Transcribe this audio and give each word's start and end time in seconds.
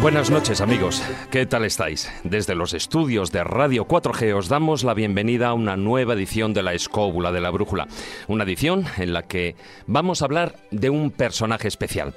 Buenas 0.00 0.30
noches 0.30 0.62
amigos, 0.62 1.02
¿qué 1.30 1.44
tal 1.44 1.66
estáis? 1.66 2.10
Desde 2.24 2.54
los 2.54 2.72
estudios 2.72 3.32
de 3.32 3.44
Radio 3.44 3.86
4G 3.86 4.34
os 4.34 4.48
damos 4.48 4.82
la 4.82 4.94
bienvenida 4.94 5.48
a 5.48 5.54
una 5.54 5.76
nueva 5.76 6.14
edición 6.14 6.54
de 6.54 6.62
La 6.62 6.72
Escóbula 6.72 7.32
de 7.32 7.42
la 7.42 7.50
Brújula, 7.50 7.86
una 8.26 8.44
edición 8.44 8.86
en 8.96 9.12
la 9.12 9.24
que 9.24 9.56
vamos 9.86 10.22
a 10.22 10.24
hablar 10.24 10.56
de 10.70 10.88
un 10.88 11.10
personaje 11.10 11.68
especial. 11.68 12.14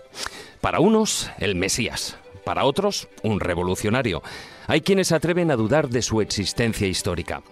Para 0.62 0.80
unos, 0.80 1.30
el 1.40 1.56
Mesías, 1.56 2.18
para 2.46 2.64
otros, 2.64 3.10
un 3.22 3.42
revolucionario. 3.42 4.24
Hay 4.68 4.80
quienes 4.80 5.10
se 5.10 5.16
atreven 5.16 5.52
a 5.52 5.58
dudar 5.58 5.90
de 5.90 6.04
su 6.04 6.22
existencia 6.22 6.88
histórica. 6.88 7.44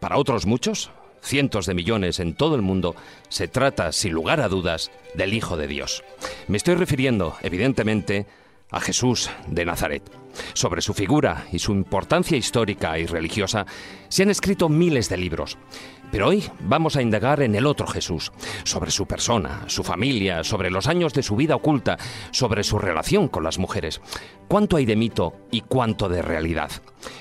Para 0.00 0.18
otros 0.18 0.46
muchos, 0.46 0.90
cientos 1.22 1.64
de 1.64 1.74
millones 1.74 2.18
en 2.18 2.34
todo 2.34 2.56
el 2.56 2.62
mundo, 2.62 2.96
se 3.28 3.46
trata, 3.46 3.92
sin 3.92 4.14
lugar 4.14 4.40
a 4.40 4.48
dudas, 4.48 4.90
del 5.14 5.32
Hijo 5.32 5.56
de 5.56 5.68
Dios. 5.68 6.02
Me 6.48 6.56
estoy 6.56 6.74
refiriendo, 6.74 7.36
evidentemente, 7.42 8.26
a 8.70 8.80
Jesús 8.80 9.30
de 9.48 9.64
Nazaret. 9.64 10.02
Sobre 10.52 10.82
su 10.82 10.92
figura 10.92 11.46
y 11.52 11.58
su 11.58 11.72
importancia 11.72 12.36
histórica 12.36 12.98
y 12.98 13.06
religiosa 13.06 13.66
se 14.08 14.22
han 14.22 14.30
escrito 14.30 14.68
miles 14.68 15.08
de 15.08 15.16
libros. 15.16 15.56
Pero 16.10 16.28
hoy 16.28 16.44
vamos 16.60 16.96
a 16.96 17.02
indagar 17.02 17.42
en 17.42 17.54
el 17.54 17.66
otro 17.66 17.86
Jesús, 17.86 18.32
sobre 18.64 18.90
su 18.90 19.06
persona, 19.06 19.64
su 19.66 19.82
familia, 19.82 20.44
sobre 20.44 20.70
los 20.70 20.86
años 20.86 21.14
de 21.14 21.22
su 21.22 21.36
vida 21.36 21.56
oculta, 21.56 21.96
sobre 22.30 22.64
su 22.64 22.78
relación 22.78 23.28
con 23.28 23.44
las 23.44 23.58
mujeres. 23.58 24.00
¿Cuánto 24.48 24.76
hay 24.76 24.84
de 24.84 24.96
mito 24.96 25.34
y 25.50 25.62
cuánto 25.62 26.08
de 26.08 26.22
realidad? 26.22 26.70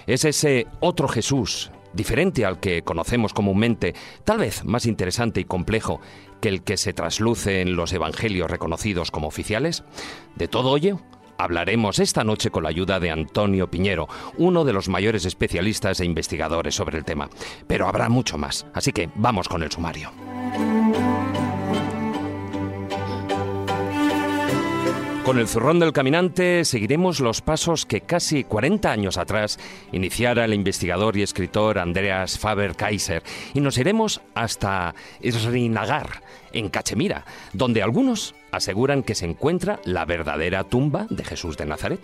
Es 0.06 0.26
ese 0.26 0.68
otro 0.82 1.08
Jesús, 1.08 1.72
diferente 1.94 2.46
al 2.46 2.60
que 2.60 2.84
conocemos 2.84 3.34
comúnmente, 3.34 3.96
tal 4.24 4.40
vez 4.40 4.64
más 4.66 4.86
interesante 4.86 5.40
y 5.40 5.46
complejo 5.46 6.00
que 6.42 6.50
el 6.50 6.64
que 6.64 6.78
se 6.78 6.94
trasluce 6.94 7.62
en 7.62 7.76
los 7.76 7.94
evangelios 7.94 8.52
reconocidos 8.52 9.10
como 9.10 9.28
oficiales? 9.28 9.84
De 10.36 10.48
todo 10.48 10.78
ello 10.78 11.00
Hablaremos 11.38 12.00
esta 12.00 12.24
noche 12.24 12.50
con 12.50 12.64
la 12.64 12.70
ayuda 12.70 13.00
de 13.00 13.12
Antonio 13.12 13.70
Piñero, 13.70 14.08
uno 14.38 14.66
de 14.66 14.74
los 14.74 14.90
mayores 14.90 15.26
especialistas 15.26 16.00
e 16.00 16.06
investigadores 16.06 16.76
sobre 16.76 16.98
el 16.98 17.06
tema. 17.06 17.30
Pero 17.68 17.88
habrá 17.88 18.10
mucho 18.10 18.38
más, 18.38 18.66
así 18.74 18.92
que 18.92 19.10
vamos 19.16 19.50
con 19.50 19.64
el 19.64 19.72
sumario. 19.72 20.12
Con 25.26 25.40
el 25.40 25.48
zurrón 25.48 25.80
del 25.80 25.92
caminante 25.92 26.64
seguiremos 26.66 27.20
los 27.20 27.42
pasos 27.42 27.88
que 27.88 28.02
casi 28.02 28.44
40 28.44 28.92
años 28.92 29.18
atrás 29.18 29.58
iniciara 29.92 30.46
el 30.46 30.54
investigador 30.54 31.18
y 31.18 31.24
escritor 31.24 31.80
Andreas 31.80 32.38
Faber-Kaiser 32.38 33.24
y 33.56 33.60
nos 33.60 33.80
iremos 33.80 34.22
hasta 34.36 34.94
Srinagar, 35.24 36.22
en 36.54 36.70
Cachemira, 36.70 37.26
donde 37.54 37.82
algunos 37.82 38.36
aseguran 38.52 39.02
que 39.02 39.16
se 39.16 39.26
encuentra 39.26 39.80
la 39.84 40.06
verdadera 40.06 40.64
tumba 40.64 41.08
de 41.10 41.24
Jesús 41.24 41.58
de 41.58 41.66
Nazaret. 41.66 42.02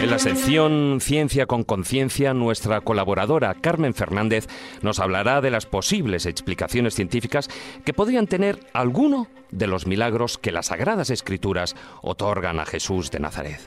En 0.00 0.08
la 0.08 0.18
sección 0.18 0.98
Ciencia 1.02 1.44
con 1.44 1.62
Conciencia, 1.62 2.32
nuestra 2.32 2.80
colaboradora 2.80 3.54
Carmen 3.54 3.92
Fernández 3.92 4.48
nos 4.80 4.98
hablará 4.98 5.42
de 5.42 5.50
las 5.50 5.66
posibles 5.66 6.24
explicaciones 6.24 6.94
científicas 6.94 7.50
que 7.84 7.92
podrían 7.92 8.26
tener 8.26 8.60
alguno 8.72 9.28
de 9.50 9.66
los 9.66 9.86
milagros 9.86 10.38
que 10.38 10.52
las 10.52 10.66
Sagradas 10.66 11.10
Escrituras 11.10 11.76
otorgan 12.00 12.60
a 12.60 12.64
Jesús 12.64 13.10
de 13.10 13.20
Nazaret. 13.20 13.60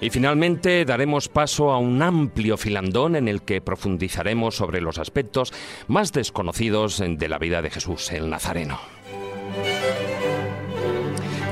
Y 0.00 0.10
finalmente 0.10 0.84
daremos 0.84 1.28
paso 1.28 1.72
a 1.72 1.78
un 1.78 2.02
amplio 2.02 2.56
filandón 2.56 3.16
en 3.16 3.26
el 3.26 3.42
que 3.42 3.60
profundizaremos 3.60 4.56
sobre 4.56 4.80
los 4.80 4.98
aspectos 4.98 5.52
más 5.88 6.12
desconocidos 6.12 7.02
de 7.04 7.28
la 7.28 7.38
vida 7.38 7.62
de 7.62 7.70
Jesús, 7.70 8.12
el 8.12 8.30
Nazareno. 8.30 8.78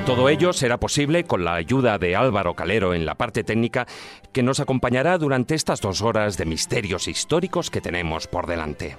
Todo 0.06 0.28
ello 0.28 0.53
será 0.53 0.81
posible 0.81 1.25
con 1.25 1.44
la 1.44 1.55
ayuda 1.55 1.99
de 1.99 2.16
Álvaro 2.16 2.55
Calero 2.55 2.94
en 2.94 3.06
la 3.06 3.15
parte 3.15 3.44
técnica, 3.44 3.87
que 4.33 4.43
nos 4.43 4.59
acompañará 4.59 5.19
durante 5.19 5.55
estas 5.55 5.81
dos 5.81 6.03
horas 6.03 6.37
de 6.37 6.47
misterios 6.47 7.06
históricos 7.06 7.71
que 7.71 7.81
tenemos 7.81 8.27
por 8.27 8.47
delante. 8.47 8.97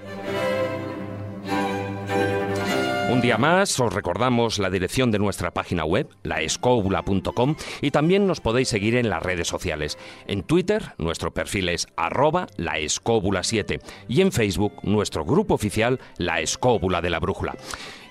Un 3.12 3.20
día 3.20 3.38
más 3.38 3.78
os 3.82 3.94
recordamos 3.94 4.58
la 4.58 4.70
dirección 4.70 5.12
de 5.12 5.20
nuestra 5.20 5.52
página 5.52 5.84
web, 5.84 6.08
laescobula.com, 6.24 7.56
y 7.82 7.92
también 7.92 8.26
nos 8.26 8.40
podéis 8.40 8.70
seguir 8.70 8.96
en 8.96 9.10
las 9.10 9.22
redes 9.22 9.50
sociales. 9.50 9.98
En 10.28 10.44
Twitter, 10.44 10.94
nuestro 10.98 11.34
perfil 11.34 11.68
es 11.68 11.88
arroba 11.98 12.48
laescóbula7 12.56 13.82
y 14.08 14.22
en 14.22 14.32
Facebook, 14.32 14.76
nuestro 14.84 15.26
grupo 15.26 15.56
oficial, 15.56 16.00
La 16.18 16.40
Escóbula 16.40 17.02
de 17.02 17.10
la 17.10 17.20
Brújula. 17.20 17.58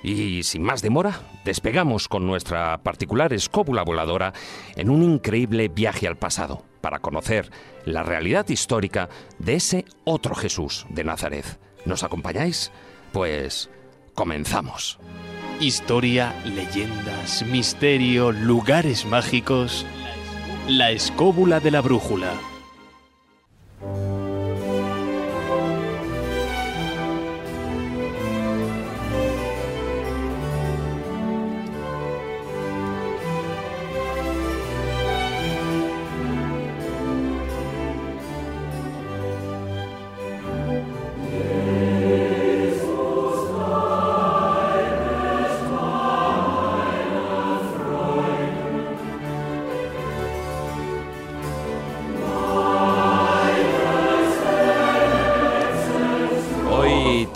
Y 0.02 0.42
sin 0.44 0.62
más 0.62 0.82
demora, 0.82 1.20
despegamos 1.44 2.08
con 2.08 2.26
nuestra 2.26 2.78
particular 2.82 3.32
escóbula 3.32 3.82
voladora 3.82 4.32
en 4.76 4.90
un 4.90 5.02
increíble 5.02 5.68
viaje 5.68 6.06
al 6.06 6.16
pasado 6.16 6.64
para 6.80 7.00
conocer 7.00 7.50
la 7.84 8.02
realidad 8.02 8.48
histórica 8.48 9.08
de 9.38 9.54
ese 9.54 9.84
otro 10.04 10.34
Jesús 10.34 10.86
de 10.88 11.04
Nazaret. 11.04 11.60
¿Nos 11.84 12.02
acompañáis? 12.02 12.72
Pues 13.12 13.70
comenzamos. 14.14 14.98
Historia, 15.60 16.34
leyendas, 16.44 17.44
misterio, 17.44 18.32
lugares 18.32 19.04
mágicos. 19.04 19.84
La 20.68 20.90
escóbula 20.90 21.60
de 21.60 21.70
la 21.70 21.82
brújula. 21.82 22.32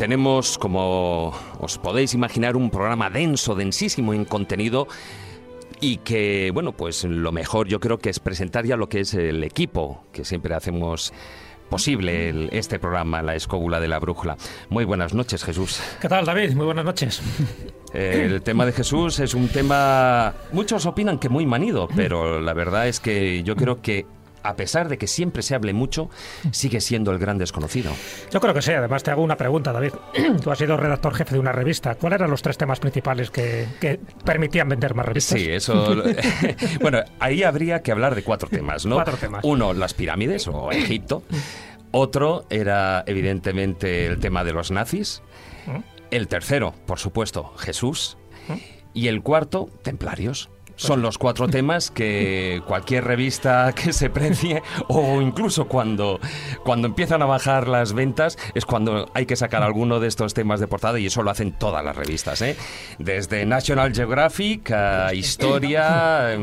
Tenemos, 0.05 0.59
como 0.59 1.33
os 1.61 1.79
podéis 1.79 2.13
imaginar, 2.13 2.57
un 2.57 2.69
programa 2.69 3.09
denso, 3.09 3.55
densísimo 3.55 4.13
en 4.13 4.27
contenido 4.27 4.87
y 5.81 5.97
que, 5.97 6.51
bueno, 6.53 6.73
pues 6.73 7.05
lo 7.05 7.33
mejor 7.33 7.69
yo 7.69 7.81
creo 7.81 7.97
que 7.97 8.11
es 8.11 8.21
presentar 8.21 8.67
ya 8.67 8.77
lo 8.77 8.87
que 8.91 9.01
es 9.01 9.15
el 9.15 9.43
equipo 9.43 10.05
que 10.13 10.27
siempre 10.27 10.55
hacemos 10.55 11.15
posible 11.71 12.29
el- 12.29 12.51
este 12.53 12.79
programa, 12.79 13.23
la 13.23 13.35
escóbula 13.35 13.81
de 13.81 13.89
la 13.89 13.99
brújula. 13.99 14.37
Muy 14.69 14.85
buenas 14.85 15.15
noches, 15.15 15.43
Jesús. 15.43 15.81
¿Qué 16.03 16.09
tal, 16.11 16.27
David? 16.27 16.53
Muy 16.53 16.67
buenas 16.67 16.85
noches. 16.85 17.23
El 17.95 18.43
tema 18.43 18.67
de 18.67 18.73
Jesús 18.73 19.19
es 19.21 19.33
un 19.33 19.49
tema, 19.49 20.35
muchos 20.53 20.85
opinan 20.85 21.19
que 21.19 21.31
muy 21.31 21.47
manido, 21.47 21.89
pero 21.97 22.43
la 22.43 22.53
verdad 22.53 22.89
es 22.89 23.01
que 23.01 23.43
yo 23.43 23.57
creo 23.57 23.81
que 23.81 24.05
a 24.45 24.57
pesar 24.57 24.89
de 24.89 24.99
que 24.99 25.07
siempre 25.07 25.43
se 25.43 25.55
hable 25.55 25.73
mucho, 25.73 26.11
sigue 26.53 26.81
siendo 26.81 27.11
el 27.11 27.19
gran 27.19 27.39
desconocido. 27.39 27.93
Yo 28.31 28.41
creo 28.41 28.55
que 28.55 28.63
sí. 28.63 28.73
Además, 28.73 29.03
te 29.03 29.11
hago 29.11 29.23
una 29.23 29.37
pregunta, 29.37 29.73
David. 29.73 29.93
Tú 30.43 30.51
has 30.51 30.59
sido 30.59 30.77
redactor 30.77 31.15
jefe 31.15 31.35
de 31.35 31.41
una 31.41 31.53
revista. 31.53 31.95
¿Cuáles 31.97 32.19
eran 32.19 32.31
los 32.31 32.43
tres 32.43 32.59
temas 32.59 32.79
principales 32.79 33.31
que, 33.31 33.67
que 33.81 33.99
permitían 34.25 34.69
vender 34.69 34.95
más 34.95 35.07
revistas? 35.07 35.41
Sí, 35.41 35.51
eso. 35.51 35.97
bueno, 36.81 37.01
ahí 37.19 37.43
habría 37.43 37.83
que 37.83 37.91
hablar 37.91 38.15
de 38.15 38.23
cuatro 38.23 38.49
temas, 38.49 38.85
¿no? 38.85 38.97
Cuatro 38.97 39.17
temas. 39.17 39.43
Uno, 39.45 39.73
las 39.73 39.95
pirámides 39.95 40.47
o 40.47 40.71
Egipto. 40.71 41.23
Otro 41.91 42.45
era, 42.51 43.03
evidentemente, 43.07 44.07
el 44.07 44.19
tema 44.19 44.45
de 44.45 44.53
los 44.53 44.71
nazis. 44.71 45.23
El 46.11 46.29
tercero, 46.29 46.75
por 46.87 46.99
supuesto, 46.99 47.55
Jesús. 47.57 48.19
Y 48.93 49.09
el 49.09 49.23
cuarto, 49.23 49.71
templarios. 49.83 50.51
Son 50.77 51.03
los 51.03 51.19
cuatro 51.19 51.49
temas 51.49 51.91
que 51.91 52.63
cualquier 52.67 53.05
revista 53.05 53.73
que 53.75 53.93
se 53.93 54.11
precie 54.11 54.63
o 54.89 55.21
incluso 55.21 55.67
cuando, 55.67 56.21
cuando 56.65 56.89
empiezan 56.89 57.23
a 57.23 57.27
bajar 57.27 57.69
las 57.69 57.93
ventas 57.93 58.39
es 58.55 58.65
cuando 58.65 59.09
hay 59.15 59.27
que 59.27 59.37
sacar 59.37 59.63
alguno 59.63 60.01
de 60.01 60.09
estos 60.09 60.35
temas 60.35 60.61
de 60.61 60.67
portada 60.67 60.99
y 60.99 61.07
eso 61.07 61.23
lo 61.23 61.31
hacen 61.31 61.53
todas 61.53 61.85
las 61.85 61.97
revistas. 61.97 62.43
¿eh? 62.43 62.57
Desde 62.99 63.47
National 63.47 63.95
Geographic 63.95 64.71
a 64.73 65.15
Historia, 65.15 66.37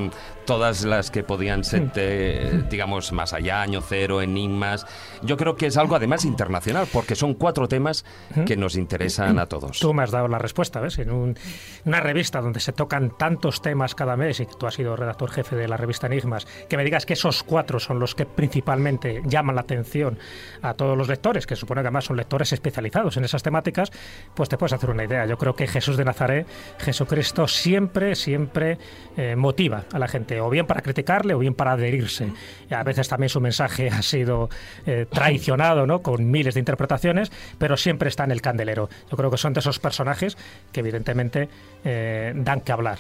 todas 0.45 0.83
las 0.83 1.11
que 1.11 1.23
podían 1.23 1.63
ser, 1.63 1.91
eh, 1.95 2.63
digamos, 2.69 3.11
más 3.11 3.33
allá, 3.33 3.61
año 3.61 3.81
cero, 3.81 4.21
enigmas. 4.21 4.85
Yo 5.21 5.37
creo 5.37 5.55
que 5.55 5.67
es 5.67 5.77
algo 5.77 5.95
además 5.95 6.25
internacional, 6.25 6.87
porque 6.91 7.15
son 7.15 7.33
cuatro 7.33 7.67
temas 7.67 8.05
que 8.45 8.57
nos 8.57 8.75
interesan 8.75 9.39
a 9.39 9.45
todos. 9.45 9.79
Tú 9.79 9.93
me 9.93 10.03
has 10.03 10.11
dado 10.11 10.27
la 10.27 10.39
respuesta, 10.39 10.79
¿ves? 10.79 10.99
En 10.99 11.11
una 11.11 11.99
revista 11.99 12.41
donde 12.41 12.59
se 12.59 12.73
tocan 12.73 13.17
tantos 13.17 13.61
temas 13.61 13.95
cada 13.95 14.17
mes 14.17 14.39
y 14.39 14.45
tú 14.45 14.67
has 14.67 14.75
sido 14.75 14.95
redactor 14.95 15.31
jefe 15.31 15.55
de 15.55 15.67
la 15.67 15.77
revista 15.77 16.07
Enigmas, 16.07 16.47
que 16.67 16.77
me 16.77 16.83
digas 16.83 17.05
que 17.05 17.13
esos 17.13 17.43
cuatro 17.43 17.79
son 17.79 17.99
los 17.99 18.15
que 18.15 18.25
principalmente 18.25 19.21
llaman 19.25 19.55
la 19.55 19.61
atención 19.61 20.17
a 20.61 20.73
todos 20.73 20.97
los 20.97 21.07
lectores, 21.07 21.45
que 21.45 21.55
supone 21.55 21.81
que 21.81 21.87
además 21.87 22.05
son 22.05 22.17
lectores 22.17 22.51
especializados 22.53 23.17
en 23.17 23.23
esas 23.23 23.43
temáticas, 23.43 23.91
pues 24.35 24.49
te 24.49 24.57
puedes 24.57 24.73
hacer 24.73 24.89
una 24.89 25.03
idea. 25.03 25.25
Yo 25.25 25.37
creo 25.37 25.55
que 25.55 25.67
Jesús 25.67 25.97
de 25.97 26.05
Nazaret, 26.05 26.47
Jesucristo, 26.79 27.47
siempre, 27.47 28.15
siempre 28.15 28.77
eh, 29.17 29.35
motiva 29.35 29.85
a 29.91 29.99
la 29.99 30.07
gente 30.07 30.30
o 30.39 30.49
bien 30.49 30.65
para 30.65 30.81
criticarle 30.81 31.33
o 31.33 31.39
bien 31.39 31.53
para 31.53 31.73
adherirse. 31.73 32.31
A 32.69 32.83
veces 32.83 33.07
también 33.07 33.29
su 33.29 33.41
mensaje 33.41 33.89
ha 33.89 34.01
sido 34.01 34.49
eh, 34.85 35.05
traicionado, 35.09 35.85
¿no? 35.85 36.01
Con 36.01 36.29
miles 36.29 36.53
de 36.53 36.59
interpretaciones, 36.59 37.31
pero 37.57 37.75
siempre 37.77 38.09
está 38.09 38.23
en 38.23 38.31
el 38.31 38.41
candelero. 38.41 38.89
Yo 39.09 39.17
creo 39.17 39.31
que 39.31 39.37
son 39.37 39.53
de 39.53 39.59
esos 39.59 39.79
personajes 39.79 40.37
que 40.71 40.79
evidentemente 40.79 41.49
eh, 41.83 42.33
dan 42.35 42.61
que 42.61 42.71
hablar. 42.71 42.99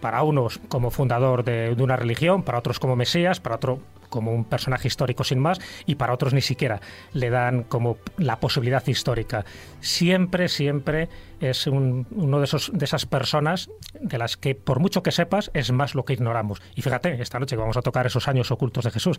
Para 0.00 0.22
unos 0.22 0.60
como 0.68 0.92
fundador 0.92 1.42
de, 1.42 1.74
de 1.74 1.82
una 1.82 1.96
religión, 1.96 2.44
para 2.44 2.58
otros 2.58 2.78
como 2.78 2.94
Mesías, 2.94 3.40
para 3.40 3.56
otro 3.56 3.80
como 4.12 4.30
un 4.30 4.44
personaje 4.44 4.88
histórico 4.88 5.24
sin 5.24 5.38
más 5.38 5.58
y 5.86 5.94
para 5.94 6.12
otros 6.12 6.34
ni 6.34 6.42
siquiera 6.42 6.82
le 7.14 7.30
dan 7.30 7.62
como 7.64 7.96
la 8.18 8.38
posibilidad 8.38 8.86
histórica. 8.86 9.46
Siempre, 9.80 10.48
siempre 10.50 11.08
es 11.40 11.66
uno 11.66 12.38
de, 12.38 12.44
esos, 12.44 12.70
de 12.72 12.84
esas 12.84 13.06
personas 13.06 13.70
de 13.98 14.18
las 14.18 14.36
que, 14.36 14.54
por 14.54 14.78
mucho 14.78 15.02
que 15.02 15.10
sepas, 15.10 15.50
es 15.54 15.72
más 15.72 15.94
lo 15.94 16.04
que 16.04 16.12
ignoramos. 16.12 16.60
Y 16.76 16.82
fíjate, 16.82 17.20
esta 17.20 17.40
noche 17.40 17.56
vamos 17.56 17.76
a 17.76 17.82
tocar 17.82 18.06
esos 18.06 18.28
años 18.28 18.50
ocultos 18.50 18.84
de 18.84 18.90
Jesús, 18.90 19.18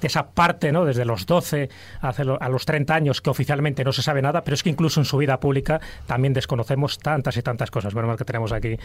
de 0.00 0.06
esa 0.06 0.30
parte, 0.30 0.70
¿no? 0.72 0.84
desde 0.84 1.04
los 1.04 1.26
12 1.26 1.70
a 2.00 2.48
los 2.48 2.66
30 2.66 2.94
años 2.94 3.20
que 3.22 3.30
oficialmente 3.30 3.82
no 3.82 3.92
se 3.92 4.02
sabe 4.02 4.22
nada, 4.22 4.44
pero 4.44 4.54
es 4.54 4.62
que 4.62 4.70
incluso 4.70 5.00
en 5.00 5.04
su 5.04 5.16
vida 5.16 5.40
pública 5.40 5.80
también 6.06 6.34
desconocemos 6.34 6.98
tantas 6.98 7.36
y 7.36 7.42
tantas 7.42 7.70
cosas. 7.70 7.94
Bueno, 7.94 8.08
mal 8.08 8.18
que 8.18 8.24
tenemos 8.24 8.52
aquí 8.52 8.76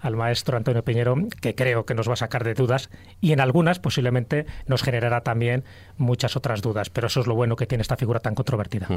al 0.00 0.14
maestro 0.14 0.56
Antonio 0.56 0.84
Piñero, 0.84 1.16
que 1.40 1.54
creo 1.54 1.86
que 1.86 1.94
nos 1.94 2.08
va 2.08 2.12
a 2.12 2.16
sacar 2.16 2.44
de 2.44 2.54
dudas 2.54 2.90
y 3.20 3.32
en 3.32 3.40
algunas 3.40 3.78
posiblemente 3.78 4.46
nos 4.66 4.82
generará 4.82 5.22
también 5.22 5.64
muchas 5.96 6.36
otras 6.36 6.62
dudas. 6.62 6.90
Pero 6.90 7.06
eso 7.06 7.20
es 7.20 7.26
lo 7.26 7.34
bueno 7.34 7.56
que 7.56 7.66
tiene 7.66 7.82
esta 7.82 7.96
figura 7.96 8.20
tan 8.20 8.34
controvertida. 8.34 8.88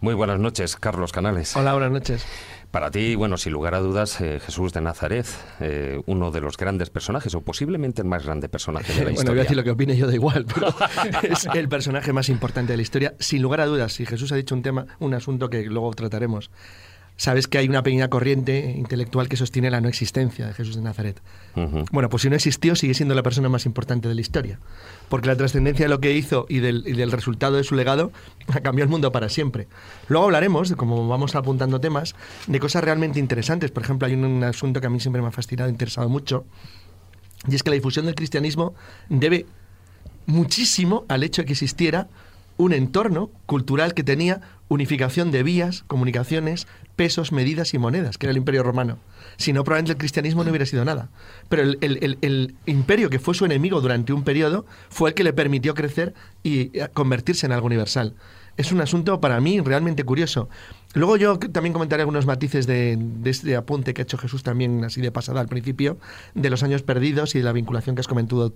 Muy 0.00 0.14
buenas 0.14 0.38
noches, 0.38 0.76
Carlos 0.76 1.12
Canales. 1.12 1.56
Hola, 1.56 1.72
buenas 1.72 1.92
noches. 1.92 2.26
Para 2.70 2.90
ti, 2.90 3.14
bueno, 3.16 3.36
sin 3.36 3.52
lugar 3.52 3.74
a 3.74 3.80
dudas, 3.80 4.18
eh, 4.22 4.40
Jesús 4.40 4.72
de 4.72 4.80
Nazaret, 4.80 5.26
eh, 5.60 6.00
uno 6.06 6.30
de 6.30 6.40
los 6.40 6.56
grandes 6.56 6.88
personajes, 6.88 7.34
o 7.34 7.42
posiblemente 7.42 8.00
el 8.00 8.08
más 8.08 8.24
grande 8.24 8.48
personaje 8.48 8.94
de 8.94 9.04
la 9.04 9.10
historia. 9.10 9.14
bueno, 9.16 9.30
voy 9.32 9.40
a 9.40 9.42
decir 9.42 9.56
lo 9.58 9.64
que 9.64 9.70
opine 9.70 9.94
yo, 9.94 10.06
da 10.06 10.14
igual, 10.14 10.46
pero 10.46 10.74
es 11.22 11.46
el 11.52 11.68
personaje 11.68 12.14
más 12.14 12.30
importante 12.30 12.72
de 12.72 12.78
la 12.78 12.82
historia, 12.82 13.14
sin 13.18 13.42
lugar 13.42 13.60
a 13.60 13.66
dudas. 13.66 13.92
Si 13.92 14.06
Jesús 14.06 14.32
ha 14.32 14.36
dicho 14.36 14.54
un 14.54 14.62
tema, 14.62 14.86
un 15.00 15.12
asunto 15.12 15.50
que 15.50 15.62
luego 15.64 15.92
trataremos, 15.92 16.50
sabes 17.16 17.46
que 17.46 17.58
hay 17.58 17.68
una 17.68 17.82
pequeña 17.82 18.08
corriente 18.08 18.74
intelectual 18.76 19.28
que 19.28 19.36
sostiene 19.36 19.70
la 19.70 19.80
no 19.80 19.88
existencia 19.88 20.46
de 20.46 20.54
Jesús 20.54 20.76
de 20.76 20.82
Nazaret. 20.82 21.20
Bueno, 21.90 22.08
pues 22.08 22.22
si 22.22 22.30
no 22.30 22.36
existió, 22.36 22.74
sigue 22.74 22.94
siendo 22.94 23.14
la 23.14 23.22
persona 23.22 23.48
más 23.48 23.66
importante 23.66 24.08
de 24.08 24.14
la 24.14 24.20
historia. 24.20 24.58
Porque 25.08 25.28
la 25.28 25.36
trascendencia 25.36 25.84
de 25.84 25.90
lo 25.90 26.00
que 26.00 26.12
hizo 26.12 26.46
y 26.48 26.60
del, 26.60 27.12
resultado 27.12 27.56
de 27.56 27.64
su 27.64 27.74
legado 27.74 28.10
ha 28.48 28.60
cambiado 28.60 28.86
el 28.86 28.90
mundo 28.90 29.12
para 29.12 29.28
siempre. 29.28 29.68
Luego 30.08 30.26
hablaremos, 30.26 30.72
como 30.74 31.06
vamos 31.06 31.34
apuntando 31.34 31.80
temas, 31.80 32.14
de 32.46 32.58
cosas 32.58 32.82
realmente 32.82 33.18
interesantes. 33.18 33.70
Por 33.70 33.82
ejemplo, 33.82 34.08
hay 34.08 34.14
un, 34.14 34.42
asunto 34.44 34.80
que 34.80 34.86
a 34.86 34.90
mí 34.90 34.98
siempre 34.98 35.22
me 35.22 35.28
ha 35.28 35.32
fascinado, 35.32 35.68
interesado 35.68 36.08
mucho, 36.08 36.44
y 37.48 37.54
es 37.54 37.62
que 37.62 37.70
la 37.70 37.74
difusión 37.74 38.06
del 38.06 38.14
cristianismo 38.14 38.74
debe 39.08 39.46
muchísimo 40.26 41.04
al 41.08 41.22
hecho 41.22 41.42
de 41.42 41.46
que 41.46 41.52
existiera 41.52 42.08
un 42.56 42.72
entorno 42.72 43.30
cultural 43.46 43.94
que 43.94 44.04
tenía 44.04 44.40
unificación 44.72 45.30
de 45.30 45.42
vías, 45.42 45.84
comunicaciones, 45.86 46.66
pesos, 46.96 47.32
medidas 47.32 47.74
y 47.74 47.78
monedas, 47.78 48.18
que 48.18 48.26
era 48.26 48.30
el 48.30 48.38
imperio 48.38 48.62
romano. 48.62 48.98
Si 49.36 49.52
no, 49.52 49.64
probablemente 49.64 49.92
el 49.92 49.98
cristianismo 49.98 50.44
no 50.44 50.50
hubiera 50.50 50.66
sido 50.66 50.84
nada. 50.84 51.10
Pero 51.48 51.62
el, 51.62 52.54
imperio 52.66 53.10
que 53.10 53.18
fue 53.18 53.34
su 53.34 53.44
enemigo 53.44 53.80
durante 53.80 54.12
un 54.12 54.24
periodo 54.24 54.66
fue 54.88 55.10
el 55.10 55.14
que 55.14 55.24
le 55.24 55.32
permitió 55.32 55.74
crecer 55.74 56.14
y 56.42 56.76
eh, 56.78 56.88
convertirse 56.92 57.46
en 57.46 57.52
algo 57.52 57.66
universal. 57.66 58.14
Es 58.56 58.70
un 58.72 58.80
asunto 58.80 59.20
para 59.20 59.40
mí 59.40 59.60
realmente 59.60 60.04
curioso. 60.04 60.48
Luego 60.94 61.16
yo 61.16 61.38
también 61.38 61.72
comentaré 61.72 62.02
algunos 62.02 62.26
matices 62.26 62.66
de, 62.66 62.98
este 63.24 63.56
apunte 63.56 63.94
que 63.94 64.02
ha 64.02 64.04
hecho 64.04 64.18
Jesús 64.18 64.42
también 64.42 64.84
así 64.84 65.00
de 65.00 65.10
pasada 65.10 65.40
al 65.40 65.48
principio, 65.48 65.98
de 66.34 66.50
los 66.50 66.62
años 66.62 66.82
perdidos 66.82 67.34
y 67.34 67.38
de 67.38 67.44
la 67.44 67.52
vinculación 67.52 67.96
que 67.96 68.00
has 68.00 68.08
comentado, 68.08 68.52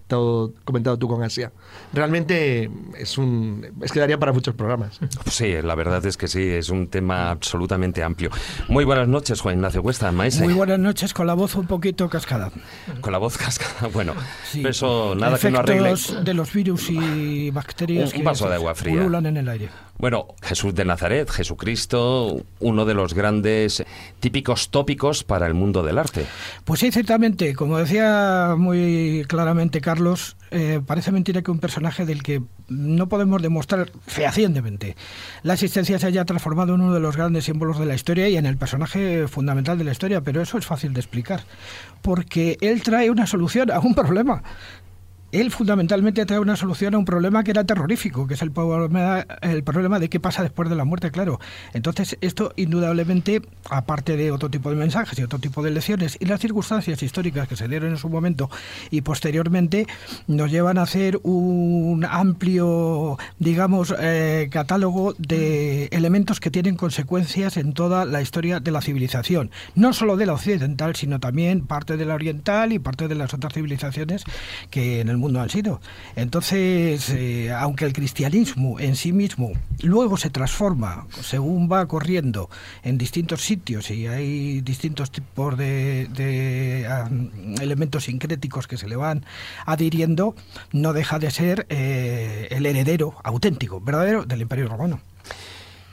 comentado 0.65 0.99
tú 0.99 1.09
con 1.09 1.23
Asia. 1.23 1.53
Realmente 1.93 2.71
es 2.99 3.19
un 3.19 3.67
es 3.81 3.93
que 3.93 4.01
daría 4.01 4.19
para 4.19 4.33
muchos 4.33 4.55
programas. 4.55 5.01
Sí, 5.31 5.55
la 5.63 5.75
verdad 5.75 6.05
es 6.05 6.17
que 6.17 6.29
sí, 6.29 6.43
es 6.43 6.69
un 6.69 6.89
tema 6.89 7.31
absolutamente 7.31 8.03
amplio. 8.03 8.31
Muy 8.69 8.85
buenas 8.85 9.09
noches, 9.09 9.41
Juan 9.41 9.57
Ignacio 9.57 9.83
Cuesta, 9.83 10.13
maestro. 10.13 10.45
Muy 10.45 10.55
buenas 10.55 10.79
noches, 10.79 11.15
con 11.15 11.27
la 11.27 11.35
voz 11.35 11.55
un 11.55 11.67
poquito 11.67 12.09
cascada. 12.09 12.51
Con 13.01 13.13
la 13.13 13.19
voz 13.19 13.39
cascada, 13.39 13.89
bueno, 13.93 14.15
eso 14.55 15.15
nada 15.15 15.39
que 15.39 15.51
no 15.51 15.59
arregle. 15.59 15.95
de 16.23 16.35
los 16.35 16.53
virus 16.53 16.91
y 16.91 17.51
bacterias 17.51 18.13
un, 18.15 18.25
vaso 18.25 18.49
de 18.49 18.57
agua 18.57 18.75
fría. 18.75 19.03
en 19.03 19.37
el 19.37 19.49
aire. 19.49 19.69
Bueno, 19.99 20.29
Jesús 20.43 20.75
de 20.75 20.85
Nazaret, 20.85 21.31
Jesucristo, 21.31 22.26
uno 22.61 22.85
de 22.85 22.95
los 22.95 23.15
grandes 23.15 23.85
típicos 24.21 24.71
tópicos 24.71 25.25
para 25.25 25.47
el 25.47 25.55
mundo 25.55 25.83
del 25.83 25.99
arte. 25.99 26.27
Pues 26.65 26.81
sí, 26.81 26.91
ciertamente. 26.91 27.55
Como 27.55 27.79
decía 27.79 28.55
muy 28.57 29.25
claramente 29.29 29.81
Carlos, 29.81 30.37
eh, 30.51 30.81
parece 30.85 31.13
mentira 31.13 31.43
que 31.43 31.51
un 31.51 31.59
personaje 31.59 32.07
del 32.07 32.23
que 32.23 32.43
no 32.69 33.09
podemos 33.09 33.43
demostrar 33.43 33.91
fehacientemente 34.07 34.97
la 35.43 35.55
existencia 35.55 35.99
se 35.99 36.07
haya 36.07 36.25
transformado 36.25 36.75
en 36.75 36.81
uno 36.81 36.95
de 36.95 37.01
los 37.01 37.17
grandes 37.17 37.45
símbolos 37.45 37.79
de 37.79 37.87
la 37.87 37.95
historia 37.95 38.29
y 38.29 38.37
en 38.37 38.47
el 38.47 38.57
personaje 38.57 39.29
fundamental 39.29 39.79
de 39.79 39.85
la 39.85 39.93
historia, 39.93 40.21
pero 40.21 40.43
eso 40.43 40.59
es 40.59 40.67
fácil 40.67 40.93
de 40.93 41.01
explicar, 41.01 41.45
porque 42.03 42.59
él 42.61 42.83
trae 42.83 43.11
una 43.11 43.27
solución 43.27 43.71
a 43.71 43.79
un 43.81 43.95
problema 43.95 44.43
él 45.33 45.51
fundamentalmente 45.51 46.25
trae 46.25 46.39
una 46.39 46.57
solución 46.57 46.95
a 46.95 46.99
un 46.99 47.05
problema 47.05 47.43
que 47.45 47.51
era 47.51 47.65
terrorífico, 47.65 48.27
que 48.27 48.35
es 48.35 48.43
el 48.43 48.53
problema, 48.53 49.27
el 49.43 49.63
problema 49.65 49.99
de 49.99 50.09
qué 50.09 50.21
pasa 50.21 50.43
después 50.43 50.69
de 50.69 50.77
la 50.77 50.85
muerte, 50.85 51.11
claro. 51.11 51.41
Entonces, 51.75 52.17
esto 52.21 52.53
indudablemente, 52.57 53.43
aparte 53.69 54.17
de 54.17 54.31
otro 54.31 54.51
tipo 54.51 54.71
de 54.71 54.77
mensajes 54.77 55.19
y 55.19 55.23
otro 55.23 55.39
tipo 55.39 55.63
de 55.63 55.71
lecciones 55.71 56.17
y 56.21 56.27
las 56.27 56.41
circunstancias 56.41 57.03
históricas 57.03 57.49
que 57.49 57.57
se 57.57 57.69
dieron 57.69 57.91
en 57.91 57.97
su 57.97 58.09
momento 58.09 58.51
y 58.91 59.01
posteriormente, 59.01 59.87
nos 60.27 60.51
llevan 60.51 60.79
a 60.79 60.83
hacer 60.83 61.19
un 61.23 62.07
amplio, 62.09 63.19
digamos, 63.39 63.95
eh, 63.99 64.49
catálogo 64.51 65.15
de 65.19 65.87
elementos 65.87 66.41
que 66.41 66.51
tienen 66.51 66.77
consecuencias 66.77 67.57
en 67.57 67.73
toda 67.73 68.05
la 68.05 68.23
historia 68.23 68.61
de 68.61 68.71
la 68.71 68.81
civilización. 68.81 69.51
No 69.75 69.93
solo 69.93 70.17
de 70.17 70.27
la 70.27 70.35
occidental, 70.35 70.97
sino 70.97 71.21
también 71.21 71.67
parte 71.67 71.97
de 71.97 72.05
la 72.05 72.15
oriental 72.15 72.73
y 72.73 72.79
parte 72.79 73.09
de 73.09 73.15
las 73.15 73.35
otras 73.35 73.53
civilizaciones 73.53 74.25
que 74.71 75.01
en 75.01 75.09
el 75.09 75.16
mundo 75.19 75.41
han 75.41 75.51
sido. 75.51 75.81
Entonces, 76.15 77.11
eh, 77.11 77.53
aunque 77.53 77.85
el 77.85 77.93
cristianismo 77.93 78.81
en 78.81 78.97
sí 78.97 79.13
mismo 79.13 79.53
luego 79.83 80.17
se 80.17 80.31
transforma 80.31 81.07
según 81.23 81.71
va 81.71 81.87
corriendo 81.87 82.49
en 82.83 82.99
distintos 82.99 83.43
sitios 83.43 83.91
y 83.91 84.07
hay 84.07 84.61
distintos 84.61 85.11
tipos 85.11 85.57
de, 85.57 86.87
elementos 87.61 88.05
sincréticos 88.05 88.67
que 88.67 88.77
se 88.77 88.89
le 88.89 88.97
van 88.97 89.25
adhiriendo, 89.65 90.35
no 90.73 90.93
deja 90.93 91.19
de 91.19 91.31
ser 91.31 91.67
eh, 91.69 92.49
el 92.51 92.67
heredero 92.67 93.15
auténtico, 93.23 93.81
verdadero 93.81 94.25
del 94.25 94.43
Imperio 94.43 94.69
Romano. 94.69 95.01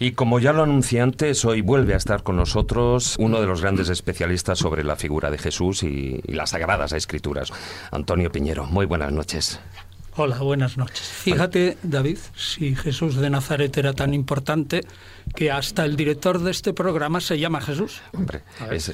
Y 0.04 0.12
como 0.12 0.38
ya 0.40 0.52
lo 0.52 0.64
anuncié 0.64 1.00
antes, 1.00 1.46
hoy 1.46 1.62
vuelve 1.62 1.94
a 1.94 1.96
estar 1.96 2.24
con 2.24 2.36
nosotros 2.36 3.16
uno 3.20 3.40
de 3.40 3.48
los 3.48 3.62
grandes 3.62 3.88
especialistas 3.88 4.60
sobre 4.60 4.84
la 4.84 4.98
figura 4.98 5.32
de 5.32 5.38
Jesús 5.38 5.82
y, 5.82 6.20
y 6.28 6.34
las 6.34 6.50
sagradas 6.50 6.92
escrituras, 6.92 7.54
Antonio 7.90 8.30
Piñero. 8.30 8.66
Muy 8.66 8.86
buenas 8.86 9.14
noches. 9.14 9.62
Hola, 10.18 10.40
buenas 10.40 10.78
noches. 10.78 11.00
Fíjate, 11.00 11.78
David, 11.84 12.18
si 12.36 12.76
Jesús 12.76 13.16
de 13.16 13.30
Nazaret 13.30 13.78
era 13.78 13.94
tan 13.94 14.14
importante, 14.14 14.82
que 15.36 15.52
hasta 15.52 15.86
el 15.86 15.96
director 15.96 16.40
de 16.40 16.52
este 16.52 16.74
programa 16.74 17.22
se 17.22 17.40
llama 17.40 17.62
Jesús. 17.62 18.02
Hombre, 18.14 18.42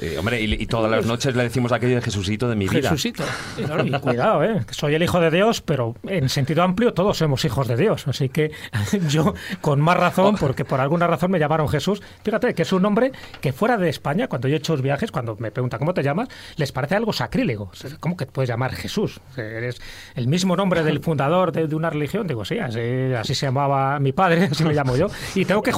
eh, 0.02 0.18
hombre 0.18 0.42
y, 0.42 0.66
todas 0.68 0.90
las 0.90 1.06
noches 1.06 1.36
le 1.36 1.44
decimos 1.44 1.72
aquello 1.72 1.96
de 1.96 2.02
Jesucito 2.02 2.48
de 2.48 2.56
mi 2.56 2.68
vida. 2.68 2.90
Jesucito. 2.90 3.24
Y 3.58 3.92
cuidado, 4.00 4.44
¿eh? 4.44 4.66
soy 4.72 4.96
el 4.96 5.04
hijo 5.04 5.20
de 5.20 5.32
Dios, 5.32 5.62
pero 5.62 5.96
en 6.04 6.30
sentido 6.30 6.64
amplio 6.64 6.94
todos 6.94 7.18
somos 7.18 7.44
hijos 7.46 7.68
de 7.68 7.76
Dios. 7.76 8.08
Así 8.08 8.30
que 8.30 8.52
yo, 9.10 9.34
con 9.62 9.82
más 9.82 9.98
razón, 9.98 10.36
porque 10.40 10.66
por 10.66 10.80
alguna 10.80 11.08
razón 11.08 11.32
me 11.32 11.40
llamaron 11.40 11.68
Jesús, 11.68 12.02
fíjate 12.24 12.54
que 12.54 12.62
es 12.62 12.74
un 12.74 12.82
nombre 12.82 13.12
que 13.42 13.54
fuera 13.54 13.78
de 13.78 13.90
España, 13.90 14.28
cuando 14.28 14.48
yo 14.48 14.56
he 14.56 14.58
hecho 14.58 14.74
los 14.74 14.82
viajes, 14.82 15.12
cuando 15.12 15.36
me 15.38 15.52
preguntan 15.52 15.80
cómo 15.80 15.94
te 15.94 16.04
llamas, 16.04 16.28
les 16.56 16.72
parece 16.72 16.96
algo 16.96 17.14
sacrílego. 17.14 17.72
¿Cómo 18.00 18.18
que 18.18 18.26
te 18.26 18.32
puedes 18.32 18.50
llamar 18.50 18.74
Jesús? 18.74 19.20
Eres 19.36 19.82
el 20.16 20.28
mismo 20.28 20.56
nombre 20.56 20.84
del 20.84 21.00
fundador 21.04 21.52
de, 21.52 21.76
una 21.76 21.90
religión. 21.90 22.28
Digo, 22.28 22.46
sí, 22.46 22.60
así, 22.60 23.36
se 23.36 23.46
llamaba 23.46 24.00
mi 24.00 24.12
padre, 24.12 24.50
así 24.52 24.64
me 24.64 24.74
llamo 24.74 24.96
yo. 24.98 25.08
Y 25.36 25.46
tengo 25.46 25.62
que 25.62 25.72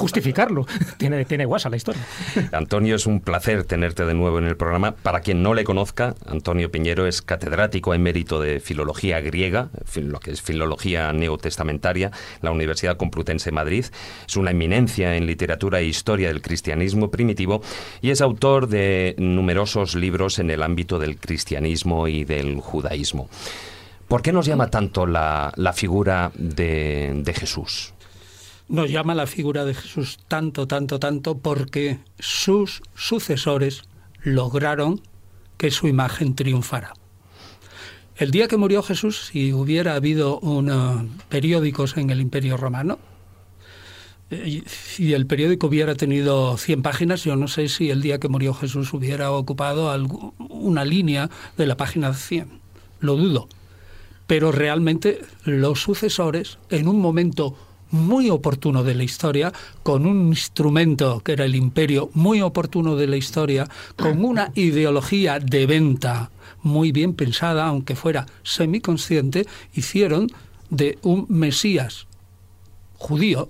tiene, 0.98 1.24
tiene 1.24 1.46
la 1.46 1.76
historia. 1.76 2.02
Antonio, 2.52 2.96
es 2.96 3.06
un 3.06 3.20
placer 3.20 3.64
tenerte 3.64 4.04
de 4.04 4.14
nuevo 4.14 4.38
en 4.38 4.44
el 4.44 4.56
programa. 4.56 4.92
Para 4.94 5.20
quien 5.20 5.42
no 5.42 5.54
le 5.54 5.64
conozca, 5.64 6.14
Antonio 6.26 6.70
Piñero 6.70 7.06
es 7.06 7.22
catedrático 7.22 7.94
en 7.94 8.02
mérito 8.02 8.40
de 8.40 8.60
filología 8.60 9.20
griega, 9.20 9.68
lo 9.96 10.20
que 10.20 10.32
es 10.32 10.42
filología 10.42 11.12
neotestamentaria, 11.12 12.10
la 12.40 12.50
Universidad 12.50 12.96
Complutense 12.96 13.50
de 13.50 13.54
Madrid. 13.54 13.84
Es 14.26 14.36
una 14.36 14.50
eminencia 14.50 15.16
en 15.16 15.26
literatura 15.26 15.80
e 15.80 15.84
historia 15.84 16.28
del 16.28 16.42
cristianismo 16.42 17.10
primitivo 17.10 17.62
y 18.00 18.10
es 18.10 18.20
autor 18.20 18.68
de 18.68 19.14
numerosos 19.18 19.94
libros 19.94 20.38
en 20.38 20.50
el 20.50 20.62
ámbito 20.62 20.98
del 20.98 21.18
cristianismo 21.18 22.08
y 22.08 22.24
del 22.24 22.60
judaísmo. 22.60 23.28
¿Por 24.12 24.20
qué 24.20 24.30
nos 24.30 24.44
llama 24.44 24.68
tanto 24.68 25.06
la, 25.06 25.72
figura 25.74 26.32
de, 26.34 27.32
Jesús? 27.34 27.94
Nos 28.72 28.90
llama 28.90 29.14
la 29.14 29.26
figura 29.26 29.66
de 29.66 29.74
Jesús 29.74 30.18
tanto, 30.28 30.66
tanto, 30.66 30.98
tanto 30.98 31.36
porque 31.36 31.98
sus 32.18 32.80
sucesores 32.94 33.82
lograron 34.22 35.02
que 35.58 35.70
su 35.70 35.88
imagen 35.88 36.34
triunfara. 36.34 36.94
El 38.16 38.30
día 38.30 38.48
que 38.48 38.56
murió 38.56 38.82
Jesús, 38.82 39.26
si 39.30 39.52
hubiera 39.52 39.94
habido 39.94 40.38
un, 40.38 41.18
periódicos 41.28 41.98
en 41.98 42.08
el 42.08 42.22
Imperio 42.22 42.56
Romano, 42.56 42.98
eh, 44.30 44.62
si 44.64 45.12
el 45.12 45.26
periódico 45.26 45.66
hubiera 45.66 45.94
tenido 45.94 46.56
100 46.56 46.80
páginas, 46.80 47.24
yo 47.24 47.36
no 47.36 47.48
sé 47.48 47.68
si 47.68 47.90
el 47.90 48.00
día 48.00 48.20
que 48.20 48.30
murió 48.30 48.54
Jesús 48.54 48.94
hubiera 48.94 49.32
ocupado 49.32 49.94
una 50.48 50.86
línea 50.86 51.28
de 51.58 51.66
la 51.66 51.76
página 51.76 52.14
100. 52.14 52.48
Lo 53.00 53.16
dudo 53.16 53.48
pero 54.26 54.50
realmente 54.50 55.20
los 55.44 55.82
sucesores, 55.82 56.58
en 56.70 56.88
un 56.88 57.00
momento 57.00 57.54
muy 57.92 58.30
oportuno 58.30 58.82
de 58.82 58.94
la 58.94 59.04
historia, 59.04 59.52
con 59.82 60.06
un 60.06 60.28
instrumento 60.28 61.20
que 61.20 61.32
era 61.32 61.44
el 61.44 61.54
imperio 61.54 62.10
muy 62.14 62.40
oportuno 62.40 62.96
de 62.96 63.06
la 63.06 63.16
historia, 63.16 63.68
con 63.96 64.24
una 64.24 64.50
ideología 64.54 65.38
de 65.38 65.66
venta 65.66 66.30
muy 66.62 66.90
bien 66.90 67.14
pensada, 67.14 67.66
aunque 67.66 67.94
fuera 67.94 68.26
semiconsciente, 68.42 69.46
hicieron 69.74 70.28
de 70.70 70.98
un 71.02 71.26
Mesías 71.28 72.06
judío 72.94 73.48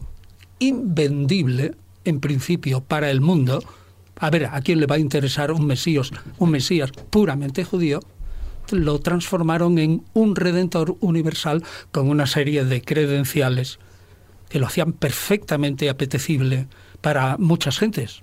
invendible, 0.59 1.75
en 2.05 2.21
principio, 2.21 2.81
para 2.81 3.11
el 3.11 3.21
mundo. 3.21 3.63
A 4.19 4.31
ver, 4.31 4.47
¿a 4.47 4.61
quién 4.61 4.81
le 4.81 4.87
va 4.87 4.97
a 4.97 4.99
interesar 4.99 5.53
un 5.53 5.67
Mesías, 5.67 6.11
un 6.39 6.51
Mesías 6.51 6.91
puramente 7.11 7.65
judío? 7.65 8.01
lo 8.71 9.01
transformaron 9.01 9.79
en 9.79 10.05
un 10.15 10.37
redentor 10.37 10.97
universal 11.01 11.63
con 11.91 12.09
una 12.09 12.27
serie 12.27 12.65
de 12.65 12.81
credenciales 12.81 13.79
que 14.53 14.59
lo 14.59 14.67
hacían 14.67 14.93
perfectamente 14.93 15.89
apetecible 15.89 16.69
para 17.01 17.37
muchas 17.39 17.79
gentes. 17.79 18.23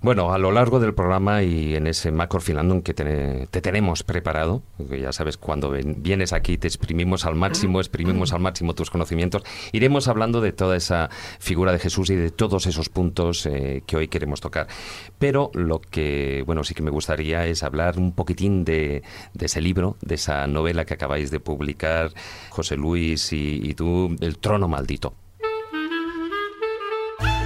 Bueno, 0.00 0.32
a 0.32 0.38
lo 0.38 0.52
largo 0.52 0.78
del 0.78 0.94
programa 0.94 1.42
y 1.42 1.74
en 1.74 1.88
ese 1.88 2.12
macro 2.12 2.40
filandum 2.40 2.80
que 2.80 2.94
te, 2.94 3.48
tenemos 3.60 4.04
preparado, 4.04 4.62
ya 4.78 5.12
sabes, 5.12 5.36
cuando 5.36 5.72
vienes 5.72 6.32
aquí 6.32 6.58
te 6.58 6.68
exprimimos 6.68 7.26
al 7.26 7.34
máximo, 7.34 7.80
exprimimos 7.80 8.32
al 8.32 8.40
máximo 8.40 8.74
tus 8.74 8.88
conocimientos, 8.88 9.42
iremos 9.72 10.06
hablando 10.06 10.40
de 10.40 10.52
toda 10.52 10.76
esa 10.76 11.10
figura 11.40 11.72
de 11.72 11.80
Jesús 11.80 12.08
y 12.10 12.14
de 12.14 12.30
todos 12.30 12.66
esos 12.66 12.88
puntos 12.88 13.44
eh, 13.46 13.82
que 13.84 13.96
hoy 13.96 14.06
queremos 14.06 14.40
tocar. 14.40 14.68
Pero 15.18 15.50
lo 15.54 15.80
que, 15.80 16.44
bueno, 16.46 16.62
sí 16.62 16.72
que 16.74 16.82
me 16.82 16.90
gustaría 16.92 17.46
es 17.46 17.64
hablar 17.64 17.98
un 17.98 18.12
poquitín 18.12 18.64
de, 18.64 19.02
ese 19.38 19.60
libro, 19.60 19.96
de 20.02 20.14
esa 20.14 20.46
novela 20.46 20.84
que 20.84 20.94
acabáis 20.94 21.32
de 21.32 21.40
publicar, 21.40 22.12
José 22.50 22.76
Luis 22.76 23.32
y 23.32 23.74
tú, 23.74 24.16
El 24.20 24.38
trono 24.38 24.68
maldito. 24.68 25.14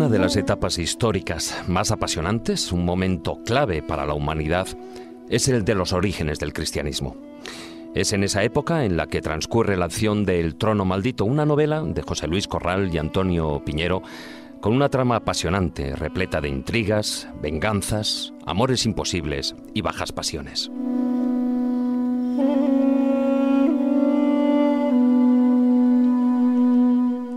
Una 0.00 0.08
de 0.08 0.18
las 0.18 0.36
etapas 0.36 0.78
históricas 0.78 1.62
más 1.68 1.90
apasionantes, 1.90 2.72
un 2.72 2.86
momento 2.86 3.42
clave 3.44 3.82
para 3.82 4.06
la 4.06 4.14
humanidad, 4.14 4.66
es 5.28 5.46
el 5.46 5.62
de 5.62 5.74
los 5.74 5.92
orígenes 5.92 6.38
del 6.38 6.54
cristianismo. 6.54 7.18
Es 7.94 8.14
en 8.14 8.24
esa 8.24 8.42
época 8.42 8.86
en 8.86 8.96
la 8.96 9.08
que 9.08 9.20
transcurre 9.20 9.76
la 9.76 9.84
acción 9.84 10.24
de 10.24 10.40
El 10.40 10.56
trono 10.56 10.86
maldito, 10.86 11.26
una 11.26 11.44
novela 11.44 11.82
de 11.82 12.00
José 12.00 12.28
Luis 12.28 12.48
Corral 12.48 12.88
y 12.90 12.96
Antonio 12.96 13.62
Piñero, 13.62 14.00
con 14.62 14.72
una 14.72 14.88
trama 14.88 15.16
apasionante, 15.16 15.94
repleta 15.94 16.40
de 16.40 16.48
intrigas, 16.48 17.28
venganzas, 17.42 18.32
amores 18.46 18.86
imposibles 18.86 19.54
y 19.74 19.82
bajas 19.82 20.12
pasiones. 20.12 20.70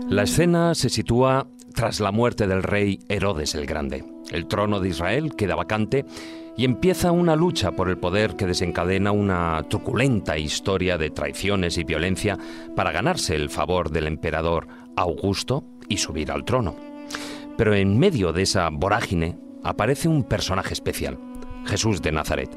La 0.08 0.22
escena 0.22 0.74
se 0.74 0.88
sitúa 0.88 1.46
tras 1.74 2.00
la 2.00 2.12
muerte 2.12 2.46
del 2.46 2.62
rey 2.62 3.00
Herodes 3.08 3.54
el 3.54 3.66
Grande. 3.66 4.04
El 4.30 4.46
trono 4.46 4.80
de 4.80 4.88
Israel 4.88 5.34
queda 5.36 5.56
vacante 5.56 6.06
y 6.56 6.64
empieza 6.64 7.10
una 7.10 7.36
lucha 7.36 7.72
por 7.72 7.90
el 7.90 7.98
poder 7.98 8.36
que 8.36 8.46
desencadena 8.46 9.10
una 9.10 9.60
truculenta 9.68 10.38
historia 10.38 10.96
de 10.96 11.10
traiciones 11.10 11.76
y 11.76 11.84
violencia 11.84 12.38
para 12.76 12.92
ganarse 12.92 13.34
el 13.34 13.50
favor 13.50 13.90
del 13.90 14.06
emperador 14.06 14.68
Augusto 14.96 15.64
y 15.88 15.96
subir 15.96 16.30
al 16.30 16.44
trono. 16.44 16.76
Pero 17.56 17.74
en 17.74 17.98
medio 17.98 18.32
de 18.32 18.42
esa 18.42 18.68
vorágine 18.70 19.36
aparece 19.64 20.08
un 20.08 20.22
personaje 20.22 20.72
especial, 20.72 21.18
Jesús 21.66 22.00
de 22.02 22.12
Nazaret, 22.12 22.50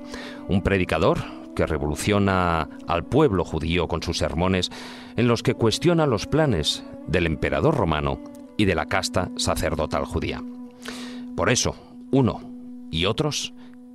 un 0.47 0.61
predicador 0.61 1.17
que 1.55 1.65
revoluciona 1.65 2.69
al 2.85 3.03
pueblo 3.03 3.43
judío 3.43 3.87
con 3.87 4.03
sus 4.03 4.19
sermones 4.19 4.69
en 5.15 5.27
los 5.27 5.41
que 5.41 5.55
cuestiona 5.55 6.05
los 6.05 6.27
planes 6.27 6.83
del 7.07 7.25
emperador 7.25 7.75
romano 7.75 8.19
y 8.57 8.65
de 8.65 8.75
la 8.75 8.87
casta 8.87 9.29
sacerdotal 9.37 10.05
judía. 10.05 10.43
Por 11.35 11.49
eso, 11.49 11.75
uno 12.11 12.41
y 12.91 13.05
otros 13.05 13.53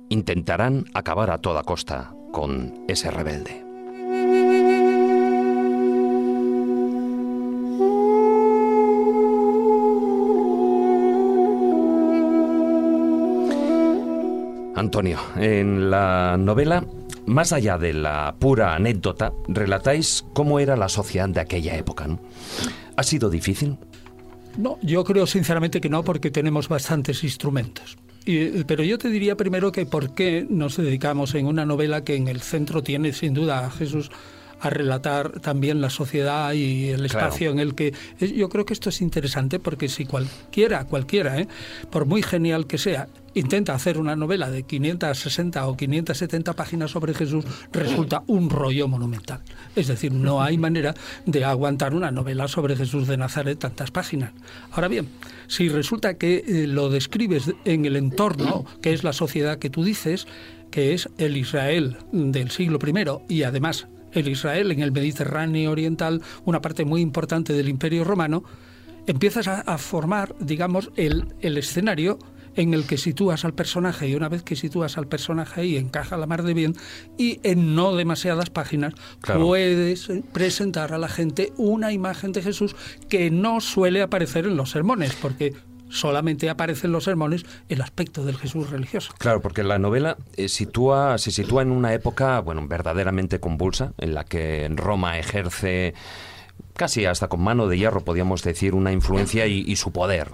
intentarán 0.09 0.85
acabar 0.93 1.29
a 1.29 1.39
toda 1.39 1.63
costa 1.63 2.13
con 2.31 2.85
ese 2.87 3.11
rebelde. 3.11 3.63
Antonio, 14.75 15.19
en 15.37 15.89
la 15.89 16.35
novela, 16.37 16.83
más 17.25 17.53
allá 17.53 17.77
de 17.77 17.93
la 17.93 18.35
pura 18.37 18.75
anécdota, 18.75 19.31
relatáis 19.47 20.25
cómo 20.33 20.59
era 20.59 20.75
la 20.75 20.89
sociedad 20.89 21.29
de 21.29 21.39
aquella 21.39 21.75
época. 21.77 22.07
¿Ha 22.97 23.03
sido 23.03 23.29
difícil? 23.29 23.77
No, 24.57 24.77
yo 24.81 25.03
creo 25.03 25.25
sinceramente 25.27 25.81
que 25.81 25.89
no, 25.89 26.03
porque 26.03 26.31
tenemos 26.31 26.67
bastantes 26.67 27.23
instrumentos. 27.23 27.97
pero 28.67 28.83
yo 28.83 28.97
te 28.97 29.09
diría 29.09 29.35
primero 29.35 29.71
que 29.71 29.85
por 29.85 30.13
qué 30.13 30.45
nos 30.49 30.77
dedicamos 30.77 31.35
en 31.35 31.47
una 31.47 31.65
novela 31.65 32.03
que 32.03 32.15
en 32.15 32.27
el 32.27 32.41
centro 32.41 32.83
tiene 32.83 33.13
sin 33.13 33.33
duda 33.33 33.65
a 33.65 33.71
Jesús 33.71 34.11
a 34.63 34.69
relatar 34.69 35.41
también 35.41 35.81
la 35.81 35.89
sociedad 35.89 36.53
y 36.53 36.89
el 36.89 37.05
espacio 37.05 37.51
en 37.51 37.59
el 37.59 37.75
que... 37.75 37.93
Yo 38.19 38.47
creo 38.47 38.65
que 38.65 38.73
esto 38.73 38.89
es 38.89 39.01
interesante 39.01 39.59
porque 39.59 39.89
si 39.89 40.05
cualquiera, 40.05 40.85
cualquiera, 40.85 41.37
¿eh? 41.37 41.49
por 41.89 42.05
muy 42.05 42.23
genial 42.23 42.65
que 42.65 42.77
sea, 42.77 43.09
intenta 43.33 43.73
hacer 43.73 43.97
una 43.97 44.15
novela 44.15 44.49
de 44.49 44.63
560 44.63 45.67
o 45.67 45.77
570 45.77 46.53
páginas 46.53 46.91
sobre 46.91 47.13
Jesús, 47.13 47.45
resulta 47.71 48.23
un 48.27 48.49
rollo 48.49 48.87
monumental. 48.87 49.41
Es 49.75 49.87
decir, 49.87 50.11
no 50.11 50.41
hay 50.41 50.57
manera 50.57 50.93
de 51.25 51.45
aguantar 51.45 51.93
una 51.93 52.11
novela 52.11 52.47
sobre 52.47 52.75
Jesús 52.75 53.07
de 53.07 53.17
Nazaret 53.17 53.59
tantas 53.59 53.91
páginas. 53.91 54.31
Ahora 54.71 54.87
bien, 54.87 55.07
si 55.47 55.69
resulta 55.69 56.17
que 56.17 56.43
eh, 56.45 56.67
lo 56.67 56.89
describes 56.89 57.51
en 57.65 57.85
el 57.85 57.95
entorno, 57.95 58.65
que 58.81 58.93
es 58.93 59.03
la 59.03 59.13
sociedad 59.13 59.59
que 59.59 59.69
tú 59.69 59.83
dices, 59.83 60.27
que 60.71 60.93
es 60.93 61.09
el 61.17 61.37
Israel 61.37 61.97
del 62.11 62.49
siglo 62.49 62.79
I 62.83 63.35
y 63.35 63.43
además 63.43 63.87
el 64.11 64.27
Israel 64.27 64.71
en 64.71 64.81
el 64.81 64.91
Mediterráneo 64.91 65.71
oriental, 65.71 66.21
una 66.45 66.61
parte 66.61 66.85
muy 66.85 67.01
importante 67.01 67.53
del 67.53 67.69
Imperio 67.69 68.03
Romano, 68.03 68.43
empiezas 69.05 69.47
a, 69.47 69.77
formar, 69.77 70.35
digamos, 70.39 70.91
el, 70.95 71.33
el 71.41 71.57
escenario 71.57 72.19
en 72.55 72.73
el 72.73 72.85
que 72.85 72.97
sitúas 72.97 73.45
al 73.45 73.53
personaje 73.53 74.07
y 74.07 74.15
una 74.15 74.29
vez 74.29 74.43
que 74.43 74.55
sitúas 74.55 74.97
al 74.97 75.07
personaje 75.07 75.61
ahí 75.61 75.77
encaja 75.77 76.17
la 76.17 76.27
mar 76.27 76.43
de 76.43 76.53
bien 76.53 76.75
y 77.17 77.39
en 77.43 77.75
no 77.75 77.95
demasiadas 77.95 78.49
páginas 78.49 78.93
puedes 79.21 80.09
presentar 80.31 80.93
a 80.93 80.97
la 80.97 81.07
gente 81.07 81.53
una 81.57 81.91
imagen 81.91 82.31
de 82.31 82.41
Jesús 82.41 82.75
que 83.09 83.31
no 83.31 83.61
suele 83.61 84.01
aparecer 84.01 84.45
en 84.45 84.57
los 84.57 84.71
sermones, 84.71 85.15
porque 85.15 85.53
solamente 85.89 86.49
aparece 86.49 86.87
en 86.87 86.93
los 86.93 87.03
sermones 87.03 87.45
el 87.69 87.81
aspecto 87.81 88.25
del 88.25 88.37
Jesús 88.37 88.69
religioso. 88.69 89.13
Claro, 89.17 89.41
porque 89.41 89.63
la 89.63 89.79
novela 89.79 90.17
eh, 90.35 90.49
sitúa, 90.49 91.17
se 91.17 91.31
sitúa 91.31 91.61
en 91.61 91.71
una 91.71 91.93
época, 91.93 92.39
bueno, 92.39 92.67
verdaderamente 92.67 93.39
convulsa, 93.39 93.93
en 93.97 94.13
la 94.13 94.25
que 94.25 94.67
Roma 94.75 95.17
ejerce 95.19 95.93
casi 96.73 97.05
hasta 97.05 97.27
con 97.27 97.41
mano 97.41 97.67
de 97.67 97.77
hierro, 97.77 98.01
podríamos 98.01 98.43
decir, 98.43 98.73
una 98.73 98.91
influencia 98.91 99.45
y, 99.45 99.63
y 99.65 99.75
su 99.75 99.91
poder. 99.91 100.29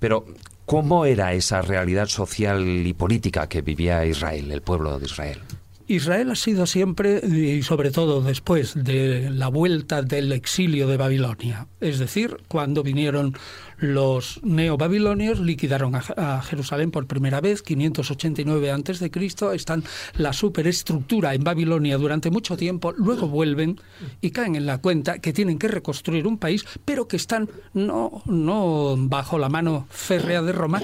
Pero, 0.00 0.26
¿cómo 0.66 1.06
era 1.06 1.32
esa 1.32 1.62
realidad 1.62 2.08
social 2.08 2.66
y 2.86 2.92
política 2.92 3.48
que 3.48 3.62
vivía 3.62 4.04
Israel, 4.04 4.52
el 4.52 4.60
pueblo 4.60 4.98
de 4.98 5.06
Israel? 5.06 5.40
Israel 5.88 6.30
ha 6.30 6.34
sido 6.34 6.66
siempre, 6.66 7.20
y 7.26 7.62
sobre 7.62 7.90
todo 7.90 8.20
después 8.20 8.74
de 8.74 9.30
la 9.30 9.48
vuelta 9.48 10.02
del 10.02 10.32
exilio 10.32 10.88
de 10.88 10.96
Babilonia, 10.96 11.68
es 11.80 11.98
decir, 11.98 12.38
cuando 12.48 12.82
vinieron 12.82 13.36
los 13.78 14.40
neobabilonios, 14.42 15.38
liquidaron 15.38 15.94
a, 15.94 16.42
Jerusalén 16.42 16.90
por 16.90 17.06
primera 17.06 17.40
vez, 17.40 17.62
589 17.62 18.70
a.C., 18.70 19.10
están 19.54 19.84
la 20.16 20.32
superestructura 20.32 21.34
en 21.34 21.44
Babilonia 21.44 21.98
durante 21.98 22.30
mucho 22.30 22.56
tiempo, 22.56 22.92
luego 22.92 23.28
vuelven 23.28 23.80
y 24.20 24.30
caen 24.30 24.56
en 24.56 24.66
la 24.66 24.78
cuenta 24.78 25.18
que 25.18 25.32
tienen 25.32 25.58
que 25.58 25.68
reconstruir 25.68 26.26
un 26.26 26.38
país, 26.38 26.64
pero 26.84 27.06
que 27.06 27.16
están 27.16 27.48
no, 27.74 28.22
no 28.26 28.96
bajo 28.98 29.38
la 29.38 29.48
mano 29.48 29.86
férrea 29.90 30.42
de 30.42 30.52
Roma, 30.52 30.80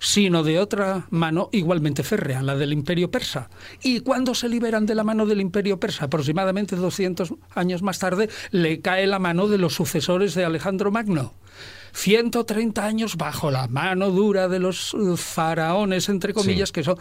sino 0.00 0.42
de 0.42 0.58
otra 0.58 1.06
mano 1.10 1.50
igualmente 1.52 2.02
férrea, 2.02 2.42
la 2.42 2.56
del 2.56 2.72
imperio 2.72 3.10
persa. 3.10 3.50
Y 3.82 4.00
cuando 4.00 4.34
se 4.34 4.48
liberan 4.48 4.86
de 4.86 4.94
la 4.94 5.04
mano 5.04 5.26
del 5.26 5.40
imperio 5.40 5.78
persa, 5.78 6.06
aproximadamente 6.06 6.74
200 6.74 7.34
años 7.54 7.82
más 7.82 7.98
tarde, 7.98 8.28
le 8.50 8.80
cae 8.80 9.06
la 9.06 9.18
mano 9.18 9.46
de 9.46 9.58
los 9.58 9.74
sucesores 9.74 10.34
de 10.34 10.44
Alejandro 10.44 10.90
Magno. 10.90 11.34
130 11.92 12.84
años 12.84 13.16
bajo 13.16 13.50
la 13.50 13.68
mano 13.68 14.10
dura 14.10 14.48
de 14.48 14.58
los 14.58 14.96
faraones, 15.16 16.08
entre 16.08 16.32
comillas, 16.32 16.72
que 16.72 16.82
son 16.82 16.96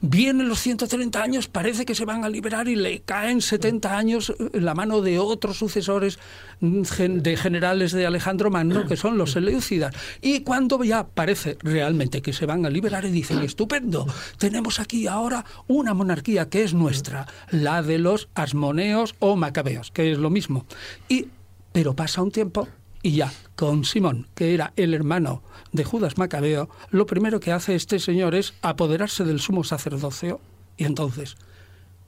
Vienen 0.00 0.48
los 0.48 0.60
130 0.60 1.20
años, 1.20 1.48
parece 1.48 1.84
que 1.84 1.96
se 1.96 2.04
van 2.04 2.24
a 2.24 2.28
liberar 2.28 2.68
y 2.68 2.76
le 2.76 3.00
caen 3.00 3.40
70 3.40 3.98
años 3.98 4.32
en 4.38 4.64
la 4.64 4.74
mano 4.74 5.00
de 5.00 5.18
otros 5.18 5.58
sucesores 5.58 6.20
de 6.60 7.36
generales 7.36 7.90
de 7.90 8.06
Alejandro 8.06 8.48
Magno, 8.48 8.86
que 8.86 8.96
son 8.96 9.18
los 9.18 9.32
Seleucidas. 9.32 9.92
Y 10.22 10.40
cuando 10.40 10.84
ya 10.84 11.08
parece 11.08 11.58
realmente 11.62 12.22
que 12.22 12.32
se 12.32 12.46
van 12.46 12.64
a 12.64 12.70
liberar 12.70 13.04
y 13.06 13.10
dicen, 13.10 13.40
estupendo, 13.40 14.06
tenemos 14.38 14.78
aquí 14.78 15.08
ahora 15.08 15.44
una 15.66 15.94
monarquía 15.94 16.48
que 16.48 16.62
es 16.62 16.74
nuestra, 16.74 17.26
la 17.50 17.82
de 17.82 17.98
los 17.98 18.28
asmoneos 18.34 19.16
o 19.18 19.34
macabeos, 19.34 19.90
que 19.90 20.12
es 20.12 20.18
lo 20.18 20.30
mismo. 20.30 20.64
Y, 21.08 21.26
pero 21.72 21.96
pasa 21.96 22.22
un 22.22 22.30
tiempo 22.30 22.68
y 23.02 23.12
ya, 23.12 23.32
con 23.58 23.84
Simón, 23.84 24.28
que 24.36 24.54
era 24.54 24.72
el 24.76 24.94
hermano 24.94 25.42
de 25.72 25.82
Judas 25.82 26.16
Macabeo, 26.16 26.68
lo 26.90 27.06
primero 27.06 27.40
que 27.40 27.50
hace 27.50 27.74
este 27.74 27.98
señor 27.98 28.36
es 28.36 28.54
apoderarse 28.62 29.24
del 29.24 29.40
sumo 29.40 29.64
sacerdocio. 29.64 30.40
Y 30.76 30.84
entonces, 30.84 31.36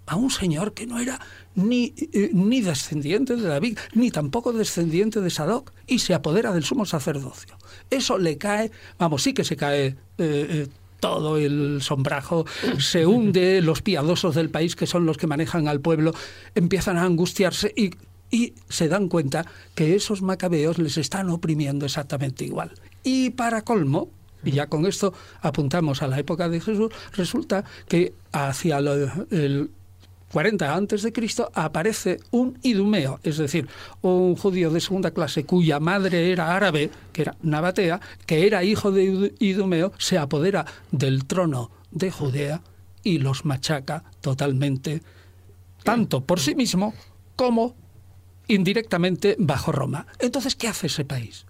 a 0.07 0.15
un 0.15 0.31
señor 0.31 0.75
que 0.75 0.87
no 0.87 1.01
era 1.01 1.19
ni, 1.57 1.93
eh, 2.13 2.31
ni 2.33 2.61
descendiente 2.61 3.35
de 3.35 3.49
David, 3.49 3.77
ni 3.95 4.13
tampoco 4.13 4.53
descendiente 4.53 5.21
de 5.21 5.29
Sadoc, 5.29 5.73
y 5.89 5.99
se 5.99 6.15
apodera 6.15 6.53
del 6.53 6.63
sumo 6.63 6.87
sacerdocio. 6.87 7.59
Eso 7.91 8.17
le 8.17 8.39
cae, 8.39 8.71
vamos, 8.97 9.25
sí 9.25 9.35
que 9.35 9.43
se 9.43 9.57
cae 9.57 9.87
eh, 9.87 9.97
eh, 10.19 10.69
todo 11.01 11.37
el 11.37 11.83
sombrajo, 11.83 12.47
se 12.79 13.07
hunde, 13.09 13.61
los 13.61 13.83
piadosos 13.83 14.37
del 14.37 14.51
país, 14.51 14.77
que 14.77 14.87
son 14.87 15.05
los 15.05 15.17
que 15.17 15.27
manejan 15.27 15.67
al 15.67 15.81
pueblo, 15.81 16.15
empiezan 16.55 16.97
a 16.97 17.03
angustiarse 17.03 17.73
y 17.77 17.91
y 18.31 18.55
se 18.69 18.89
dan 18.89 19.09
cuenta 19.09 19.47
que 19.75 19.95
esos 19.95 20.23
macabeos 20.23 20.79
les 20.79 20.97
están 20.99 21.31
oprimiendo 21.31 21.87
exactamente 21.87 22.45
igual. 22.45 22.73
Y 23.03 23.31
para 23.31 23.63
colmo, 23.63 24.11
y 24.45 24.53
ya 24.53 24.69
con 24.69 24.87
esto 24.87 25.13
apuntamos 25.43 26.03
a 26.03 26.09
la 26.09 26.19
época 26.19 26.49
de 26.49 26.61
Jesús, 26.61 26.93
resulta 27.13 27.65
que 27.89 28.15
hacia 28.33 28.79
el 28.79 29.71
40 30.33 30.75
antes 30.75 31.03
de 31.03 31.13
Cristo 31.13 31.51
aparece 31.55 32.21
un 32.31 32.59
idumeo, 32.63 33.19
es 33.23 33.39
decir, 33.39 33.69
un 34.01 34.37
judío 34.37 34.71
de 34.71 34.81
segunda 34.81 35.11
clase 35.11 35.45
cuya 35.45 35.81
madre 35.81 36.31
era 36.31 36.55
árabe, 36.55 36.91
que 37.13 37.23
era 37.23 37.37
Nabatea, 37.43 38.01
que 38.27 38.47
era 38.47 38.63
hijo 38.63 38.93
de 38.93 39.35
Idumeo, 39.41 39.93
se 39.99 40.19
apodera 40.19 40.65
del 40.93 41.25
trono 41.25 41.71
de 41.91 42.11
Judea 42.11 42.63
y 43.03 43.19
los 43.19 43.45
machaca 43.45 44.05
totalmente, 44.21 45.03
tanto 45.83 46.21
por 46.21 46.39
sí 46.39 46.55
mismo 46.55 46.95
como 47.35 47.75
indirectamente 48.51 49.37
bajo 49.39 49.73
Roma. 49.73 50.07
Entonces, 50.19 50.57
¿qué 50.57 50.69
hace 50.69 50.89
ese 50.89 51.05
país? 51.05 51.47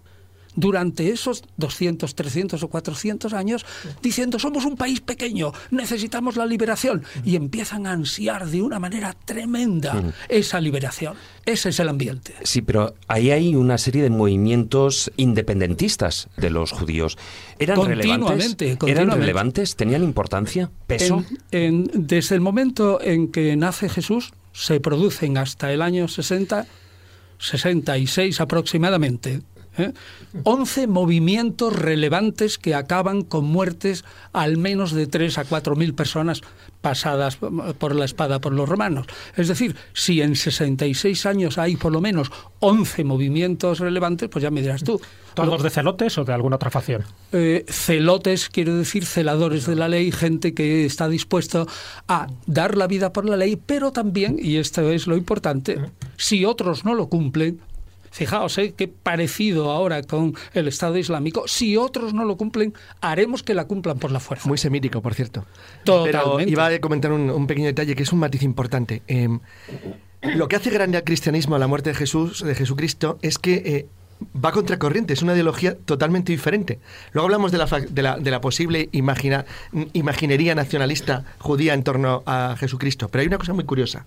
durante 0.55 1.09
esos 1.09 1.43
200, 1.57 2.13
300 2.15 2.63
o 2.63 2.67
400 2.67 3.33
años 3.33 3.65
diciendo 4.01 4.39
somos 4.39 4.65
un 4.65 4.75
país 4.75 5.01
pequeño, 5.01 5.53
necesitamos 5.69 6.35
la 6.35 6.45
liberación 6.45 7.03
y 7.23 7.35
empiezan 7.35 7.87
a 7.87 7.91
ansiar 7.91 8.47
de 8.47 8.61
una 8.61 8.79
manera 8.79 9.15
tremenda 9.25 10.13
esa 10.27 10.59
liberación. 10.59 11.15
Ese 11.45 11.69
es 11.69 11.79
el 11.79 11.89
ambiente. 11.89 12.35
Sí, 12.43 12.61
pero 12.61 12.93
ahí 13.07 13.31
hay 13.31 13.55
una 13.55 13.77
serie 13.77 14.03
de 14.03 14.09
movimientos 14.09 15.11
independentistas 15.17 16.29
de 16.37 16.49
los 16.49 16.71
judíos. 16.71 17.17
¿Eran 17.57 17.83
relevantes? 17.83 18.57
¿Eran 18.85 19.11
relevantes? 19.11 19.75
¿Tenían 19.75 20.03
importancia? 20.03 20.69
¿Peso? 20.87 21.23
desde 21.51 22.35
el 22.35 22.41
momento 22.41 23.01
en 23.01 23.31
que 23.31 23.55
nace 23.55 23.89
Jesús, 23.89 24.33
se 24.53 24.79
producen 24.79 25.37
hasta 25.37 25.71
el 25.71 25.81
año 25.81 26.07
60 26.07 26.67
66 27.41 28.39
aproximadamente, 28.39 29.41
11 30.43 30.83
¿eh? 30.83 30.87
movimientos 30.87 31.73
relevantes 31.73 32.57
que 32.57 32.75
acaban 32.75 33.21
con 33.21 33.45
muertes 33.45 34.03
al 34.33 34.57
menos 34.57 34.91
de 34.91 35.07
3 35.07 35.37
a 35.37 35.45
4 35.45 35.75
mil 35.75 35.93
personas 35.93 36.41
pasadas 36.81 37.37
por 37.37 37.95
la 37.95 38.05
espada 38.05 38.39
por 38.39 38.53
los 38.53 38.67
romanos. 38.67 39.05
Es 39.35 39.47
decir, 39.47 39.75
si 39.93 40.21
en 40.21 40.35
66 40.35 41.25
años 41.25 41.57
hay 41.57 41.75
por 41.77 41.91
lo 41.91 42.01
menos 42.01 42.31
11 42.59 43.03
movimientos 43.03 43.79
relevantes, 43.79 44.29
pues 44.29 44.43
ya 44.43 44.51
me 44.51 44.61
dirás 44.61 44.83
tú. 44.83 44.99
¿Todos 45.33 45.63
de 45.63 45.69
celotes 45.69 46.17
o 46.17 46.25
de 46.25 46.33
alguna 46.33 46.57
otra 46.57 46.69
facción? 46.69 47.03
Eh, 47.31 47.65
celotes, 47.69 48.49
quiero 48.49 48.75
decir, 48.75 49.05
celadores 49.05 49.65
de 49.65 49.75
la 49.75 49.87
ley, 49.87 50.11
gente 50.11 50.53
que 50.53 50.85
está 50.85 51.07
dispuesto 51.07 51.67
a 52.07 52.27
dar 52.47 52.75
la 52.75 52.87
vida 52.87 53.13
por 53.13 53.29
la 53.29 53.37
ley, 53.37 53.55
pero 53.55 53.91
también, 53.91 54.37
y 54.41 54.57
esto 54.57 54.91
es 54.91 55.07
lo 55.07 55.15
importante, 55.15 55.79
si 56.17 56.43
otros 56.43 56.83
no 56.83 56.95
lo 56.95 57.07
cumplen, 57.07 57.61
Fijaos, 58.11 58.57
¿eh? 58.57 58.73
qué 58.75 58.89
parecido 58.89 59.71
ahora 59.71 60.03
con 60.03 60.35
el 60.53 60.67
Estado 60.67 60.97
Islámico. 60.97 61.47
Si 61.47 61.77
otros 61.77 62.13
no 62.13 62.25
lo 62.25 62.35
cumplen, 62.35 62.73
haremos 62.99 63.41
que 63.41 63.53
la 63.53 63.65
cumplan 63.65 63.99
por 63.99 64.11
la 64.11 64.19
fuerza. 64.19 64.49
Muy 64.49 64.57
semítico, 64.57 65.01
por 65.01 65.13
cierto. 65.13 65.45
Totalmente. 65.85 66.19
Pero 66.19 66.39
iba 66.41 66.67
a 66.67 66.79
comentar 66.81 67.13
un, 67.13 67.47
pequeño 67.47 67.67
detalle 67.67 67.95
que 67.95 68.03
es 68.03 68.11
un 68.11 68.19
matiz 68.19 68.43
importante. 68.43 69.01
Em, 69.07 69.39
lo 70.21 70.49
que 70.49 70.57
hace 70.57 70.69
grande 70.69 70.97
al 70.97 71.05
cristianismo 71.05 71.55
a 71.55 71.59
la 71.59 71.67
muerte 71.67 71.91
de 71.91 71.95
Jesús, 71.95 72.43
de 72.43 72.53
Jesucristo, 72.53 73.17
es 73.21 73.37
que 73.37 73.53
eh, 73.65 73.87
va 74.43 74.51
contracorriente, 74.51 75.13
es 75.13 75.21
una 75.21 75.33
ideología 75.33 75.77
totalmente 75.77 76.33
diferente. 76.33 76.79
Luego 77.13 77.27
hablamos 77.27 77.53
de 77.53 77.57
la, 77.59 77.65
de 77.65 78.01
la, 78.01 78.17
de 78.17 78.31
la 78.31 78.41
posible 78.41 78.89
imagina, 78.91 79.45
imaginería 79.93 80.53
nacionalista 80.53 81.23
judía 81.39 81.73
en 81.73 81.83
torno 81.83 82.23
a 82.25 82.55
Jesucristo, 82.57 83.07
pero 83.07 83.21
hay 83.21 83.27
una 83.27 83.37
cosa 83.37 83.53
muy 83.53 83.63
curiosa. 83.63 84.05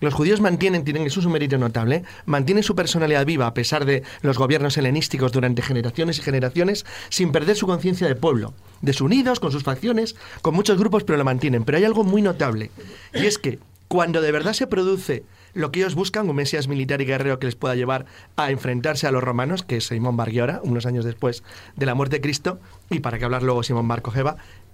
Los 0.00 0.14
judíos 0.14 0.40
mantienen, 0.40 0.84
tienen, 0.84 1.06
es 1.06 1.16
un 1.16 1.32
mérito 1.32 1.58
notable, 1.58 2.04
mantienen 2.24 2.64
su 2.64 2.74
personalidad 2.74 3.26
viva 3.26 3.46
a 3.46 3.54
pesar 3.54 3.84
de 3.84 4.02
los 4.22 4.38
gobiernos 4.38 4.78
helenísticos 4.78 5.32
durante 5.32 5.62
generaciones 5.62 6.18
y 6.18 6.22
generaciones, 6.22 6.86
sin 7.10 7.32
perder 7.32 7.56
su 7.56 7.66
conciencia 7.66 8.08
de 8.08 8.16
pueblo. 8.16 8.54
Desunidos, 8.80 9.40
con 9.40 9.52
sus 9.52 9.62
facciones, 9.62 10.16
con 10.40 10.54
muchos 10.54 10.78
grupos, 10.78 11.04
pero 11.04 11.18
lo 11.18 11.24
mantienen. 11.24 11.64
Pero 11.64 11.78
hay 11.78 11.84
algo 11.84 12.04
muy 12.04 12.22
notable, 12.22 12.70
y 13.12 13.26
es 13.26 13.38
que 13.38 13.58
cuando 13.88 14.22
de 14.22 14.32
verdad 14.32 14.52
se 14.52 14.66
produce 14.66 15.24
lo 15.52 15.72
que 15.72 15.80
ellos 15.80 15.96
buscan, 15.96 16.30
un 16.30 16.36
mesías 16.36 16.68
militar 16.68 17.02
y 17.02 17.06
guerrero 17.06 17.38
que 17.38 17.46
les 17.46 17.56
pueda 17.56 17.74
llevar 17.74 18.06
a 18.36 18.50
enfrentarse 18.50 19.06
a 19.06 19.10
los 19.10 19.22
romanos, 19.22 19.64
que 19.64 19.78
es 19.78 19.88
Simón 19.88 20.16
Bargiora, 20.16 20.60
unos 20.62 20.86
años 20.86 21.04
después 21.04 21.42
de 21.76 21.86
la 21.86 21.94
muerte 21.94 22.16
de 22.16 22.20
Cristo, 22.22 22.60
y 22.88 23.00
para 23.00 23.18
que 23.18 23.24
hablar 23.24 23.42
luego 23.42 23.62
Simón 23.62 23.88
Bar 23.88 24.02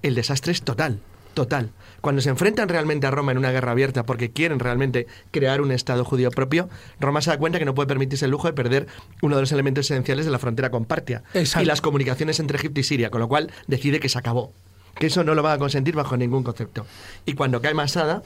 el 0.02 0.14
desastre 0.14 0.52
es 0.52 0.62
total 0.62 1.00
total. 1.36 1.70
Cuando 2.00 2.22
se 2.22 2.30
enfrentan 2.30 2.68
realmente 2.68 3.06
a 3.06 3.10
Roma 3.10 3.30
en 3.30 3.38
una 3.38 3.52
guerra 3.52 3.72
abierta 3.72 4.06
porque 4.06 4.32
quieren 4.32 4.58
realmente 4.58 5.06
crear 5.30 5.60
un 5.60 5.70
Estado 5.70 6.02
judío 6.02 6.30
propio, 6.30 6.70
Roma 6.98 7.20
se 7.20 7.30
da 7.30 7.38
cuenta 7.38 7.58
que 7.58 7.66
no 7.66 7.74
puede 7.74 7.86
permitirse 7.86 8.24
el 8.24 8.30
lujo 8.30 8.48
de 8.48 8.54
perder 8.54 8.86
uno 9.20 9.36
de 9.36 9.42
los 9.42 9.52
elementos 9.52 9.84
esenciales 9.90 10.24
de 10.24 10.32
la 10.32 10.38
frontera 10.38 10.70
con 10.70 10.86
Partia 10.86 11.22
y 11.34 11.64
las 11.66 11.82
comunicaciones 11.82 12.40
entre 12.40 12.56
Egipto 12.56 12.80
y 12.80 12.84
Siria, 12.84 13.10
con 13.10 13.20
lo 13.20 13.28
cual 13.28 13.52
decide 13.66 14.00
que 14.00 14.08
se 14.08 14.18
acabó, 14.18 14.54
que 14.98 15.08
eso 15.08 15.24
no 15.24 15.34
lo 15.34 15.42
va 15.42 15.52
a 15.52 15.58
consentir 15.58 15.94
bajo 15.94 16.16
ningún 16.16 16.42
concepto. 16.42 16.86
Y 17.26 17.34
cuando 17.34 17.60
cae 17.60 17.74
Masada, 17.74 18.22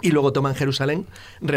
y 0.00 0.10
luego 0.10 0.32
toman 0.32 0.54
Jerusalén, 0.54 1.06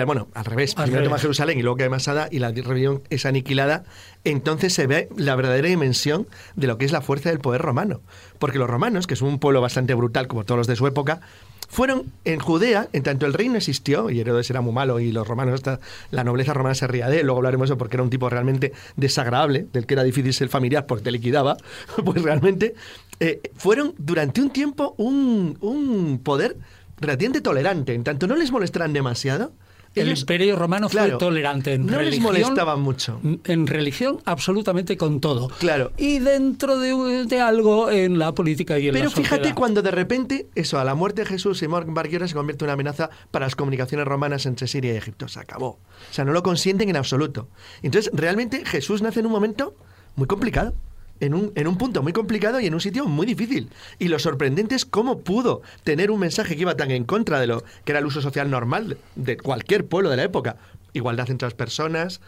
bueno, 0.05 0.27
al 0.33 0.45
revés, 0.45 0.75
primero 0.75 1.03
toman 1.03 1.19
Jerusalén 1.19 1.57
y 1.57 1.61
luego 1.63 1.77
queda 1.77 1.89
Masada 1.89 2.27
y 2.29 2.39
la 2.39 2.51
rebelión 2.51 3.01
es 3.09 3.25
aniquilada, 3.25 3.83
entonces 4.23 4.73
se 4.73 4.87
ve 4.87 5.09
la 5.15 5.35
verdadera 5.35 5.67
dimensión 5.67 6.27
de 6.55 6.67
lo 6.67 6.77
que 6.77 6.85
es 6.85 6.91
la 6.91 7.01
fuerza 7.01 7.29
del 7.29 7.39
poder 7.39 7.61
romano. 7.61 8.01
Porque 8.37 8.59
los 8.59 8.69
romanos, 8.69 9.07
que 9.07 9.15
son 9.15 9.29
un 9.29 9.39
pueblo 9.39 9.61
bastante 9.61 9.93
brutal 9.93 10.27
como 10.27 10.43
todos 10.43 10.57
los 10.59 10.67
de 10.67 10.75
su 10.75 10.85
época, 10.85 11.21
fueron 11.69 12.11
en 12.25 12.39
Judea, 12.39 12.87
en 12.93 13.03
tanto 13.03 13.25
el 13.25 13.33
reino 13.33 13.57
existió, 13.57 14.09
y 14.09 14.19
Herodes 14.19 14.49
era 14.49 14.61
muy 14.61 14.73
malo, 14.73 14.99
y 14.99 15.11
los 15.11 15.27
romanos, 15.27 15.55
hasta 15.55 15.79
la 16.11 16.23
nobleza 16.23 16.53
romana 16.53 16.75
se 16.75 16.87
ría 16.87 17.09
de 17.09 17.21
él, 17.21 17.25
luego 17.25 17.39
hablaremos 17.39 17.69
de 17.69 17.73
eso 17.73 17.77
porque 17.77 17.95
era 17.95 18.03
un 18.03 18.09
tipo 18.09 18.29
realmente 18.29 18.73
desagradable, 18.95 19.67
del 19.73 19.85
que 19.85 19.95
era 19.95 20.03
difícil 20.03 20.33
ser 20.33 20.49
familiar 20.49 20.85
porque 20.85 21.05
te 21.05 21.11
liquidaba, 21.11 21.57
pues 22.05 22.21
realmente 22.21 22.75
eh, 23.19 23.41
fueron 23.55 23.95
durante 23.97 24.41
un 24.41 24.51
tiempo 24.51 24.93
un, 24.97 25.57
un 25.61 26.19
poder 26.23 26.57
relativamente 26.97 27.41
tolerante, 27.41 27.93
en 27.93 28.03
tanto 28.03 28.27
no 28.27 28.35
les 28.35 28.51
molestaran 28.51 28.93
demasiado. 28.93 29.53
El 29.95 30.09
imperio 30.09 30.57
romano 30.57 30.89
fue 30.89 31.11
tolerante 31.11 31.73
en 31.73 31.85
no 31.85 31.97
religión. 31.97 32.11
les 32.11 32.43
molestaban 32.43 32.81
mucho. 32.81 33.21
En 33.45 33.65
religión, 33.65 34.19
absolutamente 34.25 34.97
con 34.97 35.21
todo. 35.21 35.47
Claro. 35.59 35.93
Y 35.95 36.19
dentro 36.19 36.77
de, 36.79 37.39
algo 37.39 37.89
en 37.89 38.19
la 38.19 38.33
política 38.33 38.77
y 38.77 38.89
en 38.89 38.93
Pero 38.93 39.05
la 39.05 39.09
sociedad. 39.11 39.37
fíjate 39.37 39.55
cuando 39.55 39.81
de 39.81 39.91
repente, 39.91 40.47
eso, 40.53 40.79
a 40.79 40.83
la 40.83 40.95
muerte 40.95 41.21
de 41.21 41.27
Jesús, 41.27 41.59
Simón 41.59 41.93
Barguera 41.93 42.27
se 42.27 42.33
convierte 42.33 42.65
en 42.65 42.67
una 42.67 42.73
amenaza 42.73 43.09
para 43.31 43.45
las 43.45 43.55
comunicaciones 43.55 44.05
romanas 44.05 44.45
entre 44.45 44.67
Siria 44.67 44.93
y 44.93 44.97
Egipto. 44.97 45.29
Se 45.29 45.39
acabó. 45.39 45.67
O 45.67 46.13
sea, 46.13 46.25
no 46.25 46.33
lo 46.33 46.43
consienten 46.43 46.89
en 46.89 46.97
absoluto. 46.97 47.47
Entonces, 47.81 48.11
realmente 48.13 48.65
Jesús 48.65 49.01
nace 49.01 49.21
en 49.21 49.27
un 49.27 49.31
momento 49.31 49.77
muy 50.17 50.27
complicado 50.27 50.73
en 51.19 51.33
un, 51.33 51.51
en 51.55 51.67
un 51.67 51.77
punto 51.77 52.03
muy 52.03 52.13
complicado 52.13 52.59
y 52.59 52.65
en 52.65 52.73
un 52.73 52.81
sitio 52.81 53.05
muy 53.05 53.25
difícil. 53.25 53.69
Y 53.99 54.07
lo 54.07 54.19
sorprendente 54.19 54.75
es 54.75 54.85
cómo 54.85 55.19
pudo 55.19 55.61
tener 55.83 56.11
un 56.11 56.19
mensaje 56.19 56.55
que 56.55 56.61
iba 56.61 56.75
tan 56.75 56.91
en 56.91 57.03
contra 57.03 57.39
de 57.39 57.47
lo 57.47 57.63
que 57.83 57.91
era 57.91 57.99
el 57.99 58.05
uso 58.05 58.21
social 58.21 58.49
normal 58.49 58.97
de 59.15 59.37
cualquier 59.37 59.85
pueblo 59.85 60.09
de 60.09 60.17
la 60.17 60.23
época, 60.23 60.57
igualdad 60.95 61.29
entre 61.29 61.45
las 61.45 61.53
personas, 61.53 62.21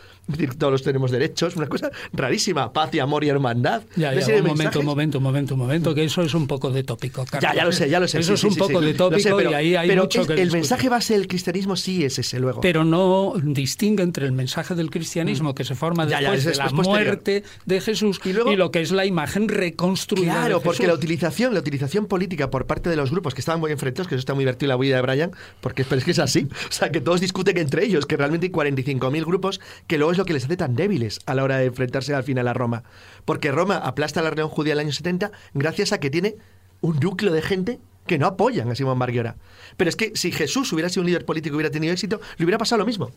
todos 0.57 0.83
tenemos 0.83 1.11
derechos, 1.11 1.55
una 1.55 1.67
cosa 1.67 1.89
rarísima, 2.13 2.71
paz 2.73 2.93
y 2.93 2.99
amor 2.99 3.23
y 3.23 3.29
hermandad. 3.29 3.83
Ya, 3.95 4.13
ya, 4.13 4.35
un 4.35 4.43
momento, 4.45 4.79
un 4.79 4.85
momento, 4.85 5.17
un 5.17 5.23
momento, 5.23 5.53
un 5.55 5.59
momento, 5.59 5.95
que 5.95 6.03
eso 6.03 6.21
es 6.21 6.33
un 6.33 6.47
poco 6.47 6.69
de 6.69 6.83
tópico. 6.83 7.25
Ya, 7.41 7.53
ya 7.53 7.65
lo 7.65 7.71
sé, 7.71 7.89
ya 7.89 7.99
lo 7.99 8.07
sé. 8.07 8.19
Eso 8.19 8.33
es 8.33 8.43
un 8.43 8.55
poco 8.55 8.81
de 8.81 8.93
tópico 8.93 9.41
y 9.41 9.53
ahí 9.53 9.75
hay 9.75 9.95
mucho 9.95 10.25
que 10.27 10.41
El 10.41 10.51
mensaje 10.51 10.89
base 10.89 11.13
del 11.13 11.27
cristianismo 11.27 11.75
sí 11.75 12.03
es 12.03 12.19
ese 12.19 12.39
luego. 12.39 12.61
Pero 12.61 12.83
no 12.83 13.33
distingue 13.41 14.03
entre 14.03 14.25
el 14.25 14.31
mensaje 14.33 14.75
del 14.75 14.89
cristianismo 14.89 15.55
que 15.55 15.63
se 15.63 15.75
forma 15.75 16.05
después 16.05 16.45
de 16.45 16.55
la 16.55 16.69
muerte 16.69 17.43
de 17.65 17.81
Jesús 17.81 18.19
y, 18.23 18.33
lo 18.33 18.71
que 18.71 18.81
es 18.81 18.91
la 18.91 19.05
imagen 19.05 19.47
reconstruida. 19.47 20.33
Claro, 20.33 20.61
porque 20.61 20.87
la 20.87 20.93
utilización, 20.93 21.53
la 21.53 21.59
utilización 21.59 22.07
política 22.07 22.49
por 22.49 22.65
parte 22.65 22.89
de 22.89 22.95
los 22.95 23.11
grupos 23.11 23.33
que 23.33 23.41
estaban 23.41 23.59
muy 23.59 23.71
enfrentados, 23.71 24.07
que 24.07 24.15
eso 24.15 24.19
está 24.19 24.33
muy 24.33 24.43
divertido 24.43 24.69
la 24.69 24.77
vida 24.77 24.97
de 24.97 25.01
Brian, 25.01 25.31
porque 25.61 25.83
es 25.89 26.03
que 26.03 26.11
es 26.11 26.19
así. 26.19 26.47
O 26.67 26.71
sea, 26.71 26.91
que 26.91 27.01
todos 27.01 27.21
discuten 27.21 27.57
entre 27.57 27.85
ellos, 27.85 28.05
que 28.05 28.17
realmente 28.17 28.47
45.000 28.57 29.25
grupos, 29.25 29.61
que 29.85 29.97
luego 29.97 30.11
es 30.11 30.17
lo 30.17 30.25
que 30.25 30.33
les 30.33 30.45
hace 30.45 30.57
tan 30.57 30.75
débiles 30.75 31.19
a 31.25 31.35
la 31.35 31.43
hora 31.43 31.57
de 31.57 31.65
enfrentarse 31.65 32.13
al 32.15 32.23
final 32.23 32.47
a 32.47 32.53
Roma. 32.53 32.83
Porque 33.25 33.51
Roma 33.51 33.77
aplasta 33.77 34.19
a 34.19 34.23
la 34.23 34.31
región 34.31 34.49
judía 34.49 34.73
en 34.73 34.79
el 34.79 34.85
año 34.85 34.93
70 34.93 35.31
gracias 35.53 35.93
a 35.93 35.99
que 35.99 36.09
tiene 36.09 36.35
un 36.81 36.99
núcleo 36.99 37.33
de 37.33 37.41
gente 37.41 37.79
que 38.07 38.17
no 38.17 38.25
apoyan 38.25 38.71
a 38.71 38.75
Simón 38.75 38.97
Barguera. 38.97 39.35
Pero 39.75 39.89
es 39.89 39.95
que 39.95 40.13
si 40.15 40.31
Jesús 40.31 40.71
hubiera 40.73 40.89
sido 40.89 41.01
un 41.01 41.07
líder 41.07 41.25
político 41.25 41.53
y 41.53 41.57
hubiera 41.57 41.71
tenido 41.71 41.93
éxito, 41.93 42.19
le 42.37 42.45
hubiera 42.45 42.57
pasado 42.57 42.79
lo 42.79 42.85
mismo. 42.85 43.11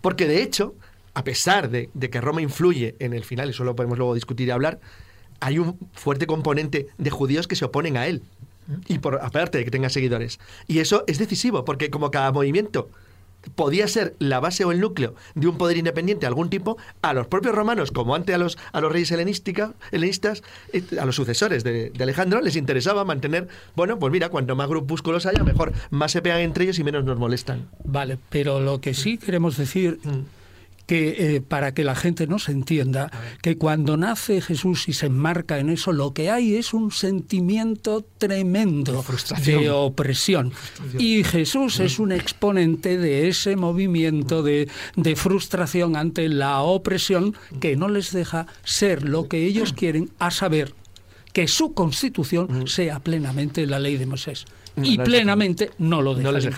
Porque 0.00 0.26
de 0.26 0.42
hecho, 0.42 0.74
a 1.14 1.24
pesar 1.24 1.70
de, 1.70 1.88
que 1.88 2.20
Roma 2.20 2.42
influye 2.42 2.96
en 2.98 3.14
el 3.14 3.24
final, 3.24 3.48
eso 3.48 3.64
lo 3.64 3.76
podemos 3.76 3.96
luego 3.96 4.14
discutir 4.14 4.48
y 4.48 4.50
hablar, 4.50 4.80
hay 5.40 5.58
un 5.58 5.78
fuerte 5.92 6.26
componente 6.26 6.88
de 6.98 7.10
judíos 7.10 7.46
que 7.46 7.56
se 7.56 7.64
oponen 7.64 7.96
a 7.96 8.06
él. 8.06 8.22
Y 8.88 8.98
por 8.98 9.20
aparte 9.22 9.58
de 9.58 9.64
que 9.64 9.70
tenga 9.70 9.90
seguidores. 9.90 10.40
Y 10.66 10.78
eso 10.78 11.04
es 11.06 11.18
decisivo, 11.18 11.64
porque 11.64 11.90
como 11.90 12.10
cada 12.10 12.32
movimiento 12.32 12.90
podía 13.54 13.88
ser 13.88 14.14
la 14.18 14.40
base 14.40 14.64
o 14.64 14.72
el 14.72 14.80
núcleo 14.80 15.14
de 15.34 15.46
un 15.46 15.58
poder 15.58 15.76
independiente 15.76 16.22
de 16.22 16.26
algún 16.28 16.50
tipo, 16.50 16.76
a 17.02 17.12
los 17.12 17.26
propios 17.26 17.54
romanos, 17.54 17.90
como 17.90 18.14
antes 18.14 18.34
a 18.34 18.38
los, 18.38 18.58
a 18.72 18.80
los 18.80 18.92
reyes 18.92 19.10
helenistas, 19.12 20.42
eh, 20.72 20.82
a 21.00 21.04
los 21.04 21.16
sucesores 21.16 21.64
de, 21.64 21.92
Alejandro, 22.00 22.40
les 22.40 22.56
interesaba 22.56 23.04
mantener, 23.04 23.48
bueno, 23.74 23.98
pues 23.98 24.12
mira, 24.12 24.28
cuanto 24.28 24.54
más 24.56 24.68
grupúsculos 24.68 25.26
haya, 25.26 25.42
mejor, 25.42 25.72
más 25.90 26.12
se 26.12 26.20
pegan 26.20 26.40
entre 26.40 26.64
ellos 26.64 26.78
y 26.78 26.84
menos 26.84 27.04
nos 27.04 27.18
molestan. 27.18 27.68
Vale, 27.84 28.18
pero 28.28 28.60
lo 28.60 28.80
que 28.80 28.94
sí 28.94 29.18
queremos 29.18 29.56
decir... 29.56 29.98
Mm 30.04 30.43
que 30.86 31.36
eh, 31.36 31.40
para 31.40 31.72
que 31.74 31.84
la 31.84 31.94
gente 31.94 32.26
no 32.26 32.38
se 32.38 32.52
entienda 32.52 33.10
que 33.42 33.56
cuando 33.56 33.96
nace 33.96 34.40
Jesús 34.40 34.88
y 34.88 34.92
se 34.92 35.06
enmarca 35.06 35.58
en 35.58 35.70
eso, 35.70 35.92
lo 35.92 36.12
que 36.12 36.30
hay 36.30 36.56
es 36.56 36.74
un 36.74 36.90
sentimiento 36.90 38.04
tremendo 38.18 39.04
de 39.44 39.70
opresión. 39.70 40.52
Y 40.98 41.24
Jesús 41.24 41.80
es 41.80 41.98
un 41.98 42.12
exponente 42.12 42.98
de 42.98 43.28
ese 43.28 43.56
movimiento 43.56 44.42
de, 44.42 44.68
de 44.96 45.16
frustración 45.16 45.96
ante 45.96 46.28
la 46.28 46.62
opresión 46.62 47.34
que 47.60 47.76
no 47.76 47.88
les 47.88 48.12
deja 48.12 48.46
ser 48.64 49.08
lo 49.08 49.28
que 49.28 49.46
ellos 49.46 49.72
quieren, 49.72 50.10
a 50.18 50.30
saber 50.30 50.74
que 51.32 51.48
su 51.48 51.74
constitución 51.74 52.68
sea 52.68 53.00
plenamente 53.00 53.66
la 53.66 53.78
ley 53.78 53.96
de 53.96 54.06
Moisés 54.06 54.46
y 54.76 54.98
plenamente 54.98 55.70
no 55.78 56.02
lo 56.02 56.14
deja 56.14 56.32
les 56.32 56.48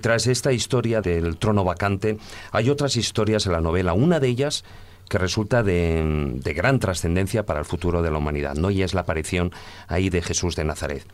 Tras 0.00 0.26
esta 0.26 0.52
historia 0.52 1.00
del 1.00 1.36
trono 1.38 1.64
vacante, 1.64 2.18
hay 2.52 2.70
otras 2.70 2.96
historias 2.96 3.46
en 3.46 3.52
la 3.52 3.60
novela. 3.60 3.94
Una 3.94 4.20
de 4.20 4.28
ellas 4.28 4.64
que 5.08 5.18
resulta 5.18 5.62
de, 5.62 6.40
gran 6.54 6.78
trascendencia 6.78 7.44
para 7.46 7.60
el 7.60 7.64
futuro 7.64 8.02
de 8.02 8.10
la 8.10 8.18
humanidad, 8.18 8.54
¿no? 8.54 8.70
Y 8.70 8.82
es 8.82 8.94
la 8.94 9.02
aparición 9.02 9.52
ahí 9.86 10.10
de 10.10 10.22
Jesús 10.22 10.56
de 10.56 10.64
Nazaret. 10.64 11.04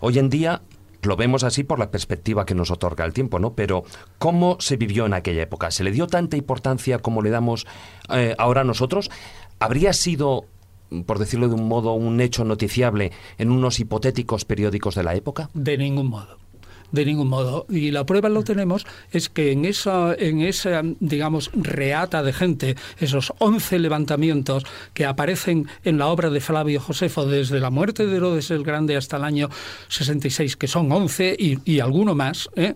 Hoy 0.00 0.18
en 0.18 0.30
día 0.30 0.62
lo 1.02 1.16
vemos 1.16 1.44
así 1.44 1.64
por 1.64 1.78
la 1.78 1.90
perspectiva 1.90 2.44
que 2.44 2.54
nos 2.54 2.70
otorga 2.70 3.04
el 3.04 3.12
tiempo, 3.12 3.38
¿no? 3.38 3.54
Pero 3.54 3.84
¿cómo 4.18 4.56
se 4.60 4.76
vivió 4.76 5.06
en 5.06 5.14
aquella 5.14 5.42
época? 5.42 5.70
¿Se 5.70 5.84
le 5.84 5.92
dio 5.92 6.06
tanta 6.06 6.36
importancia 6.36 6.98
como 6.98 7.22
le 7.22 7.30
damos 7.30 7.66
eh, 8.10 8.34
ahora 8.38 8.64
nosotros? 8.64 9.10
¿Habría 9.60 9.92
sido 9.92 10.46
por 11.06 11.18
decirlo 11.18 11.48
de 11.48 11.54
un 11.54 11.68
modo, 11.68 11.92
un 11.92 12.20
hecho 12.20 12.44
noticiable 12.44 13.12
en 13.38 13.50
unos 13.50 13.80
hipotéticos 13.80 14.44
periódicos 14.44 14.94
de 14.94 15.02
la 15.02 15.14
época? 15.14 15.50
De 15.54 15.76
ningún 15.78 16.08
modo 16.08 16.38
de 16.92 17.04
ningún 17.04 17.28
modo. 17.28 17.66
Y 17.68 17.90
la 17.90 18.06
prueba 18.06 18.28
lo 18.28 18.44
tenemos 18.44 18.86
es 19.10 19.28
que 19.28 19.52
en 19.52 19.64
esa, 19.64 20.14
en 20.14 20.40
esa 20.40 20.82
digamos, 21.00 21.50
reata 21.54 22.22
de 22.22 22.32
gente, 22.32 22.76
esos 22.98 23.32
11 23.38 23.78
levantamientos 23.78 24.64
que 24.94 25.04
aparecen 25.04 25.68
en 25.84 25.98
la 25.98 26.06
obra 26.08 26.30
de 26.30 26.40
Flavio 26.40 26.80
Josefo 26.80 27.26
desde 27.26 27.60
la 27.60 27.70
muerte 27.70 28.06
de 28.06 28.16
Herodes 28.16 28.50
el 28.50 28.64
Grande 28.64 28.96
hasta 28.96 29.16
el 29.16 29.24
año 29.24 29.48
66, 29.88 30.56
que 30.56 30.66
son 30.66 30.90
11 30.90 31.36
y, 31.38 31.58
y 31.70 31.80
alguno 31.80 32.14
más, 32.14 32.48
¿eh? 32.56 32.72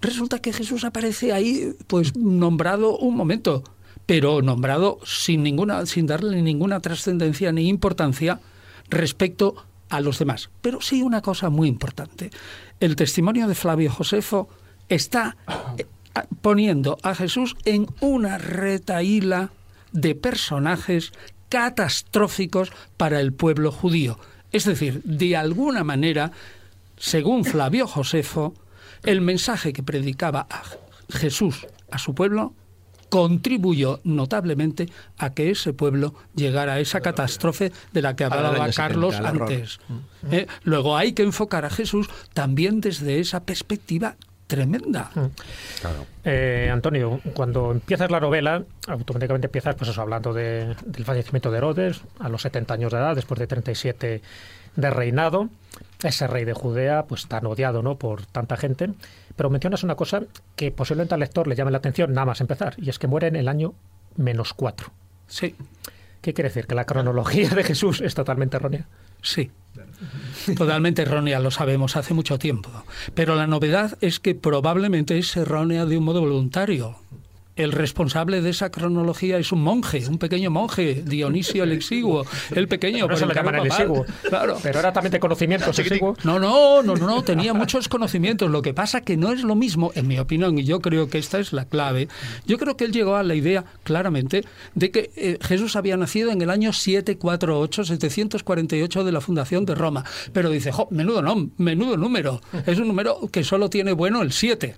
resulta 0.00 0.40
que 0.40 0.52
Jesús 0.52 0.84
aparece 0.84 1.32
ahí, 1.32 1.74
pues 1.86 2.16
nombrado 2.16 2.98
un 2.98 3.16
momento 3.16 3.62
pero 4.06 4.42
nombrado 4.42 4.98
sin, 5.04 5.42
ninguna, 5.42 5.86
sin 5.86 6.06
darle 6.06 6.42
ninguna 6.42 6.80
trascendencia 6.80 7.52
ni 7.52 7.68
importancia 7.68 8.40
respecto 8.88 9.54
a 9.88 10.00
los 10.00 10.18
demás. 10.18 10.50
Pero 10.60 10.80
sí 10.80 11.02
una 11.02 11.20
cosa 11.20 11.50
muy 11.50 11.68
importante. 11.68 12.30
El 12.80 12.96
testimonio 12.96 13.46
de 13.46 13.54
Flavio 13.54 13.90
Josefo 13.90 14.48
está 14.88 15.36
eh, 15.78 15.86
poniendo 16.40 16.98
a 17.02 17.14
Jesús 17.14 17.56
en 17.64 17.86
una 18.00 18.38
retaíla 18.38 19.50
de 19.92 20.14
personajes 20.14 21.12
catastróficos 21.48 22.72
para 22.96 23.20
el 23.20 23.32
pueblo 23.32 23.70
judío. 23.70 24.18
Es 24.52 24.64
decir, 24.64 25.02
de 25.04 25.36
alguna 25.36 25.84
manera, 25.84 26.32
según 26.96 27.44
Flavio 27.44 27.86
Josefo, 27.86 28.54
el 29.02 29.20
mensaje 29.20 29.72
que 29.72 29.82
predicaba 29.82 30.46
a 30.50 30.62
Jesús 31.10 31.66
a 31.90 31.98
su 31.98 32.14
pueblo 32.14 32.54
contribuyó 33.12 34.00
notablemente 34.04 34.88
a 35.18 35.34
que 35.34 35.50
ese 35.50 35.74
pueblo 35.74 36.14
llegara 36.34 36.72
a 36.72 36.80
esa 36.80 37.02
catástrofe 37.02 37.70
de 37.92 38.00
la 38.00 38.16
que 38.16 38.24
hablaba 38.24 38.70
Carlos 38.70 39.16
antes. 39.16 39.80
¿Eh? 40.30 40.46
Luego 40.64 40.96
hay 40.96 41.12
que 41.12 41.22
enfocar 41.22 41.66
a 41.66 41.68
Jesús 41.68 42.08
también 42.32 42.80
desde 42.80 43.20
esa 43.20 43.44
perspectiva 43.44 44.16
tremenda. 44.46 45.10
Eh, 46.24 46.70
Antonio, 46.72 47.20
cuando 47.34 47.72
empiezas 47.72 48.10
la 48.10 48.18
novela, 48.18 48.64
automáticamente 48.88 49.48
empiezas 49.48 49.74
pues 49.74 49.98
hablando 49.98 50.32
del 50.32 50.74
fallecimiento 51.04 51.50
de 51.50 51.58
Herodes 51.58 52.00
a 52.18 52.30
los 52.30 52.40
70 52.40 52.72
años 52.72 52.92
de 52.92 52.98
edad, 52.98 53.14
después 53.14 53.38
de 53.38 53.46
37 53.46 54.22
de 54.76 54.90
reinado. 54.90 55.50
Ese 56.02 56.26
rey 56.26 56.46
de 56.46 56.54
Judea, 56.54 57.04
pues 57.04 57.28
tan 57.28 57.44
odiado 57.44 57.82
¿no? 57.82 57.96
por 57.96 58.24
tanta 58.24 58.56
gente. 58.56 58.88
Pero 59.36 59.50
mencionas 59.50 59.82
una 59.82 59.94
cosa 59.94 60.22
que 60.56 60.70
posiblemente 60.70 61.14
al 61.14 61.20
lector 61.20 61.46
le 61.46 61.54
llame 61.54 61.70
la 61.70 61.78
atención 61.78 62.12
nada 62.12 62.26
más 62.26 62.40
empezar, 62.40 62.74
y 62.78 62.90
es 62.90 62.98
que 62.98 63.06
muere 63.06 63.28
en 63.28 63.36
el 63.36 63.48
año 63.48 63.74
menos 64.16 64.54
cuatro. 64.54 64.92
Sí. 65.26 65.54
¿Qué 66.20 66.34
quiere 66.34 66.50
decir? 66.50 66.66
¿Que 66.66 66.74
la 66.74 66.84
cronología 66.84 67.48
de 67.50 67.64
Jesús 67.64 68.00
es 68.00 68.14
totalmente 68.14 68.56
errónea? 68.56 68.86
Sí. 69.22 69.50
Totalmente 70.56 71.02
errónea, 71.02 71.40
lo 71.40 71.50
sabemos 71.50 71.96
hace 71.96 72.14
mucho 72.14 72.38
tiempo. 72.38 72.70
Pero 73.14 73.34
la 73.34 73.46
novedad 73.46 73.96
es 74.00 74.20
que 74.20 74.34
probablemente 74.34 75.18
es 75.18 75.36
errónea 75.36 75.86
de 75.86 75.98
un 75.98 76.04
modo 76.04 76.20
voluntario. 76.20 76.96
El 77.56 77.72
responsable 77.72 78.40
de 78.40 78.50
esa 78.50 78.70
cronología 78.70 79.38
es 79.38 79.52
un 79.52 79.62
monje, 79.62 80.06
un 80.08 80.18
pequeño 80.18 80.50
monje, 80.50 81.02
Dionisio 81.04 81.64
el 81.64 81.72
Exiguo, 81.72 82.24
el 82.54 82.68
pequeño. 82.68 83.06
Por 83.06 83.14
eso 83.14 83.26
le 83.26 83.34
llaman 83.34 83.56
el 83.56 83.66
exiguo. 83.66 84.06
Claro. 84.28 84.56
Pero 84.62 84.78
era 84.78 84.92
también 84.92 85.12
de 85.12 85.20
conocimientos 85.20 85.78
exiguo. 85.78 86.16
No, 86.24 86.38
no, 86.38 86.82
no, 86.82 86.96
no, 86.96 87.06
no, 87.06 87.22
tenía 87.22 87.52
muchos 87.52 87.88
conocimientos. 87.88 88.50
Lo 88.50 88.62
que 88.62 88.72
pasa 88.72 89.02
que 89.02 89.16
no 89.16 89.32
es 89.32 89.42
lo 89.42 89.54
mismo, 89.54 89.92
en 89.94 90.08
mi 90.08 90.18
opinión, 90.18 90.58
y 90.58 90.64
yo 90.64 90.80
creo 90.80 91.08
que 91.08 91.18
esta 91.18 91.38
es 91.38 91.52
la 91.52 91.66
clave. 91.66 92.08
Yo 92.46 92.58
creo 92.58 92.76
que 92.76 92.84
él 92.84 92.92
llegó 92.92 93.16
a 93.16 93.22
la 93.22 93.34
idea, 93.34 93.64
claramente, 93.84 94.44
de 94.74 94.90
que 94.90 95.10
eh, 95.16 95.38
Jesús 95.42 95.76
había 95.76 95.96
nacido 95.96 96.30
en 96.30 96.40
el 96.40 96.50
año 96.50 96.72
748, 96.72 97.84
748 97.84 99.04
de 99.04 99.12
la 99.12 99.20
fundación 99.20 99.66
de 99.66 99.74
Roma. 99.74 100.04
Pero 100.32 100.50
dice, 100.50 100.72
jo, 100.72 100.88
menudo, 100.90 101.22
no, 101.22 101.50
menudo 101.58 101.96
número. 101.96 102.40
Es 102.66 102.78
un 102.78 102.88
número 102.88 103.28
que 103.30 103.44
solo 103.44 103.68
tiene 103.68 103.92
bueno 103.92 104.22
el 104.22 104.32
7. 104.32 104.76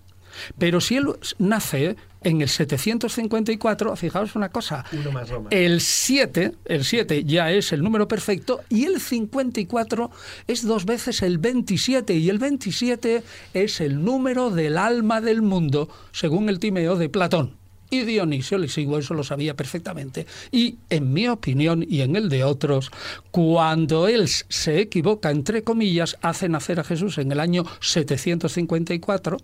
Pero 0.59 0.81
si 0.81 0.97
él 0.97 1.07
nace 1.39 1.97
en 2.25 2.41
el 2.41 2.49
754, 2.49 3.97
fijaos 3.97 4.35
una 4.35 4.49
cosa, 4.49 4.85
Uno 4.93 5.13
más 5.13 5.29
Roma. 5.29 5.49
el 5.51 5.81
7, 5.81 6.53
el 6.65 6.85
7 6.85 7.25
ya 7.25 7.51
es 7.53 7.73
el 7.73 7.83
número 7.83 8.09
perfecto 8.09 8.61
y 8.69 8.85
el 8.85 9.01
54 9.01 10.11
es 10.47 10.67
dos 10.67 10.85
veces 10.87 11.23
el 11.23 11.39
27 11.39 12.15
y 12.15 12.31
el 12.31 12.39
27 12.39 13.23
es 13.53 13.81
el 13.81 14.05
número 14.05 14.51
del 14.51 14.79
alma 14.79 15.21
del 15.21 15.43
mundo, 15.43 15.89
según 16.13 16.49
el 16.49 16.59
Timeo 16.59 16.97
de 16.97 17.09
Platón. 17.09 17.57
Y 17.91 18.01
Dionisio 18.03 18.59
le 18.59 18.69
sigo, 18.69 18.99
eso 18.99 19.15
lo 19.15 19.23
sabía 19.23 19.55
perfectamente. 19.55 20.27
Y 20.51 20.79
en 20.91 21.13
mi 21.13 21.29
opinión 21.29 21.85
y 21.89 22.01
en 22.01 22.17
el 22.17 22.29
de 22.29 22.43
otros, 22.43 22.91
cuando 23.31 24.09
él 24.09 24.27
se 24.27 24.81
equivoca, 24.81 25.31
entre 25.31 25.63
comillas, 25.63 26.17
hace 26.21 26.49
nacer 26.49 26.81
a 26.81 26.85
Jesús 26.85 27.19
en 27.19 27.31
el 27.31 27.39
año 27.39 27.65
754, 27.81 29.37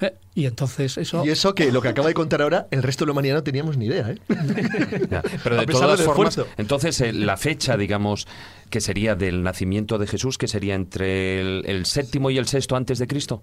¿eh? 0.00 0.14
y 0.34 0.46
entonces 0.46 0.96
eso... 0.98 1.24
Y 1.24 1.30
eso 1.30 1.54
que 1.54 1.72
lo 1.72 1.80
que 1.80 1.88
acaba 1.88 2.08
de 2.08 2.14
contar 2.14 2.42
ahora, 2.42 2.66
el 2.70 2.82
resto 2.82 3.04
de 3.04 3.08
la 3.08 3.12
humanidad 3.12 3.34
no 3.36 3.42
teníamos 3.42 3.76
ni 3.76 3.86
idea, 3.86 4.10
¿eh? 4.10 4.18
Ya, 5.10 5.22
Pero 5.42 5.56
de 5.56 5.66
todas 5.66 6.00
formas, 6.02 6.36
esfuerzo. 6.36 6.46
entonces 6.56 7.00
eh, 7.00 7.12
la 7.12 7.36
fecha, 7.36 7.76
digamos, 7.76 8.26
que 8.70 8.80
sería 8.80 9.14
del 9.14 9.42
nacimiento 9.42 9.98
de 9.98 10.06
Jesús, 10.06 10.38
que 10.38 10.48
sería 10.48 10.74
entre 10.74 11.40
el, 11.40 11.64
el 11.66 11.86
séptimo 11.86 12.30
y 12.30 12.38
el 12.38 12.46
sexto 12.46 12.76
antes 12.76 12.98
de 12.98 13.06
Cristo. 13.06 13.42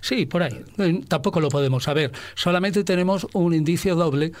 Sí, 0.00 0.26
por 0.26 0.42
ahí. 0.42 0.64
Tampoco 1.08 1.40
lo 1.40 1.48
podemos 1.48 1.84
saber. 1.84 2.12
Solamente 2.34 2.84
tenemos 2.84 3.26
un 3.32 3.54
indicio 3.54 3.94
doble. 3.94 4.32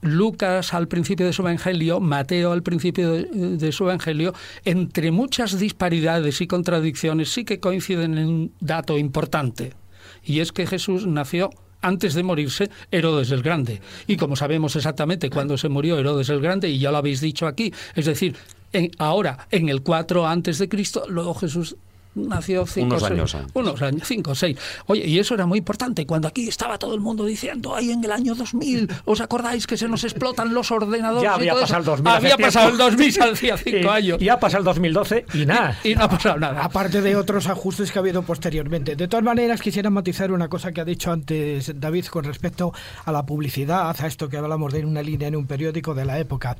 Lucas 0.00 0.74
al 0.74 0.88
principio 0.88 1.26
de 1.26 1.32
su 1.32 1.42
evangelio, 1.42 2.00
Mateo 2.00 2.50
al 2.50 2.64
principio 2.64 3.12
de, 3.12 3.24
de 3.56 3.72
su 3.72 3.84
evangelio, 3.84 4.34
entre 4.64 5.12
muchas 5.12 5.58
disparidades 5.60 6.40
y 6.40 6.48
contradicciones, 6.48 7.28
sí 7.32 7.44
que 7.44 7.60
coinciden 7.60 8.18
en 8.18 8.26
un 8.26 8.52
dato 8.58 8.98
importante. 8.98 9.74
Y 10.24 10.40
es 10.40 10.52
que 10.52 10.66
Jesús 10.66 11.06
nació 11.06 11.50
antes 11.80 12.14
de 12.14 12.22
morirse 12.22 12.70
Herodes 12.90 13.30
el 13.32 13.42
Grande. 13.42 13.80
Y 14.06 14.16
como 14.16 14.36
sabemos 14.36 14.76
exactamente 14.76 15.30
cuándo 15.30 15.58
se 15.58 15.68
murió 15.68 15.98
Herodes 15.98 16.28
el 16.28 16.40
Grande, 16.40 16.68
y 16.70 16.78
ya 16.78 16.90
lo 16.92 16.98
habéis 16.98 17.20
dicho 17.20 17.46
aquí, 17.46 17.72
es 17.96 18.06
decir, 18.06 18.36
en- 18.72 18.90
ahora 18.98 19.48
en 19.50 19.68
el 19.68 19.82
4 19.82 20.26
antes 20.26 20.58
de 20.58 20.68
Cristo, 20.68 21.04
luego 21.08 21.34
Jesús 21.34 21.76
nació 22.14 22.66
cinco 22.66 22.86
Unos 22.96 23.02
o 23.02 23.06
seis- 23.06 23.18
años 23.18 23.34
antes. 23.34 23.52
unos 23.54 23.82
años, 23.82 24.02
cinco 24.08 24.30
o 24.32 24.34
seis. 24.34 24.58
Oye, 24.86 25.06
y 25.06 25.18
eso 25.18 25.34
era 25.34 25.46
muy 25.46 25.58
importante. 25.58 26.06
Cuando 26.06 26.28
aquí 26.28 26.48
estaba 26.48 26.78
todo 26.78 26.94
el 26.94 27.00
mundo 27.00 27.24
diciendo, 27.24 27.74
ay, 27.74 27.90
en 27.90 28.04
el 28.04 28.12
año 28.12 28.34
2000, 28.34 28.88
¿os 29.04 29.20
acordáis 29.20 29.66
que 29.66 29.76
se 29.76 29.88
nos 29.88 30.04
explotan 30.04 30.52
los 30.54 30.70
ordenadores? 30.70 31.22
Ya 31.22 31.30
y 31.30 31.34
había 31.34 31.52
todo 31.52 31.60
pasado 31.62 31.78
el 31.78 31.82
eso? 31.84 31.90
2000 32.02 32.12
hace 32.12 32.32
Había 32.32 32.46
pasado 32.46 32.68
el 32.68 32.76
tiempo. 32.76 32.90
2000 32.96 33.22
hacía 33.32 33.56
cinco 33.58 33.78
Y- 33.78 33.86
años. 33.86 34.22
Y 34.22 34.28
ha 34.28 34.38
pasado 34.40 34.58
el 34.60 34.64
2012 34.64 35.26
y 35.34 35.46
nada. 35.46 35.78
Y 35.84 35.94
no 35.94 36.04
ha 36.04 36.08
pasado 36.08 36.38
nada. 36.38 36.62
Aparte 36.64 37.00
de 37.00 37.16
otros 37.16 37.46
ajustes 37.48 37.90
que 37.92 37.98
ha 37.98 38.02
habido 38.02 38.22
posteriormente. 38.22 38.96
De 38.96 39.08
todas 39.08 39.24
maneras, 39.24 39.60
quisiera 39.62 39.90
matizar 39.90 40.32
una 40.32 40.48
cosa 40.48 40.72
que 40.72 40.80
ha 40.80 40.84
dicho 40.84 41.10
antes 41.12 41.72
David 41.80 42.06
con 42.06 42.24
respecto 42.24 42.72
a 43.04 43.12
la 43.12 43.24
publicidad, 43.24 43.94
a 43.98 44.06
esto 44.06 44.28
que 44.28 44.36
hablamos 44.36 44.72
de 44.72 44.84
una 44.84 45.02
línea 45.02 45.28
en 45.28 45.36
un 45.36 45.46
periódico 45.46 45.94
de 45.94 46.04
la 46.04 46.18
época. 46.18 46.56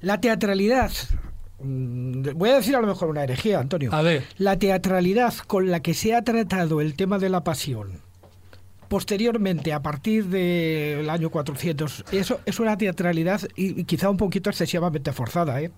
La 0.00 0.20
teatralidad. 0.20 0.90
Mm, 1.60 2.30
Voy 2.34 2.50
a 2.50 2.56
decir 2.56 2.76
a 2.76 2.80
lo 2.80 2.86
mejor 2.86 3.08
una 3.10 3.24
herejía, 3.24 3.60
Antonio. 3.60 3.92
A 3.92 4.02
ver. 4.02 4.24
La 4.38 4.58
teatralidad 4.58 5.34
con 5.46 5.70
la 5.70 5.80
que 5.80 5.94
se 5.94 6.14
ha 6.14 6.22
tratado 6.22 6.80
el 6.80 6.94
tema 6.94 7.18
de 7.18 7.28
la 7.28 7.44
pasión 7.44 8.04
posteriormente, 8.88 9.72
a 9.72 9.82
partir 9.82 10.26
del 10.26 11.10
año 11.10 11.28
400, 11.30 12.04
eso 12.12 12.40
es 12.46 12.60
una 12.60 12.78
teatralidad 12.78 13.40
y, 13.56 13.80
y 13.80 13.84
quizá 13.84 14.08
un 14.10 14.16
poquito 14.16 14.48
excesivamente 14.48 15.12
forzada. 15.12 15.60
¿eh? 15.60 15.72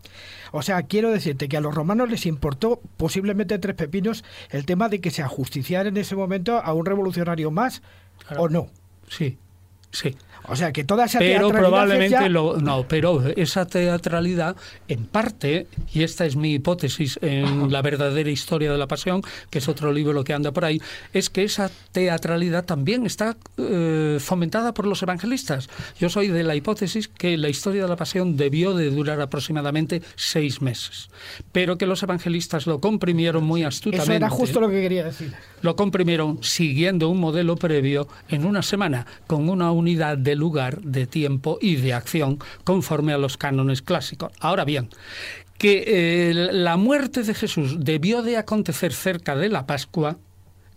O 0.52 0.60
sea, 0.60 0.82
quiero 0.82 1.10
decirte 1.10 1.48
que 1.48 1.56
a 1.56 1.60
los 1.62 1.74
romanos 1.74 2.10
les 2.10 2.26
importó 2.26 2.80
posiblemente 2.98 3.58
tres 3.58 3.76
pepinos 3.76 4.24
el 4.50 4.66
tema 4.66 4.90
de 4.90 5.00
que 5.00 5.10
se 5.10 5.22
ajusticiara 5.22 5.88
en 5.88 5.96
ese 5.96 6.16
momento 6.16 6.58
a 6.58 6.72
un 6.74 6.84
revolucionario 6.84 7.50
más 7.50 7.80
Claro. 8.26 8.42
o 8.42 8.48
no. 8.50 8.66
Sí, 9.08 9.38
sí. 9.90 10.14
O 10.46 10.57
sea, 10.57 10.72
que 10.72 10.85
toda 10.85 11.05
esa 11.07 11.18
Pero 11.18 11.48
teatralidad 11.48 11.57
es 11.57 11.68
probablemente 11.68 12.11
ya- 12.11 12.29
lo, 12.29 12.57
no, 12.59 12.87
pero 12.88 13.22
esa 13.37 13.66
teatralidad, 13.66 14.57
en 14.88 15.05
parte, 15.07 15.66
y 15.92 16.03
esta 16.03 16.24
es 16.27 16.37
mi 16.37 16.55
hipótesis 16.55 17.18
en 17.22 17.70
la 17.72 17.83
verdadera 17.83 18.31
historia 18.31 18.72
de 18.72 18.79
la 18.79 18.87
pasión, 18.87 19.22
que 19.51 19.59
es 19.59 19.68
otro 19.68 19.92
libro 19.92 20.24
que 20.24 20.33
anda 20.33 20.53
por 20.53 20.64
ahí, 20.64 20.81
es 21.12 21.29
que 21.31 21.44
esa 21.44 21.70
teatralidad 21.92 22.64
también 22.64 23.05
está 23.07 23.37
eh, 23.59 24.18
fomentada 24.20 24.72
por 24.74 24.87
los 24.87 25.03
evangelistas. 25.03 25.68
Yo 25.98 26.09
soy 26.09 26.29
de 26.29 26.42
la 26.44 26.55
hipótesis 26.55 27.09
que 27.09 27.37
la 27.37 27.48
historia 27.48 27.83
de 27.83 27.88
la 27.88 27.96
pasión 27.96 28.37
debió 28.37 28.74
de 28.74 28.90
durar 28.90 29.20
aproximadamente 29.20 30.03
seis 30.16 30.62
meses, 30.62 31.11
pero 31.53 31.77
que 31.79 31.87
los 31.87 32.03
evangelistas 32.03 32.66
lo 32.66 32.81
comprimieron 32.81 33.44
muy 33.44 33.64
astutamente. 33.64 34.05
Eso 34.12 34.16
era 34.16 34.31
justo 34.31 34.61
lo 34.61 34.68
que 34.70 34.81
quería 34.81 35.05
decir. 35.05 35.33
Lo 35.62 35.77
comprimieron 35.77 36.42
siguiendo 36.42 37.09
un 37.09 37.21
modelo 37.21 37.57
previo 37.57 38.09
en 38.29 38.44
una 38.44 38.62
semana, 38.62 39.07
con 39.27 39.49
una 39.49 39.73
unidad 39.73 40.18
de 40.18 40.35
lugar, 40.35 40.81
de 40.83 41.07
tiempo 41.07 41.59
y 41.61 41.77
de 41.77 41.94
acción 41.94 42.38
conforme 42.64 43.12
a 43.12 43.18
los 43.18 43.37
cánones 43.37 43.83
clásicos. 43.83 44.33
Ahora 44.40 44.64
bien, 44.64 44.88
que 45.59 45.85
eh, 46.31 46.35
la 46.53 46.77
muerte 46.77 47.23
de 47.23 47.35
Jesús 47.35 47.77
debió 47.81 48.23
de 48.23 48.37
acontecer 48.37 48.92
cerca 48.92 49.37
de 49.37 49.49
la 49.49 49.66
Pascua, 49.66 50.16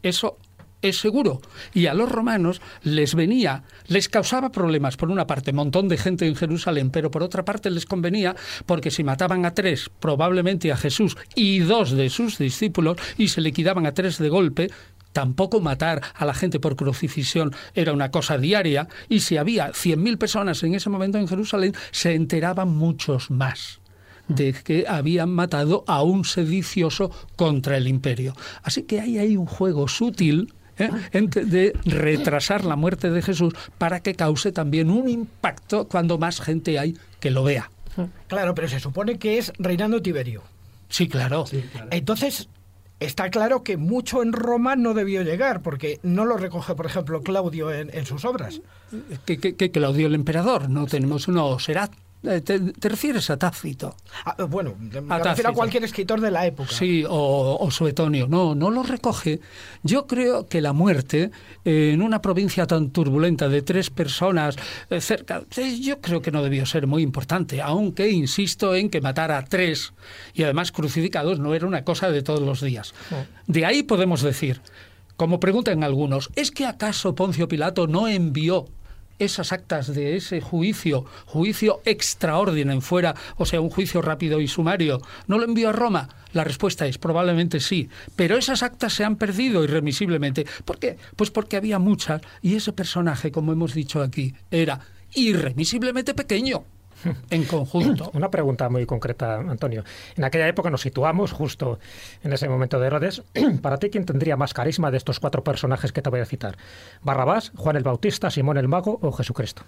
eso 0.03 0.37
es 0.81 0.97
seguro. 0.97 1.41
Y 1.73 1.87
a 1.87 1.93
los 1.93 2.11
romanos 2.11 2.61
les 2.83 3.15
venía, 3.15 3.63
les 3.87 4.09
causaba 4.09 4.51
problemas, 4.51 4.97
por 4.97 5.09
una 5.09 5.27
parte, 5.27 5.53
montón 5.53 5.87
de 5.87 5.97
gente 5.97 6.27
en 6.27 6.35
Jerusalén, 6.35 6.89
pero 6.89 7.11
por 7.11 7.23
otra 7.23 7.45
parte 7.45 7.69
les 7.69 7.85
convenía 7.85 8.35
porque 8.65 8.91
si 8.91 9.03
mataban 9.03 9.45
a 9.45 9.53
tres, 9.53 9.89
probablemente 9.99 10.71
a 10.71 10.77
Jesús 10.77 11.17
y 11.35 11.59
dos 11.59 11.91
de 11.91 12.09
sus 12.09 12.37
discípulos, 12.37 12.97
y 13.17 13.29
se 13.29 13.41
liquidaban 13.41 13.85
a 13.85 13.93
tres 13.93 14.17
de 14.17 14.29
golpe, 14.29 14.69
Tampoco 15.13 15.59
matar 15.59 16.01
a 16.15 16.25
la 16.25 16.33
gente 16.33 16.61
por 16.61 16.77
crucifixión 16.77 17.53
era 17.73 17.91
una 17.91 18.11
cosa 18.11 18.37
diaria 18.37 18.87
y 19.09 19.19
si 19.19 19.35
había 19.35 19.71
100.000 19.71 20.17
personas 20.17 20.63
en 20.63 20.73
ese 20.73 20.89
momento 20.89 21.17
en 21.17 21.27
Jerusalén, 21.27 21.73
se 21.91 22.13
enteraban 22.15 22.69
muchos 22.69 23.29
más 23.29 23.81
de 24.29 24.53
que 24.53 24.85
habían 24.87 25.29
matado 25.29 25.83
a 25.87 26.03
un 26.03 26.23
sedicioso 26.23 27.11
contra 27.35 27.75
el 27.75 27.87
imperio. 27.87 28.33
Así 28.63 28.83
que 28.83 29.01
ahí 29.01 29.17
hay 29.17 29.35
un 29.35 29.45
juego 29.45 29.89
sutil 29.89 30.53
¿eh? 30.81 30.91
de 31.11 31.73
retrasar 31.85 32.65
la 32.65 32.75
muerte 32.75 33.09
de 33.09 33.21
Jesús 33.21 33.53
para 33.77 34.01
que 34.01 34.15
cause 34.15 34.51
también 34.51 34.89
un 34.89 35.09
impacto 35.09 35.87
cuando 35.87 36.17
más 36.17 36.41
gente 36.41 36.79
hay 36.79 36.97
que 37.19 37.31
lo 37.31 37.43
vea. 37.43 37.69
Claro, 38.27 38.55
pero 38.55 38.67
se 38.67 38.79
supone 38.79 39.17
que 39.17 39.37
es 39.37 39.51
reinando 39.59 40.01
Tiberio. 40.01 40.43
Sí, 40.89 41.07
claro. 41.07 41.45
Entonces, 41.89 42.49
está 42.99 43.29
claro 43.29 43.63
que 43.63 43.77
mucho 43.77 44.21
en 44.21 44.33
Roma 44.33 44.75
no 44.75 44.93
debió 44.93 45.23
llegar, 45.23 45.61
porque 45.61 45.99
no 46.03 46.25
lo 46.25 46.37
recoge, 46.37 46.75
por 46.75 46.85
ejemplo, 46.85 47.21
Claudio 47.21 47.71
en, 47.71 47.89
en 47.93 48.05
sus 48.05 48.25
obras. 48.25 48.61
Que, 49.25 49.37
que, 49.37 49.55
que 49.55 49.71
Claudio 49.71 50.07
el 50.07 50.15
emperador, 50.15 50.69
no 50.69 50.85
tenemos, 50.85 51.27
no, 51.27 51.59
será. 51.59 51.89
Eh, 52.23 52.41
Te, 52.41 52.59
te 52.59 52.89
refieres 52.89 53.29
a 53.29 53.37
Tácito? 53.37 53.95
Ah, 54.25 54.35
bueno, 54.45 54.75
me 54.79 55.13
A 55.13 55.19
refiero 55.19 55.49
a 55.49 55.53
cualquier 55.53 55.83
escritor 55.83 56.21
de 56.21 56.31
la 56.31 56.45
época. 56.45 56.69
Sí, 56.71 57.03
o, 57.07 57.57
o 57.59 57.71
Suetonio. 57.71 58.27
No, 58.27 58.55
no 58.55 58.69
lo 58.69 58.83
recoge. 58.83 59.39
Yo 59.83 60.07
creo 60.07 60.47
que 60.47 60.61
la 60.61 60.73
muerte 60.73 61.31
eh, 61.65 61.91
en 61.93 62.01
una 62.01 62.21
provincia 62.21 62.67
tan 62.67 62.91
turbulenta 62.91 63.49
de 63.49 63.61
tres 63.61 63.89
personas 63.89 64.55
eh, 64.89 65.01
cerca, 65.01 65.43
eh, 65.57 65.79
yo 65.79 66.01
creo 66.01 66.21
que 66.21 66.31
no 66.31 66.43
debió 66.43 66.65
ser 66.65 66.87
muy 66.87 67.03
importante, 67.03 67.61
aunque 67.61 68.09
insisto 68.09 68.75
en 68.75 68.89
que 68.89 69.01
matar 69.01 69.31
a 69.31 69.43
tres 69.45 69.93
y 70.33 70.43
además 70.43 70.71
crucificados 70.71 71.39
no 71.39 71.53
era 71.55 71.65
una 71.67 71.83
cosa 71.83 72.11
de 72.11 72.21
todos 72.21 72.41
los 72.41 72.61
días. 72.61 72.93
De 73.47 73.65
ahí 73.65 73.83
podemos 73.83 74.21
decir, 74.21 74.61
como 75.17 75.39
preguntan 75.39 75.83
algunos, 75.83 76.29
¿es 76.35 76.51
que 76.51 76.65
acaso 76.65 77.15
Poncio 77.15 77.47
Pilato 77.47 77.87
no 77.87 78.07
envió 78.07 78.65
esas 79.23 79.51
actas 79.51 79.93
de 79.93 80.15
ese 80.15 80.41
juicio, 80.41 81.05
juicio 81.25 81.81
extraordinario 81.85 82.61
fuera, 82.81 83.15
o 83.37 83.45
sea, 83.45 83.61
un 83.61 83.69
juicio 83.69 84.01
rápido 84.01 84.39
y 84.39 84.47
sumario, 84.47 85.01
¿no 85.27 85.37
lo 85.37 85.45
envió 85.45 85.69
a 85.69 85.73
Roma? 85.73 86.09
La 86.33 86.43
respuesta 86.43 86.85
es 86.85 86.97
probablemente 86.97 87.59
sí, 87.59 87.89
pero 88.15 88.37
esas 88.37 88.63
actas 88.63 88.93
se 88.93 89.03
han 89.03 89.17
perdido 89.17 89.63
irremisiblemente. 89.63 90.45
¿Por 90.63 90.79
qué? 90.79 90.97
Pues 91.15 91.31
porque 91.31 91.57
había 91.57 91.79
muchas 91.79 92.21
y 92.41 92.55
ese 92.55 92.73
personaje, 92.73 93.31
como 93.31 93.51
hemos 93.51 93.73
dicho 93.73 94.01
aquí, 94.01 94.33
era 94.49 94.79
irremisiblemente 95.13 96.13
pequeño 96.13 96.63
en 97.29 97.43
conjunto. 97.45 98.11
Una 98.13 98.29
pregunta 98.29 98.69
muy 98.69 98.85
concreta, 98.85 99.35
Antonio. 99.35 99.83
En 100.15 100.23
aquella 100.23 100.47
época 100.47 100.69
nos 100.69 100.81
situamos 100.81 101.31
justo 101.31 101.79
en 102.23 102.33
ese 102.33 102.49
momento 102.49 102.79
de 102.79 102.87
Herodes. 102.87 103.23
Para 103.61 103.77
ti, 103.77 103.89
¿quién 103.89 104.05
tendría 104.05 104.37
más 104.37 104.53
carisma 104.53 104.91
de 104.91 104.97
estos 104.97 105.19
cuatro 105.19 105.43
personajes 105.43 105.91
que 105.91 106.01
te 106.01 106.09
voy 106.09 106.19
a 106.19 106.25
citar? 106.25 106.57
¿Barrabás, 107.01 107.51
Juan 107.55 107.75
el 107.75 107.83
Bautista, 107.83 108.29
Simón 108.29 108.57
el 108.57 108.67
Mago 108.67 108.99
o 109.01 109.11
Jesucristo? 109.11 109.63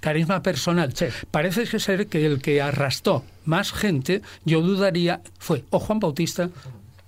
carisma 0.00 0.42
personal. 0.42 0.94
Parece 1.30 1.66
ser 1.78 2.06
que 2.06 2.26
el 2.26 2.40
que 2.40 2.62
arrastró 2.62 3.24
más 3.44 3.72
gente, 3.72 4.22
yo 4.44 4.60
dudaría, 4.60 5.22
fue 5.38 5.64
o 5.70 5.78
Juan 5.78 6.00
Bautista 6.00 6.50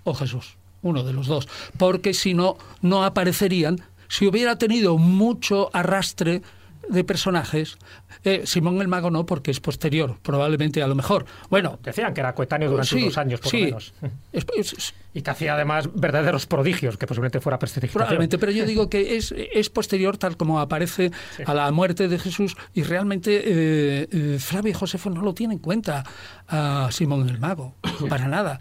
o 0.04 0.14
Jesús, 0.14 0.56
uno 0.82 1.04
de 1.04 1.12
los 1.12 1.26
dos, 1.26 1.48
porque 1.76 2.14
si 2.14 2.34
no, 2.34 2.56
no 2.82 3.04
aparecerían. 3.04 3.80
Si 4.08 4.26
hubiera 4.26 4.56
tenido 4.58 4.98
mucho 4.98 5.70
arrastre 5.72 6.42
de 6.90 7.04
personajes. 7.04 7.78
Eh, 8.24 8.42
Simón 8.44 8.80
el 8.80 8.88
Mago 8.88 9.10
no, 9.10 9.26
porque 9.26 9.50
es 9.50 9.60
posterior, 9.60 10.18
probablemente 10.22 10.82
a 10.82 10.86
lo 10.86 10.94
mejor. 10.94 11.24
Bueno, 11.48 11.78
decían 11.82 12.12
que 12.12 12.20
era 12.20 12.34
coetáneo 12.34 12.70
durante 12.70 12.94
unos 12.96 13.18
años, 13.18 13.40
por 13.40 13.52
lo 13.54 13.60
menos. 13.60 13.94
y 15.14 15.22
que 15.22 15.30
hacía 15.30 15.54
además 15.54 15.88
verdaderos 15.94 16.46
prodigios, 16.46 16.96
que 16.96 17.06
posiblemente 17.06 17.40
fuera 17.40 17.58
prestigitación. 17.58 18.00
Probablemente, 18.00 18.38
pero 18.38 18.52
yo 18.52 18.64
digo 18.64 18.88
que 18.88 19.16
es, 19.16 19.32
es 19.32 19.70
posterior, 19.70 20.16
tal 20.18 20.36
como 20.36 20.60
aparece 20.60 21.10
a 21.44 21.54
la 21.54 21.70
muerte 21.72 22.08
de 22.08 22.18
Jesús, 22.18 22.56
y 22.74 22.82
realmente 22.82 23.42
eh, 23.44 24.08
eh, 24.10 24.38
Flavio 24.38 24.76
Josefo 24.76 25.10
no 25.10 25.22
lo 25.22 25.34
tiene 25.34 25.54
en 25.54 25.60
cuenta 25.60 26.04
a 26.48 26.88
Simón 26.92 27.28
el 27.28 27.38
Mago, 27.38 27.74
para 28.08 28.28
nada 28.28 28.60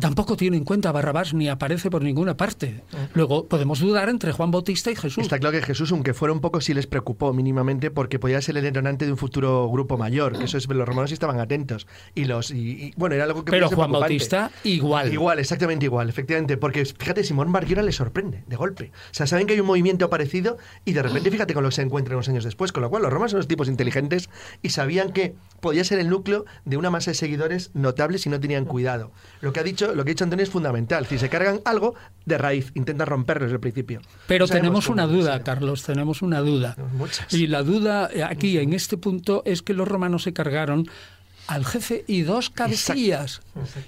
tampoco 0.00 0.36
tiene 0.36 0.56
en 0.56 0.64
cuenta 0.64 0.88
a 0.88 0.92
Barrabás 0.92 1.34
ni 1.34 1.48
aparece 1.48 1.90
por 1.90 2.02
ninguna 2.02 2.36
parte. 2.36 2.82
Luego 3.14 3.46
podemos 3.46 3.80
dudar 3.80 4.08
entre 4.08 4.32
Juan 4.32 4.50
Bautista 4.50 4.90
y 4.90 4.96
Jesús. 4.96 5.22
Está 5.22 5.38
claro 5.38 5.58
que 5.58 5.64
Jesús, 5.64 5.92
aunque 5.92 6.14
fuera 6.14 6.32
un 6.32 6.40
poco, 6.40 6.60
sí 6.60 6.74
les 6.74 6.86
preocupó 6.86 7.32
mínimamente 7.32 7.90
porque 7.90 8.18
podía 8.18 8.40
ser 8.40 8.56
el 8.56 8.62
detonante 8.62 9.06
de 9.06 9.12
un 9.12 9.18
futuro 9.18 9.68
grupo 9.68 9.96
mayor, 9.96 10.38
que 10.38 10.44
eso 10.44 10.58
es, 10.58 10.68
los 10.68 10.86
romanos 10.86 11.12
estaban 11.12 11.40
atentos. 11.40 11.86
Y 12.14 12.24
los 12.24 12.50
y, 12.50 12.92
bueno, 12.96 13.14
era 13.14 13.24
algo 13.24 13.44
que 13.44 13.50
Pero 13.50 13.68
Juan 13.68 13.92
Bautista 13.92 14.50
igual. 14.64 15.12
Igual, 15.12 15.38
exactamente 15.38 15.86
igual, 15.86 16.08
efectivamente, 16.08 16.56
porque 16.56 16.84
fíjate, 16.84 17.24
Simón 17.24 17.52
Barguera 17.52 17.82
le 17.82 17.92
sorprende 17.92 18.44
de 18.46 18.56
golpe. 18.56 18.92
O 19.10 19.14
sea, 19.14 19.26
saben 19.26 19.46
que 19.46 19.54
hay 19.54 19.60
un 19.60 19.66
movimiento 19.66 20.10
parecido 20.10 20.58
y 20.84 20.92
de 20.92 21.02
repente 21.02 21.30
fíjate 21.30 21.54
con 21.54 21.62
lo 21.62 21.70
que 21.70 21.76
se 21.76 21.82
encuentran 21.82 22.16
unos 22.16 22.28
años 22.28 22.44
después, 22.44 22.72
con 22.72 22.82
lo 22.82 22.90
cual 22.90 23.02
los 23.02 23.12
romanos 23.12 23.32
son 23.32 23.38
los 23.38 23.48
tipos 23.48 23.68
inteligentes 23.68 24.28
y 24.62 24.70
sabían 24.70 25.12
que 25.12 25.34
podía 25.60 25.84
ser 25.84 25.98
el 25.98 26.08
núcleo 26.08 26.44
de 26.64 26.76
una 26.76 26.90
masa 26.90 27.10
de 27.10 27.14
seguidores 27.14 27.70
notables 27.74 28.22
si 28.22 28.28
no 28.28 28.40
tenían 28.40 28.64
cuidado. 28.64 29.12
Lo 29.40 29.52
que 29.52 29.60
ha 29.60 29.62
dicho, 29.62 29.85
lo 29.94 30.04
que 30.04 30.10
ha 30.10 30.12
dicho 30.12 30.24
Antonio 30.24 30.42
es 30.42 30.50
fundamental. 30.50 31.06
Si 31.06 31.18
se 31.18 31.28
cargan 31.28 31.60
algo, 31.64 31.94
de 32.24 32.38
raíz, 32.38 32.72
intentan 32.74 33.06
romperlo 33.06 33.44
desde 33.44 33.54
el 33.54 33.60
principio. 33.60 34.00
Pero 34.26 34.46
tenemos 34.46 34.88
una 34.88 35.06
duda, 35.06 35.42
Carlos, 35.42 35.82
tenemos 35.82 36.22
una 36.22 36.40
duda. 36.40 36.76
Y 37.30 37.46
la 37.46 37.62
duda 37.62 38.10
aquí, 38.28 38.58
en 38.58 38.72
este 38.72 38.96
punto, 38.96 39.42
es 39.44 39.62
que 39.62 39.74
los 39.74 39.86
romanos 39.86 40.24
se 40.24 40.32
cargaron 40.32 40.88
al 41.46 41.64
jefe 41.64 42.04
y 42.06 42.22
dos 42.22 42.50
cabecillas. 42.50 43.40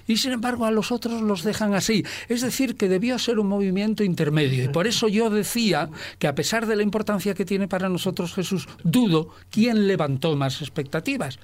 Y 0.07 0.17
sin 0.17 0.31
embargo 0.31 0.65
a 0.65 0.71
los 0.71 0.91
otros 0.91 1.21
los 1.21 1.43
dejan 1.43 1.73
así. 1.73 2.03
Es 2.27 2.41
decir, 2.41 2.75
que 2.75 2.89
debió 2.89 3.19
ser 3.19 3.39
un 3.39 3.47
movimiento 3.47 4.03
intermedio. 4.03 4.63
Y 4.63 4.67
por 4.69 4.87
eso 4.87 5.07
yo 5.07 5.29
decía 5.29 5.89
que 6.17 6.27
a 6.27 6.35
pesar 6.35 6.65
de 6.65 6.75
la 6.75 6.83
importancia 6.83 7.33
que 7.33 7.45
tiene 7.45 7.67
para 7.67 7.89
nosotros 7.89 8.33
Jesús, 8.33 8.67
dudo 8.83 9.29
quién 9.49 9.87
levantó 9.87 10.35
más 10.35 10.61
expectativas. 10.61 11.39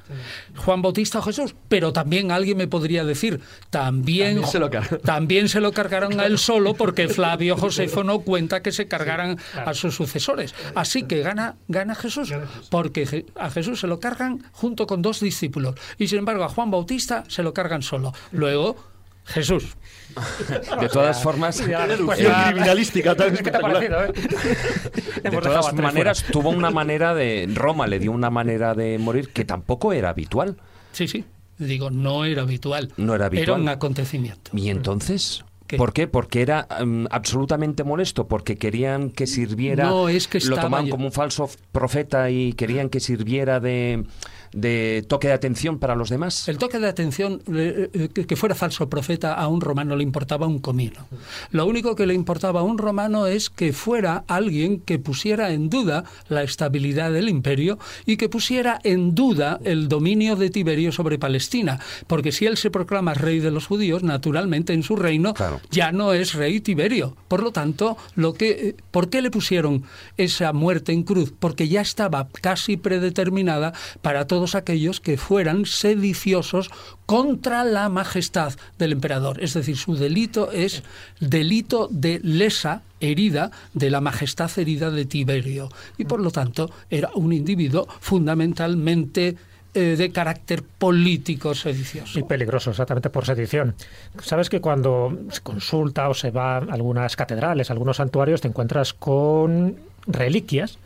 Juan 0.58 0.82
Bautista 0.82 1.20
o 1.20 1.22
Jesús. 1.22 1.56
Pero 1.68 1.94
también 1.94 2.32
alguien 2.32 2.58
me 2.58 2.68
podría 2.68 3.04
decir, 3.04 3.42
también, 3.70 4.42
también, 4.42 4.52
se, 4.52 4.60
lo 4.60 4.70
también 5.00 5.50
se 5.50 5.62
lo 5.62 5.72
cargaron 5.72 6.20
a 6.20 6.26
él 6.26 6.38
solo 6.38 6.74
porque 6.74 7.08
Flavio 7.08 7.58
Josefo 7.58 8.04
no 8.04 8.20
cuenta 8.20 8.62
que 8.62 8.72
se 8.72 8.88
cargaran 8.88 9.38
a 9.66 9.74
sus 9.74 9.96
sucesores. 9.96 10.54
Así 10.76 11.04
que 11.04 11.22
gana, 11.22 11.56
gana 11.68 11.96
Jesús, 11.96 12.34
porque 12.70 13.26
a 13.36 13.50
Jesús 13.50 13.80
se 13.80 13.88
lo 13.88 14.00
cargan 14.00 14.44
junto 14.52 14.88
con 14.88 15.02
dos 15.02 15.20
discípulos 15.20 15.76
y 15.98 16.05
sin 16.08 16.20
embargo 16.20 16.44
a 16.44 16.50
Juan 16.50 16.72
Bautista 16.72 17.24
se 17.28 17.44
lo 17.44 17.54
cargan 17.54 17.82
solo. 17.82 18.14
Luego, 18.32 18.76
Jesús. 19.26 19.76
De 20.80 20.88
todas 20.88 21.22
formas, 21.22 21.62
criminalística 21.62 23.16
De 23.16 23.32
todas 25.42 25.74
maneras, 25.74 26.24
tuvo 26.32 26.50
una 26.50 26.72
manera 26.72 27.14
de. 27.14 27.50
Roma 27.54 27.88
le 27.88 28.00
dio 28.00 28.12
una 28.12 28.30
manera 28.30 28.74
de 28.76 28.98
morir 28.98 29.30
que 29.30 29.44
tampoco 29.44 29.92
era 29.94 30.10
habitual. 30.10 30.58
Sí, 30.92 31.08
sí. 31.08 31.26
Digo, 31.58 31.90
no 31.90 32.26
era 32.26 32.44
habitual. 32.44 32.92
No 32.98 33.16
era 33.16 33.26
habitual. 33.26 33.50
Era 33.50 33.54
un 33.62 33.70
acontecimiento. 33.70 34.52
¿Y 34.54 34.70
entonces? 34.70 35.44
¿Por 35.78 35.94
qué? 35.94 36.08
Porque 36.08 36.42
era 36.42 36.68
em, 36.80 37.08
absolutamente 37.10 37.84
molesto, 37.84 38.28
porque 38.28 38.58
querían 38.58 39.10
que 39.10 39.26
sirviera. 39.26 39.86
No, 39.86 40.10
es 40.10 40.28
que 40.28 40.40
Lo 40.42 40.58
tomaban 40.58 40.90
como 40.90 41.08
un 41.08 41.12
falso 41.12 41.50
profeta 41.72 42.30
y 42.30 42.54
querían 42.54 42.90
que 42.90 43.00
sirviera 43.00 43.60
de 43.60 44.06
de 44.56 45.06
toque 45.08 45.28
de 45.28 45.34
atención 45.34 45.78
para 45.78 45.96
los 45.96 46.10
demás? 46.10 46.48
El 46.48 46.58
toque 46.58 46.80
de 46.80 46.88
atención, 46.88 47.42
eh, 47.54 47.90
eh, 47.94 48.26
que 48.26 48.36
fuera 48.36 48.56
falso 48.56 48.90
profeta, 48.90 49.34
a 49.34 49.48
un 49.48 49.62
romano 49.62 49.96
le 49.96 50.04
importaba 50.04 50.48
un 50.48 50.60
comino. 50.60 51.06
Lo 51.52 51.66
único 51.66 51.96
que 51.96 52.08
le 52.08 52.14
importaba 52.14 52.62
a 52.62 52.64
un 52.64 52.78
romano 52.78 53.28
es 53.28 53.50
que 53.50 53.74
fuera 53.74 54.24
alguien 54.28 54.80
que 54.80 54.98
pusiera 54.98 55.52
en 55.52 55.70
duda 55.70 56.06
la 56.30 56.42
estabilidad 56.42 57.12
del 57.12 57.30
imperio 57.30 57.78
y 58.06 58.18
que 58.18 58.30
pusiera 58.30 58.80
en 58.84 59.14
duda 59.14 59.60
el 59.64 59.90
dominio 59.90 60.36
de 60.36 60.50
Tiberio 60.50 60.92
sobre 60.92 61.20
Palestina. 61.20 61.80
Porque 62.08 62.32
si 62.32 62.46
él 62.46 62.58
se 62.58 62.72
proclama 62.72 63.14
rey 63.14 63.40
de 63.40 63.52
los 63.52 63.68
judíos, 63.68 64.04
naturalmente 64.04 64.74
en 64.74 64.84
su 64.84 64.96
reino 64.96 65.34
ya 65.70 65.92
no 65.92 66.14
es 66.14 66.34
rey 66.34 66.62
Tiberio. 66.62 67.16
Por 67.28 67.44
lo 67.44 67.52
tanto, 67.52 67.98
lo 68.16 68.34
que, 68.34 68.50
eh, 68.52 68.76
¿por 68.92 69.10
qué 69.10 69.22
le 69.22 69.32
pusieron 69.32 69.84
esa 70.16 70.54
muerte 70.54 70.94
en 70.94 71.04
cruz? 71.04 71.34
Porque 71.38 71.68
ya 71.68 71.82
estaba 71.82 72.30
casi 72.42 72.78
predeterminada 72.78 73.74
para 74.02 74.28
todos 74.46 74.54
aquellos 74.54 75.02
que 75.02 75.18
fueran 75.18 75.66
sediciosos 75.66 76.70
contra 77.08 77.64
la 77.64 77.90
majestad 77.90 78.54
del 78.78 78.92
emperador. 78.92 79.44
Es 79.44 79.56
decir, 79.56 79.76
su 79.76 79.96
delito 79.96 80.52
es 80.52 80.84
delito 81.20 81.88
de 81.90 82.20
lesa 82.22 82.84
herida 83.00 83.50
de 83.74 83.90
la 83.90 84.02
majestad 84.02 84.52
herida 84.60 84.92
de 84.92 85.06
Tiberio. 85.06 85.70
Y 85.98 86.06
por 86.06 86.20
lo 86.20 86.30
tanto 86.30 86.70
era 86.92 87.10
un 87.16 87.34
individuo 87.34 87.88
fundamentalmente 88.02 89.36
eh, 89.74 89.96
de 89.98 90.12
carácter 90.12 90.62
político 90.62 91.56
sedicioso. 91.56 92.20
Y 92.20 92.22
peligroso, 92.22 92.70
exactamente 92.70 93.10
por 93.10 93.26
sedición. 93.26 93.74
Sabes 94.22 94.52
que 94.52 94.62
cuando 94.62 95.18
se 95.32 95.42
consulta 95.42 96.08
o 96.08 96.14
se 96.14 96.30
va 96.30 96.58
a 96.58 96.60
algunas 96.60 97.16
catedrales, 97.16 97.72
algunos 97.72 97.98
santuarios, 97.98 98.42
te 98.42 98.48
encuentras 98.48 98.94
con 98.94 99.76
reliquias 100.06 100.78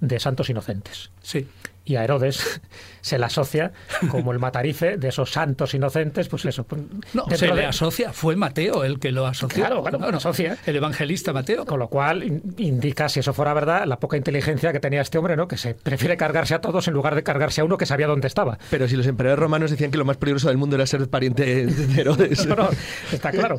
de 0.00 0.20
santos 0.20 0.50
inocentes. 0.50 1.10
Sí 1.20 1.48
y 1.88 1.96
a 1.96 2.04
Herodes 2.04 2.60
se 3.00 3.18
le 3.18 3.24
asocia 3.24 3.72
como 4.10 4.32
el 4.32 4.38
matarife 4.38 4.98
de 4.98 5.08
esos 5.08 5.32
santos 5.32 5.72
inocentes, 5.74 6.28
pues 6.28 6.44
eso. 6.44 6.64
Pues, 6.64 6.82
no, 7.14 7.24
se 7.34 7.52
le 7.52 7.64
asocia, 7.64 8.12
fue 8.12 8.36
Mateo 8.36 8.84
el 8.84 8.98
que 8.98 9.10
lo 9.10 9.26
asoció. 9.26 9.64
Claro, 9.64 9.82
bueno, 9.82 10.18
asocia. 10.18 10.58
El 10.66 10.76
evangelista 10.76 11.32
Mateo. 11.32 11.64
Con 11.64 11.78
lo 11.78 11.88
cual 11.88 12.42
indica, 12.58 13.08
si 13.08 13.20
eso 13.20 13.32
fuera 13.32 13.54
verdad, 13.54 13.86
la 13.86 13.98
poca 13.98 14.16
inteligencia 14.16 14.72
que 14.72 14.80
tenía 14.80 15.00
este 15.00 15.16
hombre, 15.16 15.36
¿no? 15.36 15.48
Que 15.48 15.56
se 15.56 15.74
prefiere 15.74 16.16
cargarse 16.16 16.54
a 16.54 16.60
todos 16.60 16.86
en 16.88 16.94
lugar 16.94 17.14
de 17.14 17.22
cargarse 17.22 17.62
a 17.62 17.64
uno 17.64 17.78
que 17.78 17.86
sabía 17.86 18.06
dónde 18.06 18.28
estaba. 18.28 18.58
Pero 18.70 18.86
si 18.86 18.96
los 18.96 19.06
emperadores 19.06 19.40
romanos 19.40 19.70
decían 19.70 19.90
que 19.90 19.98
lo 19.98 20.04
más 20.04 20.18
peligroso 20.18 20.48
del 20.48 20.58
mundo 20.58 20.76
era 20.76 20.86
ser 20.86 21.08
pariente 21.08 21.66
de 21.66 22.00
Herodes. 22.00 22.46
no, 22.46 22.68
está 23.10 23.30
claro. 23.30 23.56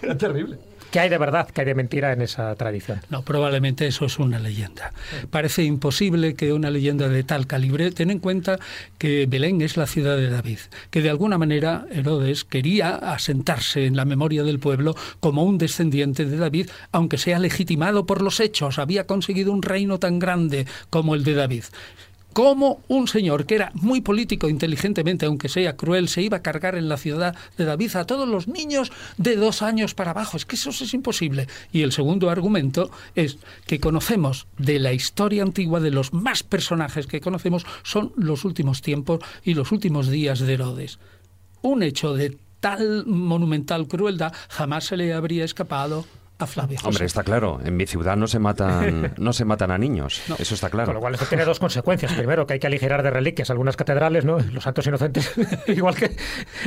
Era 0.00 0.16
terrible. 0.16 0.58
¿Qué 0.92 1.00
hay 1.00 1.08
de 1.08 1.16
verdad, 1.16 1.48
qué 1.48 1.62
hay 1.62 1.66
de 1.68 1.74
mentira 1.74 2.12
en 2.12 2.20
esa 2.20 2.54
tradición? 2.54 3.00
No, 3.08 3.22
probablemente 3.22 3.86
eso 3.86 4.04
es 4.04 4.18
una 4.18 4.38
leyenda. 4.38 4.92
Parece 5.30 5.64
imposible 5.64 6.34
que 6.34 6.52
una 6.52 6.70
leyenda 6.70 7.08
de 7.08 7.24
tal 7.24 7.46
calibre, 7.46 7.92
ten 7.92 8.10
en 8.10 8.18
cuenta 8.18 8.58
que 8.98 9.24
Belén 9.26 9.62
es 9.62 9.78
la 9.78 9.86
ciudad 9.86 10.18
de 10.18 10.28
David, 10.28 10.58
que 10.90 11.00
de 11.00 11.08
alguna 11.08 11.38
manera 11.38 11.86
Herodes 11.90 12.44
quería 12.44 12.96
asentarse 12.96 13.86
en 13.86 13.96
la 13.96 14.04
memoria 14.04 14.42
del 14.42 14.58
pueblo 14.58 14.94
como 15.20 15.44
un 15.44 15.56
descendiente 15.56 16.26
de 16.26 16.36
David, 16.36 16.68
aunque 16.92 17.16
sea 17.16 17.38
legitimado 17.38 18.04
por 18.04 18.20
los 18.20 18.38
hechos, 18.38 18.78
había 18.78 19.06
conseguido 19.06 19.50
un 19.50 19.62
reino 19.62 19.98
tan 19.98 20.18
grande 20.18 20.66
como 20.90 21.14
el 21.14 21.24
de 21.24 21.32
David 21.32 21.64
cómo 22.32 22.80
un 22.88 23.08
señor 23.08 23.46
que 23.46 23.54
era 23.56 23.72
muy 23.74 24.00
político 24.00 24.48
inteligentemente, 24.48 25.26
aunque 25.26 25.48
sea 25.48 25.76
cruel, 25.76 26.08
se 26.08 26.22
iba 26.22 26.38
a 26.38 26.42
cargar 26.42 26.74
en 26.74 26.88
la 26.88 26.96
ciudad 26.96 27.36
de 27.56 27.64
David 27.64 27.96
a 27.96 28.06
todos 28.06 28.28
los 28.28 28.48
niños 28.48 28.92
de 29.16 29.36
dos 29.36 29.62
años 29.62 29.94
para 29.94 30.12
abajo. 30.12 30.36
Es 30.36 30.46
que 30.46 30.56
eso 30.56 30.70
es 30.70 30.94
imposible. 30.94 31.46
Y 31.72 31.82
el 31.82 31.92
segundo 31.92 32.30
argumento 32.30 32.90
es 33.14 33.38
que 33.66 33.80
conocemos 33.80 34.46
de 34.58 34.78
la 34.78 34.92
historia 34.92 35.42
antigua, 35.42 35.80
de 35.80 35.90
los 35.90 36.12
más 36.12 36.42
personajes 36.42 37.06
que 37.06 37.20
conocemos, 37.20 37.66
son 37.82 38.12
los 38.16 38.44
últimos 38.44 38.82
tiempos 38.82 39.20
y 39.44 39.54
los 39.54 39.72
últimos 39.72 40.08
días 40.08 40.40
de 40.40 40.54
Herodes. 40.54 40.98
Un 41.62 41.82
hecho 41.82 42.14
de 42.14 42.36
tal 42.60 43.06
monumental 43.06 43.88
crueldad 43.88 44.32
jamás 44.48 44.84
se 44.84 44.96
le 44.96 45.12
habría 45.12 45.44
escapado 45.44 46.04
Hombre, 46.84 47.04
está 47.04 47.22
claro, 47.22 47.60
en 47.64 47.76
mi 47.76 47.86
ciudad 47.86 48.16
no 48.16 48.26
se 48.26 48.38
matan, 48.38 49.14
no 49.18 49.32
se 49.32 49.44
matan 49.44 49.70
a 49.70 49.78
niños, 49.78 50.22
eso 50.38 50.54
está 50.54 50.70
claro. 50.70 50.86
Con 50.86 50.94
lo 50.94 51.00
cual 51.00 51.14
eso 51.14 51.26
tiene 51.26 51.44
dos 51.44 51.58
consecuencias. 51.58 52.12
Primero, 52.12 52.46
que 52.46 52.54
hay 52.54 52.60
que 52.60 52.66
aligerar 52.66 53.02
de 53.02 53.10
reliquias 53.10 53.50
algunas 53.50 53.76
catedrales, 53.76 54.24
¿no? 54.24 54.38
Los 54.38 54.64
santos 54.64 54.86
inocentes, 54.86 55.32
igual 55.68 55.94
que 55.94 56.16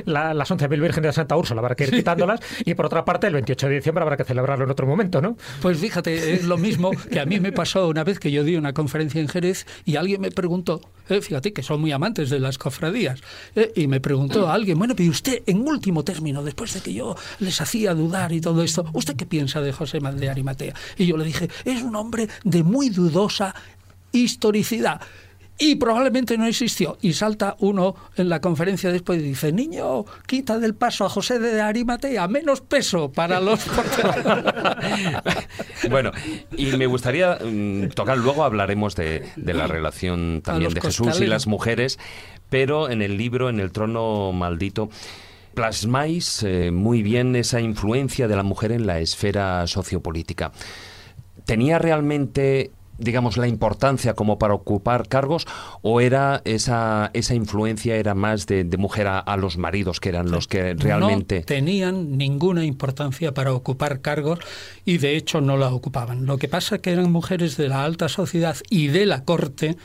las 0.05 0.49
11.000 0.49 0.69
vírgenes 0.69 1.09
de 1.09 1.13
Santa 1.13 1.35
Úrsula, 1.35 1.61
habrá 1.61 1.75
que 1.75 1.85
ir 1.85 1.91
quitándolas. 1.91 2.39
Y 2.65 2.73
por 2.73 2.85
otra 2.85 3.05
parte, 3.05 3.27
el 3.27 3.33
28 3.33 3.67
de 3.67 3.75
diciembre 3.75 4.03
habrá 4.03 4.17
que 4.17 4.23
celebrarlo 4.23 4.65
en 4.65 4.71
otro 4.71 4.87
momento, 4.87 5.21
¿no? 5.21 5.37
Pues 5.61 5.77
fíjate, 5.79 6.33
es 6.33 6.43
lo 6.43 6.57
mismo 6.57 6.91
que 6.91 7.19
a 7.19 7.25
mí 7.25 7.39
me 7.39 7.51
pasó 7.51 7.87
una 7.87 8.03
vez 8.03 8.19
que 8.19 8.31
yo 8.31 8.43
di 8.43 8.55
una 8.55 8.73
conferencia 8.73 9.21
en 9.21 9.27
Jerez 9.27 9.65
y 9.85 9.95
alguien 9.95 10.21
me 10.21 10.31
preguntó, 10.31 10.81
eh, 11.09 11.21
fíjate 11.21 11.53
que 11.53 11.63
son 11.63 11.81
muy 11.81 11.91
amantes 11.91 12.29
de 12.29 12.39
las 12.39 12.57
cofradías, 12.57 13.21
eh, 13.55 13.71
y 13.75 13.87
me 13.87 13.99
preguntó 13.99 14.47
a 14.47 14.53
alguien, 14.53 14.77
bueno, 14.77 14.95
pero 14.95 15.09
usted, 15.09 15.43
en 15.45 15.67
último 15.67 16.03
término, 16.03 16.43
después 16.43 16.73
de 16.73 16.81
que 16.81 16.93
yo 16.93 17.15
les 17.39 17.61
hacía 17.61 17.93
dudar 17.93 18.31
y 18.31 18.41
todo 18.41 18.63
esto, 18.63 18.85
¿usted 18.93 19.15
qué 19.15 19.25
piensa 19.25 19.61
de 19.65 19.73
José 19.73 19.99
de 19.99 20.29
Arimatea? 20.29 20.73
Y 20.97 21.07
yo 21.07 21.17
le 21.17 21.25
dije, 21.25 21.49
es 21.65 21.81
un 21.81 21.95
hombre 21.95 22.29
de 22.43 22.63
muy 22.63 22.89
dudosa 22.89 23.53
historicidad. 24.11 25.01
y 25.57 25.75
probablemente 25.75 26.37
no 26.37 26.45
existió. 26.45 26.97
Y 27.01 27.13
salta 27.13 27.55
uno 27.59 27.95
en 28.17 28.27
la 28.27 28.41
conferencia 28.41 28.91
después 28.91 29.21
y 29.21 29.23
dice, 29.23 29.53
niño, 29.53 30.03
quita 30.27 30.59
del 30.59 30.75
paso 30.75 31.05
a 31.05 31.09
José 31.09 31.39
de 31.39 31.61
Arimatea, 31.61 32.27
menos 32.27 32.59
peso 32.59 33.09
para 33.09 33.39
los... 33.39 33.65
bueno, 35.89 36.11
y 36.57 36.65
me 36.77 36.87
gustaría 36.87 37.39
mm, 37.41 37.87
tocar, 37.89 38.17
luego 38.17 38.43
hablaremos 38.43 38.97
de, 38.97 39.29
la 39.37 39.67
relación 39.67 40.41
también 40.43 40.73
de 40.73 40.81
Jesús 40.81 41.21
y 41.21 41.25
las 41.25 41.47
mujeres, 41.47 41.99
pero 42.49 42.89
en 42.89 43.01
el 43.01 43.17
libro, 43.17 43.49
en 43.49 43.61
el 43.61 43.71
trono 43.71 44.33
maldito, 44.33 44.89
plasmáis 45.55 46.43
eh, 46.43 46.71
muy 46.71 47.01
bien 47.01 47.35
esa 47.35 47.61
influencia 47.61 48.27
de 48.27 48.35
la 48.35 48.43
mujer 48.43 48.71
en 48.71 48.85
la 48.85 48.99
esfera 48.99 49.65
sociopolítica. 49.67 50.51
¿Tenía 51.45 51.79
realmente 51.79 52.71
digamos, 52.97 53.37
la 53.37 53.47
importancia 53.47 54.13
como 54.13 54.39
para 54.39 54.53
ocupar 54.53 55.07
cargos 55.07 55.45
o 55.81 56.01
era 56.01 56.41
esa, 56.45 57.11
esa 57.13 57.35
influencia 57.35 57.95
era 57.95 58.15
más 58.15 58.45
de, 58.47 58.65
mujer 58.77 59.07
a, 59.07 59.37
los 59.37 59.57
maridos 59.57 59.99
que 59.99 60.09
eran 60.09 60.31
los 60.31 60.47
que 60.47 60.73
realmente... 60.75 61.39
No 61.39 61.45
tenían 61.45 62.17
ninguna 62.17 62.63
importancia 62.63 63.33
para 63.33 63.53
ocupar 63.53 64.01
cargos 64.01 64.39
y 64.85 64.97
de 64.97 65.17
hecho 65.17 65.41
no 65.41 65.57
la 65.57 65.69
ocupaban. 65.69 66.25
Lo 66.25 66.37
que 66.37 66.47
pasa 66.47 66.75
es 66.75 66.81
que 66.81 66.91
eran 66.91 67.11
mujeres 67.11 67.57
de 67.57 67.69
la 67.69 67.83
alta 67.83 68.09
sociedad 68.09 68.55
y 68.69 68.87
de 68.87 69.05
la 69.05 69.23
corte 69.23 69.77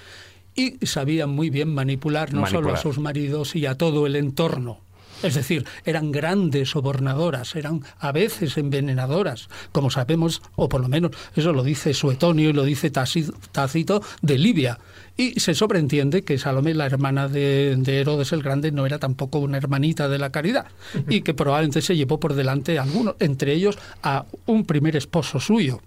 y 0.55 0.87
sabían 0.87 1.31
muy 1.31 1.51
bien 1.51 1.73
manipular 1.73 2.33
no 2.33 2.47
solo 2.47 2.73
a 2.73 2.77
sus 2.77 2.99
maridos 2.99 3.57
y 3.57 3.67
a 3.67 3.77
todo 3.77 4.07
el 4.07 4.17
entorno. 4.17 4.79
Es 5.23 5.35
decir, 5.35 5.67
eran 5.85 6.13
grandes 6.13 6.71
sobornadoras, 6.71 7.55
eran 7.55 7.83
a 7.99 8.13
veces 8.13 8.57
envenenadoras, 8.57 9.49
como 9.73 9.91
sabemos, 9.91 10.43
o 10.57 10.69
por 10.69 10.81
lo 10.81 10.89
menos 10.89 11.13
eso 11.37 11.53
lo 11.53 11.63
dice 11.63 11.93
Suetonio 11.95 12.51
y 12.51 12.53
lo 12.53 12.65
dice 12.65 12.91
Tácito 12.91 14.03
de 14.23 14.39
Libia. 14.39 14.79
Y 15.17 15.39
se 15.39 15.55
sobreentiende 15.55 16.23
que 16.23 16.39
Salomé, 16.39 16.73
la 16.73 16.87
hermana 16.87 17.29
de, 17.29 17.77
Herodes 17.87 18.33
el 18.33 18.43
Grande, 18.43 18.73
no 18.73 18.87
era 18.87 18.99
tampoco 18.99 19.39
una 19.39 19.59
hermanita 19.59 20.09
de 20.09 20.19
la 20.19 20.31
caridad 20.31 20.67
y 21.09 21.21
que 21.21 21.35
probablemente 21.35 21.83
se 21.83 21.97
llevó 21.97 22.19
por 22.19 22.35
delante 22.35 22.79
a 22.79 22.83
algunos, 22.83 23.17
entre 23.19 23.53
ellos 23.53 23.79
a 24.03 24.25
un 24.47 24.65
primer 24.65 24.97
esposo 24.97 25.39
suyo, 25.39 25.83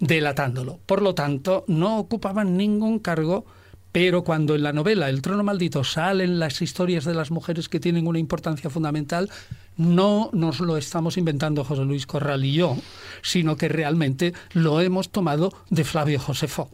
delatándolo. 0.00 0.78
Por 0.84 1.00
lo 1.00 1.14
tanto, 1.14 1.64
no 1.66 1.98
ocupaban 1.98 2.56
ningún 2.58 2.98
cargo 2.98 3.46
pero 3.98 4.22
cuando 4.22 4.54
en 4.54 4.62
la 4.62 4.72
novela 4.72 5.08
El 5.08 5.22
trono 5.22 5.42
maldito 5.42 5.82
salen 5.82 6.38
las 6.38 6.62
historias 6.62 7.04
de 7.04 7.14
las 7.14 7.32
mujeres 7.32 7.68
que 7.68 7.80
tienen 7.80 8.06
una 8.06 8.20
importancia 8.20 8.70
fundamental, 8.70 9.28
no 9.76 10.30
nos 10.32 10.60
lo 10.60 10.76
estamos 10.76 11.16
inventando 11.16 11.64
José 11.64 11.84
Luis 11.84 12.06
Corral 12.06 12.44
y 12.44 12.52
yo, 12.52 12.76
sino 13.22 13.56
que 13.56 13.68
realmente 13.68 14.34
lo 14.52 14.80
hemos 14.80 15.10
tomado 15.10 15.52
de 15.70 15.82
Flavio 15.82 16.20
Josefo. 16.20 16.70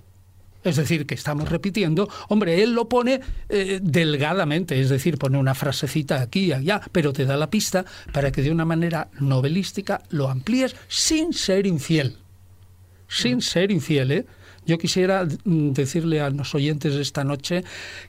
Es 0.64 0.76
decir, 0.76 1.06
que 1.06 1.14
estamos 1.14 1.48
repitiendo, 1.48 2.10
hombre, 2.28 2.62
él 2.62 2.74
lo 2.74 2.90
pone 2.90 3.22
eh, 3.48 3.80
delgadamente, 3.82 4.78
es 4.78 4.90
decir, 4.90 5.16
pone 5.16 5.38
una 5.38 5.54
frasecita 5.54 6.20
aquí 6.20 6.48
y 6.48 6.52
allá, 6.52 6.82
pero 6.92 7.14
te 7.14 7.24
da 7.24 7.38
la 7.38 7.48
pista 7.48 7.86
para 8.12 8.32
que 8.32 8.42
de 8.42 8.50
una 8.50 8.66
manera 8.66 9.08
novelística 9.18 10.02
lo 10.10 10.28
amplíes 10.28 10.76
sin 10.88 11.32
ser 11.32 11.66
infiel. 11.66 12.18
Sin 13.08 13.40
ser 13.40 13.70
infiel, 13.70 14.12
¿eh? 14.12 14.26
Yo 14.66 14.78
quisiera 14.78 15.26
mm, 15.44 15.70
decirle 15.72 16.20
a 16.20 16.30
los 16.30 16.54
oyentes 16.54 16.94
de 16.94 17.02
esta 17.02 17.24
noche 17.24 17.64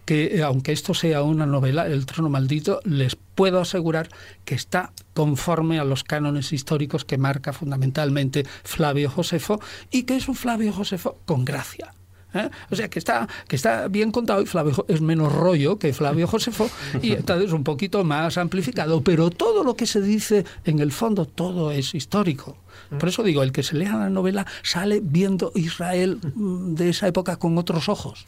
que, 0.05 0.37
eh, 0.37 0.43
aunque 0.43 0.71
esto 0.71 0.93
sea 0.93 1.21
una 1.23 1.45
novela, 1.45 1.87
El 1.87 2.05
trono 2.05 2.29
maldito, 2.29 2.79
les 2.83 3.15
puedo 3.15 3.59
asegurar 3.59 4.09
que 4.45 4.55
está 4.55 4.93
conforme 5.13 5.79
a 5.79 5.83
los 5.83 6.03
cánones 6.03 6.53
históricos 6.53 7.05
que 7.05 7.17
marca 7.17 7.53
fundamentalmente 7.53 8.45
Flavio 8.63 9.09
Josefo 9.09 9.59
y 9.91 10.03
que 10.03 10.15
es 10.15 10.27
un 10.27 10.35
Flavio 10.35 10.71
Josefo 10.71 11.17
con 11.25 11.45
gracia. 11.45 11.93
¿eh? 12.33 12.49
O 12.69 12.75
sea, 12.75 12.89
que 12.89 12.99
está, 12.99 13.27
que 13.47 13.55
está 13.55 13.87
bien 13.87 14.11
contado 14.11 14.41
y 14.41 14.45
Flavio 14.45 14.85
es 14.87 15.01
menos 15.01 15.33
rollo 15.33 15.79
que 15.79 15.93
Flavio 15.93 16.27
Josefo 16.27 16.69
y 17.01 17.11
entonces 17.13 17.51
un 17.51 17.63
poquito 17.63 18.03
más 18.03 18.37
amplificado, 18.37 19.01
pero 19.01 19.29
todo 19.29 19.63
lo 19.63 19.75
que 19.75 19.87
se 19.87 20.01
dice 20.01 20.45
en 20.63 20.79
el 20.79 20.91
fondo, 20.91 21.25
todo 21.25 21.71
es 21.71 21.95
histórico. 21.95 22.57
Por 22.99 23.09
eso 23.09 23.23
digo, 23.23 23.43
el 23.43 23.51
que 23.51 23.63
se 23.63 23.75
lea 23.75 23.95
la 23.95 24.09
novela 24.09 24.45
sale 24.63 25.01
viendo 25.03 25.51
Israel 25.55 26.19
mm, 26.35 26.75
de 26.75 26.89
esa 26.89 27.07
época 27.07 27.37
con 27.37 27.57
otros 27.57 27.89
ojos. 27.89 28.25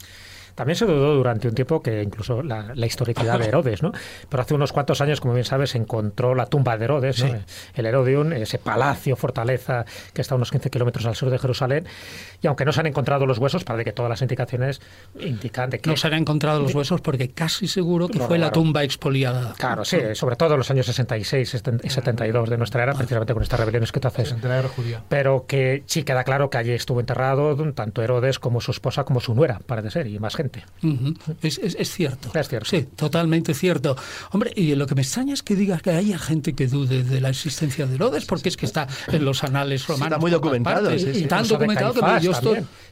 También 0.58 0.74
se 0.74 0.86
dudó 0.86 1.14
durante 1.14 1.46
un 1.46 1.54
tiempo 1.54 1.80
que 1.80 2.02
incluso 2.02 2.42
la, 2.42 2.74
historicidad 2.84 3.38
de 3.38 3.46
Herodes, 3.48 3.80
¿no? 3.80 3.92
Pero 4.28 4.42
hace 4.42 4.54
unos 4.54 4.72
cuantos 4.72 5.00
años, 5.00 5.20
como 5.20 5.34
bien 5.34 5.44
sabes, 5.44 5.70
se 5.70 5.78
encontró 5.78 6.34
la 6.34 6.46
tumba 6.46 6.76
de 6.76 6.84
Herodes, 6.84 7.24
el 7.76 7.86
Herodium, 7.86 8.32
ese 8.32 8.58
palacio, 8.58 9.14
fortaleza 9.14 9.84
que 10.12 10.20
está 10.20 10.34
a 10.34 10.36
unos 10.36 10.50
15 10.50 10.68
kilómetros 10.68 11.06
al 11.06 11.14
sur 11.14 11.30
de 11.30 11.38
Jerusalén. 11.38 11.86
Y 12.42 12.48
aunque 12.48 12.64
no 12.64 12.72
se 12.72 12.80
han 12.80 12.88
encontrado 12.88 13.24
los 13.24 13.38
huesos, 13.38 13.62
parece 13.62 13.84
que 13.84 13.92
todas 13.92 14.10
las 14.10 14.20
indicaciones 14.20 14.80
indican 15.20 15.70
de 15.70 15.78
que... 15.78 15.90
No 15.90 15.96
se 15.96 16.08
han 16.08 16.14
encontrado 16.14 16.60
los 16.60 16.74
huesos 16.74 17.02
porque 17.02 17.30
casi 17.30 17.68
seguro 17.68 18.08
que 18.08 18.18
fue 18.18 18.36
la 18.38 18.50
tumba 18.50 18.82
expoliada. 18.82 19.54
Claro, 19.56 19.84
sí, 19.84 19.98
sobre 20.14 20.34
todo 20.34 20.54
en 20.54 20.58
los 20.58 20.70
años 20.72 20.86
66 20.86 21.54
y 21.84 21.88
72 21.88 22.50
de 22.50 22.58
nuestra 22.58 22.82
era, 22.82 22.94
precisamente 22.94 23.32
con 23.32 23.44
estas 23.44 23.60
rebeliones 23.60 23.92
que 23.92 24.00
tú 24.00 24.08
haces. 24.08 24.34
Pero 25.08 25.46
que 25.46 25.84
sí 25.86 26.02
queda 26.02 26.24
claro 26.24 26.50
que 26.50 26.58
allí 26.58 26.72
estuvo 26.72 26.98
enterrado 26.98 27.54
tanto 27.74 28.02
Herodes 28.02 28.40
como 28.40 28.60
su 28.60 28.72
esposa 28.72 29.04
como 29.04 29.20
su 29.20 29.36
nuera, 29.36 29.60
parece 29.64 29.92
ser, 29.92 30.08
y 30.08 30.18
más 30.18 30.34
gente 30.34 30.47
es, 31.42 31.90
cierto. 31.90 32.30
Es 32.34 32.48
cierto. 32.48 32.68
Sí, 32.68 32.88
totalmente 32.96 33.54
cierto. 33.54 33.96
Hombre, 34.30 34.52
y 34.54 34.74
lo 34.74 34.86
que 34.86 34.94
me 34.94 35.02
extraña 35.02 35.34
es 35.34 35.42
que 35.42 35.56
digas 35.56 35.82
que 35.82 35.90
haya 35.90 36.18
gente 36.18 36.54
que 36.54 36.66
dude 36.66 37.04
de 37.04 37.20
la 37.20 37.30
existencia 37.30 37.86
de 37.86 37.94
Herodes, 37.96 38.24
porque 38.24 38.48
es 38.48 38.56
que 38.56 38.66
está 38.66 38.86
en 39.08 39.24
los 39.24 39.44
anales 39.44 39.86
romanos. 39.86 40.06
está 40.06 40.18
muy 40.18 40.30
documentado. 40.30 40.94
y 40.94 41.24
tan 41.24 41.46
documentado 41.46 41.94
que 41.94 42.20
yo 42.24 42.32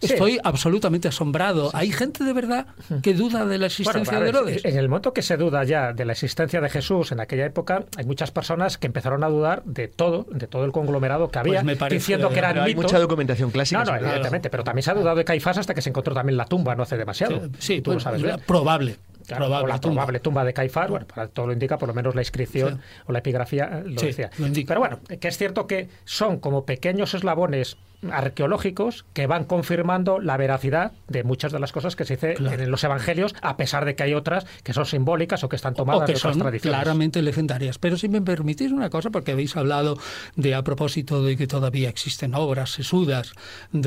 estoy, 0.00 0.38
absolutamente 0.42 1.08
asombrado. 1.08 1.70
Hay 1.72 1.90
gente 1.92 2.24
de 2.24 2.32
verdad 2.32 2.66
que 3.02 3.14
duda 3.14 3.46
de 3.46 3.58
la 3.58 3.66
existencia 3.66 4.20
de 4.20 4.28
Herodes. 4.28 4.64
En 4.64 4.76
el 4.76 4.88
momento 4.88 5.12
que 5.12 5.22
se 5.22 5.36
duda 5.36 5.64
ya 5.64 5.92
de 5.92 6.04
la 6.04 6.12
existencia 6.12 6.60
de 6.60 6.68
Jesús 6.68 7.12
en 7.12 7.20
aquella 7.20 7.46
época, 7.46 7.84
hay 7.96 8.04
muchas 8.04 8.30
personas 8.30 8.78
que 8.78 8.86
empezaron 8.86 9.24
a 9.24 9.28
dudar 9.28 9.62
de 9.64 9.88
todo, 9.88 10.26
de 10.30 10.46
todo 10.46 10.64
el 10.64 10.72
conglomerado 10.72 11.30
que 11.30 11.38
había, 11.38 11.62
pues 11.62 11.78
diciendo 11.90 12.30
que 12.30 12.38
eran 12.38 12.58
Hay 12.58 12.74
mucha 12.74 12.98
documentación 12.98 13.50
clásica. 13.50 13.84
No, 13.84 13.92
no, 13.92 13.96
evidentemente, 13.98 14.50
pero 14.50 14.64
también 14.64 14.82
se 14.82 14.90
ha 14.90 14.94
dudado 14.94 15.16
de 15.16 15.24
Caifás 15.24 15.58
hasta 15.58 15.74
que 15.74 15.82
se 15.82 15.90
encontró 15.90 16.14
también 16.14 16.36
la 16.36 16.46
tumba 16.46 16.74
no 16.74 16.82
hace 16.82 16.96
demasiado. 16.96 17.45
Sí, 17.58 17.80
tú 17.80 17.98
sabes. 18.00 18.22
Probable. 18.46 18.96
probable, 19.26 19.64
o 19.64 19.66
la 19.66 19.80
tumba. 19.80 19.94
probable 19.94 20.20
tumba 20.20 20.44
de 20.44 20.52
Caifás, 20.52 20.88
bueno, 20.88 21.06
para 21.06 21.28
todo 21.28 21.48
lo 21.48 21.52
indica, 21.52 21.78
por 21.78 21.88
lo 21.88 21.94
menos 21.94 22.14
la 22.14 22.22
inscripción 22.22 22.80
o 23.06 23.12
la 23.12 23.18
epigrafía 23.18 23.82
lo 23.84 24.00
decía. 24.00 24.30
Pero 24.66 24.80
bueno, 24.80 25.00
que 25.20 25.28
es 25.28 25.36
cierto 25.36 25.66
que 25.66 25.88
son 26.04 26.38
como 26.38 26.64
pequeños 26.64 27.14
eslabones 27.14 27.76
arqueológicos 28.10 29.04
que 29.12 29.26
van 29.26 29.44
confirmando 29.44 30.20
la 30.20 30.36
veracidad 30.36 30.92
de 31.08 31.24
muchas 31.24 31.52
de 31.52 31.58
las 31.58 31.72
cosas 31.72 31.96
que 31.96 32.04
se 32.04 32.16
dice 32.16 32.34
en 32.38 32.70
los 32.70 32.84
evangelios, 32.84 33.34
a 33.42 33.56
pesar 33.56 33.84
de 33.84 33.94
que 33.94 34.02
hay 34.02 34.14
otras 34.14 34.46
que 34.62 34.72
son 34.72 34.86
simbólicas 34.86 35.42
o 35.44 35.48
que 35.48 35.56
están 35.56 35.74
tomadas 35.74 36.02
o 36.02 36.06
que 36.06 36.12
de 36.12 36.18
son 36.18 36.38
tradiciones. 36.38 36.78
claramente 36.78 37.22
legendarias. 37.22 37.78
Pero 37.78 37.96
si 37.96 38.08
me 38.08 38.20
permitís 38.20 38.72
una 38.72 38.90
cosa, 38.90 39.10
porque 39.10 39.32
habéis 39.32 39.56
hablado 39.56 39.98
de 40.36 40.54
a 40.54 40.62
propósito 40.62 41.22
de 41.22 41.36
que 41.36 41.46
todavía 41.46 41.88
existen 41.88 42.34
obras 42.34 42.70
sesudas 42.70 43.32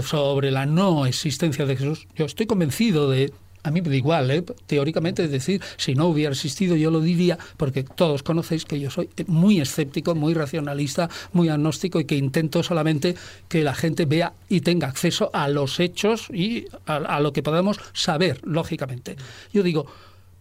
sobre 0.04 0.52
la 0.52 0.66
no 0.66 1.06
existencia 1.06 1.66
de 1.66 1.78
Jesús, 1.78 2.08
yo 2.16 2.26
estoy 2.26 2.46
convencido 2.46 3.10
de 3.10 3.32
a 3.64 3.72
mí 3.72 3.82
me 3.82 3.90
da 3.90 3.96
igual, 3.96 4.32
¿eh? 4.32 4.44
teóricamente, 4.66 5.24
es 5.24 5.32
decir, 5.32 5.62
si 5.78 5.96
no 5.96 6.08
hubiera 6.08 6.32
existido 6.32 6.76
yo 6.76 6.92
lo 6.92 7.02
diría, 7.02 7.38
porque 7.58 7.84
todos 7.84 8.24
conocéis 8.24 8.66
que 8.66 8.80
yo 8.80 8.90
soy 8.90 9.10
muy 9.28 9.60
escéptico, 9.60 10.16
muy 10.16 10.34
racionalista, 10.34 11.10
muy 11.34 11.50
agnóstico 11.50 12.00
y 12.00 12.06
que 12.06 12.16
intento 12.16 12.64
solamente 12.64 13.16
que 13.48 13.64
la 13.64 13.76
gente 13.76 14.06
vea 14.06 14.34
y 14.48 14.62
tenga 14.62 14.88
acceso 14.88 15.30
a 15.34 15.48
los 15.50 15.80
hechos 15.80 16.30
y 16.30 16.68
a 16.86 17.20
lo 17.20 17.34
que 17.34 17.44
podemos 17.44 17.80
saber, 17.94 18.40
lógicamente. 18.44 19.18
Yo 19.54 19.64
digo, 19.64 19.86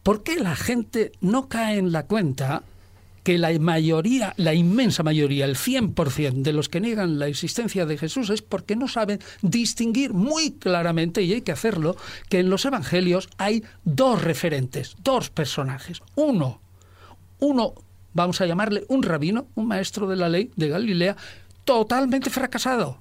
¿por 0.02 0.22
qué 0.22 0.36
la 0.36 0.56
gente 0.56 1.12
no 1.20 1.48
cae 1.48 1.78
en 1.78 1.92
la 1.92 2.04
cuenta 2.04 2.62
que 3.28 3.36
la 3.36 3.52
mayoría, 3.58 4.32
la 4.38 4.54
inmensa 4.54 5.02
mayoría, 5.02 5.44
el 5.44 5.54
100% 5.54 6.40
de 6.40 6.54
los 6.54 6.70
que 6.70 6.80
niegan 6.80 7.18
la 7.18 7.26
existencia 7.26 7.84
de 7.84 7.98
Jesús 7.98 8.30
es 8.30 8.40
porque 8.40 8.74
no 8.74 8.88
saben 8.88 9.18
distinguir 9.42 10.14
muy 10.14 10.52
claramente, 10.52 11.20
y 11.20 11.34
hay 11.34 11.42
que 11.42 11.52
hacerlo, 11.52 11.94
que 12.30 12.38
en 12.38 12.48
los 12.48 12.64
evangelios 12.64 13.28
hay 13.36 13.64
dos 13.84 14.22
referentes, 14.22 14.96
dos 15.04 15.28
personajes. 15.28 16.00
Uno, 16.14 16.62
uno, 17.38 17.74
vamos 18.14 18.40
a 18.40 18.46
llamarle 18.46 18.86
un 18.88 19.02
rabino, 19.02 19.48
un 19.56 19.66
maestro 19.66 20.08
de 20.08 20.16
la 20.16 20.30
ley 20.30 20.50
de 20.56 20.70
Galilea, 20.70 21.14
totalmente 21.66 22.30
fracasado 22.30 22.96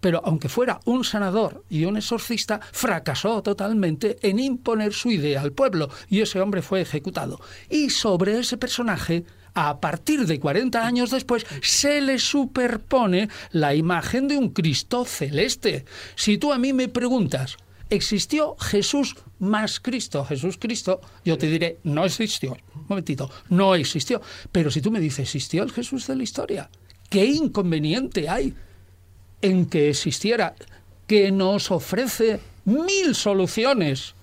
pero 0.00 0.22
aunque 0.24 0.48
fuera 0.48 0.78
un 0.84 1.02
sanador 1.04 1.64
y 1.68 1.84
un 1.84 1.96
exorcista, 1.96 2.60
fracasó 2.72 3.42
totalmente 3.42 4.16
en 4.22 4.38
imponer 4.38 4.92
su 4.92 5.10
idea 5.10 5.40
al 5.40 5.52
pueblo 5.52 5.90
y 6.08 6.20
ese 6.20 6.40
hombre 6.40 6.62
fue 6.62 6.80
ejecutado. 6.80 7.40
Y 7.68 7.90
sobre 7.90 8.38
ese 8.38 8.56
personaje 8.56 9.24
a 9.54 9.80
partir 9.80 10.26
de 10.26 10.40
40 10.40 10.86
años 10.86 11.10
después, 11.10 11.46
se 11.62 12.00
le 12.00 12.18
superpone 12.18 13.28
la 13.52 13.74
imagen 13.74 14.28
de 14.28 14.36
un 14.36 14.50
Cristo 14.50 15.04
celeste. 15.04 15.84
Si 16.14 16.38
tú 16.38 16.52
a 16.52 16.58
mí 16.58 16.72
me 16.72 16.88
preguntas, 16.88 17.56
¿existió 17.90 18.56
Jesús 18.56 19.16
más 19.38 19.80
Cristo? 19.80 20.24
Jesús 20.24 20.58
Cristo, 20.58 21.00
yo 21.24 21.38
te 21.38 21.48
diré, 21.48 21.78
no 21.84 22.04
existió. 22.04 22.56
Un 22.74 22.86
momentito, 22.88 23.30
no 23.48 23.74
existió. 23.74 24.20
Pero 24.52 24.70
si 24.70 24.80
tú 24.80 24.90
me 24.90 25.00
dices, 25.00 25.20
¿existió 25.20 25.62
el 25.62 25.72
Jesús 25.72 26.06
de 26.06 26.16
la 26.16 26.22
historia? 26.22 26.70
¿Qué 27.08 27.24
inconveniente 27.24 28.28
hay 28.28 28.54
en 29.40 29.66
que 29.66 29.90
existiera? 29.90 30.54
Que 31.06 31.32
nos 31.32 31.70
ofrece 31.70 32.40
mil 32.64 33.14
soluciones 33.14 34.14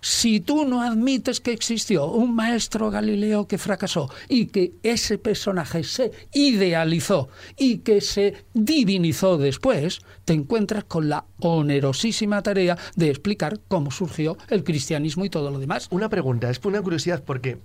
si 0.00 0.40
tú 0.40 0.64
no 0.64 0.82
admites 0.82 1.40
que 1.40 1.52
existió 1.52 2.06
un 2.06 2.34
maestro 2.34 2.90
galileo 2.90 3.46
que 3.46 3.58
fracasó 3.58 4.10
y 4.28 4.46
que 4.46 4.72
ese 4.82 5.18
personaje 5.18 5.84
se 5.84 6.12
idealizó 6.32 7.28
y 7.56 7.78
que 7.78 8.00
se 8.00 8.44
divinizó 8.54 9.38
después, 9.38 10.00
te 10.24 10.32
encuentras 10.32 10.84
con 10.84 11.08
la 11.08 11.24
onerosísima 11.40 12.42
tarea 12.42 12.78
de 12.96 13.10
explicar 13.10 13.60
cómo 13.68 13.90
surgió 13.90 14.36
el 14.48 14.64
cristianismo 14.64 15.24
y 15.24 15.30
todo 15.30 15.50
lo 15.50 15.58
demás. 15.58 15.88
Una 15.90 16.08
pregunta, 16.08 16.50
es 16.50 16.60
una 16.64 16.82
curiosidad 16.82 17.22
porque 17.24 17.58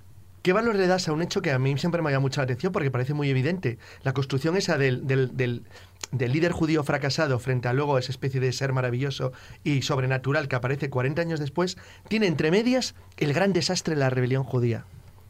¿Qué 0.44 0.52
valor 0.52 0.76
le 0.76 0.88
das 0.88 1.08
a 1.08 1.14
un 1.14 1.22
hecho 1.22 1.42
que 1.42 1.52
a 1.52 1.58
mí 1.58 1.78
siempre 1.78 2.02
me 2.02 2.10
ha 2.10 2.12
llamado 2.12 2.24
mucho 2.24 2.42
la 2.42 2.44
atención 2.44 2.74
porque 2.74 2.92
parece 2.92 3.14
muy 3.14 3.30
evidente? 3.30 3.78
La 4.04 4.14
construcción 4.14 4.58
esa 4.58 4.78
del, 4.78 5.08
del, 5.08 5.38
del, 5.38 5.64
del, 6.12 6.32
líder 6.32 6.52
judío 6.52 6.84
fracasado 6.84 7.40
frente 7.40 7.68
a 7.68 7.74
luego 7.74 7.98
esa 7.98 8.12
especie 8.12 8.40
de 8.40 8.52
ser 8.54 8.74
maravilloso 8.74 9.32
y 9.64 9.82
sobrenatural 9.82 10.48
que 10.48 10.56
aparece 10.56 10.90
40 10.90 11.22
años 11.22 11.40
después, 11.40 11.78
tiene 12.08 12.28
entre 12.28 12.52
medias 12.52 12.96
el 13.18 13.34
gran 13.34 13.54
desastre 13.54 13.96
de 13.96 14.00
la 14.02 14.10
rebelión 14.10 14.44
judía. 14.44 14.86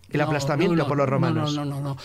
El 0.09 0.19
No, 0.19 0.25
aplastamiento 0.25 0.75
no, 0.75 0.83
no, 0.83 0.87
por 0.87 0.97
los 0.97 1.09
romanos. 1.09 1.55
No, 1.55 1.65
no, 1.65 1.75
no, 1.75 1.81
no. 1.81 1.97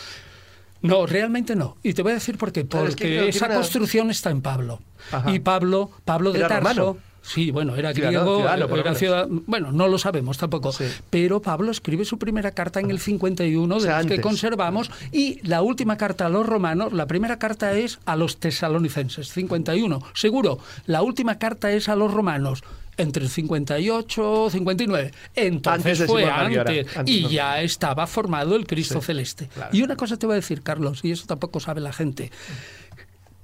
No, 0.81 1.07
realmente 1.07 1.57
no. 1.57 1.77
Y 1.83 1.93
te 1.93 2.03
voy 2.03 2.13
a 2.13 2.15
decir 2.15 2.39
por 2.39 2.53
qué. 2.53 2.65
Porque 2.65 2.89
es 2.91 2.97
que 2.97 3.29
esa 3.29 3.47
una- 3.47 3.57
construcción 3.57 4.11
está 4.11 4.31
en 4.31 4.43
Pablo. 4.43 4.81
Ajá. 5.11 5.31
Y 5.33 5.41
Pablo, 5.41 5.91
Pablo 6.05 6.31
de 6.33 6.39
Era 6.39 6.49
Tarso. 6.49 6.69
romano. 6.69 6.99
Sí, 7.29 7.51
bueno, 7.51 7.77
era 7.77 7.93
Ciudadano, 7.93 8.21
griego, 8.23 8.37
ciudadano, 8.39 8.65
era 8.75 8.83
menos. 8.85 8.99
ciudad- 8.99 9.29
bueno, 9.47 9.71
no 9.73 9.87
lo 9.89 9.99
sabemos 9.99 10.39
tampoco. 10.39 10.73
Sí. 10.73 10.85
Pero 11.11 11.41
Pablo 11.43 11.71
escribe 11.71 12.05
su 12.05 12.19
primera 12.19 12.53
carta 12.53 12.81
en 12.81 12.91
el 12.91 12.99
51 13.01 13.75
O 13.77 13.79
de 13.79 13.85
sea, 13.85 13.99
las 13.99 14.07
que 14.07 14.21
conservamos 14.21 14.91
y 15.13 15.39
la 15.47 15.63
última 15.63 15.97
carta 15.97 16.27
a 16.27 16.29
los 16.29 16.47
romanos, 16.47 16.93
la 16.93 17.07
primera 17.07 17.39
carta 17.39 17.73
es 17.73 17.99
a 18.07 18.17
los 18.17 18.39
tesalonicenses, 18.39 19.29
51. 19.29 20.03
Seguro, 20.15 20.59
la 20.87 21.03
última 21.03 21.39
carta 21.39 21.71
es 21.73 21.89
a 21.89 21.97
los 21.97 22.13
romanos. 22.13 22.63
Entre 22.97 23.23
el 23.23 23.29
58 23.31 24.47
y 24.49 24.51
59. 24.51 25.13
Entonces 25.37 26.01
Antes 26.01 26.07
fue 26.11 26.25
antes. 26.29 26.97
antes 26.97 27.15
y 27.15 27.23
no. 27.23 27.31
ya 27.31 27.61
estaba 27.63 28.09
formado 28.09 28.57
el 28.57 28.67
Cristo 28.67 29.01
Sí, 29.01 29.07
celeste. 29.07 29.49
claro. 29.55 29.71
Y 29.77 29.83
una 29.83 29.95
cosa 29.95 30.17
te 30.17 30.27
voy 30.27 30.33
a 30.33 30.37
decir, 30.37 30.63
Carlos, 30.63 31.05
y 31.05 31.13
eso 31.13 31.25
tampoco 31.27 31.61
sabe 31.61 31.81
la 31.81 31.93
gente. 31.93 32.33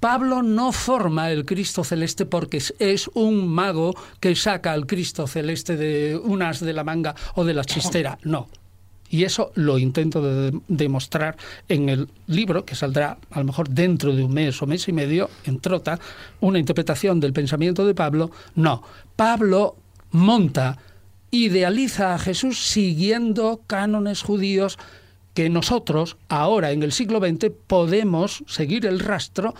Pablo 0.05 0.43
no 0.43 0.71
forma 0.71 1.31
el 1.31 1.47
Cristo 1.47 1.83
celeste 1.83 2.27
porque 2.27 2.59
es- 2.59 3.11
un 3.15 3.49
mago 3.49 3.95
que 4.21 4.37
saca 4.37 4.73
al 4.73 4.85
Cristo 4.87 5.27
celeste 5.27 5.79
de 5.79 6.15
unas 6.23 6.61
de 6.61 6.75
la 6.75 6.85
manga 6.85 7.15
o 7.37 7.43
de 7.43 7.55
la 7.55 7.65
chistera. 7.73 8.19
No. 8.23 8.49
Y 9.09 9.25
eso 9.25 9.51
lo 9.55 9.79
intento 9.79 10.21
de- 10.21 10.61
demostrar 10.69 11.39
en 11.71 11.89
el 11.89 12.09
libro, 12.27 12.67
que 12.67 12.75
saldrá 12.75 13.17
a 13.31 13.39
lo 13.39 13.47
mejor 13.47 13.71
dentro 13.71 14.15
de 14.15 14.23
un 14.23 14.35
mes 14.35 14.61
o 14.61 14.67
mes 14.67 14.87
y 14.89 14.93
medio, 14.93 15.31
en 15.47 15.59
Trota, 15.59 15.99
una 16.41 16.59
interpretación 16.59 17.19
del 17.19 17.33
pensamiento 17.33 17.87
de 17.87 17.95
Pablo. 17.95 18.31
No. 18.57 18.83
Pablo 19.17 19.77
monta, 20.11 20.77
idealiza 21.31 22.15
a 22.15 22.19
Jesús 22.19 22.59
siguiendo 22.67 23.63
cánones 23.67 24.21
judíos 24.21 24.77
que 25.33 25.49
nosotros, 25.49 26.19
ahora 26.29 26.73
en 26.73 26.83
el 26.83 26.93
siglo 26.93 27.21
XX, 27.21 27.51
podemos 27.67 28.45
seguir 28.47 28.85
el 28.85 29.01
rastro 29.01 29.55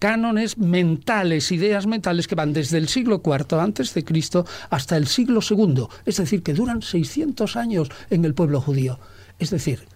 cánones 0.00 0.58
mentales, 0.58 1.52
ideas 1.52 1.86
mentales 1.86 2.26
que 2.26 2.34
van 2.34 2.52
desde 2.52 2.78
el 2.78 2.88
siglo 2.88 3.22
IV 3.24 3.60
antes 3.60 3.94
de 3.94 4.02
Cristo 4.02 4.44
hasta 4.70 4.96
el 4.96 5.06
siglo 5.06 5.40
II, 5.48 5.84
es 6.06 6.16
decir, 6.16 6.42
que 6.42 6.54
duran 6.54 6.82
600 6.82 7.54
años 7.54 7.90
en 8.08 8.24
el 8.24 8.34
pueblo 8.34 8.60
judío. 8.60 8.98
Es 9.38 9.50
decir, 9.50 9.86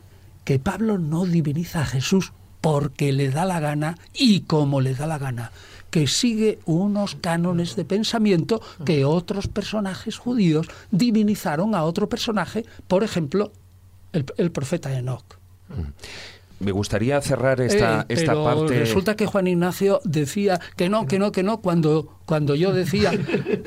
que 0.45 0.59
Pablo 0.59 0.99
no 0.99 1.25
diviniza 1.25 1.81
a 1.81 1.87
Jesús 1.87 2.33
porque 2.61 3.13
le 3.13 3.31
da 3.31 3.47
la 3.47 3.61
gana 3.61 3.99
y 4.13 4.41
como 4.41 4.81
le 4.81 4.95
da 4.95 5.07
la 5.07 5.19
gana, 5.19 5.51
que 5.91 6.07
sigue 6.07 6.59
unos 6.67 7.15
cánones 7.15 7.75
de 7.75 7.87
pensamiento 7.87 8.61
que 8.85 9.07
otros 9.07 9.49
personajes 9.49 10.19
judíos 10.19 10.67
divinizaron 10.91 11.75
a 11.75 11.83
otro 11.85 12.11
personaje, 12.11 12.67
por 12.89 13.05
ejemplo, 13.05 13.53
el, 14.13 14.27
el 14.37 14.51
profeta 14.53 14.97
Enoch. 14.97 15.39
Me 16.61 16.73
gustaría 16.73 17.21
cerrar 17.21 17.61
esta, 17.61 18.03
Eh, 18.03 18.05
esta 18.15 18.33
pero 18.33 18.45
parte. 18.45 18.79
resulta 18.79 19.17
que 19.17 19.27
Juan 19.27 19.47
Ignacio 19.47 20.01
decía 20.05 20.61
que 20.77 20.89
no, 20.89 21.07
que 21.07 21.19
no, 21.19 21.33
que 21.33 21.43
no, 21.43 21.61
cuando, 21.61 22.09
cuando 22.25 22.55
yo 22.55 22.72
decía, 22.72 23.12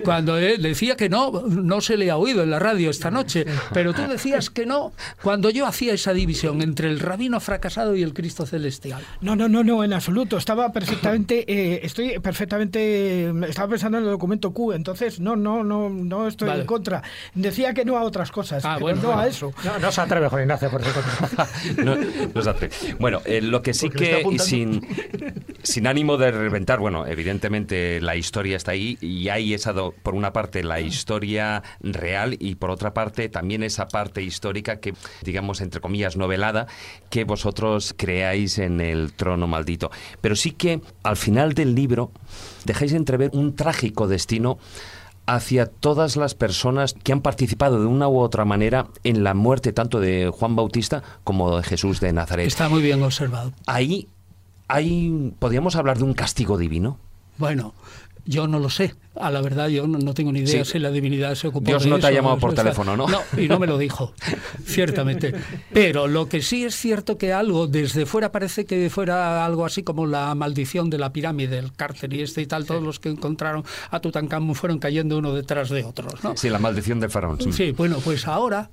cuando 0.04 0.36
decía 0.36 0.96
que 0.96 1.10
no, 1.10 1.44
no 1.48 1.82
se 1.82 1.98
le 1.98 2.10
ha 2.10 2.18
oído 2.18 2.44
en 2.44 2.50
la 2.50 2.60
radio 2.60 2.90
esta 2.90 3.12
noche, 3.12 3.46
pero 3.74 3.94
tú 3.94 4.02
decías 4.08 4.50
que 4.50 4.66
no, 4.66 4.94
cuando 5.22 5.50
yo 5.50 5.66
hacía 5.68 5.94
esa 5.94 6.14
división 6.14 6.62
entre 6.62 6.90
el 6.90 7.00
rabino 7.00 7.40
fracasado 7.40 7.96
y 7.96 8.04
el 8.04 8.14
Cristo 8.14 8.46
celestial. 8.46 9.02
No, 9.22 9.36
no, 9.36 9.48
no, 9.48 9.64
no, 9.64 9.84
en 9.84 9.94
absoluto. 9.94 10.38
Estaba 10.38 10.72
perfectamente, 10.72 11.46
eh, 11.48 11.82
estoy 11.84 12.20
perfectamente, 12.20 13.30
estaba 13.48 13.68
pensando 13.70 13.98
en 13.98 14.06
el 14.06 14.10
documento 14.12 14.52
Q, 14.52 14.74
entonces 14.74 15.20
no, 15.20 15.36
no, 15.36 15.64
no, 15.64 15.90
no 15.90 16.28
estoy 16.28 16.48
Vale. 16.48 16.62
en 16.62 16.68
contra. 16.68 17.04
Decía 17.36 17.74
que 17.74 17.86
no 17.86 17.98
a 17.98 18.04
otras 18.04 18.32
cosas, 18.32 18.66
Ah, 18.66 18.78
bueno, 18.80 19.02
no 19.02 19.08
bueno. 19.10 19.22
a 19.22 19.28
eso. 19.28 19.54
No, 19.64 19.78
no 19.80 19.92
se 19.92 20.02
atreve 20.02 20.30
Juan 20.30 20.42
Ignacio, 20.44 20.70
por 20.72 20.82
cierto. 20.82 21.02
no, 21.84 21.96
no 22.34 22.42
se 22.42 22.50
atreve. 22.50 22.74
Bueno, 23.00 23.22
eh, 23.26 23.42
lo 23.42 23.62
que 23.62 23.74
sí 23.74 23.88
Porque 23.88 24.24
que, 24.24 24.36
y 24.36 24.40
sin, 24.40 24.82
sin 25.64 25.88
ánimo 25.88 26.18
de 26.18 26.32
reventar, 26.32 26.80
bueno, 26.80 27.06
evidentemente 27.06 28.02
la 28.02 28.16
historia 28.16 28.47
está 28.56 28.72
ahí 28.72 28.98
y 29.02 29.30
hay 29.30 29.54
esa, 29.54 29.74
do- 29.74 29.94
por 30.04 30.16
una 30.16 30.32
parte, 30.32 30.64
la 30.64 30.80
historia 30.80 31.64
real 31.82 32.36
y 32.40 32.56
por 32.56 32.70
otra 32.70 32.94
parte 32.94 33.28
también 33.30 33.64
esa 33.64 33.88
parte 33.88 34.22
histórica 34.24 34.80
que, 34.80 34.94
digamos, 35.24 35.60
entre 35.62 35.82
comillas, 35.82 36.16
novelada, 36.18 36.68
que 37.10 37.24
vosotros 37.26 37.94
creáis 37.98 38.58
en 38.60 38.80
el 38.82 39.14
trono 39.14 39.48
maldito. 39.48 39.92
Pero 40.22 40.36
sí 40.36 40.52
que 40.52 40.82
al 41.04 41.18
final 41.18 41.54
del 41.54 41.76
libro 41.76 42.12
dejáis 42.66 42.94
entrever 42.94 43.32
un 43.34 43.56
trágico 43.56 44.08
destino 44.08 44.58
hacia 45.26 45.66
todas 45.66 46.16
las 46.16 46.36
personas 46.36 46.94
que 46.94 47.12
han 47.12 47.20
participado 47.22 47.82
de 47.82 47.86
una 47.86 48.08
u 48.08 48.20
otra 48.20 48.46
manera 48.46 48.88
en 49.04 49.26
la 49.26 49.34
muerte 49.34 49.74
tanto 49.74 50.00
de 50.00 50.30
Juan 50.34 50.56
Bautista 50.56 51.04
como 51.26 51.58
de 51.58 51.64
Jesús 51.64 52.00
de 52.00 52.14
Nazaret. 52.14 52.48
Está 52.48 52.70
muy 52.70 52.82
bien 52.82 53.04
observado. 53.04 53.52
Ahí, 53.66 54.08
ahí 54.70 55.34
podríamos 55.38 55.76
hablar 55.76 55.98
de 55.98 56.06
un 56.06 56.14
castigo 56.14 56.58
divino. 56.58 56.98
Bueno, 57.38 57.74
yo 58.28 58.48
no 58.48 58.60
lo 58.60 58.70
sé. 58.70 58.94
A 59.16 59.32
la 59.32 59.42
verdad, 59.42 59.68
yo 59.70 59.88
no, 59.88 59.98
no 59.98 60.14
tengo 60.14 60.32
ni 60.32 60.42
idea 60.42 60.64
Sí. 60.64 60.74
si 60.74 60.80
la 60.80 60.92
divinidad 60.92 61.34
se 61.34 61.48
ocupó 61.48 61.66
Dios 61.72 61.84
de 61.86 61.90
no 61.90 61.98
te 61.98 62.06
ha 62.08 62.12
llamado 62.12 62.38
por 62.38 62.54
teléfono, 62.54 62.96
¿no? 62.96 63.08
No, 63.08 63.22
y 63.36 63.48
no 63.48 63.58
me 63.58 63.66
lo 63.66 63.78
dijo, 63.80 64.14
ciertamente. 64.66 65.34
Pero 65.74 66.08
lo 66.08 66.30
que 66.30 66.42
sí 66.42 66.66
es 66.66 66.76
cierto 66.76 67.18
que 67.18 67.34
algo 67.34 67.68
desde 67.68 68.06
fuera 68.06 68.32
parece 68.32 68.66
que 68.66 68.90
fuera 68.90 69.46
algo 69.46 69.66
así 69.66 69.82
como 69.84 70.06
la 70.06 70.34
maldición 70.36 70.90
de 70.90 70.98
la 71.00 71.12
pirámide, 71.14 71.58
el 71.58 71.74
cárter 71.74 72.14
y 72.14 72.22
este 72.22 72.42
y 72.42 72.46
tal. 72.46 72.66
Todos 72.66 72.84
los 72.84 73.00
que 73.00 73.10
encontraron 73.10 73.64
a 73.90 74.00
Tutankamón 74.00 74.56
fueron 74.56 74.80
cayendo 74.80 75.18
uno 75.18 75.34
detrás 75.34 75.70
de 75.70 75.84
otros, 75.84 76.24
¿no? 76.24 76.38
Sí, 76.38 76.50
la 76.50 76.60
maldición 76.60 77.00
del 77.00 77.10
faraón. 77.10 77.42
sí. 77.42 77.52
Sí, 77.54 77.72
bueno, 77.72 77.98
pues 78.04 78.28
ahora, 78.28 78.70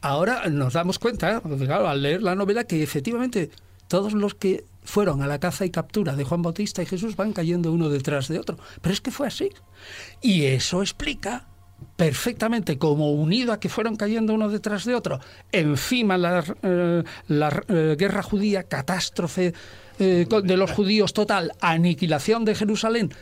ahora 0.00 0.48
nos 0.48 0.72
damos 0.72 0.98
cuenta, 0.98 1.40
claro, 1.40 1.88
al 1.88 2.02
leer 2.02 2.22
la 2.22 2.34
novela, 2.34 2.64
que 2.64 2.82
efectivamente 2.82 3.50
todos 3.88 4.12
los 4.12 4.34
que 4.34 4.64
fueron 4.82 5.22
a 5.22 5.26
la 5.26 5.40
caza 5.40 5.64
y 5.64 5.70
captura 5.70 6.16
de 6.16 6.24
Juan 6.24 6.42
Bautista 6.42 6.82
y 6.82 6.86
Jesús 6.86 7.16
van 7.16 7.32
cayendo 7.32 7.72
uno 7.72 7.88
detrás 7.88 8.28
de 8.28 8.38
otro. 8.38 8.58
Pero 8.80 8.92
es 8.92 9.00
que 9.00 9.10
fue 9.10 9.26
así. 9.26 9.50
Y 10.22 10.44
eso 10.44 10.80
explica 10.80 11.48
perfectamente, 11.96 12.78
como 12.78 13.12
unido 13.12 13.52
a 13.52 13.60
que 13.60 13.68
fueron 13.68 13.96
cayendo 13.96 14.34
uno 14.34 14.48
detrás 14.48 14.84
de 14.84 14.94
otro, 14.94 15.20
encima 15.52 16.16
la, 16.16 16.44
eh, 16.62 17.02
la 17.28 17.62
eh, 17.68 17.96
guerra 17.98 18.22
judía, 18.22 18.64
catástrofe 18.64 19.54
eh, 19.98 20.26
de 20.42 20.56
los 20.56 20.70
judíos 20.70 21.12
total, 21.12 21.52
aniquilación 21.60 22.44
de 22.44 22.54
Jerusalén, 22.54 23.12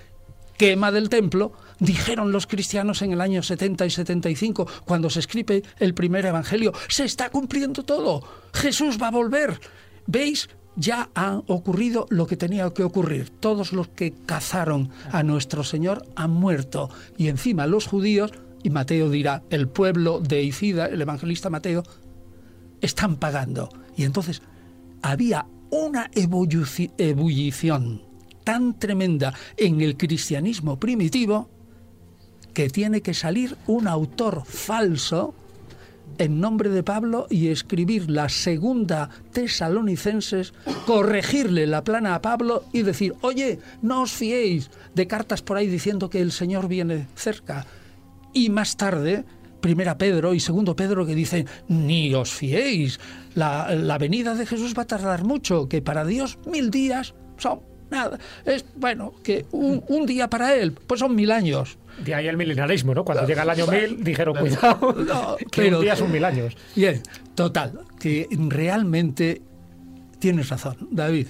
quema 0.57 0.93
del 0.93 1.09
templo, 1.09 1.53
dijeron 1.79 2.33
los 2.33 2.47
cristianos 2.47 3.03
en 3.03 3.13
el 3.13 3.21
año 3.21 3.43
70 3.43 3.87
y 3.87 3.91
75, 3.91 4.67
cuando 4.85 5.11
se 5.11 5.21
escribe 5.21 5.63
el 5.79 5.95
primer 5.95 6.27
evangelio, 6.27 6.73
se 6.89 7.05
está 7.05 7.31
cumpliendo 7.31 7.85
todo, 7.85 8.23
Jesús 8.53 8.99
va 9.01 9.09
a 9.09 9.13
volver. 9.13 9.61
¿Veis? 10.07 10.49
Ya 10.77 11.09
ha 11.15 11.41
ocurrido 11.47 12.07
lo 12.11 12.27
que 12.27 12.37
tenía 12.37 12.69
que 12.71 12.83
ocurrir. 12.83 13.31
Todos 13.31 13.73
los 13.73 13.89
que 13.89 14.13
cazaron 14.13 14.91
a 15.13 15.23
nuestro 15.23 15.63
Señor 15.63 16.05
han 16.17 16.33
muerto. 16.33 16.91
Y 17.17 17.29
encima 17.29 17.69
los 17.69 17.87
judíos, 17.87 18.33
y 18.65 18.71
Mateo 18.71 19.09
dirá, 19.09 19.45
el 19.51 19.69
pueblo 19.69 20.19
de 20.19 20.43
Icida, 20.43 20.87
el 20.87 21.01
evangelista 21.01 21.49
Mateo, 21.49 21.85
están 22.81 23.17
pagando. 23.17 23.69
Y 23.97 24.03
entonces 24.03 24.43
había 25.01 25.47
una 25.71 26.11
ebullici- 26.11 26.93
ebullición 26.99 28.03
tan 28.43 28.79
tremenda 28.79 29.33
en 29.57 29.81
el 29.81 29.97
cristianismo 29.97 30.79
primitivo 30.79 31.49
que 32.53 32.69
tiene 32.69 33.01
que 33.01 33.15
salir 33.15 33.57
un 33.67 33.87
autor 33.87 34.43
falso 34.45 35.35
en 36.19 36.41
nombre 36.41 36.71
de 36.71 36.83
Pablo 36.83 37.27
y 37.31 37.49
escribir 37.49 38.11
la 38.11 38.29
segunda 38.29 39.11
tesalonicenses, 39.33 40.53
corregirle 40.87 41.67
la 41.67 41.85
plana 41.85 42.15
a 42.15 42.23
Pablo 42.23 42.65
y 42.73 42.83
decir, 42.83 43.15
oye, 43.23 43.59
no 43.83 44.03
os 44.03 44.13
fiéis 44.13 44.71
de 44.95 45.07
cartas 45.07 45.43
por 45.43 45.57
ahí 45.57 45.67
diciendo 45.67 46.11
que 46.11 46.21
el 46.21 46.33
Señor 46.33 46.69
viene 46.69 47.09
cerca. 47.15 47.67
Y 48.33 48.51
más 48.51 48.77
tarde, 48.77 49.25
primera 49.61 49.97
Pedro 49.97 50.35
y 50.35 50.41
segundo 50.41 50.77
Pedro 50.77 51.07
que 51.07 51.15
dicen, 51.15 51.47
ni 51.69 52.15
os 52.15 52.33
fiéis, 52.33 53.01
la, 53.35 53.75
la 53.75 53.99
venida 53.99 54.35
de 54.35 54.47
Jesús 54.47 54.75
va 54.77 54.83
a 54.83 54.87
tardar 54.87 55.25
mucho, 55.25 55.69
que 55.69 55.83
para 55.83 56.05
Dios 56.05 56.39
mil 56.47 56.71
días 56.71 57.15
son 57.39 57.61
nada. 57.95 58.19
Es, 58.45 58.65
bueno, 58.77 59.15
que 59.23 59.47
un, 59.53 60.07
día 60.07 60.29
para 60.29 60.55
él, 60.55 60.73
pues 60.73 61.01
son 61.01 61.15
mil 61.15 61.31
años. 61.31 61.79
De 62.05 62.15
ahí 62.15 62.27
el 62.27 62.37
milenarismo, 62.37 62.95
¿no? 62.95 63.05
Cuando 63.05 63.27
llega 63.27 63.43
el 63.43 63.51
año 63.51 63.67
mil, 63.67 64.03
dijeron, 64.03 64.37
cuidado, 64.37 65.37
que 65.51 65.73
un 65.73 65.81
día 65.81 65.97
son 65.97 66.11
mil 66.13 66.25
años. 66.25 66.57
Bien, 66.75 67.01
total, 67.35 67.81
que 67.99 68.29
realmente 68.49 69.41
tienes 70.19 70.49
razón, 70.49 70.77
David. 70.91 71.29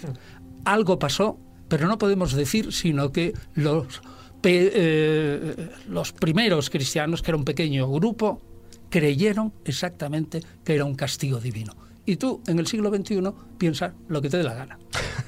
Algo 0.64 0.98
pasó, 0.98 1.38
pero 1.68 1.86
no 1.86 1.98
podemos 1.98 2.32
decir 2.32 2.72
sino 2.72 3.12
que 3.12 3.34
los, 3.54 4.00
eh, 4.42 5.54
los 5.88 6.12
primeros 6.12 6.70
cristianos, 6.70 7.22
que 7.22 7.30
era 7.30 7.36
un 7.36 7.44
pequeño 7.44 7.90
grupo, 7.90 8.40
creyeron 8.88 9.52
exactamente 9.64 10.42
que 10.64 10.74
era 10.74 10.84
un 10.84 10.94
castigo 10.94 11.38
divino 11.38 11.83
y 12.06 12.16
tú 12.16 12.40
en 12.46 12.58
el 12.58 12.66
siglo 12.66 12.94
XXI 12.94 13.22
piensas 13.58 13.92
lo 14.08 14.20
que 14.20 14.28
te 14.28 14.38
dé 14.38 14.42
la 14.42 14.54
gana. 14.54 14.78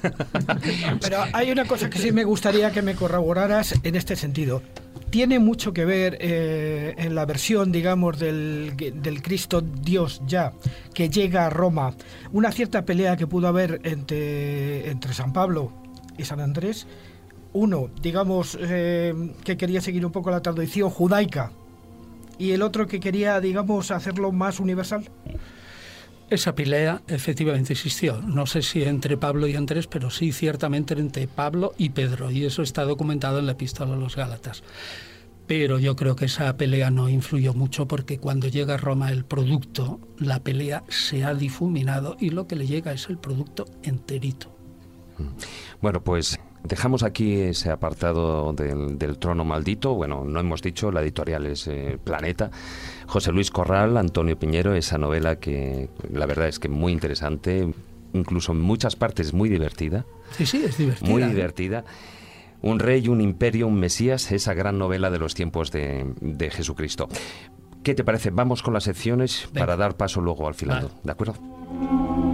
Pero 1.01 1.17
hay 1.33 1.51
una 1.51 1.65
cosa 1.65 1.89
que 1.89 1.99
sí 1.99 2.11
me 2.11 2.23
gustaría 2.23 2.71
que 2.71 2.81
me 2.81 2.95
corroboraras 2.95 3.75
en 3.83 3.95
este 3.95 4.15
sentido. 4.15 4.61
Tiene 5.09 5.39
mucho 5.39 5.71
que 5.73 5.85
ver 5.85 6.17
eh, 6.19 6.93
en 6.97 7.15
la 7.15 7.25
versión, 7.25 7.71
digamos, 7.71 8.19
del, 8.19 8.73
del, 8.75 9.21
Cristo 9.21 9.61
Dios 9.61 10.21
ya, 10.27 10.51
que 10.93 11.09
llega 11.09 11.45
a 11.45 11.49
Roma, 11.49 11.95
una 12.33 12.51
cierta 12.51 12.83
pelea 12.83 13.15
que 13.15 13.25
pudo 13.25 13.47
haber 13.47 13.79
entre, 13.83 14.89
entre 14.89 15.13
San 15.13 15.31
Pablo 15.31 15.71
y 16.17 16.25
San 16.25 16.41
Andrés. 16.41 16.87
Uno, 17.53 17.89
digamos, 18.01 18.57
eh, 18.59 19.13
que 19.45 19.55
quería 19.55 19.79
seguir 19.79 20.05
un 20.05 20.11
poco 20.11 20.29
la 20.29 20.41
tradición 20.41 20.89
judaica 20.89 21.51
y 22.37 22.51
el 22.51 22.61
otro 22.61 22.85
que 22.85 22.99
quería, 22.99 23.39
digamos, 23.39 23.91
hacerlo 23.91 24.31
más 24.31 24.59
universal. 24.59 25.09
Esa 26.29 26.55
pelea 26.55 27.01
efectivamente 27.07 27.71
existió. 27.73 28.21
No 28.21 28.45
sé 28.45 28.61
si 28.61 28.83
entre 28.83 29.15
Pablo 29.15 29.47
y 29.47 29.55
Andrés, 29.55 29.87
pero 29.87 30.09
sí 30.09 30.33
ciertamente 30.33 30.93
entre 30.95 31.27
Pablo 31.27 31.73
y 31.77 31.89
Pedro. 31.89 32.31
Y 32.31 32.43
eso 32.43 32.61
está 32.61 32.83
documentado 32.83 33.39
en 33.39 33.45
la 33.45 33.53
epístola 33.53 33.93
a 33.93 33.97
los 33.97 34.17
Gálatas. 34.17 34.61
Pero 35.47 35.79
yo 35.79 35.95
creo 35.95 36.17
que 36.17 36.25
esa 36.25 36.57
pelea 36.57 36.91
no 36.91 37.07
influyó 37.07 37.53
mucho 37.53 37.87
porque 37.87 38.19
cuando 38.19 38.49
llega 38.49 38.73
a 38.73 38.77
Roma 38.77 39.11
el 39.13 39.23
producto, 39.23 40.01
la 40.17 40.41
pelea 40.41 40.83
se 40.89 41.23
ha 41.23 41.33
difuminado 41.33 42.17
y 42.19 42.31
lo 42.31 42.47
que 42.47 42.57
le 42.57 42.67
llega 42.67 42.91
es 42.91 43.07
el 43.07 43.17
producto 43.17 43.65
enterito. 43.83 44.53
Bueno, 45.81 46.03
pues 46.03 46.37
Dejamos 46.67 47.03
aquí 47.03 47.39
ese 47.39 47.71
apartado 47.71 48.51
del, 48.51 49.17
trono 49.19 49.45
maldito. 49.45 49.93
Bueno, 49.93 50.25
no 50.25 50.39
hemos 50.39 50.61
dicho, 50.61 50.91
la 50.91 51.01
editorial 51.01 51.45
es 51.45 51.67
eh, 51.67 51.97
Planeta. 52.03 52.51
José 53.07 53.31
Luis 53.31 53.51
Corral, 53.51 53.95
Antonio 53.95 54.37
Piñero, 54.37 54.75
esa 54.75 54.97
novela 54.97 55.39
que 55.39 55.89
la 56.11 56.25
verdad 56.25 56.49
es 56.49 56.59
que 56.59 56.67
muy 56.67 56.91
interesante, 56.91 57.73
incluso 58.13 58.51
en 58.51 58.59
muchas 58.59 58.97
partes 58.97 59.33
muy 59.33 59.47
divertida. 59.47 60.05
Sí, 60.31 60.45
sí, 60.45 60.61
es 60.65 60.77
divertida. 60.77 61.09
Muy 61.09 61.23
divertida. 61.23 61.85
Un 62.61 62.79
rey, 62.79 63.07
un 63.07 63.21
imperio, 63.21 63.67
un 63.67 63.79
mesías, 63.79 64.31
esa 64.31 64.53
gran 64.53 64.77
novela 64.77 65.09
de 65.09 65.19
los 65.19 65.35
tiempos 65.35 65.71
de, 65.71 66.51
Jesucristo. 66.51 67.07
¿Qué 67.83 67.95
te 67.95 68.03
parece? 68.03 68.31
Vamos 68.31 68.61
con 68.61 68.73
las 68.73 68.83
secciones 68.83 69.47
para 69.53 69.77
dar 69.77 69.95
paso 69.95 70.19
luego 70.19 70.47
al 70.47 70.55
filando. 70.55 70.91
¿De 71.03 71.11
acuerdo? 71.11 72.26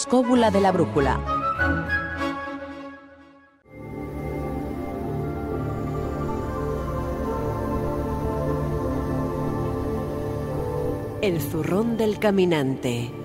Escóbula 0.00 0.50
de 0.50 0.62
la 0.62 0.72
brújula. 0.72 1.20
El 11.20 11.38
zurrón 11.42 11.98
del 11.98 12.18
caminante. 12.18 13.19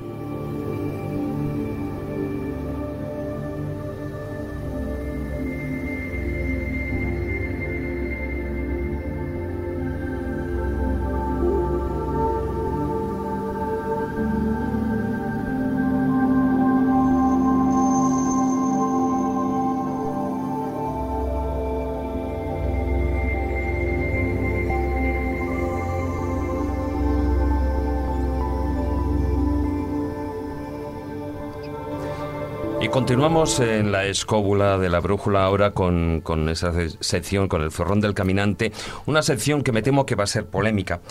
Continuamos 33.06 33.60
en 33.60 33.92
la 33.92 34.08
escóbula 34.08 34.80
de 34.80 34.90
la 34.90 35.00
brújula 35.00 35.44
ahora 35.44 35.76
con, 35.76 36.24
esa 36.50 36.74
sección, 37.02 37.48
con 37.48 37.62
el 37.62 37.72
zorrón 37.72 38.02
del 38.02 38.16
caminante, 38.16 38.72
una 39.06 39.22
sección 39.22 39.62
que 39.62 39.72
me 39.72 39.84
temo 39.84 40.08
que 40.08 40.16
va 40.16 40.24
a 40.24 40.28
ser 40.28 40.48
polémica, 40.48 41.02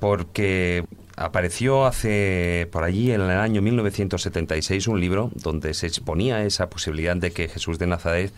porque 0.00 0.84
apareció 1.16 1.86
hace 1.86 2.68
por 2.72 2.82
allí 2.82 3.12
en 3.12 3.20
el 3.20 3.30
año 3.30 3.62
1976 3.62 4.88
un 4.88 5.00
libro 5.00 5.30
donde 5.36 5.72
se 5.74 5.86
exponía 5.86 6.42
esa 6.42 6.68
posibilidad 6.68 7.14
de 7.14 7.30
que 7.30 7.46
Jesús 7.46 7.78
de 7.78 7.86
Nazaret 7.86 8.32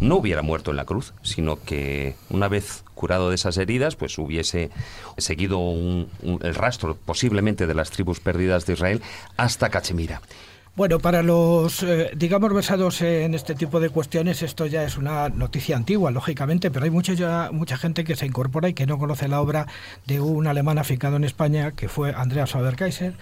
no 0.00 0.16
hubiera 0.16 0.40
muerto 0.40 0.70
en 0.70 0.78
la 0.78 0.86
cruz, 0.86 1.12
sino 1.20 1.62
que 1.62 2.16
una 2.30 2.48
vez 2.48 2.82
curado 2.94 3.28
de 3.28 3.34
esas 3.34 3.58
heridas, 3.58 3.94
pues 3.94 4.16
hubiese 4.16 4.70
seguido 5.18 5.60
el 5.60 6.54
rastro 6.54 6.96
posiblemente 6.96 7.66
de 7.66 7.74
las 7.74 7.90
tribus 7.90 8.20
perdidas 8.20 8.64
de 8.64 8.72
Israel 8.72 9.02
hasta 9.36 9.68
Cachemira. 9.68 10.22
Bueno, 10.76 10.98
para 10.98 11.22
los, 11.22 11.84
eh, 11.84 12.10
digamos, 12.16 12.52
versados 12.52 13.00
en 13.00 13.32
este 13.34 13.54
tipo 13.54 13.78
de 13.78 13.90
cuestiones, 13.90 14.42
esto 14.42 14.66
ya 14.66 14.82
es 14.82 14.96
una 14.96 15.28
noticia 15.28 15.76
antigua, 15.76 16.10
lógicamente, 16.10 16.68
pero 16.72 16.84
hay 16.84 16.90
mucha, 16.90 17.12
ya, 17.12 17.50
mucha 17.52 17.76
gente 17.76 18.02
que 18.02 18.16
se 18.16 18.26
incorpora 18.26 18.68
y 18.68 18.74
que 18.74 18.84
no 18.84 18.98
conoce 18.98 19.28
la 19.28 19.40
obra 19.40 19.68
de 20.04 20.20
un 20.20 20.48
alemán 20.48 20.78
aficado 20.78 21.14
en 21.14 21.22
España, 21.22 21.70
que 21.76 21.88
fue 21.88 22.12
Andreas 22.12 22.50
Faber-Kaiser, 22.50 23.14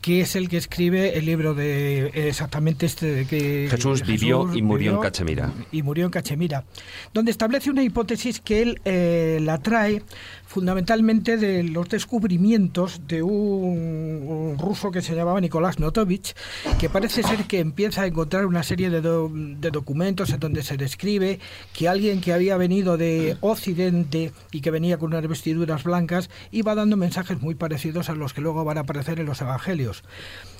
que 0.00 0.20
es 0.22 0.36
el 0.36 0.48
que 0.48 0.56
escribe 0.56 1.18
el 1.18 1.26
libro 1.26 1.54
de 1.54 2.06
exactamente 2.28 2.86
este 2.86 3.06
de 3.06 3.26
que 3.26 3.68
Jesús 3.70 4.06
vivió 4.06 4.54
y 4.54 4.62
murió 4.62 4.94
en 4.94 5.00
Cachemira. 5.00 5.52
Y 5.72 5.82
murió 5.82 6.06
en 6.06 6.10
Cachemira, 6.10 6.64
donde 7.12 7.30
establece 7.30 7.70
una 7.70 7.82
hipótesis 7.82 8.40
que 8.40 8.62
él 8.62 8.80
eh, 8.84 9.38
la 9.42 9.58
trae 9.58 10.02
fundamentalmente 10.50 11.36
de 11.36 11.62
los 11.62 11.88
descubrimientos 11.88 13.02
de 13.06 13.22
un, 13.22 14.56
ruso 14.58 14.90
que 14.90 15.00
se 15.00 15.14
llamaba 15.14 15.40
Nicolás 15.40 15.78
Notovich, 15.78 16.34
que 16.80 16.88
parece 16.88 17.22
ser 17.22 17.44
que 17.44 17.60
empieza 17.60 18.02
a 18.02 18.06
encontrar 18.06 18.46
una 18.46 18.64
serie 18.64 18.90
de, 18.90 19.00
de, 19.00 19.70
documentos 19.70 20.30
en 20.30 20.40
donde 20.40 20.64
se 20.64 20.76
describe 20.76 21.38
que 21.72 21.88
alguien 21.88 22.20
que 22.20 22.32
había 22.32 22.56
venido 22.56 22.96
de 22.96 23.36
Occidente 23.40 24.32
y 24.50 24.60
que 24.60 24.72
venía 24.72 24.98
con 24.98 25.12
unas 25.12 25.28
vestiduras 25.28 25.84
blancas 25.84 26.30
iba 26.50 26.74
dando 26.74 26.96
mensajes 26.96 27.40
muy 27.40 27.54
parecidos 27.54 28.10
a 28.10 28.16
los 28.16 28.34
que 28.34 28.40
luego 28.40 28.64
van 28.64 28.78
a 28.78 28.80
aparecer 28.80 29.20
en 29.20 29.26
los 29.26 29.40
evangelios. 29.40 29.89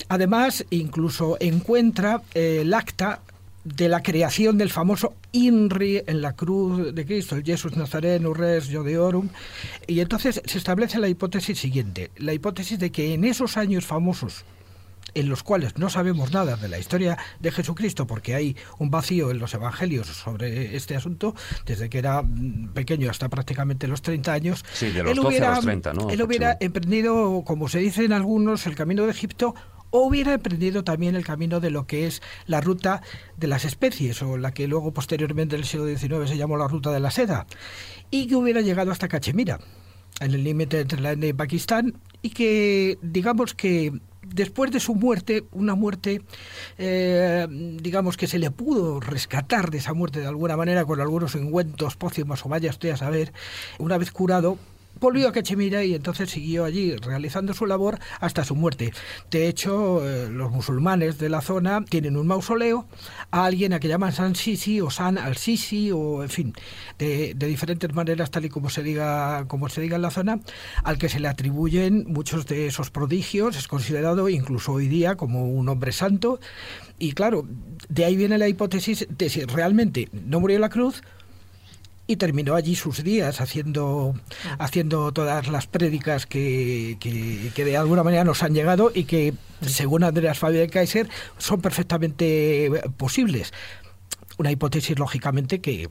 Además, 0.08 0.64
incluso 0.70 1.36
encuentra 1.40 2.22
eh, 2.34 2.58
el 2.62 2.74
acta 2.74 3.20
de 3.64 3.88
la 3.88 4.02
creación 4.02 4.56
del 4.56 4.70
famoso 4.70 5.14
INRI 5.32 6.02
en 6.06 6.22
la 6.22 6.34
cruz 6.34 6.94
de 6.94 7.04
Cristo, 7.04 7.36
el 7.36 7.44
Jesus 7.44 7.76
Nazareno 7.76 8.32
Res 8.32 8.68
Jodeorum, 8.72 9.28
y 9.86 10.00
entonces 10.00 10.40
se 10.44 10.58
establece 10.58 10.98
la 10.98 11.08
hipótesis 11.08 11.58
siguiente, 11.58 12.10
la 12.16 12.32
hipótesis 12.32 12.78
de 12.78 12.90
que 12.90 13.12
en 13.12 13.24
esos 13.24 13.56
años 13.56 13.84
famosos 13.84 14.44
en 15.14 15.28
los 15.28 15.42
cuales 15.42 15.76
no 15.78 15.90
sabemos 15.90 16.32
nada 16.32 16.56
de 16.56 16.68
la 16.68 16.78
historia 16.78 17.18
de 17.40 17.50
Jesucristo 17.50 18.06
porque 18.06 18.34
hay 18.34 18.56
un 18.78 18.90
vacío 18.90 19.30
en 19.30 19.38
los 19.38 19.54
evangelios 19.54 20.06
sobre 20.06 20.76
este 20.76 20.96
asunto, 20.96 21.34
desde 21.66 21.88
que 21.88 21.98
era 21.98 22.22
mm, 22.22 22.72
pequeño 22.74 23.10
hasta 23.10 23.28
prácticamente 23.28 23.86
los 23.88 24.02
30 24.02 24.32
años. 24.32 24.64
Sí, 24.72 24.90
de 24.90 25.02
los 25.02 25.12
él 25.12 25.20
hubiera, 25.20 25.52
a 25.52 25.56
los 25.56 25.64
30, 25.64 25.92
¿no? 25.94 26.10
Él 26.10 26.22
hubiera 26.22 26.56
emprendido, 26.60 27.42
como 27.44 27.68
se 27.68 27.78
dice 27.78 28.04
en 28.04 28.12
algunos, 28.12 28.66
el 28.66 28.74
camino 28.74 29.04
de 29.04 29.10
Egipto 29.10 29.54
o 29.90 30.06
hubiera 30.06 30.34
emprendido 30.34 30.84
también 30.84 31.16
el 31.16 31.24
camino 31.24 31.60
de 31.60 31.70
lo 31.70 31.86
que 31.86 32.06
es 32.06 32.22
la 32.46 32.60
ruta 32.60 33.02
de 33.36 33.48
las 33.48 33.64
especies, 33.64 34.22
o 34.22 34.36
la 34.36 34.54
que 34.54 34.68
luego 34.68 34.92
posteriormente 34.92 35.56
en 35.56 35.62
el 35.62 35.66
siglo 35.66 35.86
XIX 35.86 36.28
se 36.28 36.36
llamó 36.36 36.56
la 36.56 36.68
ruta 36.68 36.92
de 36.92 37.00
la 37.00 37.10
seda, 37.10 37.46
y 38.10 38.28
que 38.28 38.36
hubiera 38.36 38.60
llegado 38.60 38.92
hasta 38.92 39.08
Cachemira, 39.08 39.58
en 40.20 40.32
el 40.32 40.44
límite 40.44 40.80
entre 40.80 41.00
la 41.00 41.14
India 41.14 41.30
y 41.30 41.32
Pakistán, 41.32 41.94
y 42.22 42.30
que 42.30 42.98
digamos 43.02 43.54
que 43.54 43.92
después 44.34 44.70
de 44.70 44.80
su 44.80 44.94
muerte, 44.94 45.44
una 45.52 45.74
muerte, 45.74 46.22
eh, 46.78 47.46
digamos 47.50 48.16
que 48.16 48.26
se 48.26 48.38
le 48.38 48.50
pudo 48.50 49.00
rescatar 49.00 49.70
de 49.70 49.78
esa 49.78 49.94
muerte 49.94 50.20
de 50.20 50.26
alguna 50.26 50.56
manera 50.56 50.84
con 50.84 51.00
algunos 51.00 51.34
encuentros 51.34 51.96
pócimos 51.96 52.44
o 52.44 52.48
vaya 52.48 52.70
usted 52.70 52.90
a 52.90 52.96
saber, 52.96 53.32
una 53.78 53.98
vez 53.98 54.10
curado, 54.12 54.58
volvió 55.00 55.28
a 55.28 55.32
Cachemira 55.32 55.82
y 55.84 55.94
entonces 55.94 56.30
siguió 56.30 56.64
allí 56.64 56.94
realizando 56.96 57.54
su 57.54 57.66
labor 57.66 57.98
hasta 58.20 58.44
su 58.44 58.54
muerte. 58.54 58.92
De 59.30 59.48
hecho, 59.48 60.06
eh, 60.06 60.28
los 60.30 60.52
musulmanes 60.52 61.18
de 61.18 61.28
la 61.28 61.40
zona 61.40 61.84
tienen 61.84 62.16
un 62.16 62.26
mausoleo 62.26 62.86
a 63.30 63.46
alguien 63.46 63.72
a 63.72 63.80
que 63.80 63.88
llaman 63.88 64.12
San 64.12 64.34
Sisi 64.34 64.80
o 64.80 64.90
San 64.90 65.18
al-Sisi 65.18 65.90
o 65.90 66.22
en 66.22 66.28
fin, 66.28 66.52
de, 66.98 67.34
de, 67.34 67.46
diferentes 67.46 67.92
maneras 67.94 68.30
tal 68.30 68.44
y 68.44 68.48
como 68.48 68.70
se 68.70 68.82
diga 68.82 69.46
como 69.48 69.68
se 69.68 69.80
diga 69.80 69.96
en 69.96 70.02
la 70.02 70.10
zona, 70.10 70.40
al 70.84 70.98
que 70.98 71.08
se 71.08 71.20
le 71.20 71.28
atribuyen 71.28 72.04
muchos 72.06 72.46
de 72.46 72.66
esos 72.66 72.90
prodigios, 72.90 73.56
es 73.56 73.68
considerado 73.68 74.28
incluso 74.28 74.72
hoy 74.72 74.88
día 74.88 75.16
como 75.16 75.46
un 75.46 75.68
hombre 75.68 75.92
santo 75.92 76.40
y 76.98 77.12
claro, 77.12 77.46
de 77.88 78.04
ahí 78.04 78.14
viene 78.14 78.36
la 78.36 78.46
hipótesis 78.46 79.06
de 79.08 79.30
si 79.30 79.44
realmente 79.44 80.08
no 80.12 80.38
murió 80.38 80.56
en 80.56 80.60
la 80.60 80.68
cruz 80.68 81.02
y 82.10 82.16
terminó 82.16 82.56
allí 82.56 82.74
sus 82.74 83.04
días 83.04 83.40
haciendo, 83.40 84.16
haciendo 84.58 85.12
todas 85.12 85.46
las 85.46 85.68
prédicas 85.68 86.26
que, 86.26 86.96
que, 86.98 87.64
de 87.64 87.76
alguna 87.76 88.02
manera 88.02 88.24
nos 88.24 88.42
han 88.42 88.52
llegado 88.52 88.90
y 88.92 89.04
que, 89.04 89.32
según 89.60 90.02
Andreas 90.02 90.36
Fabian 90.36 90.68
Kaiser, 90.68 91.08
son 91.38 91.60
perfectamente 91.60 92.68
posibles. 92.96 93.52
Una 94.38 94.50
hipótesis, 94.50 94.98
lógicamente, 94.98 95.60
que, 95.60 95.88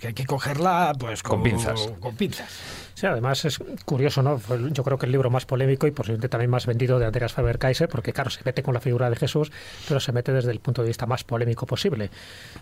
que 0.00 0.08
hay 0.08 0.14
que 0.14 0.26
cogerla 0.26 0.92
pues, 0.98 1.22
con, 1.22 1.44
pinzas. 1.44 1.92
Con 2.00 2.16
pinzas. 2.16 2.50
Sí, 2.94 3.06
además 3.06 3.44
es 3.44 3.58
curioso, 3.84 4.22
¿no? 4.22 4.40
Yo 4.70 4.84
creo 4.84 4.98
que 4.98 5.06
el 5.06 5.12
libro 5.12 5.30
más 5.30 5.46
polémico 5.46 5.86
y 5.86 5.90
posiblemente 5.90 6.28
también 6.28 6.50
más 6.50 6.66
vendido 6.66 6.98
de 6.98 7.06
Andreas 7.06 7.32
Faber-Kaiser, 7.32 7.88
porque 7.88 8.12
claro, 8.12 8.30
se 8.30 8.40
mete 8.44 8.62
con 8.62 8.74
la 8.74 8.80
figura 8.80 9.08
de 9.10 9.16
Jesús, 9.16 9.50
pero 9.88 10.00
se 10.00 10.12
mete 10.12 10.32
desde 10.32 10.50
el 10.50 10.60
punto 10.60 10.82
de 10.82 10.88
vista 10.88 11.06
más 11.06 11.24
polémico 11.24 11.66
posible. 11.66 12.10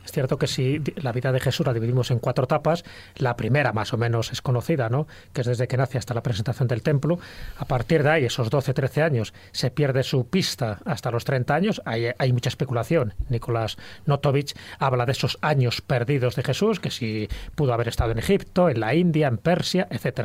Es 0.05 0.13
cierto 0.13 0.39
que 0.39 0.47
si 0.47 0.83
la 0.97 1.13
vida 1.13 1.33
de 1.33 1.41
Jesús 1.41 1.67
la 1.67 1.73
dividimos 1.73 2.11
en 2.11 2.19
cuatro 2.19 2.45
etapas, 2.45 2.85
la 3.17 3.37
primera 3.37 3.73
más 3.73 3.93
o 3.93 3.99
menos 3.99 4.33
es 4.33 4.41
conocida, 4.41 4.89
¿no? 4.89 5.07
Que 5.33 5.41
es 5.41 5.47
desde 5.47 5.69
que 5.69 5.77
nace 5.77 5.99
hasta 5.99 6.15
la 6.15 6.23
presentación 6.23 6.69
del 6.69 6.83
templo. 6.83 7.19
A 7.59 7.65
partir 7.65 8.03
de 8.03 8.11
ahí, 8.11 8.25
esos 8.25 8.51
12, 8.51 8.73
13 8.73 9.03
años, 9.03 9.35
se 9.53 9.71
pierde 9.71 10.03
su 10.03 10.27
pista 10.27 10.79
hasta 10.85 11.11
los 11.11 11.25
30 11.25 11.55
años. 11.55 11.83
Hay, 11.85 12.07
hay 12.17 12.33
mucha 12.33 12.49
especulación. 12.49 13.15
Nicolás 13.29 13.77
Notovich 14.07 14.55
habla 14.79 15.07
de 15.07 15.13
esos 15.13 15.39
años 15.41 15.81
perdidos 15.81 16.37
de 16.37 16.43
Jesús, 16.43 16.81
que 16.81 16.91
si 16.91 17.29
pudo 17.55 17.73
haber 17.73 17.89
estado 17.89 18.13
en 18.13 18.19
Egipto, 18.19 18.69
en 18.69 18.81
la 18.81 18.95
India, 18.95 19.29
en 19.29 19.39
Persia, 19.39 19.89
etcétera. 19.91 20.20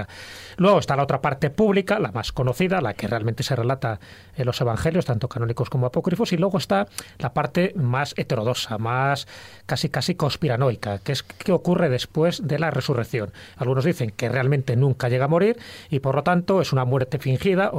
Luego 0.57 0.79
está 0.79 0.95
la 0.95 1.03
otra 1.03 1.21
parte 1.21 1.49
pública, 1.49 1.99
la 1.99 2.11
más 2.11 2.31
conocida, 2.31 2.81
la 2.81 2.93
que 2.93 3.07
realmente 3.07 3.43
se 3.43 3.55
relata 3.55 3.99
en 4.35 4.45
los 4.45 4.59
evangelios, 4.61 5.05
tanto 5.05 5.27
canónicos 5.27 5.69
como 5.69 5.87
apócrifos, 5.87 6.33
y 6.33 6.37
luego 6.37 6.57
está 6.57 6.87
la 7.19 7.33
parte 7.33 7.73
más 7.75 8.13
heterodoxa, 8.17 8.77
más 8.77 9.27
casi 9.65 9.89
casi 9.89 10.15
conspiranoica, 10.15 10.99
que 10.99 11.11
es 11.11 11.23
qué 11.23 11.51
ocurre 11.51 11.89
después 11.89 12.47
de 12.47 12.59
la 12.59 12.71
resurrección. 12.71 13.31
Algunos 13.57 13.85
dicen 13.85 14.11
que 14.11 14.29
realmente 14.29 14.75
nunca 14.75 15.09
llega 15.09 15.25
a 15.25 15.29
morir 15.29 15.57
y 15.89 15.99
por 15.99 16.15
lo 16.15 16.23
tanto 16.23 16.61
es 16.61 16.73
una 16.73 16.85
muerte 16.85 17.19
fingida, 17.19 17.71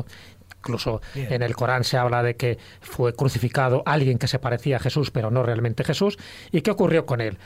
incluso 0.59 1.01
en 1.15 1.43
el 1.43 1.55
Corán 1.55 1.85
se 1.85 1.97
habla 1.97 2.23
de 2.23 2.35
que 2.35 2.59
fue 2.81 3.15
crucificado 3.15 3.83
alguien 3.87 4.19
que 4.19 4.27
se 4.29 4.39
parecía 4.39 4.77
a 4.77 4.81
Jesús, 4.81 5.11
pero 5.11 5.31
no 5.31 5.43
realmente 5.43 5.85
Jesús, 5.85 6.19
y 6.51 6.63
qué 6.63 6.73
ocurrió 6.73 7.07
con 7.07 7.21
él. 7.21 7.39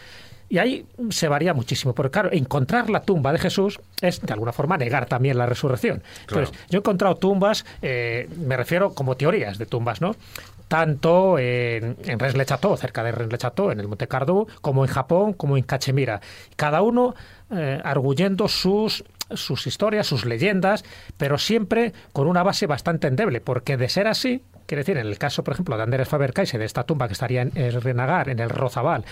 Y 0.50 0.58
ahí 0.58 0.84
se 1.10 1.28
varía 1.28 1.54
muchísimo, 1.54 1.94
porque 1.94 2.10
claro, 2.10 2.28
encontrar 2.32 2.90
la 2.90 3.00
tumba 3.02 3.32
de 3.32 3.38
Jesús 3.38 3.80
es 4.02 4.20
de 4.20 4.32
alguna 4.32 4.52
forma 4.52 4.76
negar 4.76 5.06
también 5.06 5.38
la 5.38 5.46
resurrección. 5.46 6.02
Entonces, 6.22 6.54
yo 6.68 6.78
he 6.78 6.80
encontrado 6.80 7.14
tumbas, 7.14 7.64
eh, 7.80 8.28
me 8.36 8.56
refiero 8.56 8.92
como 8.92 9.16
teorías 9.16 9.56
de 9.58 9.66
tumbas, 9.66 10.00
¿no? 10.00 10.16
tanto 10.66 11.36
en, 11.36 11.96
en 12.04 12.18
Rennes 12.20 12.36
le 12.36 12.46
Chateau, 12.46 12.76
cerca 12.76 13.02
de 13.02 13.10
Rennes 13.10 13.32
le 13.32 13.38
Chateau, 13.38 13.72
en 13.72 13.80
el 13.80 13.88
Monte 13.88 14.06
Cardo, 14.06 14.46
como 14.60 14.84
en 14.84 14.90
Japón, 14.90 15.32
como 15.32 15.56
en 15.56 15.64
Cachemira. 15.64 16.20
Cada 16.54 16.82
uno 16.82 17.16
eh, 17.50 17.80
arguyendo 17.82 18.46
sus 18.46 19.04
sus 19.34 19.66
historias, 19.66 20.06
sus 20.06 20.24
leyendas, 20.24 20.84
pero 21.16 21.38
siempre 21.38 21.92
con 22.12 22.26
una 22.26 22.42
base 22.42 22.66
bastante 22.66 23.06
endeble, 23.06 23.40
porque 23.40 23.76
de 23.76 23.88
ser 23.88 24.06
así, 24.06 24.42
quiere 24.66 24.80
decir, 24.82 24.96
en 24.96 25.06
el 25.06 25.18
caso, 25.18 25.44
por 25.44 25.54
ejemplo, 25.54 25.76
de 25.76 25.82
Andrés 25.82 26.08
Faber-Cayse, 26.08 26.58
de 26.58 26.64
esta 26.64 26.84
tumba 26.84 27.06
que 27.06 27.12
estaría 27.12 27.42
en 27.42 27.52
el 27.54 27.80
Renagar, 27.80 28.28
en 28.28 28.40
el 28.40 28.50
Rozabal, 28.50 29.04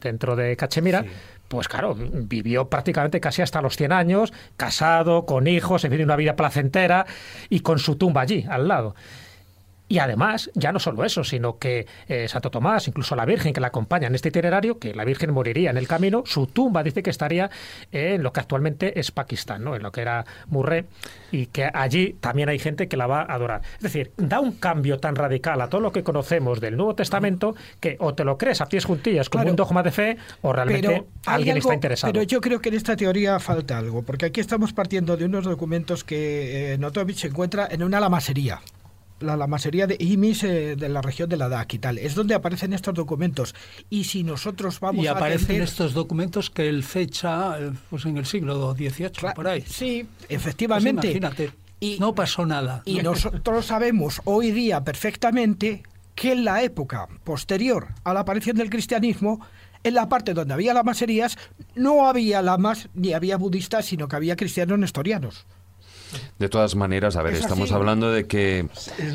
dentro 0.00 0.36
de 0.36 0.56
Cachemira, 0.56 1.04
pues 1.48 1.68
claro, 1.68 1.94
vivió 1.96 2.68
prácticamente 2.68 3.20
casi 3.20 3.42
hasta 3.42 3.60
los 3.62 3.76
100 3.76 3.92
años, 3.92 4.32
casado, 4.56 5.26
con 5.26 5.46
hijos, 5.46 5.84
en 5.84 5.92
fin, 5.92 6.02
una 6.02 6.16
vida 6.16 6.36
placentera 6.36 7.06
y 7.48 7.60
con 7.60 7.78
su 7.78 7.96
tumba 7.96 8.22
allí, 8.22 8.44
al 8.48 8.68
lado. 8.68 8.94
Y 9.88 9.98
además, 9.98 10.50
ya 10.54 10.72
no 10.72 10.80
solo 10.80 11.04
eso, 11.04 11.22
sino 11.22 11.58
que 11.58 11.86
eh, 12.08 12.26
Santo 12.28 12.50
Tomás, 12.50 12.88
incluso 12.88 13.14
la 13.14 13.24
Virgen 13.24 13.52
que 13.52 13.60
la 13.60 13.68
acompaña 13.68 14.08
en 14.08 14.14
este 14.14 14.30
itinerario, 14.30 14.78
que 14.78 14.94
la 14.94 15.04
Virgen 15.04 15.32
moriría 15.32 15.70
en 15.70 15.76
el 15.76 15.86
camino, 15.86 16.24
su 16.26 16.48
tumba 16.48 16.82
dice 16.82 17.02
que 17.02 17.10
estaría 17.10 17.50
en 17.92 18.22
lo 18.22 18.32
que 18.32 18.40
actualmente 18.40 18.98
es 18.98 19.12
Pakistán, 19.12 19.62
¿no? 19.62 19.76
en 19.76 19.82
lo 19.82 19.92
que 19.92 20.00
era 20.00 20.24
Murré, 20.48 20.86
y 21.30 21.46
que 21.46 21.70
allí 21.72 22.16
también 22.20 22.48
hay 22.48 22.58
gente 22.58 22.88
que 22.88 22.96
la 22.96 23.06
va 23.06 23.20
a 23.22 23.34
adorar. 23.34 23.62
Es 23.76 23.82
decir, 23.82 24.12
da 24.16 24.40
un 24.40 24.52
cambio 24.52 24.98
tan 24.98 25.14
radical 25.14 25.60
a 25.60 25.68
todo 25.68 25.80
lo 25.80 25.92
que 25.92 26.02
conocemos 26.02 26.60
del 26.60 26.76
Nuevo 26.76 26.94
Testamento 26.94 27.54
que 27.78 27.96
o 28.00 28.14
te 28.14 28.24
lo 28.24 28.38
crees 28.38 28.60
a 28.60 28.66
pies 28.66 28.84
juntillas 28.84 29.28
como 29.28 29.48
un 29.48 29.56
dogma 29.56 29.82
de 29.82 29.92
fe 29.92 30.16
o 30.42 30.52
realmente 30.52 31.04
alguien 31.26 31.58
está 31.58 31.74
interesado. 31.74 32.12
Pero 32.12 32.24
yo 32.24 32.40
creo 32.40 32.60
que 32.60 32.70
en 32.70 32.74
esta 32.74 32.96
teoría 32.96 33.38
falta 33.38 33.78
algo, 33.78 34.02
porque 34.02 34.26
aquí 34.26 34.40
estamos 34.40 34.72
partiendo 34.72 35.16
de 35.16 35.26
unos 35.26 35.44
documentos 35.44 36.02
que 36.02 36.74
eh, 36.74 36.78
Notovich 36.78 37.18
se 37.18 37.28
encuentra 37.28 37.68
en 37.70 37.82
una 37.82 38.00
lamasería 38.00 38.60
la 39.20 39.36
lamasería 39.36 39.86
de 39.86 39.96
Imis 39.98 40.44
eh, 40.44 40.76
de 40.76 40.88
la 40.88 41.02
región 41.02 41.28
de 41.28 41.36
la 41.36 41.48
DAC 41.48 41.74
y 41.74 41.78
tal. 41.78 41.98
Es 41.98 42.14
donde 42.14 42.34
aparecen 42.34 42.72
estos 42.72 42.94
documentos. 42.94 43.54
Y 43.90 44.04
si 44.04 44.22
nosotros 44.22 44.80
vamos 44.80 45.04
y 45.04 45.08
aparecen 45.08 45.62
estos 45.62 45.94
documentos 45.94 46.50
que 46.50 46.68
él 46.68 46.82
fecha 46.82 47.58
eh, 47.58 47.72
pues 47.90 48.04
en 48.04 48.16
el 48.16 48.26
siglo 48.26 48.74
XVIII, 48.74 49.34
por 49.34 49.48
ahí. 49.48 49.62
Sí, 49.62 50.06
efectivamente. 50.28 51.08
Pues 51.08 51.16
imagínate, 51.16 51.52
y, 51.80 51.98
no 51.98 52.14
pasó 52.14 52.46
nada. 52.46 52.82
Y 52.84 53.00
nosotros 53.00 53.66
sabemos 53.66 54.20
hoy 54.24 54.50
día 54.50 54.82
perfectamente 54.84 55.82
que 56.14 56.32
en 56.32 56.44
la 56.44 56.62
época 56.62 57.08
posterior 57.24 57.88
a 58.04 58.14
la 58.14 58.20
aparición 58.20 58.56
del 58.56 58.70
cristianismo, 58.70 59.40
en 59.84 59.94
la 59.94 60.08
parte 60.08 60.34
donde 60.34 60.54
había 60.54 60.74
lamaserías, 60.74 61.36
no 61.74 62.08
había 62.08 62.42
lamas 62.42 62.88
ni 62.94 63.12
había 63.12 63.36
budistas, 63.36 63.84
sino 63.86 64.08
que 64.08 64.16
había 64.16 64.36
cristianos 64.36 64.78
nestorianos. 64.78 65.46
De 66.38 66.48
todas 66.48 66.74
maneras, 66.76 67.16
a 67.16 67.22
ver, 67.22 67.34
estamos 67.34 67.72
hablando 67.72 68.10
de 68.10 68.26
que 68.26 68.68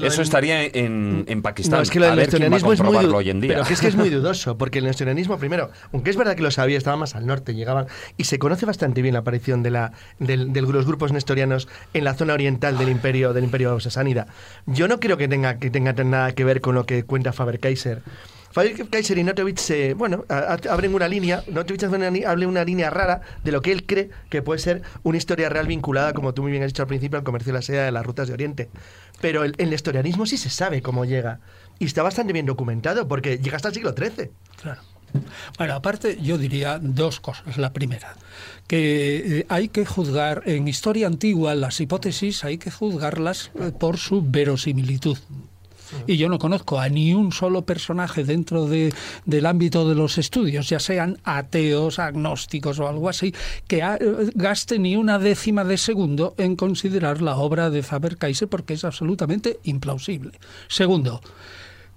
eso 0.03 0.21
estaría 0.21 0.63
en, 0.63 1.25
en 1.27 1.41
Pakistán. 1.41 1.77
No, 1.77 1.83
es 1.83 1.89
que 1.89 1.99
lo 1.99 2.07
del 2.07 2.15
nestorianismo 2.15 2.73
es 2.73 2.81
muy 2.81 2.97
hoy 2.97 3.29
en 3.29 3.41
día. 3.41 3.53
Pero 3.53 3.65
que 3.65 3.73
es 3.73 3.81
que 3.81 3.87
es 3.87 3.95
muy 3.95 4.09
dudoso, 4.11 4.57
porque 4.57 4.79
el 4.79 4.85
nestorianismo, 4.85 5.37
primero, 5.37 5.69
aunque 5.93 6.09
es 6.09 6.17
verdad 6.17 6.35
que 6.35 6.41
lo 6.41 6.51
sabía, 6.51 6.77
estaba 6.77 6.97
más 6.97 7.15
al 7.15 7.25
norte, 7.25 7.53
llegaban 7.53 7.87
y 8.17 8.25
se 8.25 8.39
conoce 8.39 8.65
bastante 8.65 9.01
bien 9.01 9.13
la 9.13 9.19
aparición 9.19 9.63
de 9.63 9.71
la 9.71 9.93
del, 10.19 10.51
de 10.51 10.61
los 10.61 10.85
grupos 10.85 11.11
nestorianos 11.11 11.67
en 11.93 12.03
la 12.03 12.13
zona 12.13 12.33
oriental 12.33 12.77
del 12.77 12.89
imperio 12.89 13.33
del 13.33 13.43
imperio 13.43 13.79
sasánida. 13.79 14.27
Yo 14.65 14.87
no 14.87 14.99
creo 14.99 15.17
que 15.17 15.27
tenga 15.27 15.59
que 15.59 15.69
tenga 15.69 15.93
nada 15.93 16.33
que 16.33 16.43
ver 16.43 16.61
con 16.61 16.75
lo 16.75 16.85
que 16.85 17.03
cuenta 17.03 17.33
Faber 17.33 17.59
Kaiser 18.53 18.89
Kaiser 18.89 19.17
y 19.17 19.23
Notovich 19.23 19.95
bueno, 19.95 20.25
abren 20.29 20.93
una 20.93 21.07
línea, 21.07 21.43
Notovich 21.47 21.83
abre 21.83 22.45
una 22.45 22.63
línea 22.63 22.89
rara 22.89 23.21
de 23.43 23.51
lo 23.51 23.61
que 23.61 23.71
él 23.71 23.85
cree 23.85 24.09
que 24.29 24.41
puede 24.41 24.59
ser 24.59 24.81
una 25.03 25.17
historia 25.17 25.49
real 25.49 25.67
vinculada, 25.67 26.13
como 26.13 26.33
tú 26.33 26.41
muy 26.41 26.51
bien 26.51 26.63
has 26.63 26.69
dicho 26.69 26.83
al 26.83 26.87
principio, 26.87 27.17
al 27.17 27.23
comercio 27.23 27.51
de 27.51 27.59
la 27.59 27.61
seda 27.61 27.85
de 27.85 27.91
las 27.91 28.05
rutas 28.05 28.27
de 28.27 28.33
Oriente. 28.33 28.69
Pero 29.21 29.43
el, 29.43 29.55
el 29.57 29.73
historianismo 29.73 30.25
sí 30.25 30.37
se 30.37 30.49
sabe 30.49 30.81
cómo 30.81 31.05
llega. 31.05 31.39
Y 31.79 31.85
está 31.85 32.03
bastante 32.03 32.33
bien 32.33 32.45
documentado, 32.45 33.07
porque 33.07 33.37
llega 33.37 33.55
hasta 33.55 33.69
el 33.69 33.73
siglo 33.73 33.93
XIII. 33.93 34.31
Claro. 34.61 34.81
Bueno, 35.57 35.73
aparte 35.73 36.17
yo 36.21 36.37
diría 36.37 36.79
dos 36.81 37.19
cosas. 37.19 37.57
La 37.57 37.73
primera, 37.73 38.15
que 38.67 39.39
eh, 39.39 39.45
hay 39.49 39.69
que 39.69 39.85
juzgar 39.85 40.43
en 40.45 40.67
historia 40.67 41.07
antigua 41.07 41.55
las 41.55 41.79
hipótesis, 41.81 42.43
hay 42.43 42.57
que 42.57 42.71
juzgarlas 42.71 43.51
eh, 43.59 43.71
por 43.77 43.97
su 43.97 44.21
verosimilitud. 44.21 45.17
Y 46.07 46.17
yo 46.17 46.29
no 46.29 46.39
conozco 46.39 46.79
a 46.79 46.89
ni 46.89 47.13
un 47.13 47.31
solo 47.31 47.63
personaje 47.63 48.23
dentro 48.23 48.65
de, 48.65 48.93
del 49.25 49.45
ámbito 49.45 49.87
de 49.87 49.95
los 49.95 50.17
estudios, 50.17 50.69
ya 50.69 50.79
sean 50.79 51.19
ateos, 51.23 51.99
agnósticos 51.99 52.79
o 52.79 52.87
algo 52.87 53.09
así, 53.09 53.33
que 53.67 53.79
eh, 53.79 53.97
gaste 54.35 54.79
ni 54.79 54.95
una 54.95 55.19
décima 55.19 55.63
de 55.63 55.77
segundo 55.77 56.35
en 56.37 56.55
considerar 56.55 57.21
la 57.21 57.35
obra 57.35 57.69
de 57.69 57.83
Faber-Cayse 57.83 58.47
porque 58.47 58.73
es 58.73 58.83
absolutamente 58.83 59.59
implausible. 59.63 60.31
Segundo, 60.67 61.21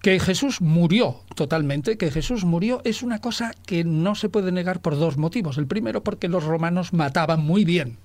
Que 0.05 0.21
Jesús 0.21 0.61
murió 0.61 1.23
totalmente, 1.35 1.97
que 1.97 2.11
Jesús 2.11 2.45
murió 2.45 2.83
es 2.85 3.03
una 3.03 3.23
cosa 3.23 3.55
que 3.65 3.85
no 3.85 4.15
se 4.15 4.29
puede 4.29 4.53
negar 4.53 4.83
por 4.83 4.99
dos 4.99 5.17
motivos. 5.17 5.57
El 5.57 5.67
primero 5.67 6.05
porque 6.05 6.29
los 6.29 6.45
romanos 6.45 6.93
mataban 6.93 7.41
muy 7.41 7.65
bien 7.65 7.97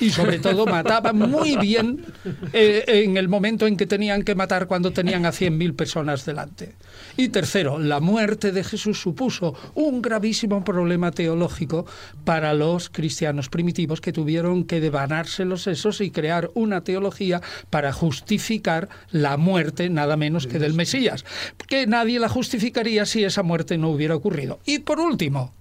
y 0.00 0.08
sobre 0.08 0.38
todo 0.38 0.64
mataban 0.64 1.18
muy 1.18 1.58
bien 1.58 2.06
eh, 2.54 2.84
en 2.86 3.18
el 3.18 3.28
momento 3.28 3.66
en 3.66 3.76
que 3.76 3.86
tenían 3.86 4.22
que 4.22 4.34
matar 4.34 4.66
cuando 4.66 4.92
tenían 4.92 5.26
a 5.26 5.30
100.000 5.30 5.76
personas 5.76 6.24
delante. 6.24 6.74
Y 7.18 7.28
tercero, 7.28 7.78
la 7.78 8.00
muerte 8.00 8.50
de 8.50 8.64
Jesús 8.64 8.98
supuso 8.98 9.54
un 9.74 10.00
gravísimo 10.00 10.64
problema 10.64 11.10
teológico 11.10 11.84
para 12.24 12.54
los 12.54 12.88
cristianos 12.88 13.50
primitivos 13.50 14.00
que 14.00 14.14
tuvieron 14.14 14.64
que 14.64 14.80
devanarse 14.80 15.44
los 15.44 15.64
sesos 15.64 16.00
y 16.00 16.10
crear 16.10 16.50
una 16.54 16.82
teología 16.82 17.42
para 17.68 17.92
justificar 17.92 18.88
la 19.10 19.36
muerte 19.36 19.90
nada 19.90 20.16
menos 20.16 20.46
que 20.46 20.58
del 20.58 20.72
Mesías 20.72 21.26
que 21.68 21.86
nadie 21.86 22.18
la 22.18 22.28
justificaría 22.28 23.06
si 23.06 23.24
esa 23.24 23.42
muerte 23.42 23.78
no 23.78 23.90
hubiera 23.90 24.16
ocurrido. 24.16 24.60
Y 24.64 24.80
por 24.80 25.00
último, 25.00 25.54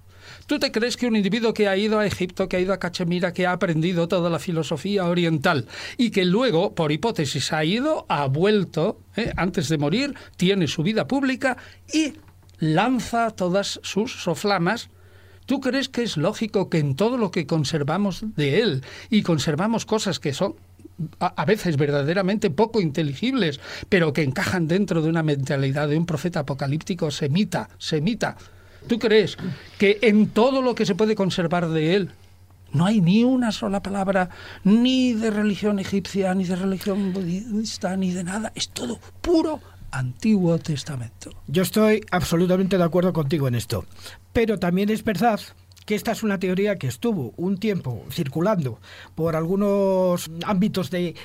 ¿Tú 0.52 0.60
te 0.60 0.72
crees 0.74 0.98
que 0.98 1.08
un 1.08 1.16
individuo 1.16 1.54
que 1.54 1.70
ha 1.70 1.78
ido 1.78 1.98
a 1.98 2.06
Egipto, 2.06 2.50
que 2.50 2.58
ha 2.58 2.60
ido 2.60 2.74
a 2.74 2.78
Cachemira, 2.78 3.32
que 3.32 3.48
ha 3.48 3.54
aprendido 3.54 4.10
toda 4.10 4.30
la 4.30 4.38
filosofía 4.38 5.06
oriental 5.06 5.66
y 5.98 6.12
que 6.12 6.26
luego, 6.26 6.76
por 6.76 6.92
hipótesis, 6.92 7.54
ha 7.54 7.64
ido, 7.64 8.06
ha 8.10 8.28
vuelto, 8.28 9.00
eh, 9.16 9.32
antes 9.38 9.70
de 9.70 9.78
morir, 9.78 10.14
tiene 10.36 10.68
su 10.68 10.84
vida 10.84 11.08
pública 11.08 11.56
y 11.94 12.16
lanza 12.60 13.32
todas 13.32 13.80
sus 13.84 14.24
soflamas? 14.24 14.90
¿Tú 15.46 15.62
crees 15.62 15.88
que 15.88 16.04
es 16.04 16.18
lógico 16.18 16.70
que 16.70 16.80
en 16.80 16.96
todo 16.96 17.18
lo 17.18 17.32
que 17.32 17.48
conservamos 17.48 18.24
de 18.36 18.62
él 18.62 18.84
y 19.10 19.24
conservamos 19.24 19.86
cosas 19.86 20.20
que 20.20 20.34
son 20.34 20.56
a, 21.20 21.46
veces 21.46 21.78
verdaderamente 21.78 22.50
poco 22.50 22.82
inteligibles, 22.82 23.60
pero 23.90 24.14
que 24.14 24.24
encajan 24.24 24.68
dentro 24.68 25.02
de 25.02 25.10
una 25.10 25.24
mentalidad 25.24 25.90
de 25.90 25.98
un 25.98 26.06
profeta 26.06 26.42
apocalíptico 26.42 27.12
semita, 27.12 27.70
semita. 27.78 28.38
¿Tú 28.88 29.00
crees 29.00 29.38
que 29.78 30.00
en 30.02 30.28
todo 30.28 30.62
lo 30.62 30.76
que 30.76 30.86
se 30.86 30.96
puede 30.96 31.16
conservar 31.16 31.70
de 31.70 31.96
él 31.96 32.12
no 32.74 32.86
hay 32.86 33.02
ni 33.02 33.24
una 33.24 33.52
sola 33.52 33.82
palabra 33.82 34.30
ni 34.64 35.14
de 35.14 35.30
religión 35.30 35.80
egipcia, 35.80 36.34
ni 36.34 36.46
de 36.46 36.56
religión 36.56 37.14
budista, 37.14 37.96
ni 37.98 38.12
de 38.12 38.24
nada? 38.24 38.52
Es 38.56 38.70
todo 38.70 39.00
puro 39.22 39.60
Antiguo 39.92 40.58
Testamento. 40.58 41.32
Yo 41.48 41.64
estoy 41.64 42.02
absolutamente 42.12 42.78
de 42.78 42.84
acuerdo 42.84 43.14
contigo 43.14 43.48
en 43.48 43.56
esto. 43.56 43.86
Pero 44.34 44.58
también 44.58 44.90
es 44.90 45.04
verdad 45.04 45.40
que 45.86 45.96
esta 45.96 46.12
es 46.12 46.24
una 46.24 46.40
teoría 46.40 46.78
que 46.78 46.88
estuvo 46.88 47.34
un 47.38 47.58
tiempo 47.58 48.06
circulando 48.12 48.80
por 49.16 49.36
algunos 49.36 50.30
ámbitos 50.46 50.92
de, 50.92 51.16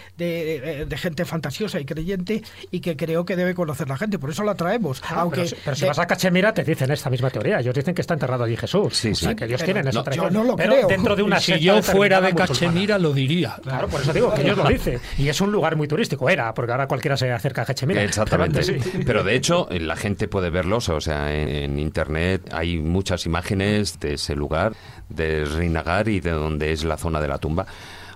gente 0.96 1.24
fantasiosa 1.24 1.78
y 1.80 1.84
creyente 1.84 2.42
y 2.70 2.80
que 2.80 2.96
creo 2.96 3.24
que 3.24 3.36
debe 3.36 3.54
conocer 3.54 3.88
la 3.88 3.96
gente. 3.96 4.18
Por 4.18 4.30
eso 4.30 4.42
la 4.44 4.54
traemos. 4.54 5.02
Ah, 5.04 5.20
aunque 5.20 5.44
pero, 5.64 5.76
si, 5.76 5.84
vas 5.84 5.98
a 5.98 6.06
Cachemira 6.06 6.54
te 6.54 6.64
dicen 6.64 6.90
esta 6.90 7.10
misma 7.10 7.30
teoría. 7.30 7.60
Ellos 7.60 7.74
dicen 7.74 7.94
que 7.94 8.00
está 8.00 8.14
enterrado 8.14 8.44
allí 8.44 8.56
Jesús. 8.56 8.96
Sí, 8.96 9.14
sí. 9.14 9.34
que 9.34 9.44
ellos 9.44 9.62
tienen 9.62 9.86
esa 9.88 10.02
Yo 10.10 10.30
no 10.30 10.44
lo 10.44 10.56
creo. 10.56 10.88
dentro 10.88 11.14
de 11.14 11.22
una 11.22 11.38
si 11.40 11.58
yo 11.60 11.82
fuera 11.82 12.20
de 12.20 12.34
Cachemira 12.34 12.98
lo 12.98 13.12
diría. 13.12 13.56
Claro, 13.62 13.88
por 13.88 14.00
eso 14.00 14.12
digo 14.12 14.32
que 14.34 14.42
ellos 14.42 14.56
lo 14.56 14.68
dicen. 14.68 15.00
Y 15.18 15.28
es 15.28 15.40
un 15.40 15.52
lugar 15.52 15.76
muy 15.76 15.88
turístico. 15.88 16.28
Era, 16.28 16.52
porque 16.54 16.72
ahora 16.72 16.86
cualquiera 16.86 17.16
se 17.16 17.30
acerca 17.30 17.62
a 17.62 17.64
Cachemira. 17.66 18.02
Exactamente. 18.02 18.80
Pero 19.04 19.22
de 19.22 19.34
hecho, 19.34 19.68
la 19.70 19.96
gente 19.96 20.28
puede 20.28 20.50
verlos. 20.50 20.88
O 20.88 21.00
sea, 21.00 21.34
en, 21.34 21.48
en 21.48 21.78
internet 21.78 22.48
hay 22.52 22.78
muchas 22.78 23.26
imágenes 23.26 24.00
de 24.00 24.14
ese 24.14 24.34
lugar 24.34 24.55
lugar, 24.56 24.72
de 25.08 25.44
Rinagar 25.44 26.08
y 26.08 26.20
de 26.20 26.30
donde 26.30 26.72
es 26.72 26.84
la 26.84 26.96
zona 26.96 27.20
de 27.20 27.28
la 27.28 27.38
tumba. 27.38 27.66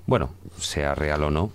Bueno, 0.07 0.31
sea 0.59 0.95
real 0.95 1.25
o 1.25 1.31
no, 1.31 1.53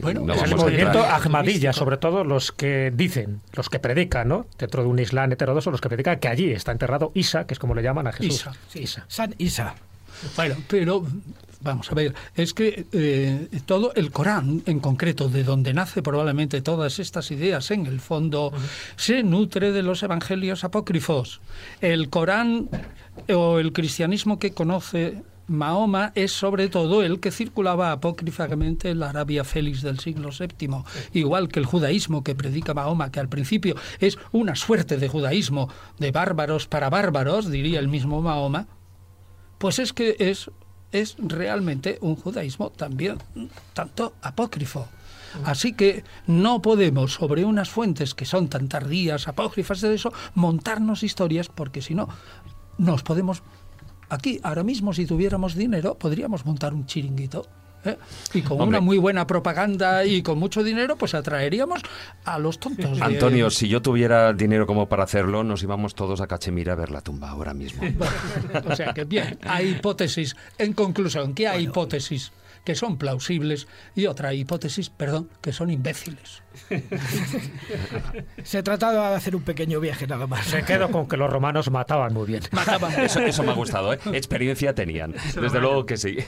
bueno, 0.00 0.32
es 0.32 0.42
el 0.42 0.56
movimiento 0.56 1.02
Ahmadiyya, 1.02 1.72
sobre 1.72 1.96
todo 1.96 2.24
los 2.24 2.52
que 2.52 2.92
dicen, 2.94 3.40
los 3.54 3.68
que 3.68 3.78
predican, 3.78 4.28
¿no? 4.28 4.46
Dentro 4.58 4.82
de 4.82 4.88
un 4.88 4.98
Islam 4.98 5.32
heterodoxo, 5.32 5.70
los 5.70 5.80
que 5.80 5.88
predican 5.88 6.18
que 6.18 6.28
allí 6.28 6.52
está 6.52 6.72
enterrado 6.72 7.12
Isa, 7.14 7.46
que 7.46 7.54
es 7.54 7.58
como 7.58 7.74
le 7.74 7.82
llaman 7.82 8.06
a 8.06 8.12
Jesús. 8.12 8.34
Isa. 8.34 8.52
Isa. 8.74 9.04
San 9.08 9.34
Isa. 9.38 9.74
Bueno, 10.36 10.56
pero 10.68 11.06
vamos 11.60 11.90
a 11.90 11.94
ver, 11.94 12.14
es 12.34 12.54
que 12.54 12.86
eh, 12.92 13.48
todo 13.66 13.92
el 13.94 14.10
Corán 14.10 14.62
en 14.66 14.80
concreto, 14.80 15.28
de 15.28 15.44
donde 15.44 15.72
nace 15.74 16.02
probablemente 16.02 16.62
todas 16.62 16.98
estas 16.98 17.30
ideas, 17.30 17.70
en 17.70 17.86
el 17.86 18.00
fondo, 18.00 18.52
se 18.96 19.22
nutre 19.22 19.72
de 19.72 19.82
los 19.82 20.02
evangelios 20.02 20.64
apócrifos. 20.64 21.40
El 21.80 22.10
Corán 22.10 22.68
o 23.28 23.58
el 23.58 23.72
cristianismo 23.72 24.38
que 24.38 24.52
conoce 24.52 25.22
Mahoma 25.50 26.12
es 26.14 26.30
sobre 26.30 26.68
todo 26.68 27.02
el 27.02 27.18
que 27.18 27.32
circulaba 27.32 27.90
apócrifamente 27.90 28.90
en 28.90 29.00
la 29.00 29.10
Arabia 29.10 29.42
Félix 29.42 29.82
del 29.82 29.98
siglo 29.98 30.30
VII, 30.30 30.84
igual 31.12 31.48
que 31.48 31.58
el 31.58 31.66
judaísmo 31.66 32.22
que 32.22 32.36
predica 32.36 32.72
Mahoma, 32.72 33.10
que 33.10 33.18
al 33.18 33.28
principio 33.28 33.74
es 33.98 34.16
una 34.30 34.54
suerte 34.54 34.96
de 34.96 35.08
judaísmo 35.08 35.68
de 35.98 36.12
bárbaros 36.12 36.68
para 36.68 36.88
bárbaros, 36.88 37.50
diría 37.50 37.80
el 37.80 37.88
mismo 37.88 38.22
Mahoma, 38.22 38.68
pues 39.58 39.80
es 39.80 39.92
que 39.92 40.14
es, 40.20 40.52
es 40.92 41.16
realmente 41.18 41.98
un 42.00 42.14
judaísmo 42.14 42.70
también 42.70 43.18
tanto 43.74 44.14
apócrifo. 44.22 44.88
Así 45.44 45.72
que 45.72 46.04
no 46.26 46.60
podemos, 46.60 47.14
sobre 47.14 47.44
unas 47.44 47.70
fuentes 47.70 48.14
que 48.14 48.24
son 48.24 48.48
tan 48.48 48.68
tardías, 48.68 49.28
apócrifas 49.28 49.80
de 49.80 49.94
eso, 49.94 50.12
montarnos 50.34 51.02
historias, 51.02 51.48
porque 51.48 51.82
si 51.82 51.94
no, 51.94 52.08
nos 52.80 53.02
podemos... 53.02 53.42
Aquí, 54.08 54.40
ahora 54.42 54.64
mismo, 54.64 54.92
si 54.92 55.06
tuviéramos 55.06 55.54
dinero, 55.54 55.94
podríamos 55.94 56.44
montar 56.44 56.74
un 56.74 56.84
chiringuito. 56.84 57.46
¿eh? 57.84 57.96
Y 58.34 58.42
con 58.42 58.60
una 58.60 58.80
muy 58.80 58.98
buena 58.98 59.26
propaganda 59.26 60.04
y 60.04 60.22
con 60.22 60.38
mucho 60.38 60.64
dinero, 60.64 60.96
pues 60.96 61.14
atraeríamos 61.14 61.80
a 62.24 62.38
los 62.38 62.58
tontos. 62.58 63.00
Antonio, 63.00 63.50
si 63.50 63.68
yo 63.68 63.80
tuviera 63.80 64.32
dinero 64.32 64.66
como 64.66 64.88
para 64.88 65.04
hacerlo, 65.04 65.44
nos 65.44 65.62
íbamos 65.62 65.94
todos 65.94 66.20
a 66.20 66.26
Cachemira 66.26 66.72
a 66.72 66.76
ver 66.76 66.90
la 66.90 67.02
tumba 67.02 67.30
ahora 67.30 67.54
mismo. 67.54 67.82
o 68.68 68.74
sea 68.74 68.92
que 68.92 69.04
bien, 69.04 69.38
hay 69.42 69.68
hipótesis. 69.68 70.34
En 70.58 70.72
conclusión, 70.72 71.32
¿qué 71.32 71.46
hay 71.46 71.64
hipótesis? 71.64 72.32
Que 72.64 72.74
son 72.74 72.98
plausibles 72.98 73.68
y 73.94 74.06
otra 74.06 74.34
hipótesis, 74.34 74.90
perdón, 74.90 75.30
que 75.40 75.52
son 75.52 75.70
imbéciles. 75.70 76.42
Se 78.42 78.62
trataba 78.62 79.10
de 79.10 79.16
hacer 79.16 79.36
un 79.36 79.42
pequeño 79.42 79.80
viaje 79.80 80.06
nada 80.06 80.26
más. 80.26 80.46
Se 80.46 80.62
quedó 80.62 80.90
con 80.90 81.08
que 81.08 81.16
los 81.16 81.30
romanos 81.30 81.70
mataban 81.70 82.12
muy 82.12 82.26
bien. 82.26 82.42
Mataban. 82.52 82.92
Eso, 83.00 83.20
eso 83.20 83.42
me 83.42 83.52
ha 83.52 83.54
gustado, 83.54 83.92
¿eh? 83.92 83.98
Experiencia 84.12 84.74
tenían. 84.74 85.14
Desde 85.40 85.60
luego 85.60 85.86
que 85.86 85.96
sí. 85.96 86.18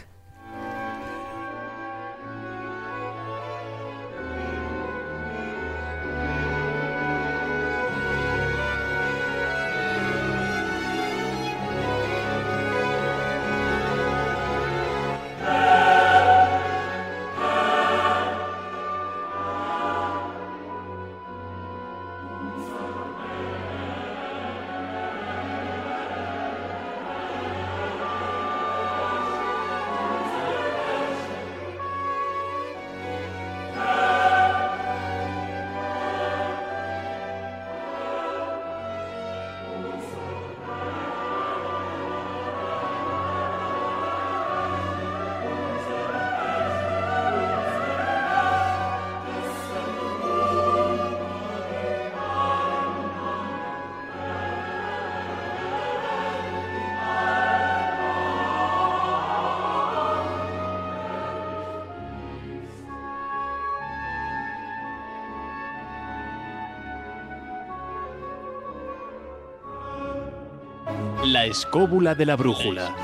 La 71.43 71.49
escóbula 71.49 72.15
de 72.15 72.25
la 72.25 72.37
brújula. 72.37 72.95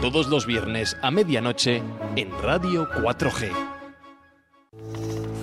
Todos 0.00 0.28
los 0.28 0.46
viernes 0.46 0.96
a 1.02 1.10
medianoche 1.10 1.82
en 2.16 2.30
Radio 2.40 2.88
4G. 2.88 3.50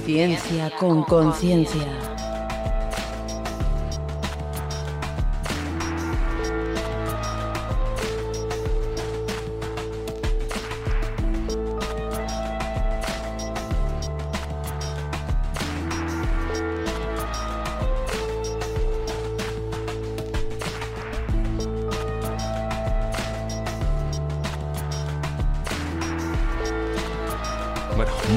Ciencia 0.04 0.72
con 0.80 1.04
conciencia. 1.04 2.13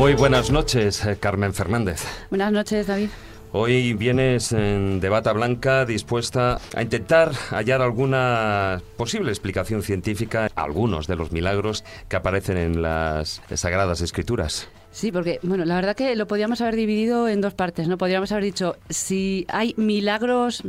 Muy 0.06 0.14
buenas 0.14 0.52
noches, 0.52 1.04
eh, 1.04 1.16
Carmen 1.18 1.52
Fernández. 1.52 2.04
Buenas 2.30 2.52
noches, 2.52 2.86
David. 2.86 3.08
Hoy 3.50 3.92
vienes 3.94 4.52
en 4.52 5.00
de 5.00 5.08
bata 5.08 5.32
blanca 5.32 5.84
dispuesta 5.84 6.60
a 6.76 6.82
intentar 6.82 7.32
hallar 7.50 7.82
alguna 7.82 8.80
posible 8.96 9.32
explicación 9.32 9.82
científica 9.82 10.48
a 10.54 10.62
algunos 10.62 11.08
de 11.08 11.16
los 11.16 11.32
milagros 11.32 11.82
que 12.08 12.14
aparecen 12.14 12.56
en 12.56 12.82
las 12.82 13.42
Sagradas 13.52 14.00
Escrituras. 14.00 14.68
Sí, 14.92 15.10
porque, 15.10 15.40
bueno, 15.42 15.64
la 15.64 15.74
verdad 15.74 15.96
que 15.96 16.14
lo 16.14 16.28
podríamos 16.28 16.60
haber 16.60 16.76
dividido 16.76 17.26
en 17.26 17.40
dos 17.40 17.54
partes, 17.54 17.88
¿no? 17.88 17.98
Podríamos 17.98 18.30
haber 18.30 18.44
dicho, 18.44 18.76
si 18.88 19.44
hay 19.48 19.74
milagros 19.76 20.62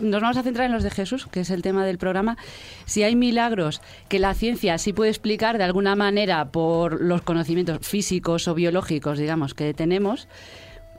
nos 0.00 0.20
vamos 0.20 0.36
a 0.36 0.42
centrar 0.42 0.66
en 0.66 0.72
los 0.72 0.82
de 0.82 0.90
Jesús, 0.90 1.26
que 1.26 1.40
es 1.40 1.50
el 1.50 1.62
tema 1.62 1.84
del 1.84 1.98
programa. 1.98 2.36
Si 2.84 3.02
hay 3.02 3.16
milagros 3.16 3.80
que 4.08 4.18
la 4.18 4.34
ciencia 4.34 4.78
sí 4.78 4.92
puede 4.92 5.10
explicar 5.10 5.58
de 5.58 5.64
alguna 5.64 5.94
manera 5.96 6.46
por 6.50 7.00
los 7.00 7.22
conocimientos 7.22 7.78
físicos 7.86 8.48
o 8.48 8.54
biológicos, 8.54 9.18
digamos, 9.18 9.54
que 9.54 9.72
tenemos, 9.74 10.28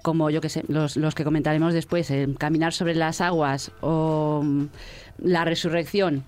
como 0.01 0.29
yo 0.29 0.41
que 0.41 0.49
sé, 0.49 0.63
los, 0.67 0.97
los 0.97 1.15
que 1.15 1.23
comentaremos 1.23 1.73
después, 1.73 2.09
el 2.11 2.37
caminar 2.37 2.73
sobre 2.73 2.95
las 2.95 3.21
aguas 3.21 3.71
o 3.81 4.41
mm, 4.43 4.65
la 5.23 5.45
resurrección. 5.45 6.23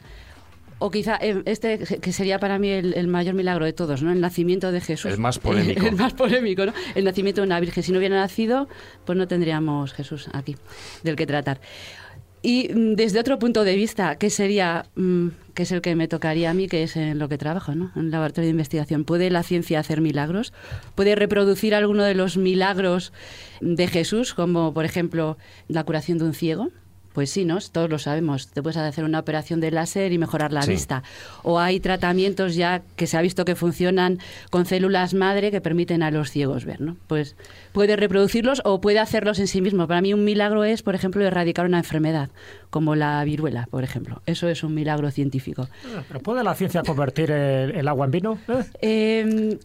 O 0.80 0.92
quizá 0.92 1.18
eh, 1.20 1.42
este 1.46 1.80
que 1.80 2.14
sería 2.14 2.38
para 2.38 2.60
mí 2.60 2.70
el, 2.70 2.94
el 2.94 3.08
mayor 3.08 3.34
milagro 3.34 3.66
de 3.66 3.74
todos, 3.74 4.04
¿no? 4.04 4.12
El 4.12 4.22
nacimiento 4.22 4.72
de 4.72 4.80
Jesús. 4.80 5.12
El 5.12 5.18
más 5.18 5.40
polémico. 5.40 5.86
el 5.88 5.96
más 5.96 6.14
polémico, 6.14 6.68
¿no? 6.68 6.74
El 6.94 7.04
nacimiento 7.04 7.42
de 7.42 7.48
una 7.48 7.60
virgen. 7.60 7.82
Si 7.82 7.92
no 7.92 7.98
hubiera 7.98 8.16
nacido, 8.16 8.68
pues 9.04 9.18
no 9.18 9.28
tendríamos 9.28 9.94
Jesús 9.94 10.30
aquí 10.34 10.56
del 11.02 11.16
que 11.16 11.26
tratar. 11.26 11.60
Y 12.42 12.70
mm, 12.74 12.96
desde 12.96 13.20
otro 13.20 13.40
punto 13.40 13.64
de 13.64 13.76
vista, 13.76 14.16
que 14.18 14.30
sería, 14.30 14.86
mm, 14.96 15.30
que 15.54 15.64
es 15.64 15.72
el 15.72 15.82
que 15.82 15.96
me 15.96 16.08
tocaría 16.08 16.52
a 16.52 16.54
mí, 16.54 16.68
que 16.68 16.84
es 16.84 16.96
en 16.96 17.20
lo 17.20 17.30
que 17.30 17.38
trabajo, 17.38 17.74
¿no? 17.76 17.92
En 17.96 18.06
el 18.06 18.12
laboratorio 18.12 18.48
de 18.48 18.52
investigación. 18.52 19.06
¿Puede 19.06 19.30
la 19.30 19.44
ciencia 19.44 19.80
hacer 19.80 20.02
milagros? 20.02 20.54
¿Puede 20.96 21.16
reproducir 21.16 21.74
alguno 21.74 22.04
de 22.04 22.16
los 22.16 22.38
milagros 22.38 23.14
de 23.62 23.88
Jesús, 23.88 24.34
como 24.34 24.74
por 24.74 24.86
ejemplo 24.86 25.38
la 25.68 25.84
curación 25.84 26.18
de 26.20 26.26
un 26.26 26.34
ciego? 26.34 26.70
Pues 27.18 27.32
sí, 27.32 27.46
¿no? 27.46 27.58
Todos 27.72 27.90
lo 27.90 27.98
sabemos. 27.98 28.50
Te 28.50 28.62
puedes 28.62 28.78
hacer 28.78 29.04
una 29.04 29.18
operación 29.18 29.60
de 29.60 29.72
láser 29.72 30.12
y 30.12 30.20
mejorar 30.20 30.54
la 30.54 30.62
Sí. 30.62 30.70
vista. 30.70 31.02
O 31.42 31.60
hay 31.60 31.80
tratamientos 31.80 32.54
ya 32.54 32.84
que 32.96 33.08
se 33.08 33.18
ha 33.18 33.22
visto 33.24 33.44
que 33.44 33.56
funcionan 33.56 34.20
con 34.52 34.68
células 34.68 35.16
madre 35.16 35.50
que 35.50 35.60
permiten 35.60 36.04
a 36.04 36.12
los 36.12 36.30
ciegos 36.30 36.64
ver, 36.64 36.80
¿no? 36.80 36.96
Pues 37.08 37.36
puede 37.72 37.96
reproducirlos 37.96 38.62
o 38.66 38.82
puede 38.82 39.00
hacerlos 39.00 39.40
en 39.40 39.48
sí 39.48 39.62
mismo. 39.62 39.88
Para 39.88 40.00
mí 40.02 40.14
un 40.14 40.26
milagro 40.26 40.64
es, 40.64 40.84
por 40.84 40.94
ejemplo, 40.94 41.26
erradicar 41.26 41.66
una 41.66 41.80
enfermedad, 41.80 42.30
como 42.70 42.96
la 42.96 43.24
viruela, 43.24 43.68
por 43.72 43.84
ejemplo. 43.84 44.22
Eso 44.26 44.48
es 44.50 44.64
un 44.64 44.74
milagro 44.74 45.10
científico. 45.12 45.68
¿Pero 46.08 46.20
puede 46.20 46.44
la 46.44 46.54
ciencia 46.56 46.84
convertir 46.84 47.32
el, 47.32 47.72
el 47.72 47.88
agua 47.88 48.06
en 48.06 48.12
vino? 48.12 48.40
¿Eh? 48.48 48.64
Eh, 48.82 49.58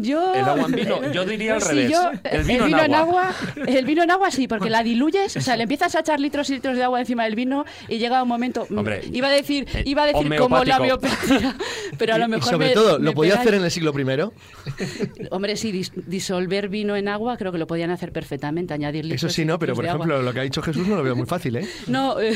yo... 0.00 0.34
El 0.34 0.44
agua 0.44 0.66
en 0.66 0.72
vino, 0.72 1.12
yo 1.12 1.24
diría 1.24 1.54
al 1.54 1.62
Sí, 1.62 1.68
revés. 1.68 1.90
yo- 1.92 2.10
el 2.24 2.42
vino, 2.44 2.66
en 2.66 2.94
agua. 2.94 3.30
El 3.66 3.84
vino 3.84 4.02
en 4.02 4.10
agua 4.10 4.30
sí, 4.30 4.46
porque 4.48 4.70
la 4.70 4.82
diluyes, 4.82 5.36
o 5.36 5.40
sea, 5.40 5.56
le 5.56 5.62
empiezas 5.64 5.94
a 5.94 6.00
echar 6.00 6.20
litros 6.20 6.48
y 6.50 6.54
litros 6.54 6.76
de 6.76 6.82
agua 6.84 7.00
encima 7.00 7.24
del 7.24 7.34
vino 7.34 7.64
y 7.88 7.98
llega 7.98 8.22
un 8.22 8.28
momento. 8.28 8.66
mm, 8.68 8.78
Hombre, 8.78 9.02
iba 9.12 9.28
a 9.28 9.32
decir, 9.32 9.66
eh, 9.74 9.82
iba 9.86 10.02
a 10.02 10.06
decir 10.06 10.36
como 10.36 10.62
la 10.64 10.76
homeopatía, 10.78 11.56
pero 11.98 12.14
a 12.14 12.18
lo 12.18 12.28
mejor 12.28 12.46
y 12.46 12.50
sobre 12.50 12.68
me- 12.68 12.74
todo, 12.74 12.98
me 12.98 13.04
¿lo 13.06 13.12
podía 13.14 13.34
hacer 13.36 13.54
en 13.54 13.64
el 13.64 13.70
siglo 13.70 13.92
I? 13.98 14.02
Hombre, 15.30 15.56
sí, 15.56 15.72
dis- 15.72 15.92
disolver 16.06 16.68
vino 16.68 16.96
en 16.96 17.08
agua 17.08 17.36
creo 17.36 17.52
que 17.52 17.58
lo 17.58 17.66
podían 17.66 17.90
hacer 17.90 18.12
perfectamente, 18.12 18.74
añadir 18.74 19.04
litros 19.04 19.24
Eso 19.24 19.34
sí, 19.34 19.44
no, 19.44 19.58
pero 19.58 19.74
por 19.74 19.86
agua. 19.86 19.96
ejemplo, 20.04 20.22
lo 20.22 20.32
que 20.32 20.40
ha 20.40 20.42
dicho 20.42 20.62
Jesús 20.62 20.86
no 20.86 20.96
lo 20.96 21.02
veo 21.02 21.16
muy 21.16 21.26
fácil, 21.26 21.56
¿eh? 21.56 21.66
No, 21.86 22.20
eh, 22.20 22.32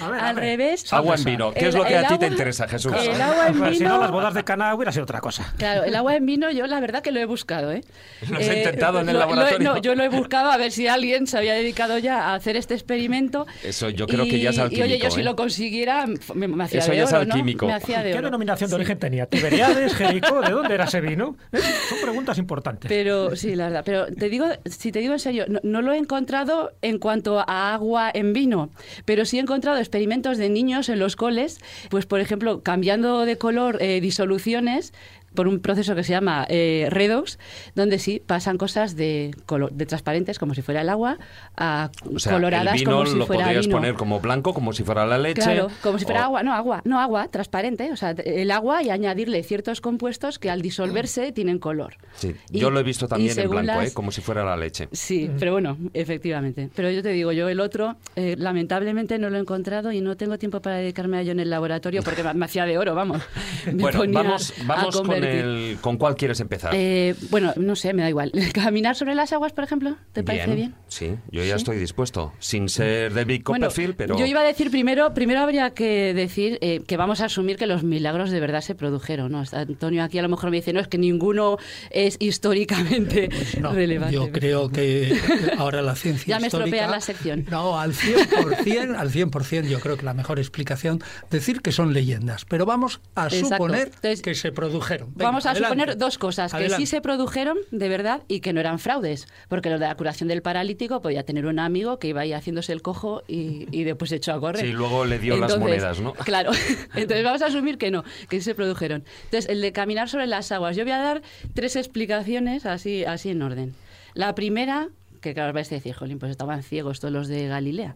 A 0.00 0.10
ver, 0.10 0.20
a 0.20 0.28
al 0.28 0.34
ver. 0.36 0.44
revés. 0.44 0.92
Agua 0.92 1.14
en 1.16 1.24
vino. 1.24 1.52
¿Qué 1.52 1.60
El- 1.60 1.66
es 1.68 1.74
lo 1.74 1.84
que 1.84 1.96
a 1.96 2.02
ti 2.02 2.08
te 2.08 2.14
agua- 2.14 2.26
interesa, 2.28 2.68
Jesús? 2.68 2.92
El 2.98 3.20
agua 3.20 3.48
en 3.48 3.58
Pues 3.58 3.78
si 3.78 3.84
no, 3.84 3.90
vino- 3.90 4.00
las 4.02 4.10
bodas 4.10 4.34
de 4.34 4.44
Cana 4.44 4.74
hubiera 4.74 4.92
sido 4.92 5.04
otra 5.04 5.20
cosa. 5.20 5.52
Claro, 5.58 5.84
el 5.84 5.94
agua 5.94 6.16
en 6.16 6.26
vino 6.26 6.50
yo 6.50 6.66
la 6.66 6.80
verdad 6.80 7.02
que 7.02 7.12
lo 7.12 7.20
he 7.20 7.24
buscado, 7.24 7.72
¿eh? 7.72 7.82
¿Lo 8.30 8.38
has 8.38 8.48
Eh, 8.48 8.58
intentado 8.58 9.00
en 9.00 9.08
el 9.08 9.14
lo- 9.14 9.20
lo 9.20 9.26
laboratorio? 9.26 9.74
no, 9.74 9.78
yo 9.80 9.94
lo 9.94 10.02
he 10.04 10.08
buscado 10.08 10.50
a 10.50 10.56
ver 10.56 10.72
si 10.72 10.86
alguien 10.88 11.26
se 11.26 11.38
había 11.38 11.54
dedicado 11.54 11.98
ya 11.98 12.28
a 12.30 12.34
hacer 12.34 12.56
este 12.56 12.74
experimento. 12.74 13.46
Eso 13.62 13.88
yo 13.90 14.06
creo 14.06 14.24
que 14.24 14.38
ya 14.40 14.50
es 14.50 14.56
Y- 14.56 14.60
Y 14.60 14.62
oye, 14.62 14.82
alquímico, 14.82 15.04
yo 15.04 15.10
si 15.10 15.20
¿eh? 15.20 15.24
lo 15.24 15.36
consiguiera, 15.36 16.06
me, 16.34 16.48
me 16.48 16.64
hacía 16.64 16.80
Eso 16.80 16.90
de 16.90 16.96
ya 16.98 17.02
es 17.04 17.12
oro, 17.12 17.24
¿no? 17.24 17.34
alquímico. 17.34 17.66
De 17.66 17.80
¿Qué 17.84 18.20
denominación 18.22 18.68
de 18.70 18.74
Sí. 18.74 18.80
origen 18.80 18.98
tenía? 18.98 19.26
¿Tiberiades, 19.26 19.94
Jericó? 19.94 20.40
¿De 20.40 20.50
dónde 20.50 20.74
era 20.74 20.84
ese 20.84 21.00
vino? 21.00 21.36
¿Eh? 21.52 21.58
Son 21.88 21.98
preguntas 22.02 22.38
importantes. 22.38 22.88
Pero 22.88 23.34
sí, 23.36 23.54
la 23.56 23.64
verdad. 23.64 23.82
Pero 23.84 24.06
te 24.06 24.28
digo, 24.28 24.46
si 24.64 24.90
te 24.92 25.00
digo 25.00 25.12
en 25.12 25.18
serio, 25.18 25.44
no, 25.48 25.60
no 25.62 25.82
lo 25.82 25.92
he 25.92 25.98
encontrado 25.98 26.72
en 26.82 26.98
cuanto 26.98 27.38
a 27.40 27.74
agua 27.74 28.10
en 28.12 28.32
vino, 28.32 28.70
pero 29.04 29.24
sí 29.24 29.38
he 29.38 29.40
encontrado 29.40 29.78
experimentos 29.78 30.38
de 30.38 30.48
niños 30.48 30.88
en 30.88 30.98
los 30.98 31.16
coles, 31.16 31.60
pues 31.90 32.06
por 32.06 32.20
ejemplo, 32.20 32.62
cambiando 32.62 33.24
de 33.24 33.38
color 33.38 33.78
eh, 33.80 34.00
disoluciones 34.00 34.92
por 35.34 35.48
un 35.48 35.60
proceso 35.60 35.94
que 35.94 36.04
se 36.04 36.12
llama 36.12 36.46
eh, 36.48 36.86
redox, 36.90 37.38
donde 37.74 37.98
sí 37.98 38.22
pasan 38.24 38.56
cosas 38.58 38.96
de, 38.96 39.34
color, 39.46 39.72
de 39.72 39.86
transparentes, 39.86 40.38
como 40.38 40.54
si 40.54 40.62
fuera 40.62 40.80
el 40.82 40.88
agua, 40.88 41.18
a 41.56 41.90
O 42.14 42.18
sea, 42.18 42.32
coloradas 42.34 42.74
el 42.74 42.78
vino 42.80 42.92
como 42.92 43.06
si 43.06 43.16
lo 43.18 43.26
fuera 43.26 43.44
podrías 43.44 43.66
vino. 43.66 43.76
poner 43.76 43.94
como 43.94 44.20
blanco, 44.20 44.54
como 44.54 44.72
si 44.72 44.82
fuera 44.84 45.06
la 45.06 45.18
leche. 45.18 45.42
Claro, 45.42 45.68
como 45.82 45.98
si 45.98 46.04
fuera 46.04 46.22
o- 46.22 46.24
agua, 46.24 46.42
no 46.42 46.52
agua, 46.54 46.82
no 46.84 47.00
agua, 47.00 47.28
transparente, 47.28 47.90
o 47.92 47.96
sea, 47.96 48.10
el 48.10 48.50
agua 48.50 48.82
y 48.82 48.90
añadirle 48.90 49.42
ciertos 49.42 49.80
compuestos 49.80 50.38
que 50.38 50.50
al 50.50 50.62
disolverse 50.62 51.32
tienen 51.32 51.58
color. 51.58 51.94
Sí, 52.14 52.34
Y- 52.50 52.60
yo 52.60 52.70
lo 52.70 52.80
he 52.80 52.82
visto 52.82 53.08
también 53.08 53.38
en 53.38 53.50
blanco, 53.50 53.66
las- 53.66 53.90
¿eh? 53.90 53.94
como 53.94 54.10
si 54.12 54.20
fuera 54.20 54.44
la 54.44 54.56
leche. 54.56 54.88
Sí, 54.92 55.30
pero 55.38 55.52
bueno, 55.52 55.76
efectivamente. 55.92 56.68
Pero 56.74 56.90
yo 56.90 57.02
te 57.02 57.08
digo, 57.10 57.32
yo 57.32 57.48
el 57.48 57.60
otro, 57.60 57.96
eh, 58.16 58.36
lamentablemente 58.38 59.18
no 59.18 59.30
lo 59.30 59.36
he 59.36 59.40
encontrado 59.40 59.90
y 59.92 60.00
no 60.00 60.16
tengo 60.16 60.38
tiempo 60.38 60.60
para 60.60 60.76
dedicarme 60.76 61.16
a 61.18 61.20
ello 61.22 61.32
en 61.32 61.40
el 61.40 61.50
laboratorio 61.50 62.02
porque 62.02 62.22
me, 62.22 62.34
me 62.34 62.44
hacía 62.44 62.64
de 62.66 62.78
oro, 62.78 62.94
vamos. 62.94 63.22
Me 63.66 63.72
Bueno, 63.74 63.98
ponía 64.00 64.22
vamos, 64.22 64.52
a 64.60 64.64
vamos 64.64 64.94
con 65.24 65.30
convertir. 65.32 65.44
el. 65.70 65.78
¿Con 65.80 65.96
cuál 65.96 66.16
quieres 66.16 66.40
empezar? 66.40 66.72
Eh, 66.74 67.14
bueno, 67.30 67.52
no 67.56 67.76
sé, 67.76 67.92
me 67.94 68.02
da 68.02 68.08
igual. 68.08 68.32
¿Caminar 68.54 68.96
sobre 68.96 69.14
las 69.14 69.32
aguas, 69.32 69.52
por 69.52 69.64
ejemplo? 69.64 69.96
¿Te 70.12 70.22
parece 70.22 70.54
bien? 70.54 70.74
Sí, 70.88 71.16
yo 71.30 71.42
ya 71.44 71.54
¿Sí? 71.54 71.62
estoy 71.62 71.76
dispuesto. 71.78 72.32
Sin 72.38 72.68
ser 72.68 73.12
David 73.14 73.42
Bueno, 73.44 73.66
Copperfield, 73.66 73.96
pero. 73.96 74.16
yo 74.18 74.26
iba 74.26 74.40
a 74.40 74.44
decir 74.44 74.70
primero, 74.70 75.12
primero 75.14 75.40
habría 75.40 75.70
que 75.70 76.14
decir 76.14 76.58
eh, 76.60 76.82
que 76.86 76.96
vamos 76.96 77.20
a 77.20 77.26
asumir 77.26 77.56
que 77.56 77.66
los 77.66 77.82
milagros 77.84 78.30
de 78.30 78.40
verdad 78.40 78.60
se 78.60 78.74
produjeron. 78.74 79.32
¿no? 79.32 79.42
Antonio 79.52 80.02
aquí 80.02 80.18
a 80.18 80.22
lo 80.22 80.28
mejor 80.28 80.50
me 80.50 80.56
dice, 80.58 80.72
no, 80.72 80.80
es 80.80 80.88
que 80.88 80.98
ninguno 80.98 81.58
es 81.90 82.16
históricamente 82.20 83.28
No, 83.60 83.72
relevante. 83.72 84.14
yo 84.14 84.30
creo 84.30 84.68
que 84.70 85.18
ahora 85.58 85.82
la 85.82 85.94
ciencia 85.96 86.36
Ya 86.36 86.40
me 86.40 86.46
estropean 86.48 86.90
la 86.90 87.00
sección. 87.00 87.44
No, 87.50 87.78
al 87.78 87.92
100%, 87.94 88.96
al 88.96 89.10
100% 89.10 89.68
yo 89.68 89.80
creo 89.80 89.96
que 89.96 90.04
la 90.04 90.14
mejor 90.14 90.38
explicación 90.38 91.02
decir 91.30 91.60
que 91.62 91.72
son 91.72 91.92
leyendas, 91.92 92.44
pero 92.44 92.66
vamos 92.66 93.00
a 93.14 93.26
Exacto. 93.26 93.48
suponer 93.48 93.86
Entonces, 93.94 94.22
que 94.22 94.34
se 94.34 94.52
produjeron. 94.52 95.13
Venga, 95.14 95.28
Vamos 95.30 95.46
a 95.46 95.50
adelante. 95.52 95.74
suponer 95.80 95.96
dos 95.98 96.18
cosas, 96.18 96.50
que 96.50 96.56
Adelante. 96.56 96.84
sí 96.84 96.86
se 96.90 97.00
produjeron 97.00 97.56
de 97.70 97.88
verdad 97.88 98.22
y 98.26 98.40
que 98.40 98.52
no 98.52 98.58
eran 98.60 98.78
fraudes, 98.80 99.28
porque 99.48 99.70
lo 99.70 99.78
de 99.78 99.86
la 99.86 99.94
curación 99.96 100.28
del 100.28 100.42
paralítico 100.42 101.00
podía 101.00 101.22
tener 101.22 101.46
un 101.46 101.60
amigo 101.60 101.98
que 102.00 102.08
iba 102.08 102.22
ahí 102.22 102.32
haciéndose 102.32 102.72
el 102.72 102.82
cojo 102.82 103.22
y, 103.28 103.66
y 103.70 103.84
después 103.84 104.10
se 104.10 104.16
echó 104.16 104.32
a 104.32 104.40
correr. 104.40 104.64
Sí, 104.66 104.72
luego 104.72 105.04
le 105.04 105.18
dio 105.20 105.36
las 105.36 105.56
monedas, 105.58 106.00
¿no? 106.00 106.14
Claro, 106.14 106.50
entonces 106.94 107.24
vamos 107.24 107.42
a 107.42 107.46
asumir 107.46 107.78
que 107.78 107.90
no, 107.92 108.02
que 108.28 108.38
sí 108.40 108.42
se 108.44 108.54
produjeron. 108.56 109.04
Entonces, 109.26 109.48
el 109.48 109.60
de 109.60 109.72
caminar 109.72 110.08
sobre 110.08 110.26
las 110.26 110.50
aguas, 110.50 110.74
yo 110.76 110.82
voy 110.84 110.92
a 110.92 110.98
dar 110.98 111.22
tres 111.54 111.76
explicaciones 111.76 112.66
así, 112.66 113.04
así 113.04 113.30
en 113.30 113.40
orden. 113.42 113.74
La 114.14 114.34
primera, 114.34 114.88
que 115.20 115.32
claro, 115.32 115.50
os 115.50 115.54
vais 115.54 115.70
a 115.70 115.76
decir, 115.76 115.94
jolín, 115.94 116.18
pues 116.18 116.30
estaban 116.32 116.62
ciegos 116.62 116.98
todos 117.00 117.14
los 117.14 117.28
de 117.28 117.46
Galilea. 117.46 117.94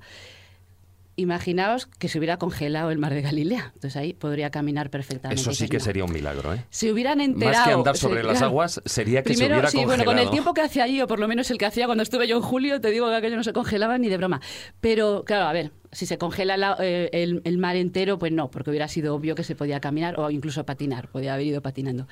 Imaginaos 1.18 1.86
que 1.86 2.08
se 2.08 2.18
hubiera 2.18 2.38
congelado 2.38 2.90
el 2.90 2.98
mar 2.98 3.12
de 3.12 3.20
Galilea. 3.22 3.72
Entonces 3.74 3.96
ahí 3.96 4.14
podría 4.14 4.50
caminar 4.50 4.88
perfectamente. 4.88 5.40
Eso 5.42 5.52
sí 5.52 5.68
que 5.68 5.80
sería 5.80 6.04
un 6.04 6.12
milagro, 6.12 6.54
¿eh? 6.54 6.64
Se 6.70 6.90
hubieran 6.92 7.20
enterado. 7.20 7.56
Más 7.58 7.66
que 7.68 7.74
andar 7.74 7.96
se- 7.96 8.02
sobre 8.02 8.22
las 8.22 8.40
aguas, 8.40 8.80
sería 8.86 9.22
que 9.22 9.30
se 9.30 9.34
Primero, 9.34 9.54
hubiera 9.56 9.70
sí, 9.70 9.84
bueno, 9.84 10.04
con 10.04 10.18
el 10.18 10.30
tiempo 10.30 10.54
que 10.54 10.60
hace 10.60 10.80
allí, 10.80 11.00
o 11.02 11.06
por 11.06 11.18
lo 11.18 11.26
menos 11.28 11.50
el 11.50 11.58
que 11.58 11.66
hacía 11.66 11.86
cuando 11.86 12.02
estuve 12.02 12.26
yo 12.28 12.36
en 12.36 12.42
julio, 12.42 12.80
te 12.80 12.90
digo 12.90 13.08
que 13.08 13.16
aquello 13.16 13.36
no 13.36 13.44
se 13.44 13.52
congelaba 13.52 13.98
ni 13.98 14.08
de 14.08 14.16
broma. 14.16 14.40
Pero, 14.80 15.24
claro, 15.26 15.46
a 15.46 15.52
ver, 15.52 15.72
si 15.92 16.06
se 16.06 16.16
congela 16.18 16.56
la- 16.56 16.76
eh, 16.80 17.10
el, 17.12 17.42
el 17.44 17.58
mar 17.58 17.76
entero, 17.76 18.18
pues 18.18 18.30
no, 18.32 18.50
porque 18.50 18.70
hubiera 18.70 18.86
sido 18.88 19.14
obvio 19.14 19.34
que 19.34 19.42
se 19.42 19.54
podía 19.56 19.80
caminar 19.80 20.18
o 20.20 20.30
incluso 20.30 20.64
patinar, 20.64 21.08
podía 21.08 21.34
haber 21.34 21.46
ido 21.46 21.60
patinando. 21.62 22.06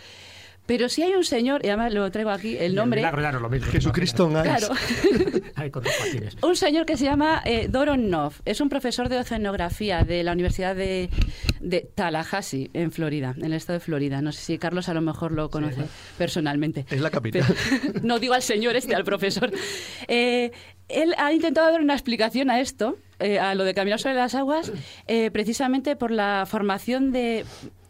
Pero 0.67 0.89
si 0.89 1.03
hay 1.03 1.15
un 1.15 1.25
señor, 1.25 1.65
y 1.65 1.69
además 1.69 1.95
lo 1.95 2.11
traigo 2.11 2.31
aquí, 2.31 2.57
el 2.57 2.75
nombre. 2.75 3.01
milagro 3.01 3.23
no 3.23 3.39
es 3.39 3.43
lo 3.43 3.49
mismo. 3.49 3.71
Jesucristo 3.71 4.29
en. 4.29 4.43
Claro. 4.43 4.69
Un 6.43 6.57
señor 6.57 6.87
que 6.87 6.97
se 6.97 7.05
llama 7.05 7.43
eh. 7.45 7.69
Es 8.45 8.61
un 8.61 8.69
profesor 8.69 9.09
de 9.09 9.19
oceanografía 9.19 10.03
de 10.05 10.23
la 10.23 10.33
Universidad 10.33 10.75
de, 10.77 11.09
de 11.61 11.89
Tallahassee, 11.95 12.71
en 12.75 12.93
Florida, 12.93 13.35
en 13.37 13.45
el 13.45 13.53
estado 13.55 13.79
de 13.79 13.85
Florida. 13.85 14.21
No 14.23 14.33
sé 14.33 14.41
si 14.43 14.59
Carlos 14.59 14.89
a 14.89 14.95
lo 14.95 15.01
mejor 15.01 15.33
lo 15.33 15.51
conoce 15.51 15.83
personalmente. 16.19 16.85
Es 16.91 17.01
la 17.01 17.11
capital. 17.11 17.45
Pero- 17.83 18.01
no 18.03 18.19
digo 18.19 18.35
al 18.35 18.43
señor 18.43 18.77
este, 18.77 18.95
al 18.95 19.05
profesor. 19.05 19.51
Eh, 20.09 20.51
él 20.89 21.15
ha 21.19 21.33
intentado 21.33 21.71
dar 21.71 21.81
una 21.81 21.95
explicación 21.95 22.51
a 22.51 22.61
esto, 22.61 22.97
eh, 23.19 23.39
a 23.39 23.55
lo 23.55 23.65
de 23.65 23.75
caminar 23.75 23.99
sobre 23.99 24.15
las 24.15 24.35
aguas, 24.35 24.73
eh, 25.07 25.31
precisamente 25.31 25.97
por 25.97 26.11
la 26.11 26.45
formación 26.47 27.13
de 27.13 27.45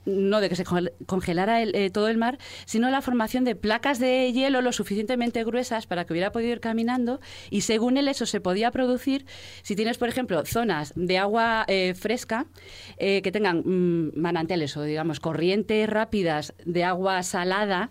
no 0.07 0.40
de 0.40 0.48
que 0.48 0.57
se 0.57 0.64
congel- 0.64 0.92
congelara 1.07 1.61
el- 1.62 1.74
eh, 1.74 1.90
todo 1.90 2.09
el 2.09 2.16
mar, 2.16 2.38
sino 2.64 2.88
la 2.90 3.02
formación 3.02 3.44
de 3.44 3.54
placas 3.57 3.98
de 3.98 4.32
hielo 4.32 4.62
lo 4.62 4.72
suficientemente 4.72 5.44
gruesas 5.44 5.86
para 5.86 6.04
que 6.07 6.12
hubiera 6.14 6.32
podido 6.32 6.52
ir 6.52 6.61
caminando 6.61 7.20
y 7.50 7.61
según 7.62 7.96
él 7.98 8.09
eso 8.09 8.24
se 8.24 8.40
podía 8.40 8.70
producir 8.70 9.26
si 9.62 9.76
tienes, 9.76 9.98
por 9.98 10.09
ejemplo, 10.09 10.44
zonas 10.46 10.92
de 10.96 11.18
agua 11.18 11.64
eh, 11.68 11.94
fresca 11.94 12.46
eh, 12.98 13.20
que 13.22 13.32
tengan 13.32 13.59
mm, 13.64 14.12
manantiales 14.18 14.76
o 14.76 14.82
digamos 14.82 15.20
corrientes 15.20 15.88
rápidas 15.88 16.54
de 16.64 16.84
agua 16.84 17.22
salada 17.22 17.90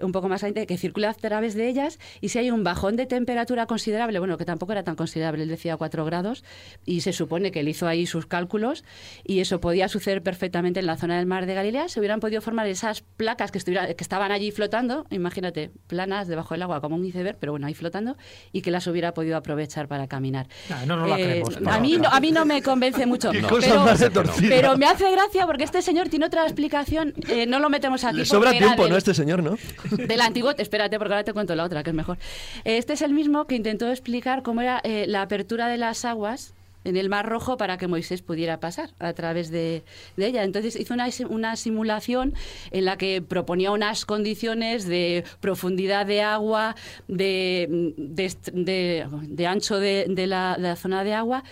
un 0.00 0.12
poco 0.12 0.28
más 0.28 0.40
caliente, 0.40 0.66
que 0.66 0.76
circula 0.78 1.10
a 1.10 1.14
través 1.14 1.54
de 1.54 1.68
ellas 1.68 1.98
y 2.20 2.28
si 2.30 2.38
hay 2.38 2.50
un 2.50 2.64
bajón 2.64 2.96
de 2.96 3.06
temperatura 3.06 3.66
considerable, 3.66 4.18
bueno, 4.18 4.36
que 4.38 4.44
tampoco 4.44 4.72
era 4.72 4.82
tan 4.84 4.96
considerable, 4.96 5.42
él 5.42 5.48
decía 5.48 5.76
4 5.76 6.04
grados, 6.04 6.44
y 6.84 7.00
se 7.02 7.12
supone 7.12 7.50
que 7.52 7.60
él 7.60 7.68
hizo 7.68 7.86
ahí 7.86 8.06
sus 8.06 8.26
cálculos 8.26 8.84
y 9.24 9.40
eso 9.40 9.60
podía 9.60 9.88
suceder 9.88 10.22
perfectamente 10.22 10.80
en 10.80 10.86
la 10.86 10.96
zona 10.96 11.16
del 11.18 11.26
mar 11.26 11.46
de 11.46 11.54
Galilea, 11.54 11.88
se 11.88 12.00
hubieran 12.00 12.20
podido 12.20 12.40
formar 12.40 12.66
esas 12.66 13.02
placas 13.02 13.50
que, 13.50 13.58
estuviera, 13.58 13.92
que 13.94 14.04
estaban 14.04 14.32
allí 14.32 14.50
flotando, 14.50 15.06
imagínate, 15.10 15.70
planas 15.86 16.28
debajo 16.28 16.54
del 16.54 16.62
agua 16.62 16.80
como 16.80 16.96
un 16.96 17.04
iceberg, 17.04 17.36
pero 17.38 17.52
bueno, 17.52 17.66
ahí 17.66 17.74
flotando, 17.74 18.16
y 18.52 18.62
que 18.62 18.70
las 18.70 18.86
hubiera 18.86 19.14
podido 19.14 19.36
aprovechar 19.36 19.88
para 19.88 20.06
caminar. 20.08 20.48
Ah, 20.70 20.84
no 20.86 21.06
la 21.06 21.18
Eh, 21.18 21.24
creemos. 21.42 21.56
a, 21.66 21.78
mí 21.80 21.96
no, 21.98 22.08
a 22.08 22.20
mí 22.20 22.30
no 22.32 22.44
me 22.44 22.62
convence 22.62 23.06
mucho. 23.06 23.30
Pero, 23.32 23.48
cosa 23.48 23.78
más 23.84 24.00
de 24.00 24.10
torcida. 24.10 24.48
pero 24.48 24.76
me 24.76 24.86
hace 24.86 25.10
gracia 25.10 25.46
porque 25.46 25.64
este 25.64 25.82
señor 25.82 26.08
tiene 26.08 26.26
otra 26.26 26.44
explicación, 26.44 27.14
eh, 27.28 27.46
no 27.46 27.58
lo 27.58 27.68
metemos 27.70 28.04
aquí. 28.04 28.16
Le 28.18 28.24
sobra 28.24 28.50
tiempo, 28.52 28.82
del- 28.82 28.92
¿no? 28.92 28.96
Este 28.96 29.14
señor, 29.14 29.42
¿no? 29.42 29.56
Del 29.90 30.20
antiguo, 30.20 30.52
espérate, 30.56 30.98
porque 30.98 31.14
ahora 31.14 31.24
te 31.24 31.32
cuento 31.32 31.54
la 31.54 31.64
otra, 31.64 31.82
que 31.82 31.90
es 31.90 31.96
mejor. 31.96 32.18
Este 32.64 32.94
es 32.94 33.02
el 33.02 33.12
mismo 33.12 33.46
que 33.46 33.54
intentó 33.54 33.90
explicar 33.90 34.42
cómo 34.42 34.60
era 34.60 34.80
eh, 34.84 35.06
la 35.08 35.22
apertura 35.22 35.68
de 35.68 35.78
las 35.78 36.04
aguas 36.04 36.54
en 36.84 36.96
el 36.96 37.08
Mar 37.08 37.26
Rojo 37.28 37.56
para 37.56 37.78
que 37.78 37.88
Moisés 37.88 38.22
pudiera 38.22 38.60
pasar 38.60 38.90
a 38.98 39.12
través 39.14 39.50
de, 39.50 39.82
de 40.16 40.26
ella. 40.26 40.44
Entonces 40.44 40.76
hizo 40.76 40.94
una, 40.94 41.08
una 41.28 41.56
simulación 41.56 42.34
en 42.70 42.84
la 42.84 42.96
que 42.98 43.22
proponía 43.22 43.70
unas 43.70 44.04
condiciones 44.04 44.86
de 44.86 45.24
profundidad 45.40 46.06
de 46.06 46.22
agua, 46.22 46.76
de, 47.08 47.94
de, 47.96 49.46
ancho 49.46 49.78
de 49.78 50.26
la 50.26 50.76
zona 50.76 51.04
de 51.04 51.14
agua 51.14 51.42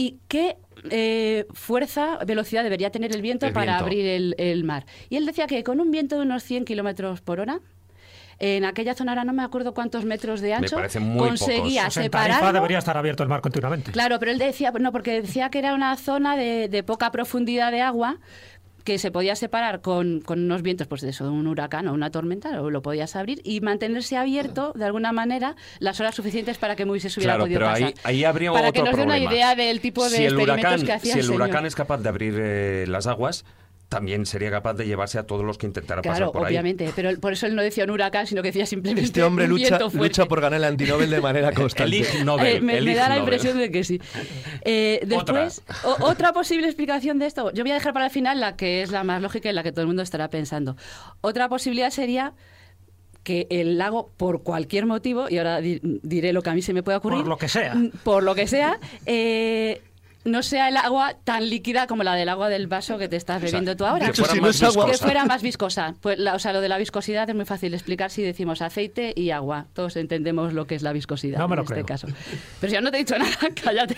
y 0.00 0.18
qué 0.28 0.56
eh, 0.88 1.44
fuerza, 1.52 2.16
velocidad 2.26 2.62
debería 2.62 2.88
tener 2.88 3.14
el 3.14 3.20
viento 3.20 3.44
El 3.44 3.52
para 3.52 3.72
viento. 3.72 3.84
abrir 3.84 4.06
el, 4.06 4.34
el 4.38 4.64
mar. 4.64 4.86
Y 5.10 5.16
él 5.16 5.26
decía 5.26 5.46
que 5.46 5.62
con 5.62 5.78
un 5.78 5.90
viento 5.90 6.16
de 6.16 6.22
unos 6.22 6.42
100 6.42 6.64
kilómetros 6.64 7.20
por 7.20 7.38
hora, 7.38 7.60
en 8.38 8.64
aquella 8.64 8.94
zona, 8.94 9.12
ahora 9.12 9.24
no 9.24 9.34
me 9.34 9.42
acuerdo 9.42 9.74
cuántos 9.74 10.06
metros 10.06 10.40
de 10.40 10.54
ancho, 10.54 10.78
muy 11.00 11.28
conseguía 11.28 11.82
pocos. 11.82 11.96
En 11.98 12.02
separarlo. 12.04 12.50
debería 12.54 12.78
estar 12.78 12.96
abierto 12.96 13.22
el 13.22 13.28
mar 13.28 13.42
continuamente. 13.42 13.92
Claro, 13.92 14.18
pero 14.18 14.30
él 14.32 14.38
decía, 14.38 14.70
no, 14.70 14.90
porque 14.90 15.20
decía 15.20 15.50
que 15.50 15.58
era 15.58 15.74
una 15.74 15.94
zona 15.98 16.34
de, 16.38 16.68
de 16.70 16.82
poca 16.82 17.10
profundidad 17.10 17.70
de 17.70 17.82
agua 17.82 18.18
que 18.84 18.98
se 18.98 19.10
podía 19.10 19.36
separar 19.36 19.80
con, 19.80 20.20
con 20.20 20.40
unos 20.44 20.62
vientos, 20.62 20.86
pues 20.86 21.00
de 21.02 21.10
eso, 21.10 21.24
de 21.24 21.30
un 21.30 21.46
huracán 21.46 21.88
o 21.88 21.92
una 21.92 22.10
tormenta, 22.10 22.60
o 22.62 22.70
lo 22.70 22.82
podías 22.82 23.16
abrir 23.16 23.40
y 23.44 23.60
mantenerse 23.60 24.16
abierto 24.16 24.72
de 24.74 24.84
alguna 24.84 25.12
manera 25.12 25.56
las 25.78 26.00
horas 26.00 26.14
suficientes 26.14 26.58
para 26.58 26.76
que 26.76 26.84
Moisés 26.84 27.16
hubiera 27.16 27.34
Claro, 27.34 27.44
podido 27.44 27.60
pero 27.60 27.70
pasar. 27.70 27.86
ahí, 27.88 27.94
ahí 28.04 28.24
habría 28.24 28.52
para 28.52 28.68
otro 28.70 28.84
que 28.84 28.90
nos 28.90 28.96
dé 28.96 29.02
una 29.04 29.18
idea 29.18 29.54
del 29.54 29.80
tipo 29.80 30.04
de 30.04 30.10
si 30.16 30.24
el 30.24 30.32
experimentos 30.34 30.64
huracán, 30.64 30.86
que 30.86 30.92
hacía 30.92 31.14
Si 31.14 31.20
el 31.20 31.30
huracán 31.30 31.66
es 31.66 31.74
capaz 31.74 31.98
de 31.98 32.08
abrir 32.08 32.34
eh, 32.38 32.84
las 32.88 33.06
aguas, 33.06 33.44
también 33.90 34.24
sería 34.24 34.50
capaz 34.50 34.74
de 34.74 34.86
llevarse 34.86 35.18
a 35.18 35.24
todos 35.24 35.44
los 35.44 35.58
que 35.58 35.66
intentara 35.66 36.00
Claro, 36.00 36.18
pasar 36.26 36.32
por 36.32 36.46
ahí. 36.46 36.52
obviamente, 36.54 36.90
pero 36.96 37.10
por 37.20 37.32
eso 37.34 37.46
él 37.46 37.56
no 37.56 37.60
decía 37.62 37.82
un 37.84 37.90
huracán, 37.90 38.26
sino 38.26 38.40
que 38.40 38.48
decía 38.48 38.64
simplemente 38.64 39.02
Este 39.04 39.22
hombre 39.22 39.44
un 39.46 39.50
lucha, 39.50 39.78
lucha 39.92 40.26
por 40.26 40.40
ganar 40.40 40.58
el 40.58 40.64
antinobel 40.64 41.10
de 41.10 41.20
manera 41.20 41.48
El 41.50 41.54
constante. 41.56 42.06
Nobel. 42.24 42.46
Eh, 42.56 42.60
me, 42.60 42.78
el 42.78 42.94
da 42.94 43.08
la 43.08 43.18
impresión 43.18 43.58
de 43.58 43.70
que 43.70 43.82
sí. 43.84 44.00
Eh, 44.62 45.00
después, 45.06 45.62
o- 45.84 45.96
otra 46.06 46.32
posible 46.32 46.66
explicación 46.68 47.18
de 47.18 47.26
esto, 47.26 47.52
yo 47.52 47.64
voy 47.64 47.72
a 47.72 47.74
dejar 47.74 47.92
para 47.92 48.04
el 48.06 48.10
final 48.12 48.38
la 48.40 48.56
que 48.56 48.80
es 48.82 48.92
la 48.92 49.02
más 49.04 49.20
lógica 49.20 49.50
y 49.50 49.52
la 49.52 49.62
que 49.64 49.72
todo 49.72 49.82
el 49.82 49.88
mundo 49.88 50.02
estará 50.02 50.30
pensando. 50.30 50.76
Otra 51.20 51.48
posibilidad 51.48 51.90
sería 51.90 52.32
que 53.24 53.46
el 53.50 53.76
lago, 53.76 54.10
por 54.16 54.42
cualquier 54.44 54.86
motivo, 54.86 55.28
y 55.28 55.36
ahora 55.38 55.60
di- 55.60 55.80
diré 55.82 56.32
lo 56.32 56.40
que 56.42 56.50
a 56.50 56.54
mí 56.54 56.62
se 56.62 56.72
me 56.72 56.82
puede 56.82 56.96
ocurrir, 56.98 57.18
Por 57.18 57.28
lo 57.28 57.36
que 57.36 57.48
sea. 57.48 57.74
por 58.02 58.22
lo 58.22 58.34
que 58.34 58.46
sea, 58.46 58.78
eh, 59.04 59.82
no 60.24 60.42
sea 60.42 60.68
el 60.68 60.76
agua 60.76 61.14
tan 61.24 61.48
líquida 61.48 61.86
como 61.86 62.02
la 62.02 62.14
del 62.14 62.28
agua 62.28 62.48
del 62.48 62.66
vaso 62.66 62.98
que 62.98 63.08
te 63.08 63.16
estás 63.16 63.40
bebiendo 63.40 63.76
tú 63.76 63.86
ahora. 63.86 64.06
que 64.06 64.12
fuera 64.14 64.32
si 64.32 64.40
no 64.40 64.46
más 64.46 64.56
es 64.56 64.62
agua- 64.62 64.84
Que 64.84 64.90
viscosa. 64.92 65.04
fuera 65.06 65.24
más 65.24 65.42
viscosa. 65.42 65.94
Pues 66.00 66.18
la- 66.18 66.34
o 66.34 66.38
sea, 66.38 66.52
lo 66.52 66.60
de 66.60 66.68
la 66.68 66.78
viscosidad 66.78 67.28
es 67.28 67.34
muy 67.34 67.44
fácil 67.46 67.70
de 67.70 67.76
explicar 67.78 68.10
si 68.10 68.22
decimos 68.22 68.60
aceite 68.62 69.12
y 69.16 69.30
agua. 69.30 69.66
Todos 69.72 69.96
entendemos 69.96 70.52
lo 70.52 70.66
que 70.66 70.74
es 70.74 70.82
la 70.82 70.92
viscosidad 70.92 71.38
No 71.38 71.48
me 71.48 71.56
lo 71.56 71.62
en 71.62 71.64
este 71.64 71.74
creo. 71.74 71.86
caso. 71.86 72.06
Pero 72.60 72.70
si 72.70 72.74
yo 72.74 72.80
no 72.82 72.90
te 72.90 72.98
he 72.98 73.00
dicho 73.00 73.18
nada, 73.18 73.30
cállate. 73.64 73.96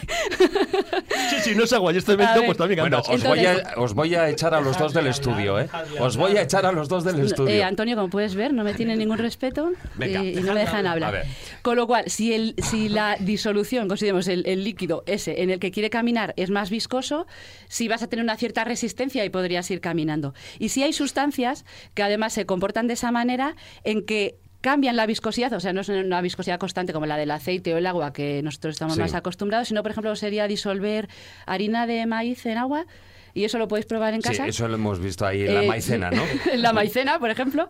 Sí, 1.31 1.37
sí, 1.43 1.55
no 1.55 1.65
es 1.65 1.73
agua 1.73 1.93
y 1.93 1.97
este 1.99 2.13
A 2.13 2.15
evento, 2.15 2.35
ver. 2.35 2.47
pues 2.47 2.59
también 2.59 2.81
Bueno, 2.81 2.99
os, 3.01 3.23
voy 3.25 3.39
a, 3.41 3.53
Entonces- 3.53 3.75
os 3.77 3.95
voy 3.95 4.15
a 4.15 4.29
echar 4.29 4.55
a 4.55 4.61
los 4.61 4.79
dos 4.79 4.93
del 4.95 5.07
estudio, 5.07 5.59
¿eh? 5.61 5.69
Os 6.01 6.17
voy 6.17 6.37
a 6.37 6.43
echar 6.43 6.67
a 6.67 6.73
los 6.73 6.89
dos 6.89 7.05
del 7.05 7.21
estudio. 7.21 7.55
Eh, 7.55 7.63
Antonio, 7.65 7.97
como 7.97 8.09
puedes 8.11 8.35
ver, 8.35 8.53
no 8.53 8.65
me 8.65 8.75
tiene 8.75 8.97
ningún 8.97 9.19
respeto 9.19 9.73
Venga. 9.97 10.23
y, 10.23 10.39
y 10.39 10.43
no 10.43 10.55
me 10.55 10.61
dejan 10.61 10.87
A 10.87 10.93
hablar. 10.93 11.13
ver. 11.13 11.27
Con 11.63 11.77
lo 11.77 11.87
cual, 11.87 12.05
si, 12.11 12.33
el, 12.35 12.55
si 12.59 12.89
la 12.89 13.17
disolución, 13.21 13.87
consideremos 13.89 14.27
el, 14.29 14.45
el 14.47 14.65
líquido 14.65 15.05
ese 15.07 15.43
en 15.43 15.51
el 15.51 15.61
que 15.61 15.71
quiere 15.71 15.91
caminar 15.91 16.35
es 16.37 16.51
más 16.51 16.71
viscoso, 16.71 17.27
sí 17.69 17.87
vas 17.89 18.03
a 18.03 18.09
tener 18.09 18.25
una 18.25 18.37
cierta 18.37 18.65
resistencia 18.65 19.25
y 19.25 19.31
podrías 19.31 19.71
ir 19.71 19.81
caminando. 19.81 20.35
Y 20.59 20.71
si 20.71 20.83
hay 20.83 20.93
sustancias 20.93 21.65
que 21.95 22.03
además 22.03 22.33
se 22.33 22.47
comportan 22.47 22.89
de 22.89 22.95
esa 22.95 23.13
manera 23.13 23.55
en 23.85 24.05
que 24.05 24.37
cambian 24.61 24.97
la 24.97 25.07
viscosidad, 25.07 25.53
o 25.53 25.61
sea, 25.61 25.73
no 25.73 25.81
es 25.81 25.89
una 25.89 26.21
viscosidad 26.21 26.59
constante 26.59 26.93
como 26.93 27.07
la 27.07 27.17
del 27.17 27.31
aceite 27.33 27.75
o 27.75 27.79
el 27.79 27.87
agua 27.87 28.13
que 28.13 28.43
nosotros 28.43 28.75
estamos 28.75 28.95
Sí. 28.95 29.01
más 29.01 29.15
acostumbrados, 29.15 29.69
sino, 29.69 29.83
por 29.83 29.91
ejemplo, 29.91 30.15
sería 30.17 30.47
disolver 30.49 31.09
harina 31.47 31.87
de 31.87 32.07
maíz 32.07 32.47
en 32.47 32.59
agua. 32.59 32.87
Y 33.35 33.45
eso 33.45 33.59
lo 33.59 33.67
podéis 33.69 33.87
probar 33.87 34.15
en 34.15 34.23
Sí, 34.23 34.29
casa. 34.29 34.47
eso 34.47 34.69
lo 34.69 34.75
hemos 34.75 34.99
visto 35.01 35.25
ahí 35.27 35.43
en 35.43 35.55
la 35.55 35.63
Eh, 35.63 35.67
maicena, 35.69 36.11
¿no? 36.11 36.23
en 36.53 36.61
la 36.63 36.73
maicena, 36.73 37.19
por 37.19 37.31
ejemplo, 37.31 37.67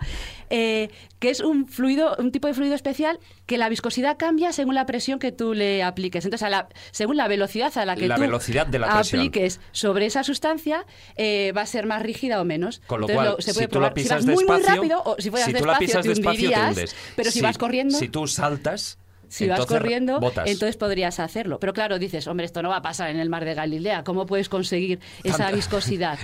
eh, 0.50 0.88
que 1.18 1.30
es 1.30 1.40
un 1.40 1.66
fluido, 1.68 2.16
un 2.18 2.32
tipo 2.32 2.48
de 2.48 2.54
fluido 2.54 2.74
especial 2.74 3.20
que 3.46 3.58
la 3.58 3.68
viscosidad 3.68 4.16
cambia 4.18 4.52
según 4.52 4.74
la 4.74 4.86
presión 4.86 5.18
que 5.18 5.30
tú 5.32 5.54
le 5.54 5.82
apliques. 5.82 6.24
Entonces, 6.24 6.44
a 6.44 6.50
la- 6.50 6.68
según 6.90 7.16
la 7.16 7.28
velocidad 7.28 7.76
a 7.78 7.84
la 7.84 7.94
que 7.96 8.08
La 8.08 8.16
tú 8.16 8.22
velocidad 8.22 8.66
de 8.66 8.78
la 8.80 8.98
apliques 8.98 9.60
sobre 9.70 10.06
esa 10.06 10.24
sustancia, 10.24 10.84
eh, 11.16 11.52
va 11.56 11.62
a 11.62 11.66
ser 11.66 11.86
más 11.86 12.02
rígida 12.02 12.40
o 12.40 12.44
menos. 12.44 12.80
Con 12.86 13.00
lo 13.00 13.08
Entonces, 13.08 13.32
cual, 13.34 13.42
se 13.42 13.50
si 13.52 13.54
puede 13.54 13.68
tú 13.68 13.80
la 13.80 13.88
probar. 13.88 13.92
Si 13.98 14.02
pisas 14.02 14.16
vas 14.26 14.34
muy, 14.34 14.44
muy 14.44 14.56
despacio, 14.56 14.74
rápido 14.82 15.02
o 15.04 15.16
si 15.16 15.22
si 15.22 15.30
tú 15.30 15.36
la 15.36 15.44
despacio, 15.46 15.78
pisas 15.78 16.02
te 16.02 16.08
despacio, 16.08 16.22
te 16.22 16.28
hundirías, 16.56 16.68
hundes. 16.70 16.96
Pero 17.16 17.30
si, 17.30 17.40
vas 17.40 17.58
corriendo... 17.58 17.96
Si 17.98 18.08
tú 18.08 18.26
saltas, 18.26 18.98
Si 19.32 19.48
vas 19.48 19.64
corriendo, 19.64 20.20
botas. 20.20 20.46
entonces 20.46 20.76
podrías 20.76 21.18
hacerlo. 21.18 21.58
Pero 21.58 21.72
claro, 21.72 21.98
dices, 21.98 22.26
hombre, 22.26 22.44
esto 22.44 22.60
no 22.62 22.68
va 22.68 22.76
a 22.76 22.82
pasar 22.82 23.08
en 23.10 23.18
el 23.18 23.30
mar 23.30 23.44
de 23.46 23.54
Galilea. 23.54 24.04
¿Cómo 24.04 24.26
puedes 24.26 24.48
conseguir 24.50 25.00
esa 25.24 25.38
Tanta- 25.38 25.56
viscosidad? 25.56 26.18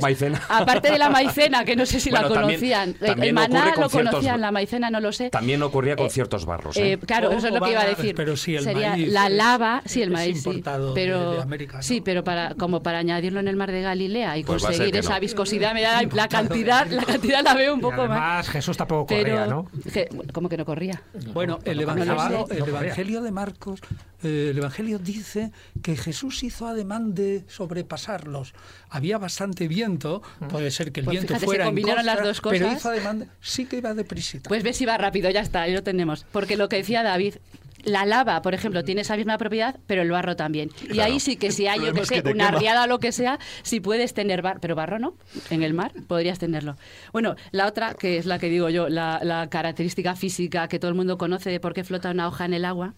maicena. 0.00 0.40
Aparte 0.48 0.90
de 0.90 0.98
la 0.98 1.10
maicena, 1.10 1.64
que 1.64 1.74
no 1.76 1.86
sé 1.86 1.98
si 2.00 2.10
la 2.10 2.20
Bueno, 2.28 2.42
conocían. 2.42 2.90
El- 3.00 3.06
también 3.08 3.36
el 3.36 3.44
ocurre 3.44 3.48
maná 3.60 3.72
con 3.74 3.82
lo 3.82 3.88
ciertos- 3.88 4.10
conocían, 4.12 4.40
la 4.40 4.52
maicena 4.52 4.90
no 4.90 5.00
lo 5.00 5.12
sé. 5.12 5.30
También 5.30 5.62
ocurría 5.62 5.96
con 5.96 6.06
Eh, 6.06 6.10
ciertos 6.10 6.46
barros. 6.46 6.76
¿eh? 6.76 6.92
Eh, 6.92 6.98
claro, 6.98 7.30
eso 7.32 7.48
es 7.48 7.52
lo 7.54 7.60
que 7.60 7.70
iba 7.72 7.80
a 7.82 7.86
decir. 7.86 8.14
pero 8.14 8.36
sí, 8.36 8.54
el 8.56 8.62
Sería 8.64 8.90
maíz 8.90 9.08
la 9.12 9.26
es- 9.26 9.32
lava, 9.32 9.82
sí, 9.84 10.02
el 10.02 10.10
maíz, 10.10 10.42
sí, 10.42 10.52
de- 10.62 10.92
pero 10.94 11.32
de 11.32 11.42
América, 11.42 11.78
¿no? 11.78 11.82
sí, 11.82 12.00
pero 12.00 12.22
para 12.22 12.54
como 12.54 12.82
para 12.82 12.98
añadirlo 12.98 13.40
en 13.40 13.48
el 13.48 13.56
mar 13.56 13.72
de 13.72 13.82
Galilea 13.82 14.38
y 14.38 14.44
Pues 14.44 14.62
conseguir 14.62 14.96
esa 14.96 15.14
no. 15.14 15.20
viscosidad, 15.20 15.74
me 15.74 15.82
da 15.82 16.00
la, 16.02 16.28
cantidad, 16.28 16.86
la 16.86 17.02
cantidad 17.04 17.42
la 17.42 17.54
veo 17.54 17.74
un 17.74 17.80
poco 17.80 18.06
más. 18.06 18.48
Jesús 18.48 18.76
tampoco 18.76 19.06
corría, 19.06 19.46
¿no? 19.46 19.66
¿cómo 20.32 20.48
que 20.48 20.56
no 20.56 20.64
corría? 20.64 21.02
Bueno, 21.32 21.58
el 21.64 21.80
evangelio, 21.80 22.35
el 22.42 22.58
No 22.58 22.64
corría. 22.66 22.80
evangelio 22.80 23.22
de 23.22 23.30
Marcos, 23.30 23.80
eh, 24.22 24.48
el 24.50 24.58
evangelio 24.58 24.98
dice 24.98 25.52
que 25.82 25.96
Jesús 25.96 26.42
hizo 26.42 26.66
ademán 26.66 27.14
de 27.14 27.44
sobrepasarlos. 27.48 28.54
Había 28.88 29.18
bastante 29.18 29.68
viento, 29.68 30.22
puede 30.48 30.70
ser 30.70 30.92
que 30.92 31.00
el 31.00 31.04
Pues 31.06 31.14
viento 31.14 31.28
fíjate, 31.34 31.40
se 31.40 31.46
fuera 31.46 31.64
en 31.64 31.68
combinaron 31.68 32.06
las 32.06 32.22
dos 32.22 32.40
pero 32.42 32.64
cosas. 32.66 32.78
hizo 32.80 32.88
ademán 32.90 33.18
de, 33.20 33.28
sí 33.40 33.66
que 33.66 33.76
iba 33.78 33.94
deprisa. 33.94 34.38
Pues 34.44 34.62
ves 34.62 34.76
si 34.76 34.86
va 34.86 34.96
rápido, 34.98 35.30
ya 35.30 35.40
está, 35.40 35.62
ahí 35.62 35.72
lo 35.74 35.82
tenemos. 35.82 36.26
Porque 36.32 36.56
lo 36.56 36.68
que 36.68 36.76
decía 36.76 37.02
David, 37.02 37.34
la 37.86 38.04
lava, 38.04 38.42
por 38.42 38.52
ejemplo, 38.52 38.84
tiene 38.84 39.00
esa 39.00 39.16
misma 39.16 39.38
propiedad, 39.38 39.76
pero 39.86 40.02
el 40.02 40.10
barro 40.10 40.36
también. 40.36 40.70
Y 40.92 41.00
ahí 41.00 41.20
sí 41.20 41.36
que 41.36 41.52
si 41.52 41.66
hay, 41.66 41.80
yo 41.80 41.94
que 41.94 42.04
sé, 42.04 42.22
que 42.22 42.30
una 42.30 42.48
quema. 42.48 42.58
riada 42.58 42.84
o 42.84 42.86
lo 42.86 42.98
que 42.98 43.12
sea, 43.12 43.38
si 43.62 43.80
puedes 43.80 44.12
tener 44.12 44.42
barro, 44.42 44.60
pero 44.60 44.74
barro 44.74 44.98
no, 44.98 45.16
en 45.50 45.62
el 45.62 45.72
mar 45.72 45.92
podrías 46.06 46.38
tenerlo. 46.38 46.76
Bueno, 47.12 47.36
la 47.52 47.66
otra, 47.66 47.94
que 47.94 48.18
es 48.18 48.26
la 48.26 48.38
que 48.38 48.48
digo 48.50 48.68
yo, 48.68 48.88
la, 48.88 49.20
la 49.22 49.48
característica 49.48 50.16
física 50.16 50.68
que 50.68 50.78
todo 50.78 50.88
el 50.90 50.96
mundo 50.96 51.16
conoce 51.16 51.50
de 51.50 51.60
por 51.60 51.72
qué 51.72 51.84
flota 51.84 52.10
una 52.10 52.26
hoja 52.28 52.44
en 52.44 52.54
el 52.54 52.64
agua. 52.64 52.94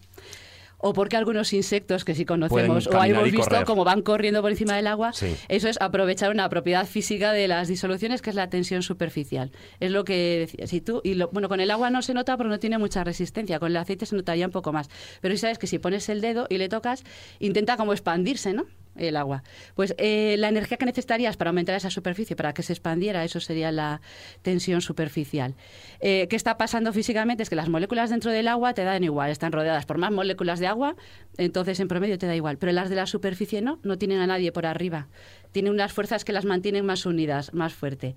O 0.81 0.93
porque 0.93 1.17
algunos 1.17 1.51
insectos 1.53 2.05
que 2.05 2.15
sí 2.15 2.23
conocemos 2.25 2.87
o 2.87 3.03
hemos 3.03 3.23
visto 3.25 3.49
correr. 3.49 3.65
como 3.65 3.83
van 3.83 4.01
corriendo 4.01 4.41
por 4.41 4.49
encima 4.51 4.75
del 4.77 4.87
agua, 4.87 5.11
Sí. 5.13 5.35
eso 5.49 5.67
es 5.67 5.77
aprovechar 5.81 6.31
una 6.31 6.47
propiedad 6.49 6.85
física 6.87 7.33
de 7.33 7.47
las 7.49 7.67
disoluciones 7.67 8.21
que 8.21 8.29
es 8.29 8.35
la 8.37 8.49
tensión 8.49 8.81
superficial. 8.81 9.51
Es 9.81 9.91
lo 9.91 10.05
que 10.05 10.39
decía. 10.47 10.67
Si 10.67 10.79
tú, 10.79 11.01
y 11.03 11.15
lo- 11.15 11.27
bueno, 11.29 11.49
con 11.49 11.59
el 11.59 11.69
agua 11.69 11.89
no 11.89 12.01
se 12.01 12.13
nota 12.13 12.37
porque 12.37 12.49
no 12.49 12.59
tiene 12.59 12.77
mucha 12.77 13.03
resistencia, 13.03 13.59
con 13.59 13.71
el 13.71 13.77
aceite 13.77 14.05
se 14.05 14.15
notaría 14.15 14.45
un 14.45 14.51
poco 14.53 14.71
más. 14.71 14.89
Pero 15.19 15.35
sí 15.35 15.39
sabes 15.41 15.59
que 15.59 15.67
si 15.67 15.79
pones 15.79 16.07
el 16.07 16.21
dedo 16.21 16.47
y 16.49 16.57
le 16.57 16.69
tocas, 16.69 17.03
intenta 17.39 17.75
como 17.75 17.91
expandirse, 17.91 18.53
¿no? 18.53 18.65
El 18.99 19.15
agua. 19.15 19.43
Pues 19.75 19.95
eh, 19.97 20.35
la 20.37 20.49
energía 20.49 20.77
que 20.77 20.85
necesitarías 20.85 21.37
para 21.37 21.49
aumentar 21.49 21.75
esa 21.75 21.89
superficie, 21.89 22.35
para 22.35 22.53
que 22.53 22.63
se 22.63 22.73
expandiera, 22.73 23.23
eso 23.23 23.39
sería 23.39 23.71
la 23.71 24.01
tensión 24.41 24.81
superficial. 24.81 25.55
Eh, 26.01 26.27
¿Qué 26.29 26.35
está 26.35 26.57
pasando 26.57 26.93
físicamente? 26.93 27.43
Es 27.43 27.49
que 27.49 27.55
las 27.55 27.69
moléculas 27.69 28.09
dentro 28.09 28.31
del 28.31 28.47
agua 28.47 28.73
te 28.73 28.83
dan 28.83 29.03
igual, 29.03 29.31
están 29.31 29.51
rodeadas 29.51 29.85
por 29.85 29.97
más 29.97 30.11
moléculas 30.11 30.59
de 30.59 30.67
agua, 30.67 30.95
entonces 31.37 31.79
en 31.79 31.87
promedio 31.87 32.17
te 32.17 32.27
da 32.27 32.35
igual. 32.35 32.57
Pero 32.57 32.71
las 32.73 32.89
de 32.89 32.95
la 32.97 33.05
superficie 33.05 33.61
no, 33.61 33.79
no 33.83 33.97
tienen 33.97 34.19
a 34.19 34.27
nadie 34.27 34.51
por 34.51 34.65
arriba. 34.65 35.07
Tienen 35.51 35.71
unas 35.71 35.93
fuerzas 35.93 36.25
que 36.25 36.33
las 36.33 36.45
mantienen 36.45 36.85
más 36.85 37.05
unidas, 37.05 37.53
más 37.53 37.73
fuerte. 37.73 38.15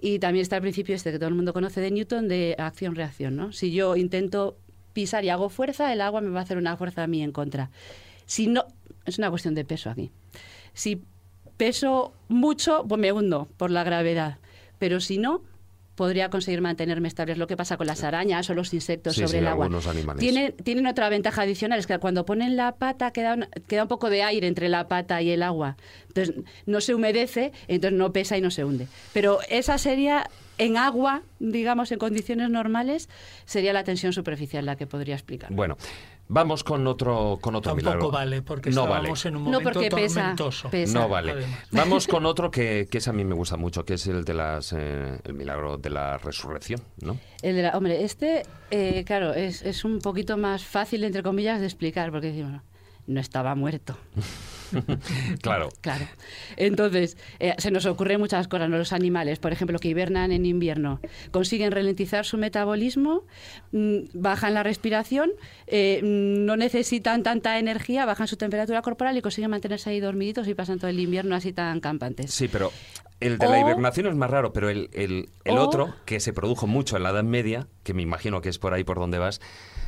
Y 0.00 0.18
también 0.18 0.42
está 0.42 0.56
el 0.56 0.62
principio 0.62 0.96
este 0.96 1.12
que 1.12 1.18
todo 1.18 1.28
el 1.28 1.34
mundo 1.34 1.52
conoce 1.52 1.80
de 1.80 1.90
Newton 1.90 2.26
de 2.26 2.56
acción-reacción, 2.58 3.36
¿no? 3.36 3.52
Si 3.52 3.70
yo 3.70 3.94
intento 3.94 4.56
pisar 4.92 5.24
y 5.24 5.30
hago 5.30 5.48
fuerza, 5.48 5.92
el 5.92 6.00
agua 6.00 6.20
me 6.20 6.30
va 6.30 6.40
a 6.40 6.42
hacer 6.42 6.56
una 6.56 6.76
fuerza 6.76 7.04
a 7.04 7.06
mí 7.06 7.22
en 7.22 7.32
contra. 7.32 7.70
Si 8.32 8.46
no, 8.46 8.64
es 9.04 9.18
una 9.18 9.28
cuestión 9.28 9.54
de 9.54 9.62
peso 9.66 9.90
aquí. 9.90 10.10
Si 10.72 11.02
peso 11.58 12.14
mucho, 12.28 12.82
pues 12.88 12.98
me 12.98 13.12
hundo 13.12 13.46
por 13.58 13.70
la 13.70 13.84
gravedad. 13.84 14.38
Pero 14.78 15.00
si 15.00 15.18
no, 15.18 15.42
podría 15.96 16.30
conseguir 16.30 16.62
mantenerme 16.62 17.08
estable. 17.08 17.32
Es 17.32 17.38
lo 17.38 17.46
que 17.46 17.58
pasa 17.58 17.76
con 17.76 17.86
las 17.86 18.02
arañas 18.04 18.48
o 18.48 18.54
los 18.54 18.72
insectos 18.72 19.16
Sí, 19.16 19.20
sobre 19.20 19.32
sí, 19.32 19.36
el 19.36 19.48
agua. 19.48 19.66
algunos 19.66 19.86
animales. 19.86 20.18
Tienen, 20.18 20.52
tienen 20.64 20.86
otra 20.86 21.10
ventaja 21.10 21.42
adicional, 21.42 21.78
es 21.78 21.86
que 21.86 21.98
cuando 21.98 22.24
ponen 22.24 22.56
la 22.56 22.72
pata 22.76 23.10
queda 23.10 23.34
un, 23.34 23.46
queda 23.68 23.82
un 23.82 23.88
poco 23.88 24.08
de 24.08 24.22
aire 24.22 24.46
entre 24.46 24.70
la 24.70 24.88
pata 24.88 25.20
y 25.20 25.30
el 25.30 25.42
agua. 25.42 25.76
Entonces 26.08 26.34
no 26.64 26.80
se 26.80 26.94
humedece, 26.94 27.52
entonces 27.68 27.98
no 27.98 28.14
pesa 28.14 28.38
y 28.38 28.40
no 28.40 28.50
se 28.50 28.64
hunde. 28.64 28.88
Pero 29.12 29.40
esa 29.50 29.76
sería 29.76 30.30
en 30.56 30.78
agua, 30.78 31.22
digamos, 31.38 31.92
en 31.92 31.98
condiciones 31.98 32.48
normales, 32.48 33.10
sería 33.44 33.74
la 33.74 33.84
tensión 33.84 34.14
superficial 34.14 34.64
la 34.64 34.76
que 34.76 34.86
podría 34.86 35.14
explicar. 35.16 35.52
Bueno, 35.52 35.76
vamos 36.32 36.64
con 36.64 36.86
otro, 36.86 37.38
con 37.40 37.54
otro 37.54 37.72
Tampoco 37.72 37.90
milagro. 37.90 38.10
vale, 38.10 38.42
porque 38.42 38.70
no 38.70 38.82
estábamos 38.84 39.22
vale. 39.24 39.28
en 39.28 39.36
un 39.36 39.44
No, 39.44 39.50
momento 39.60 39.72
porque 39.72 39.90
pesa, 39.90 40.20
tormentoso. 40.20 40.70
pesa. 40.70 40.98
No 40.98 41.08
vale. 41.08 41.32
Además. 41.32 41.58
Vamos 41.70 42.06
con 42.06 42.26
otro 42.32 42.50
que, 42.50 42.88
que 42.90 42.98
ese 42.98 43.10
a 43.10 43.12
mí 43.12 43.24
me 43.24 43.34
gusta 43.34 43.56
mucho, 43.56 43.84
que 43.84 43.94
es 43.94 44.06
el 44.06 44.24
de 44.24 44.34
las 44.34 44.72
eh, 44.72 45.18
el 45.24 45.34
milagro 45.34 45.76
de 45.78 45.90
la 45.90 46.18
resurrección, 46.18 46.80
¿no? 47.02 47.18
El 47.42 47.56
de 47.56 47.62
la- 47.62 47.76
hombre, 47.76 48.02
este, 48.04 48.42
eh, 48.70 49.04
claro, 49.06 49.34
es, 49.34 49.62
es 49.62 49.84
un 49.84 49.98
poquito 49.98 50.36
más 50.36 50.64
fácil, 50.64 51.04
entre 51.04 51.22
comillas, 51.22 51.60
de 51.60 51.66
explicar, 51.66 52.10
porque 52.10 52.28
decimos, 52.28 52.52
no, 52.52 52.62
no 53.06 53.20
estaba 53.20 53.54
muerto. 53.54 53.96
Claro. 55.42 55.68
Claro. 55.80 56.06
Entonces, 56.56 57.16
eh, 57.40 57.54
se 57.58 57.70
nos 57.70 57.86
ocurren 57.86 58.20
muchas 58.20 58.48
cosas, 58.48 58.68
¿no? 58.68 58.78
Los 58.78 58.92
animales, 58.92 59.38
por 59.38 59.52
ejemplo, 59.52 59.78
que 59.78 59.88
hibernan 59.88 60.32
en 60.32 60.46
invierno, 60.46 61.00
consiguen 61.30 61.72
ralentizar 61.72 62.24
su 62.24 62.38
metabolismo, 62.38 63.24
mm, 63.72 63.96
bajan 64.14 64.54
la 64.54 64.62
respiración, 64.62 65.30
eh, 65.66 66.00
no 66.02 66.56
necesitan 66.56 67.22
tanta 67.22 67.58
energía, 67.58 68.04
bajan 68.06 68.28
su 68.28 68.36
temperatura 68.36 68.82
corporal 68.82 69.16
y 69.16 69.22
consiguen 69.22 69.50
mantenerse 69.50 69.90
ahí 69.90 70.00
dormiditos 70.00 70.46
y 70.48 70.54
pasan 70.54 70.78
todo 70.78 70.90
el 70.90 71.00
invierno 71.00 71.34
así 71.34 71.52
tan 71.52 71.80
campantes. 71.80 72.32
Sí, 72.32 72.48
pero 72.48 72.70
el 73.20 73.38
de 73.38 73.48
la 73.48 73.60
hibernación 73.60 74.06
es 74.08 74.14
más 74.16 74.30
raro, 74.30 74.52
pero 74.52 74.68
el, 74.68 74.90
el- 74.92 75.28
el 75.44 75.58
o- 75.58 75.62
otro, 75.62 75.94
que 76.04 76.20
se 76.20 76.32
produjo 76.32 76.66
mucho 76.66 76.96
en 76.96 77.02
la 77.04 77.10
Edad 77.10 77.22
Media, 77.24 77.66
que 77.84 77.94
me 77.94 78.02
imagino 78.02 78.40
que 78.40 78.48
es 78.48 78.58
por 78.58 78.74
ahí 78.74 78.84
por 78.84 78.98
donde 78.98 79.18
vas, 79.18 79.40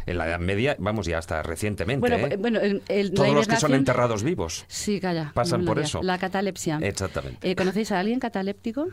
en 0.07 0.19
la 0.19 0.27
Edad 0.29 0.39
Media, 0.41 0.77
vamos, 0.79 1.07
ya 1.07 1.19
hasta 1.19 1.43
recientemente, 1.43 2.01
Bueno, 2.09 2.27
¿eh? 2.27 2.37
bueno, 2.37 2.61
el- 2.61 2.83
el- 2.89 3.09
la 3.09 3.15
Todos 3.15 3.35
los 3.35 3.49
que 3.49 3.57
son 3.57 3.75
enterrados 3.75 4.23
vivos. 4.23 4.65
Sí, 4.69 5.01
calla. 5.01 5.33
pasan 5.35 5.61
no 5.61 5.67
por 5.67 5.79
eso. 5.79 6.03
La 6.03 6.19
catalepsia. 6.19 6.79
Exactamente. 6.83 7.51
Eh, 7.51 7.57
¿Conocéis 7.57 7.93
a 7.93 8.01
alguien 8.01 8.19
cataléptico? 8.21 8.87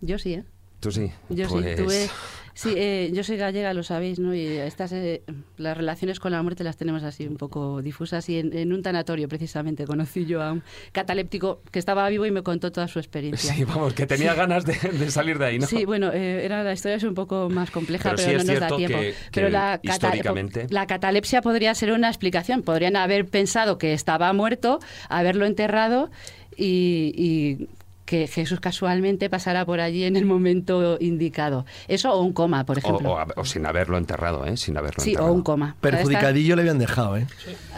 Yo 0.00 0.18
sí, 0.18 0.34
¿eh? 0.34 0.44
Tú 0.80 0.90
sí. 0.90 1.12
Yo 1.28 1.48
Pues- 1.48 1.76
sí, 1.76 1.82
tuve... 1.82 2.10
Sí, 2.54 2.74
eh, 2.76 3.10
yo 3.14 3.24
soy 3.24 3.36
gallega, 3.38 3.72
lo 3.72 3.82
sabéis, 3.82 4.18
¿no? 4.18 4.34
Y 4.34 4.46
estas, 4.46 4.92
eh, 4.92 5.22
las 5.56 5.76
relaciones 5.76 6.20
con 6.20 6.32
la 6.32 6.42
muerte 6.42 6.64
las 6.64 6.76
tenemos 6.76 7.02
así 7.02 7.26
un 7.26 7.36
poco 7.36 7.80
difusas. 7.82 8.28
Y 8.28 8.38
en, 8.38 8.56
en 8.56 8.72
un 8.72 8.82
tanatorio, 8.82 9.26
precisamente, 9.28 9.86
conocí 9.86 10.26
yo 10.26 10.42
a 10.42 10.52
un 10.52 10.62
cataléptico 10.92 11.62
que 11.70 11.78
estaba 11.78 12.08
vivo 12.10 12.26
y 12.26 12.30
me 12.30 12.42
contó 12.42 12.70
toda 12.70 12.88
su 12.88 12.98
experiencia. 12.98 13.54
Sí, 13.54 13.64
vamos, 13.64 13.94
que 13.94 14.06
tenía 14.06 14.34
ganas 14.34 14.64
de, 14.66 14.74
de 14.74 15.10
salir 15.10 15.38
de 15.38 15.46
ahí, 15.46 15.58
¿no? 15.58 15.66
Sí, 15.66 15.84
bueno, 15.86 16.10
eh, 16.12 16.44
era, 16.44 16.62
la 16.62 16.72
historia 16.74 16.96
es 16.96 17.04
un 17.04 17.14
poco 17.14 17.48
más 17.48 17.70
compleja, 17.70 18.10
Pero 18.10 18.16
pero, 18.16 18.40
sí 18.40 18.46
no 18.46 18.52
es 18.52 18.60
nos 18.60 18.70
da 18.70 18.76
tiempo. 18.76 18.98
que- 18.98 19.14
pero 19.32 19.46
que 19.46 19.52
la, 19.52 19.80
históricamente- 19.82 20.66
la 20.70 20.86
catalepsia 20.86 21.40
podría 21.42 21.74
ser 21.74 21.92
una 21.92 22.08
explicación. 22.08 22.62
Podrían 22.62 22.96
haber 22.96 23.26
pensado 23.26 23.78
que 23.78 23.92
estaba 23.94 24.32
muerto, 24.32 24.78
haberlo 25.08 25.46
enterrado 25.46 26.10
y, 26.56 27.12
y 27.16 27.68
que 28.12 28.26
Jesús 28.26 28.60
casualmente 28.60 29.30
pasara 29.30 29.64
por 29.64 29.80
allí 29.80 30.04
en 30.04 30.16
el 30.16 30.26
momento 30.26 30.98
indicado. 31.00 31.64
Eso 31.88 32.12
o 32.12 32.20
un 32.20 32.34
coma, 32.34 32.66
por 32.66 32.76
ejemplo. 32.76 33.16
o 33.36 33.44
sin 33.46 33.64
haberlo 33.64 33.96
enterrado, 33.96 34.44
¿eh? 34.44 34.58
Sin 34.58 34.76
haberlo 34.76 35.02
sí, 35.02 35.12
enterrado. 35.12 35.32
o 35.32 35.34
un 35.34 35.42
coma. 35.42 35.76
Perjudicadillo 35.80 36.54
le 36.56 36.60
habían 36.60 36.78
dejado, 36.78 37.16
¿eh? 37.16 37.26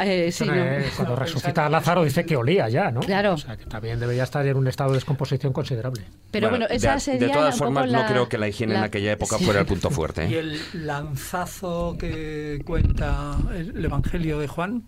Eh, 0.00 0.32
sí, 0.32 0.44
no. 0.44 0.52
Eh, 0.56 0.86
Cuando 0.96 1.14
resucita 1.14 1.66
a 1.66 1.68
Lázaro 1.68 2.02
dice 2.02 2.26
que 2.26 2.34
olía 2.36 2.68
ya, 2.68 2.90
¿no? 2.90 2.98
Claro. 2.98 3.34
O 3.34 3.38
sea, 3.38 3.56
que 3.56 3.64
también 3.66 4.00
debería 4.00 4.24
estar 4.24 4.44
en 4.44 4.56
un 4.56 4.66
estado 4.66 4.90
de 4.90 4.96
descomposición 4.96 5.52
considerable. 5.52 6.02
Pero 6.32 6.50
bueno, 6.50 6.66
de- 6.66 6.74
esa 6.74 6.94
de, 6.94 7.00
sería 7.00 7.32
todas 7.32 7.54
un 7.54 7.58
poco 7.60 7.72
formas, 7.74 7.92
no 7.92 8.04
creo 8.08 8.28
que 8.28 8.36
la 8.36 8.48
higiene 8.48 8.74
en 8.74 8.80
la- 8.80 8.86
aquella 8.86 9.12
época 9.12 9.38
Sí. 9.38 9.44
fuera 9.44 9.60
el 9.60 9.66
punto 9.66 9.90
fuerte. 9.90 10.26
Y 10.28 10.34
¿eh? 10.34 10.40
el 10.40 10.58
lanzazo 10.84 11.96
que 11.96 12.60
cuenta 12.66 13.36
el 13.54 13.84
Evangelio 13.84 14.40
de 14.40 14.48
Juan, 14.48 14.82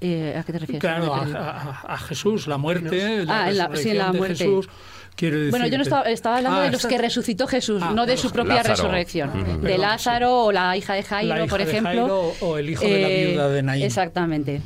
Eh, 0.00 0.36
¿A 0.38 0.42
qué 0.44 0.52
te 0.52 0.58
refieres? 0.58 0.80
claro, 0.80 1.14
a, 1.14 1.98
Jesús, 1.98 2.46
la 2.46 2.58
muerte, 2.58 3.24
la 3.24 3.44
Ah, 3.44 3.50
en 3.50 3.56
la- 3.58 3.64
sí, 3.76 3.92
la 3.92 4.08
resurrección 4.08 4.12
de 4.12 4.18
muerte. 4.18 4.36
Jesús. 4.44 4.68
Quiero 5.16 5.48
Bueno, 5.50 5.68
yo 5.68 5.76
no 5.76 5.84
estaba, 5.84 6.02
estaba 6.10 6.38
hablando 6.38 6.58
Ah, 6.58 6.62
de 6.64 6.70
los 6.72 6.78
está- 6.78 6.88
que 6.88 6.98
resucitó 6.98 7.46
Jesús, 7.46 7.80
Ah, 7.84 7.92
no 7.94 8.04
de 8.04 8.16
su 8.16 8.32
propia 8.32 8.54
Lázaro. 8.56 8.74
resurrección. 8.74 9.30
De 9.32 9.44
Perdón, 9.60 9.80
Lázaro 9.82 10.44
o 10.46 10.50
la 10.50 10.76
hija 10.76 10.94
de 10.94 11.04
Jairo, 11.04 11.36
hija 11.36 11.46
por 11.46 11.58
de 11.64 11.70
ejemplo. 11.70 11.92
Eh, 11.92 11.94
Jairo 11.94 12.32
o 12.40 12.58
el 12.58 12.68
hijo 12.70 12.82
de 12.84 13.00
la 13.00 13.08
viuda 13.08 13.48
de 13.50 13.62
Naín. 13.62 13.84
Exactamente. 13.84 14.60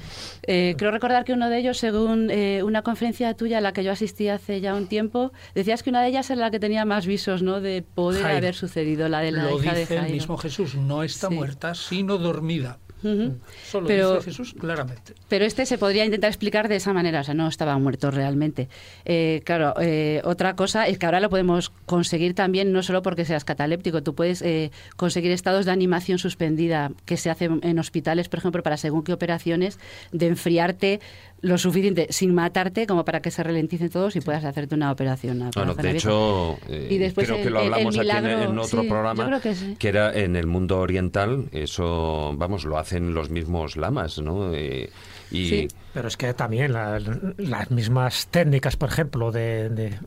Eh, 0.45 0.75
creo 0.79 0.91
recordar 0.91 1.25
que 1.27 1.35
uno 1.35 1.51
de 1.51 1.59
ellos, 1.59 1.77
según 1.77 2.31
eh, 2.31 2.63
una 2.65 2.81
conferencia 2.81 3.35
tuya 3.35 3.59
a 3.59 3.61
la 3.61 3.75
que 3.75 3.85
yo 3.85 3.93
asistí 3.93 4.31
hace 4.31 4.63
ya 4.63 4.75
un 4.75 4.87
tiempo, 4.87 5.33
decías 5.55 5.83
que 5.83 5.91
una 5.91 6.01
de 6.01 6.09
ellas 6.09 6.31
era 6.31 6.41
la 6.41 6.51
que 6.51 6.59
tenía 6.59 6.87
más 6.87 7.05
visos 7.07 7.43
¿no? 7.43 7.61
de 7.61 7.83
poder 7.83 8.23
Jairo. 8.23 8.39
haber 8.39 8.55
sucedido, 8.55 9.07
la 9.11 9.21
de 9.21 9.33
la 9.33 9.43
Lo 9.43 9.59
hija 9.63 9.75
de 9.75 9.81
dice 9.81 9.97
Jairo. 9.97 10.07
el 10.07 10.13
mismo 10.15 10.39
Jesús, 10.39 10.77
no 10.77 11.03
está 11.03 11.29
Sí. 11.29 11.35
muerta, 11.35 11.75
sino 11.75 12.17
dormida. 12.17 12.79
Ujú. 13.03 13.39
Eso 13.67 13.81
lo 13.81 13.87
Pero- 13.87 14.15
dice 14.17 14.25
Jesús 14.31 14.55
claramente. 14.59 15.15
Pero 15.29 15.45
este 15.45 15.67
se 15.67 15.79
podría 15.79 16.05
intentar 16.05 16.29
explicar 16.29 16.69
de 16.69 16.77
esa 16.77 16.93
manera, 16.93 17.21
o 17.21 17.25
sea, 17.25 17.35
no 17.35 17.47
estaba 17.49 17.79
muerto 17.79 18.11
realmente. 18.11 18.69
Eh, 19.05 19.43
claro, 19.45 19.75
eh, 19.81 20.21
otra 20.25 20.57
cosa 20.57 20.87
es 20.89 20.99
que 20.99 21.07
ahora 21.07 21.21
lo 21.21 21.31
podemos 21.31 21.71
conseguir 21.87 22.35
también, 22.35 22.73
no 22.73 22.83
solo 22.83 23.03
porque 23.03 23.25
seas 23.25 23.45
cataléptico, 23.45 24.03
tú 24.03 24.15
puedes 24.15 24.43
eh, 24.43 24.71
conseguir 24.97 25.31
estados 25.31 25.65
de 25.67 25.73
animación 25.73 26.19
suspendida 26.19 26.91
que 27.05 27.17
se 27.17 27.31
hacen 27.31 27.61
en 27.63 27.79
hospitales, 27.79 28.29
por 28.29 28.39
ejemplo, 28.41 28.63
para 28.63 28.77
según 28.77 29.05
qué 29.05 29.13
operaciones, 29.13 29.79
de 30.13 30.27
enfriarte 30.27 31.01
lo 31.41 31.57
suficiente 31.59 32.09
sin 32.11 32.35
matarte 32.35 32.87
como 32.87 33.05
para 33.05 33.21
que 33.21 33.31
se 33.31 33.43
ralenticen 33.43 33.91
todos 33.91 34.17
y 34.17 34.21
puedas 34.21 34.45
hacerte 34.45 34.75
una 34.75 34.91
operación. 34.91 35.51
Bueno, 35.55 35.75
de 35.75 35.91
hecho, 35.93 36.59
eh, 36.69 36.89
Y 36.91 36.99
después 36.99 37.29
creo 37.29 37.43
que 37.43 37.51
lo 37.51 37.61
el- 37.61 37.67
el 37.69 37.75
hablamos 37.75 37.99
aquí 37.99 38.09
en- 38.11 38.59
otro 38.59 38.83
sí, 38.83 38.89
programa, 38.89 39.41
que 39.41 39.55
sí. 39.55 39.77
era 39.81 40.13
en 40.19 40.35
el 40.37 40.47
mundo 40.47 40.79
oriental, 40.81 41.45
eso, 41.53 42.33
vamos, 42.37 42.65
lo 42.65 42.77
hacen 42.79 43.15
los 43.15 43.31
mismos 43.31 43.77
lamas, 43.77 44.19
¿no? 44.19 44.53
Eh, 44.53 44.91
y 45.31 45.49
Sí. 45.49 45.69
Pero 45.95 46.07
es 46.09 46.17
que 46.17 46.33
también 46.35 46.73
la- 46.73 47.01
las 47.39 47.71
mismas 47.71 48.29
técnicas, 48.29 48.77
por 48.77 48.89
ejemplo, 48.91 49.33
de, 49.33 49.69
de, 49.69 49.99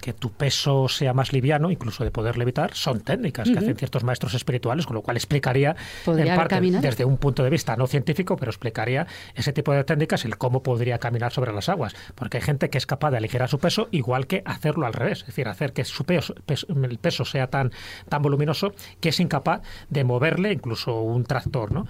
que 0.00 0.12
tu 0.12 0.30
peso 0.30 0.86
sea 0.88 1.12
más 1.12 1.32
liviano, 1.32 1.70
incluso 1.72 2.04
de 2.04 2.10
poder 2.12 2.36
levitar, 2.38 2.72
son 2.74 3.00
técnicas 3.00 3.48
que 3.48 3.58
hacen 3.58 3.76
ciertos 3.76 4.04
maestros 4.04 4.34
espirituales, 4.34 4.86
con 4.86 4.94
lo 4.94 5.02
cual 5.02 5.16
explicaría, 5.16 5.74
en 6.22 6.26
parte, 6.36 6.54
desde 6.82 7.04
un 7.04 7.16
punto 7.16 7.42
de 7.42 7.50
vista 7.50 7.74
no 7.74 7.86
científico, 7.88 8.36
pero 8.36 8.50
explicaría 8.50 9.06
ese 9.34 9.52
tipo 9.52 9.72
de 9.72 9.82
técnicas 9.82 10.24
y 10.24 10.28
el 10.28 10.36
cómo 10.38 10.62
podría 10.62 10.98
caminar 10.98 11.32
sobre 11.32 11.52
las 11.52 11.68
aguas. 11.68 11.94
Porque 12.14 12.36
hay 12.36 12.42
gente 12.42 12.70
que 12.70 12.78
es 12.78 12.86
capaz 12.86 13.10
de 13.10 13.16
aligerar 13.16 13.48
su 13.48 13.58
peso, 13.58 13.88
igual 13.90 14.26
que 14.28 14.42
hacerlo 14.44 14.86
al 14.86 14.92
revés, 14.92 15.20
es 15.20 15.26
decir, 15.26 15.48
hacer 15.48 15.72
que 15.72 15.84
su 15.84 16.04
peso, 16.04 16.34
peso- 16.46 16.66
el 16.70 16.98
peso 16.98 17.24
sea 17.24 17.48
tan, 17.48 17.72
tan 18.08 18.22
voluminoso 18.22 18.72
que 19.00 19.08
es 19.08 19.18
incapaz 19.18 19.62
de 19.90 20.04
moverle 20.04 20.52
incluso 20.52 21.00
un 21.00 21.24
tractor, 21.24 21.72
¿no? 21.72 21.86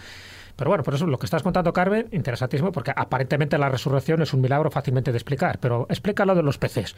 Pero 0.57 0.71
bueno, 0.71 0.85
por 0.85 0.95
eso 0.95 1.07
lo 1.07 1.19
que 1.19 1.27
estás 1.27 1.43
contando, 1.43 1.73
Carmen, 1.73 2.07
interesantísimo, 2.13 2.71
porque 2.71 2.93
aparentemente 2.95 3.59
la 3.59 3.69
resurrección 3.69 4.23
es 4.23 4.33
un 4.33 4.41
milagro 4.41 4.71
fácilmente 4.71 5.11
de 5.11 5.19
explicar, 5.19 5.59
pero 5.59 5.87
explica 5.91 6.25
lo 6.25 6.35
de 6.35 6.43
los 6.43 6.59
peces. 6.59 6.95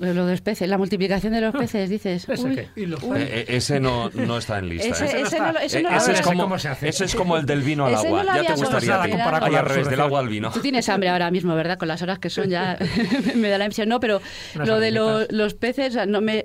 Lo 0.00 0.08
de 0.08 0.14
los 0.32 0.40
peces, 0.40 0.66
la 0.68 0.78
multiplicación 0.78 1.32
de 1.34 1.40
los 1.42 1.54
peces, 1.54 1.90
dices. 1.90 2.26
¿Ese 2.28 2.42
uy? 2.48 2.68
Y 2.74 2.86
los 2.86 3.02
eh, 3.02 3.06
eh, 3.16 3.44
ese 3.48 3.78
no, 3.80 4.08
no 4.14 4.38
está 4.38 4.58
en 4.58 4.70
lista. 4.70 4.88
Ese- 4.88 5.04
¿eh? 5.18 5.22
ese 5.22 5.38
no 5.38 5.50
ese 5.58 5.78
Eh, 5.80 5.82
no 5.82 5.90
es 5.98 6.20
como, 6.22 6.42
¿Cómo 6.44 6.58
se 6.58 6.68
hace? 6.68 6.88
ese 6.88 7.04
es 7.04 7.14
como 7.14 7.36
el 7.36 7.44
del 7.46 7.60
vino 7.62 7.84
al 7.86 7.92
no 7.92 7.98
agua. 7.98 8.24
ya 8.24 8.54
te 8.54 8.60
gustaría 8.60 8.94
a 9.00 9.04
ti. 9.04 9.10
considerado. 9.10 9.44
Ay, 9.46 9.54
al 9.56 9.66
revés, 9.66 9.88
del 9.90 10.00
agua 10.00 10.20
al 10.20 10.28
vino. 10.28 10.50
Tú 10.50 10.60
tienes 10.60 10.88
hambre 10.88 11.10
ahora 11.10 11.30
mismo, 11.30 11.54
¿verdad? 11.54 11.78
Con 11.78 11.86
las 11.88 12.00
horas 12.02 12.18
que 12.18 12.30
son 12.30 12.48
ya 12.48 12.78
me 13.36 13.48
da 13.50 13.58
la 13.58 13.64
impresión. 13.66 13.88
No, 13.88 14.00
pero 14.00 14.20
Unas 14.54 14.66
lo 14.68 14.80
de 14.80 14.90
lo- 14.90 15.08
amiguitas. 15.10 15.36
los 15.36 15.54
peces, 15.54 15.88
o 15.90 15.92
sea, 15.92 16.06
no 16.06 16.20
me... 16.22 16.44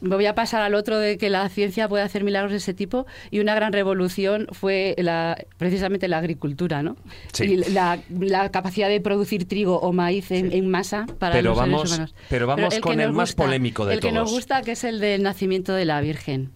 Me 0.00 0.16
voy 0.16 0.26
a 0.26 0.34
pasar 0.34 0.62
al 0.62 0.74
otro 0.74 0.98
de 0.98 1.18
que 1.18 1.28
la 1.30 1.48
ciencia 1.48 1.88
puede 1.88 2.02
hacer 2.02 2.24
milagros 2.24 2.52
de 2.52 2.58
ese 2.58 2.72
tipo 2.74 3.06
y 3.30 3.40
una 3.40 3.54
gran 3.54 3.72
revolución 3.72 4.46
fue 4.52 4.94
la, 4.98 5.36
precisamente 5.58 6.08
la 6.08 6.18
agricultura, 6.18 6.82
¿no? 6.82 6.96
Sí. 7.32 7.44
Y 7.44 7.56
la, 7.72 7.98
la 8.18 8.50
capacidad 8.50 8.88
de 8.88 9.00
producir 9.00 9.46
trigo 9.46 9.78
o 9.78 9.92
maíz 9.92 10.30
en, 10.30 10.52
en 10.52 10.70
masa 10.70 11.06
para 11.18 11.34
Pero 11.34 11.50
los 11.50 11.58
seres 11.58 11.72
vamos- 11.72 11.88
humanos. 11.90 12.14
pero 12.28 12.46
vamos 12.46 12.74
que 12.74 12.80
con 12.80 12.96
nos 12.96 13.06
el 13.06 13.12
más 13.12 13.34
polémico 13.34 13.84
de 13.86 13.94
El 13.94 14.00
que 14.00 14.10
nos 14.12 14.24
todos. 14.24 14.32
gusta, 14.32 14.62
que 14.62 14.72
es 14.72 14.84
el 14.84 15.00
del 15.00 15.22
nacimiento 15.22 15.72
de 15.74 15.84
la 15.84 16.00
Virgen 16.00 16.50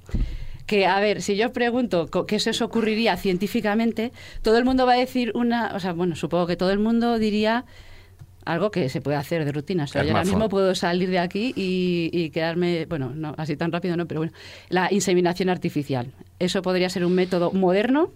que, 0.66 0.86
a 0.86 0.98
ver, 0.98 1.20
si 1.20 1.36
yo 1.36 1.48
os 1.48 1.52
pregunto 1.52 2.08
qué 2.26 2.38
se 2.40 2.48
os 2.48 2.62
ocurriría 2.62 3.18
científicamente, 3.18 4.12
todo 4.40 4.56
el 4.56 4.64
mundo 4.64 4.86
va 4.86 4.94
a 4.94 4.96
decir 4.96 5.30
una, 5.34 5.72
o 5.74 5.78
sea, 5.80 5.92
bueno, 5.92 6.16
supongo 6.16 6.46
que 6.46 6.56
todo 6.56 6.70
el 6.70 6.78
mundo 6.78 7.18
diría 7.18 7.66
algo 8.44 8.70
que 8.70 8.88
se 8.88 9.00
puede 9.00 9.16
hacer 9.16 9.44
de 9.44 9.52
rutina. 9.52 9.84
O 9.84 9.86
sea, 9.86 10.02
yo 10.02 10.10
ahora 10.10 10.24
mismo 10.24 10.48
puedo 10.48 10.74
salir 10.74 11.10
de 11.10 11.18
aquí 11.18 11.52
y, 11.56 12.10
y 12.12 12.30
quedarme, 12.30 12.86
bueno, 12.86 13.12
no 13.14 13.34
así 13.36 13.56
tan 13.56 13.72
rápido, 13.72 13.96
no, 13.96 14.06
pero 14.06 14.20
bueno, 14.20 14.32
la 14.68 14.92
inseminación 14.92 15.48
artificial. 15.48 16.12
Eso 16.38 16.62
podría 16.62 16.88
ser 16.88 17.04
un 17.04 17.14
método 17.14 17.52
moderno. 17.52 18.10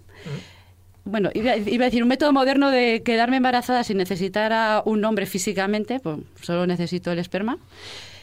Bueno, 1.05 1.31
iba, 1.33 1.57
iba 1.57 1.85
a 1.85 1.89
decir 1.89 2.03
un 2.03 2.09
método 2.09 2.33
moderno 2.33 2.71
de 2.71 3.03
quedarme 3.03 3.39
embarazada 3.39 3.83
sin 3.83 3.97
necesitar 3.97 4.53
a 4.53 4.83
un 4.85 5.05
hombre 5.05 5.25
físicamente, 5.25 6.01
pues 6.01 6.19
solo 6.43 6.67
necesito 6.67 7.11
el 7.11 7.19
esperma 7.19 7.59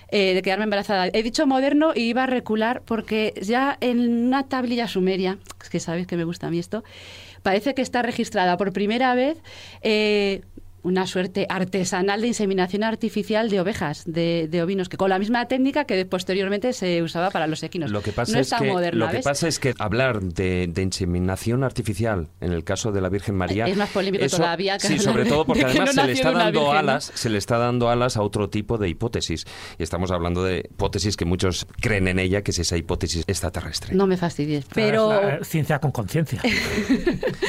eh, 0.09 0.35
de 0.35 0.41
quedarme 0.43 0.65
embarazada. 0.65 1.07
He 1.11 1.23
dicho 1.23 1.47
moderno 1.47 1.93
y 1.95 2.01
iba 2.01 2.23
a 2.23 2.27
recular 2.27 2.83
porque 2.85 3.33
ya 3.41 3.77
en 3.81 4.27
una 4.27 4.47
tablilla 4.47 4.87
sumeria, 4.87 5.39
es 5.61 5.69
que 5.69 5.79
sabéis 5.79 6.05
que 6.05 6.15
me 6.15 6.25
gusta 6.25 6.47
a 6.47 6.51
mí 6.51 6.59
esto, 6.59 6.83
parece 7.41 7.73
que 7.73 7.81
está 7.81 8.03
registrada 8.03 8.55
por 8.55 8.71
primera 8.71 9.15
vez 9.15 9.37
eh, 9.81 10.41
una 10.85 11.07
suerte 11.07 11.47
artesanal 11.49 12.21
de 12.21 12.27
inseminación 12.27 12.83
artificial 12.83 13.49
de 13.49 13.59
ovejas, 13.59 14.03
de, 14.05 14.47
de 14.49 14.61
ovinos, 14.61 14.87
que 14.87 14.97
con 14.97 15.09
la 15.09 15.17
misma 15.19 15.47
técnica 15.47 15.85
que 15.85 16.05
posteriormente 16.05 16.73
se 16.73 17.01
usaba 17.01 17.31
para 17.31 17.47
los 17.47 17.63
equinos. 17.63 17.89
Lo 17.91 18.01
que 18.01 18.11
pasa, 18.11 18.33
no 18.33 18.39
es, 18.39 18.49
tan 18.49 18.61
que, 18.61 18.71
moderna, 18.71 19.05
lo 19.05 19.11
que 19.11 19.19
pasa 19.19 19.47
es 19.47 19.59
que 19.59 19.73
hablar 19.79 20.21
de, 20.21 20.67
de 20.67 20.81
inseminación 20.83 21.63
artificial 21.63 22.29
en 22.39 22.53
el 22.53 22.63
caso 22.63 22.91
de 22.91 23.01
la 23.01 23.09
Virgen 23.09 23.35
María 23.35 23.65
Es 23.65 23.75
más 23.77 23.89
polémico 23.89 24.23
eso- 24.23 24.37
todavía 24.37 24.77
que 24.77 24.87
sí, 24.87 24.99
sobre 24.99 25.25
todo 25.25 25.45
porque 25.45 25.65
de 25.65 25.71
que 25.71 25.77
además 25.79 25.95
no 25.95 26.01
se 26.03 26.07
le 26.07 26.13
está 26.13 26.31
dando 26.31 26.59
virgen, 26.61 26.73
¿no? 26.73 26.91
alas, 26.91 27.11
se 27.15 27.29
le 27.29 27.37
está 27.39 27.57
dando 27.57 27.89
alas 27.89 28.15
a 28.17 28.21
otro 28.21 28.49
tipo 28.49 28.77
de 28.77 28.87
hipótesis 28.87 29.45
y 29.79 29.83
estamos 29.83 30.11
hablando 30.11 30.43
de 30.43 30.59
hipótesis 30.71 31.17
que 31.17 31.25
muchos 31.25 31.65
creen 31.81 32.07
en 32.07 32.19
ella, 32.19 32.43
que 32.43 32.51
es 32.51 32.59
esa 32.59 32.77
hipótesis 32.77 33.23
extraterrestre. 33.25 33.95
No 33.95 34.05
me 34.05 34.17
fastidies. 34.17 34.65
Pero, 34.73 35.09
la, 35.09 35.35
eh, 35.35 35.39
ciencia 35.43 35.79
con 35.79 35.91
conciencia. 35.91 36.41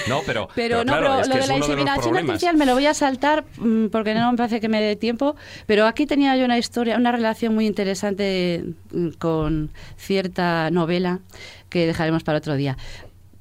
No, 0.09 0.21
pero, 0.25 0.49
Pero, 0.55 0.79
no, 0.85 0.93
claro, 0.93 1.07
pero 1.07 1.21
es 1.21 1.29
lo 1.29 1.33
que 1.35 1.39
de 1.39 1.45
es 1.45 1.49
la 1.49 1.57
inseminación 1.57 2.17
artificial 2.17 2.57
me 2.57 2.65
lo 2.67 2.75
voy 2.75 2.87
a 2.87 2.95
saltar 2.95 3.26
mm, 3.59 3.87
porque 3.87 4.15
no 4.15 4.31
me 4.31 4.37
parece 4.37 4.61
que 4.61 4.69
me 4.69 4.81
dé 4.81 4.97
tiempo. 4.97 5.37
Pero 5.67 5.87
aquí 5.87 6.07
tenía 6.07 6.37
yo 6.37 6.45
una 6.45 6.59
historia, 6.59 6.97
una 6.97 7.13
relación 7.13 7.55
muy 7.55 7.67
interesante 7.67 8.65
mm, 8.93 9.09
con 9.19 9.71
cierta 9.97 10.71
novela 10.71 11.21
que 11.69 11.87
dejaremos 11.87 12.23
para 12.23 12.39
otro 12.39 12.57
día. 12.57 12.77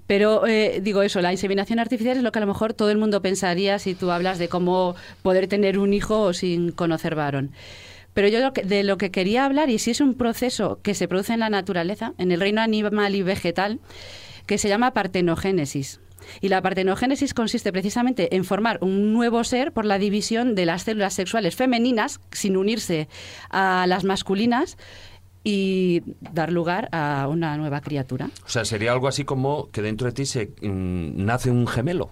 Pero 0.08 0.46
eh, 0.46 0.82
digo 0.84 1.02
eso, 1.02 1.22
la 1.22 1.32
inseminación 1.32 1.80
artificial 1.80 2.18
es 2.18 2.24
lo 2.24 2.32
que 2.32 2.40
a 2.40 2.42
lo 2.42 2.48
mejor 2.48 2.74
todo 2.74 2.92
el 2.92 2.98
mundo 2.98 3.22
pensaría 3.22 3.80
si 3.80 3.96
tú 3.96 4.12
hablas 4.12 4.38
de 4.38 4.48
cómo 4.50 4.96
poder 5.24 5.48
tener 5.48 5.80
un 5.80 5.94
hijo 5.94 6.32
sin 6.34 6.72
conocer 6.72 7.16
varón. 7.16 7.52
Pero 8.14 8.28
yo 8.30 8.52
de 8.52 8.84
lo 8.84 8.98
que 8.98 9.12
quería 9.12 9.46
hablar, 9.46 9.70
y 9.70 9.80
si 9.80 9.92
es 9.92 10.00
un 10.00 10.14
proceso 10.14 10.80
que 10.84 10.94
se 10.94 11.08
produce 11.08 11.34
en 11.34 11.42
la 11.42 11.50
naturaleza, 11.50 12.14
en 12.18 12.32
el 12.32 12.40
reino 12.40 12.62
animal 12.62 13.14
y 13.14 13.24
vegetal, 13.24 13.80
que 14.46 14.58
se 14.58 14.70
llama 14.70 14.94
partenogénesis. 14.94 16.00
Y 16.42 16.50
la 16.50 16.62
partenogénesis 16.62 17.34
consiste 17.34 17.72
precisamente 17.72 18.36
en 18.36 18.44
formar 18.44 18.80
un 18.82 19.14
nuevo 19.14 19.44
ser 19.44 19.72
por 19.72 19.86
la 19.86 19.98
división 20.00 20.56
de 20.56 20.66
las 20.66 20.84
células 20.84 21.14
sexuales 21.14 21.56
femeninas 21.56 22.20
sin 22.32 22.58
unirse 22.58 23.08
a 23.50 23.86
las 23.88 24.04
masculinas 24.04 24.78
y 25.44 26.02
dar 26.34 26.52
lugar 26.52 26.90
a 26.92 27.28
una 27.30 27.56
nueva 27.56 27.80
criatura. 27.82 28.30
O 28.46 28.50
sea, 28.50 28.66
sería 28.66 28.92
algo 28.92 29.08
así 29.08 29.24
como 29.24 29.70
que 29.72 29.82
dentro 29.82 30.08
de 30.08 30.14
ti 30.14 30.26
se 30.26 30.52
mm, 30.62 31.24
nace 31.24 31.52
un 31.52 31.68
gemelo. 31.68 32.10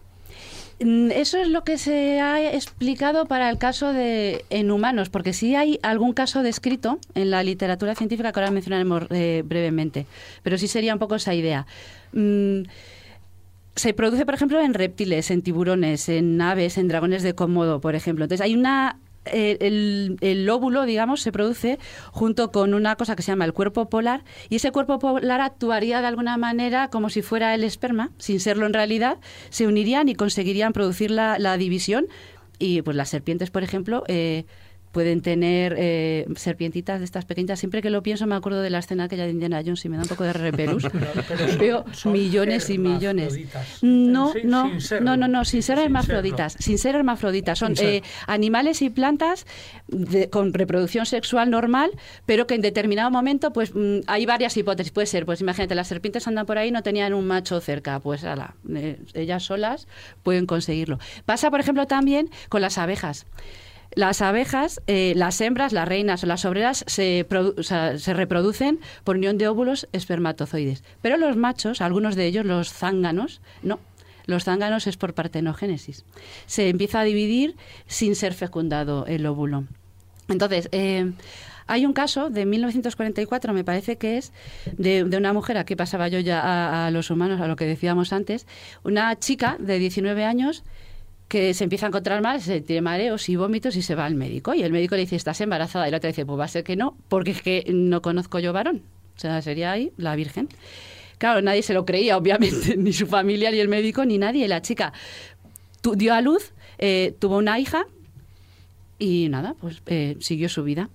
Mm, 0.79 1.11
Eso 1.11 1.37
es 1.37 1.47
lo 1.47 1.63
que 1.63 1.77
se 1.77 2.19
ha 2.21 2.53
explicado 2.53 3.25
para 3.25 3.49
el 3.49 3.57
caso 3.57 3.91
de 3.91 4.45
en 4.49 4.69
humanos, 4.71 5.09
porque 5.09 5.33
sí 5.33 5.55
hay 5.55 5.79
algún 5.81 6.13
caso 6.13 6.43
descrito 6.43 6.99
en 7.15 7.31
la 7.31 7.43
literatura 7.43 7.95
científica 7.95 8.31
que 8.31 8.39
ahora 8.39 8.51
mencionaremos 8.51 9.03
eh, 9.09 9.43
brevemente, 9.45 10.05
pero 10.43 10.57
sí 10.57 10.67
sería 10.67 10.93
un 10.93 10.99
poco 10.99 11.15
esa 11.15 11.33
idea. 11.33 11.65
Mm, 12.13 12.63
se 13.75 13.93
produce, 13.93 14.25
por 14.25 14.35
ejemplo, 14.35 14.59
en 14.61 14.73
reptiles, 14.73 15.31
en 15.31 15.41
tiburones, 15.41 16.09
en 16.09 16.39
aves, 16.41 16.77
en 16.77 16.87
dragones 16.87 17.23
de 17.23 17.33
Komodo, 17.33 17.81
por 17.81 17.95
ejemplo. 17.95 18.25
Entonces 18.25 18.43
hay 18.43 18.53
una 18.53 18.99
eh, 19.25 19.57
el, 19.61 20.17
el 20.21 20.49
óvulo, 20.49 20.85
digamos, 20.85 21.21
se 21.21 21.31
produce 21.31 21.79
junto 22.11 22.51
con 22.51 22.73
una 22.73 22.95
cosa 22.95 23.15
que 23.15 23.23
se 23.23 23.31
llama 23.31 23.45
el 23.45 23.53
cuerpo 23.53 23.89
polar 23.89 24.23
y 24.49 24.57
ese 24.57 24.71
cuerpo 24.71 24.99
polar 24.99 25.41
actuaría 25.41 26.01
de 26.01 26.07
alguna 26.07 26.37
manera 26.37 26.89
como 26.89 27.09
si 27.09 27.21
fuera 27.21 27.55
el 27.55 27.63
esperma, 27.63 28.11
sin 28.17 28.39
serlo 28.39 28.65
en 28.65 28.73
realidad, 28.73 29.19
se 29.49 29.65
unirían 29.65 30.09
y 30.09 30.15
conseguirían 30.15 30.73
producir 30.73 31.09
la, 31.09 31.39
la 31.39 31.57
división 31.57 32.07
y 32.59 32.81
pues 32.81 32.95
las 32.95 33.09
serpientes, 33.09 33.49
por 33.49 33.63
ejemplo, 33.63 34.03
eh, 34.07 34.45
pueden 34.93 35.21
tener 35.21 35.75
eh, 35.77 36.25
serpientitas 36.35 36.99
de 36.99 37.05
estas 37.05 37.25
pequeñitas. 37.25 37.59
Siempre 37.59 37.81
que 37.81 37.89
lo 37.89 38.01
pienso 38.03 38.27
me 38.27 38.35
acuerdo 38.35 38.61
de 38.61 38.69
la 38.69 38.77
escena 38.79 39.05
aquella 39.05 39.25
de 39.25 39.31
Indiana 39.31 39.61
Jones 39.65 39.83
y 39.83 39.89
me 39.89 39.97
da 39.97 40.03
un 40.03 40.07
poco 40.09 40.23
de 40.23 40.31
repelús. 40.33 40.83
Veo 41.59 41.83
millones 42.05 42.69
y 42.69 42.77
millones. 42.77 43.37
No, 43.81 44.31
no, 44.43 44.71
no, 45.01 45.17
no, 45.17 45.27
no, 45.27 45.43
sin 45.45 45.63
ser 45.63 45.79
hermafroditas. 45.79 46.55
Sin 46.59 46.77
ser 46.77 46.95
hermafroditas. 46.95 47.57
Son 47.59 47.73
eh, 47.81 48.03
animales 48.27 48.81
y 48.83 48.89
plantas 48.91 49.45
de- 49.87 50.29
con 50.29 50.53
reproducción 50.53 51.05
sexual 51.07 51.49
normal, 51.49 51.89
pero 52.27 52.45
que 52.45 52.53
en 52.53 52.61
determinado 52.61 53.09
momento, 53.09 53.51
pues 53.51 53.73
mm, 53.73 54.01
hay 54.05 54.25
varias 54.27 54.55
hipótesis. 54.55 54.91
Puede 54.93 55.07
ser, 55.07 55.25
pues 55.25 55.41
imagínate, 55.41 55.73
las 55.73 55.87
serpientes 55.87 56.27
andan 56.27 56.45
por 56.45 56.59
ahí 56.59 56.69
y 56.69 56.71
no 56.71 56.83
tenían 56.83 57.15
un 57.15 57.25
macho 57.25 57.59
cerca. 57.61 57.99
Pues 57.99 58.23
ala, 58.23 58.53
eh, 58.75 58.99
ellas 59.15 59.41
solas 59.43 59.87
pueden 60.21 60.45
conseguirlo. 60.45 60.99
Pasa, 61.25 61.49
por 61.49 61.59
ejemplo, 61.59 61.87
también 61.87 62.29
con 62.49 62.61
las 62.61 62.77
abejas. 62.77 63.25
Las 63.95 64.21
abejas, 64.21 64.81
eh, 64.87 65.13
las 65.15 65.39
hembras, 65.41 65.73
las 65.73 65.87
reinas 65.87 66.23
o 66.23 66.27
las 66.27 66.45
obreras 66.45 66.83
se, 66.87 67.25
se 67.61 68.13
reproducen 68.13 68.79
por 69.03 69.17
unión 69.17 69.37
de 69.37 69.47
óvulos 69.47 69.87
espermatozoides. 69.91 70.83
Pero 71.01 71.17
los 71.17 71.37
machos, 71.37 71.81
algunos 71.81 72.15
de 72.15 72.25
ellos, 72.25 72.45
los 72.45 72.71
zánganos, 72.73 73.41
no. 73.61 73.79
Los 74.25 74.45
zánganos 74.45 74.87
es 74.87 74.97
por 74.97 75.13
partenogénesis. 75.13 76.05
Se 76.45 76.69
empieza 76.69 77.01
a 77.01 77.03
dividir 77.03 77.55
sin 77.87 78.15
ser 78.15 78.33
fecundado 78.33 79.05
el 79.05 79.25
óvulo. 79.25 79.65
Entonces, 80.29 80.69
eh, 80.71 81.11
hay 81.67 81.85
un 81.85 81.93
caso 81.93 82.29
de 82.29 82.45
1944, 82.45 83.53
me 83.53 83.63
parece 83.63 83.97
que 83.97 84.17
es, 84.17 84.31
de, 84.77 85.03
una 85.03 85.33
mujer, 85.33 85.57
aquí 85.57 85.75
pasaba 85.75 86.07
yo 86.07 86.19
ya 86.19 86.85
a 86.85 86.91
los 86.91 87.09
humanos, 87.09 87.41
a 87.41 87.47
lo 87.47 87.55
que 87.55 87.65
decíamos 87.65 88.13
antes, 88.13 88.47
una 88.83 89.17
chica 89.17 89.57
de 89.59 89.79
19 89.79 90.25
años 90.25 90.63
que 91.33 91.55
se 91.55 91.63
empieza 91.63 91.87
a 91.87 91.89
encontrar 91.89 92.21
mal, 92.21 92.39
se 92.41 92.61
tiene 92.61 92.83
mareos 92.83 93.27
y 93.27 93.35
vómitos 93.35 93.75
y 93.75 93.81
se 93.81 93.95
va 93.95 94.05
al 94.05 94.13
médico. 94.13 94.53
Y 94.53 94.61
el 94.61 94.71
médico 94.71 94.93
le 94.93 95.01
dice, 95.01 95.15
¿estás 95.15 95.41
embarazada? 95.41 95.87
Y 95.87 95.91
la 95.91 95.97
otra 95.97 96.09
dice, 96.09 96.27
pues 96.27 96.39
va 96.39 96.45
a 96.45 96.47
ser 96.47 96.63
que 96.63 96.75
no, 96.75 96.95
porque 97.09 97.31
es 97.31 97.41
que 97.41 97.65
no 97.73 98.03
conozco 98.03 98.37
yo 98.37 98.53
varón. 98.53 98.83
O 99.15 99.19
sea, 99.19 99.41
sería 99.41 99.71
ahí 99.71 99.91
la 99.97 100.15
virgen. 100.15 100.47
Claro, 101.17 101.41
nadie 101.41 101.63
se 101.63 101.73
lo 101.73 101.85
creía, 101.85 102.17
obviamente, 102.17 102.77
ni 102.77 102.93
su 102.93 103.07
familia, 103.07 103.49
ni 103.49 103.57
el 103.57 103.67
médico, 103.67 104.05
ni 104.05 104.19
nadie. 104.19 104.47
La 104.47 104.61
chica 104.61 104.93
tu- 105.81 105.95
dio 105.95 106.13
a 106.13 106.21
luz, 106.21 106.53
eh, 106.77 107.15
tuvo 107.17 107.37
una 107.37 107.57
hija 107.59 107.85
y 108.99 109.27
nada, 109.29 109.55
pues 109.59 109.81
eh, 109.87 110.15
siguió 110.19 110.49
su 110.49 110.63
vida. 110.63 110.91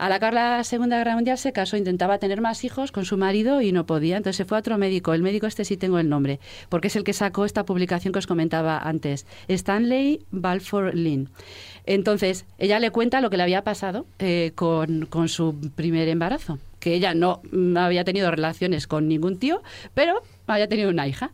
Al 0.00 0.12
acabar 0.12 0.32
la 0.32 0.64
Segunda 0.64 0.96
Guerra 0.96 1.14
Mundial 1.14 1.36
se 1.36 1.52
casó, 1.52 1.76
intentaba 1.76 2.16
tener 2.16 2.40
más 2.40 2.64
hijos 2.64 2.90
con 2.90 3.04
su 3.04 3.18
marido 3.18 3.60
y 3.60 3.70
no 3.70 3.84
podía. 3.84 4.16
Entonces 4.16 4.38
se 4.38 4.46
fue 4.46 4.56
a 4.56 4.60
otro 4.60 4.78
médico. 4.78 5.12
El 5.12 5.20
médico 5.20 5.46
este 5.46 5.66
sí 5.66 5.76
tengo 5.76 5.98
el 5.98 6.08
nombre, 6.08 6.40
porque 6.70 6.88
es 6.88 6.96
el 6.96 7.04
que 7.04 7.12
sacó 7.12 7.44
esta 7.44 7.66
publicación 7.66 8.10
que 8.10 8.18
os 8.18 8.26
comentaba 8.26 8.78
antes. 8.78 9.26
Stanley 9.48 10.24
Balfour 10.30 10.94
Lynn. 10.94 11.28
Entonces, 11.84 12.46
ella 12.56 12.78
le 12.78 12.90
cuenta 12.90 13.20
lo 13.20 13.28
que 13.28 13.36
le 13.36 13.42
había 13.42 13.62
pasado 13.62 14.06
eh, 14.20 14.52
con, 14.54 15.04
con 15.04 15.28
su 15.28 15.54
primer 15.74 16.08
embarazo. 16.08 16.58
Que 16.78 16.94
ella 16.94 17.12
no 17.12 17.42
había 17.76 18.02
tenido 18.02 18.30
relaciones 18.30 18.86
con 18.86 19.06
ningún 19.06 19.38
tío, 19.38 19.62
pero 19.92 20.22
había 20.46 20.66
tenido 20.66 20.88
una 20.88 21.08
hija. 21.08 21.30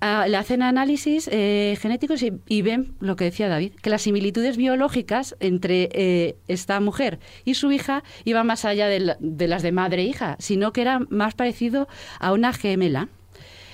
Ah, 0.00 0.26
le 0.28 0.36
hacen 0.36 0.62
análisis 0.62 1.28
eh, 1.32 1.76
genéticos 1.80 2.22
y, 2.22 2.32
y 2.46 2.62
ven 2.62 2.94
lo 3.00 3.16
que 3.16 3.24
decía 3.24 3.48
David, 3.48 3.72
que 3.82 3.90
las 3.90 4.02
similitudes 4.02 4.56
biológicas 4.56 5.34
entre 5.40 5.88
eh, 5.92 6.36
esta 6.46 6.78
mujer 6.78 7.18
y 7.44 7.54
su 7.54 7.72
hija 7.72 8.04
iban 8.24 8.46
más 8.46 8.64
allá 8.64 8.86
de, 8.86 9.16
de 9.18 9.48
las 9.48 9.62
de 9.62 9.72
madre 9.72 10.02
e 10.02 10.06
hija, 10.06 10.36
sino 10.38 10.72
que 10.72 10.82
era 10.82 11.00
más 11.10 11.34
parecido 11.34 11.88
a 12.20 12.32
una 12.32 12.52
gemela. 12.52 13.08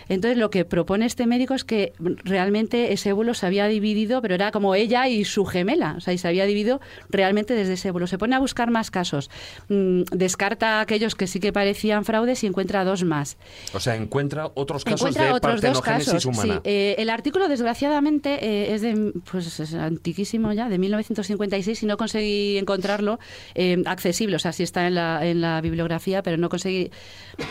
Entonces 0.08 0.38
lo 0.38 0.50
que 0.50 0.64
propone 0.64 1.06
este 1.06 1.26
médico 1.26 1.54
es 1.54 1.64
que 1.64 1.92
realmente 2.24 2.92
ese 2.92 3.12
óvulo 3.12 3.34
se 3.34 3.46
había 3.46 3.66
dividido, 3.66 4.22
pero 4.22 4.34
era 4.34 4.50
como 4.50 4.74
ella 4.74 5.08
y 5.08 5.24
su 5.24 5.44
gemela, 5.44 5.94
o 5.96 6.00
sea, 6.00 6.12
y 6.12 6.18
se 6.18 6.28
había 6.28 6.46
dividido 6.46 6.80
realmente 7.10 7.54
desde 7.54 7.74
ese 7.74 7.90
óvulo. 7.90 8.06
Se 8.06 8.18
pone 8.18 8.36
a 8.36 8.38
buscar 8.38 8.70
más 8.70 8.90
casos, 8.90 9.30
Mm, 9.68 10.02
descarta 10.12 10.80
aquellos 10.80 11.14
que 11.14 11.26
sí 11.26 11.40
que 11.40 11.52
parecían 11.52 12.04
fraudes 12.04 12.44
y 12.44 12.46
encuentra 12.46 12.84
dos 12.84 13.04
más. 13.04 13.36
O 13.72 13.80
sea, 13.80 13.96
encuentra 13.96 14.50
otros 14.54 14.84
casos 14.84 15.00
Encuentra 15.00 15.26
de 15.26 15.32
otros 15.32 15.60
dos 15.60 15.80
casos. 15.80 16.24
humana. 16.26 16.54
Sí, 16.54 16.60
eh, 16.64 16.94
el 16.98 17.10
artículo, 17.10 17.48
desgraciadamente, 17.48 18.44
eh, 18.44 18.74
es 18.74 18.82
de 18.82 19.12
pues 19.30 19.58
es 19.60 19.74
antiquísimo 19.74 20.52
ya, 20.52 20.68
de 20.68 20.78
1956, 20.78 21.82
y 21.82 21.86
no 21.86 21.96
conseguí 21.96 22.58
encontrarlo 22.58 23.18
eh, 23.54 23.82
accesible. 23.86 24.36
O 24.36 24.38
sea, 24.38 24.52
sí 24.52 24.62
está 24.62 24.86
en 24.86 24.94
la, 24.94 25.26
en 25.26 25.40
la 25.40 25.60
bibliografía, 25.60 26.22
pero 26.22 26.36
no 26.36 26.48
conseguí 26.48 26.90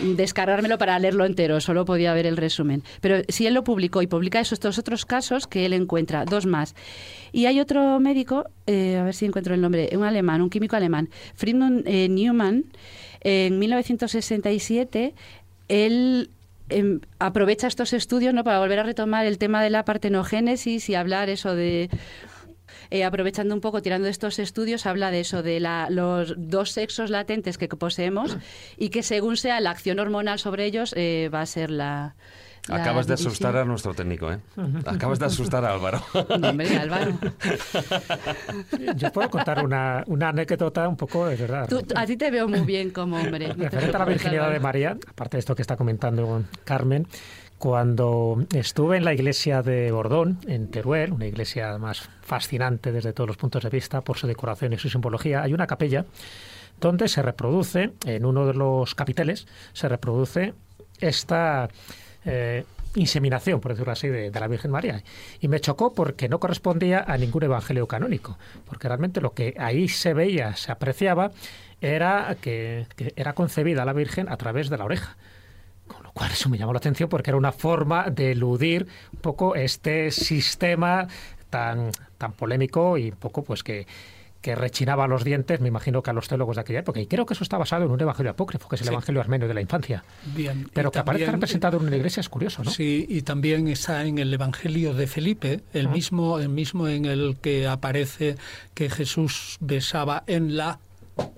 descargármelo 0.02 0.78
para 0.78 0.98
leerlo 1.00 1.26
entero. 1.26 1.60
Solo 1.62 1.86
podía 1.86 2.14
ver 2.14 2.26
el 2.26 2.38
resumen. 2.44 2.84
Pero 3.02 3.22
sí 3.28 3.48
él 3.48 3.54
lo 3.54 3.64
publicó 3.64 4.02
y 4.02 4.08
publica 4.08 4.40
esos 4.40 4.54
estos 4.54 4.78
otros 4.78 5.06
casos 5.06 5.48
que 5.48 5.66
él 5.66 5.74
encuentra, 5.74 6.26
dos 6.26 6.46
más. 6.46 6.76
Y 7.32 7.48
hay 7.48 7.60
otro 7.60 8.00
médico, 8.00 8.46
eh, 8.68 8.98
a 8.98 9.04
ver 9.04 9.16
si 9.16 9.26
encuentro 9.26 9.54
el 9.56 9.62
nombre, 9.62 9.90
un 9.94 10.04
alemán, 10.04 10.42
un 10.42 10.50
químico 10.50 10.76
alemán, 10.76 11.10
Friedmund 11.36 11.84
eh, 11.88 12.08
Neumann, 12.10 12.66
en 13.22 13.58
1967, 13.58 15.14
él 15.70 16.30
em, 16.70 17.00
aprovecha 17.20 17.68
estos 17.68 17.94
estudios 17.94 18.34
¿no? 18.34 18.44
para 18.44 18.60
volver 18.60 18.80
a 18.80 18.84
retomar 18.84 19.26
el 19.26 19.38
tema 19.38 19.64
de 19.64 19.70
la 19.70 19.86
partenogénesis 19.86 20.90
y 20.90 20.96
hablar 20.96 21.30
eso 21.30 21.56
de 21.56 21.90
eh, 22.94 23.04
aprovechando 23.04 23.54
un 23.56 23.62
poco, 23.62 23.82
tirando 23.82 24.06
de 24.06 24.12
estos 24.12 24.38
estudios, 24.40 24.86
habla 24.86 25.10
de 25.12 25.20
eso, 25.22 25.42
de 25.44 25.60
la- 25.60 25.90
los 25.90 26.36
dos 26.38 26.72
sexos 26.72 27.10
latentes 27.10 27.58
que 27.58 27.68
poseemos 27.68 28.38
y 28.78 28.90
que 28.90 29.02
según 29.04 29.36
sea 29.36 29.60
la 29.62 29.72
acción 29.72 30.00
hormonal 30.00 30.38
sobre 30.40 30.66
ellos, 30.66 30.94
eh, 30.96 31.30
va 31.34 31.42
a 31.42 31.46
ser 31.46 31.72
la... 31.72 32.16
la 32.68 32.76
Acabas 32.76 33.08
de 33.08 33.16
asustar 33.16 33.58
a 33.58 33.66
nuestro 33.66 33.94
técnico, 33.94 34.32
¿eh? 34.32 34.38
Acabas 34.86 35.18
de 35.20 35.26
asustar 35.26 35.66
a 35.66 35.74
Álvaro. 35.74 36.02
No, 36.40 36.50
hombre, 36.50 36.78
Álvaro. 36.78 37.18
Yo 38.96 39.12
puedo 39.12 39.30
contar 39.30 39.64
una, 39.64 40.04
una 40.08 40.30
anécdota 40.30 40.88
un 40.88 40.96
poco, 40.98 41.26
de 41.28 41.36
verdad. 41.36 41.68
Tú- 41.68 41.82
a 41.96 42.06
ti 42.06 42.16
te 42.18 42.32
veo 42.32 42.48
muy 42.48 42.62
bien 42.62 42.92
como 42.92 43.18
hombre. 43.18 43.48
Referente 43.54 43.96
a 43.96 44.00
la 44.00 44.06
virginidad 44.06 44.52
de. 44.52 44.60
María, 44.60 44.98
aparte 45.10 45.38
de 45.38 45.40
esto 45.40 45.56
que 45.56 45.62
está 45.62 45.76
comentando 45.76 46.44
Carmen, 46.64 47.08
Cuando 47.64 48.46
estuve 48.54 48.98
en 48.98 49.06
la 49.06 49.14
iglesia 49.14 49.62
de 49.62 49.90
Bordón, 49.90 50.38
en 50.48 50.70
Teruel, 50.70 51.14
una 51.14 51.28
iglesia 51.28 51.78
más 51.78 52.10
fascinante 52.22 52.92
desde 52.92 53.14
todos 53.14 53.26
los 53.26 53.38
puntos 53.38 53.64
de 53.64 53.70
vista 53.70 54.02
por 54.02 54.18
su 54.18 54.28
decoración 54.28 54.74
y 54.74 54.78
su 54.78 54.90
simbología, 54.90 55.42
hay 55.44 55.54
una 55.54 55.66
capilla 55.66 56.06
donde 56.82 57.08
se 57.08 57.22
reproduce, 57.22 57.94
en 58.06 58.26
uno 58.26 58.46
de 58.46 58.54
los 58.54 58.96
capiteles, 58.96 59.48
se 59.72 59.88
reproduce 59.88 60.54
esta 61.00 61.70
eh, 62.26 62.66
inseminación, 62.96 63.62
por 63.62 63.72
decirlo 63.72 63.94
así, 63.94 64.10
de, 64.10 64.30
la 64.30 64.48
Virgen 64.50 64.72
María. 64.72 65.02
Y 65.40 65.48
me 65.48 65.62
chocó 65.62 65.94
porque 65.94 66.28
no 66.28 66.42
correspondía 66.42 67.06
a 67.08 67.18
ningún 67.18 67.44
evangelio 67.44 67.88
canónico, 67.88 68.38
porque 68.66 68.90
realmente 68.90 69.22
lo 69.22 69.34
que 69.34 69.56
ahí 69.58 69.88
se 69.88 70.14
veía, 70.14 70.58
se 70.58 70.70
apreciaba, 70.74 71.32
era 71.80 72.36
que, 72.42 72.88
que 72.98 73.14
era 73.16 73.32
concebida 73.32 73.86
la 73.86 73.94
Virgen 73.94 74.28
a 74.28 74.36
través 74.36 74.70
de 74.70 74.78
la 74.78 74.84
oreja. 74.84 75.16
Cual 76.14 76.32
eso 76.32 76.50
me 76.50 76.58
llamó 76.58 76.74
la 76.74 76.78
atención 76.78 77.10
porque 77.10 77.32
era 77.32 77.38
una 77.38 77.52
forma 77.52 78.10
de 78.10 78.32
eludir 78.32 78.88
un 79.14 79.20
poco 79.20 79.56
este 79.56 80.12
sistema 80.12 81.08
tan, 81.50 81.92
tan 82.18 82.34
polémico 82.34 82.98
y 82.98 83.10
un 83.10 83.18
poco 83.18 83.44
pues 83.44 83.64
que, 83.64 83.88
que 84.44 84.56
rechinaba 84.56 85.08
los 85.08 85.24
dientes, 85.24 85.62
me 85.62 85.70
imagino 85.70 86.04
que 86.04 86.10
a 86.10 86.14
los 86.14 86.28
teólogos 86.28 86.58
de 86.58 86.62
aquella 86.62 86.80
época. 86.80 87.00
Y 87.00 87.08
creo 87.08 87.26
que 87.26 87.34
eso 87.34 87.46
está 87.46 87.58
basado 87.58 87.86
en 87.86 87.92
un 87.92 88.02
evangelio 88.02 88.34
apócrifo, 88.34 88.68
que 88.68 88.76
es 88.76 88.82
el 88.82 88.90
evangelio 88.90 89.22
armenio 89.22 89.48
de 89.48 89.54
la 89.54 89.62
infancia. 89.62 90.04
Bien. 90.36 90.70
Pero 90.74 90.92
que 90.92 91.00
aparezca 91.00 91.32
representado 91.32 91.78
en 91.78 91.88
una 91.88 91.96
iglesia 91.96 92.20
es 92.20 92.28
curioso, 92.28 92.62
¿no? 92.62 92.70
Sí, 92.70 93.06
y 93.08 93.22
también 93.22 93.70
está 93.70 94.06
en 94.06 94.18
el 94.18 94.34
evangelio 94.34 94.94
de 94.94 95.08
Felipe, 95.08 95.62
el, 95.74 95.88
mismo, 95.88 96.40
el 96.40 96.50
mismo 96.50 96.90
en 96.90 97.06
el 97.06 97.38
que 97.42 97.68
aparece 97.68 98.36
que 98.74 98.90
Jesús 98.90 99.58
besaba 99.62 100.26
en 100.28 100.58
la 100.58 100.78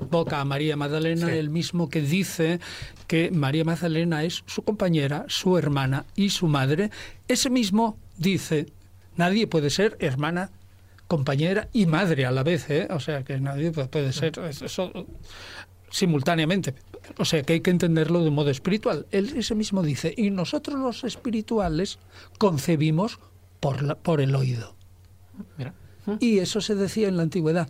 boca 0.10 0.40
a 0.40 0.46
María 0.46 0.76
Magdalena, 0.76 1.34
el 1.34 1.50
mismo 1.50 1.90
que 1.90 2.02
dice 2.02 2.60
que 3.08 3.32
María 3.32 3.64
Magdalena 3.64 4.24
es 4.24 4.44
su 4.46 4.64
compañera, 4.64 5.26
su 5.28 5.58
hermana 5.58 6.06
y 6.16 6.30
su 6.30 6.48
madre. 6.48 6.92
Ese 7.28 7.50
mismo 7.50 7.98
dice, 8.18 8.68
nadie 9.16 9.48
puede 9.48 9.70
ser 9.70 9.98
hermana 10.00 10.52
compañera 11.08 11.70
y 11.72 11.86
madre 11.86 12.26
a 12.26 12.32
la 12.32 12.44
vez, 12.44 12.70
¿eh? 12.70 12.88
o 12.90 13.00
sea 13.00 13.24
que 13.24 13.40
nadie 13.40 13.72
puede 13.72 14.12
ser 14.12 14.34
eso 14.64 14.92
simultáneamente. 15.92 16.76
O 17.18 17.26
sea 17.26 17.44
que 17.44 17.54
hay 17.54 17.62
que 17.62 17.70
entenderlo 17.70 18.24
de 18.24 18.32
modo 18.32 18.50
espiritual. 18.50 19.06
Él 19.12 19.34
ese 19.38 19.56
mismo 19.56 19.84
dice, 19.84 20.14
y 20.18 20.32
nosotros 20.32 20.80
los 20.80 21.04
espirituales 21.04 22.00
concebimos 22.38 23.20
por, 23.60 23.84
la, 23.84 23.96
por 23.96 24.22
el 24.22 24.36
oído. 24.36 24.76
Y 26.20 26.40
eso 26.40 26.62
se 26.62 26.76
decía 26.76 27.08
en 27.08 27.18
la 27.18 27.24
antigüedad, 27.24 27.70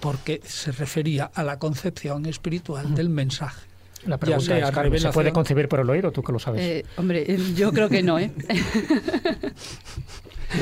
porque 0.00 0.40
se 0.44 0.72
refería 0.72 1.30
a 1.34 1.42
la 1.42 1.58
concepción 1.58 2.26
espiritual 2.26 2.94
del 2.94 3.08
mensaje. 3.08 3.66
La 4.06 4.18
pregunta 4.18 4.58
es, 4.58 5.02
¿se 5.02 5.08
puede 5.10 5.32
concebir 5.32 5.68
por 5.68 5.80
el 5.80 5.88
oído? 5.88 6.12
¿Tú 6.12 6.22
que 6.22 6.32
lo 6.32 6.38
sabes? 6.38 6.60
Eh, 6.60 6.84
hombre, 6.96 7.26
yo 7.54 7.72
creo 7.72 7.88
que 7.88 8.02
no, 8.02 8.18
¿eh? 8.18 8.32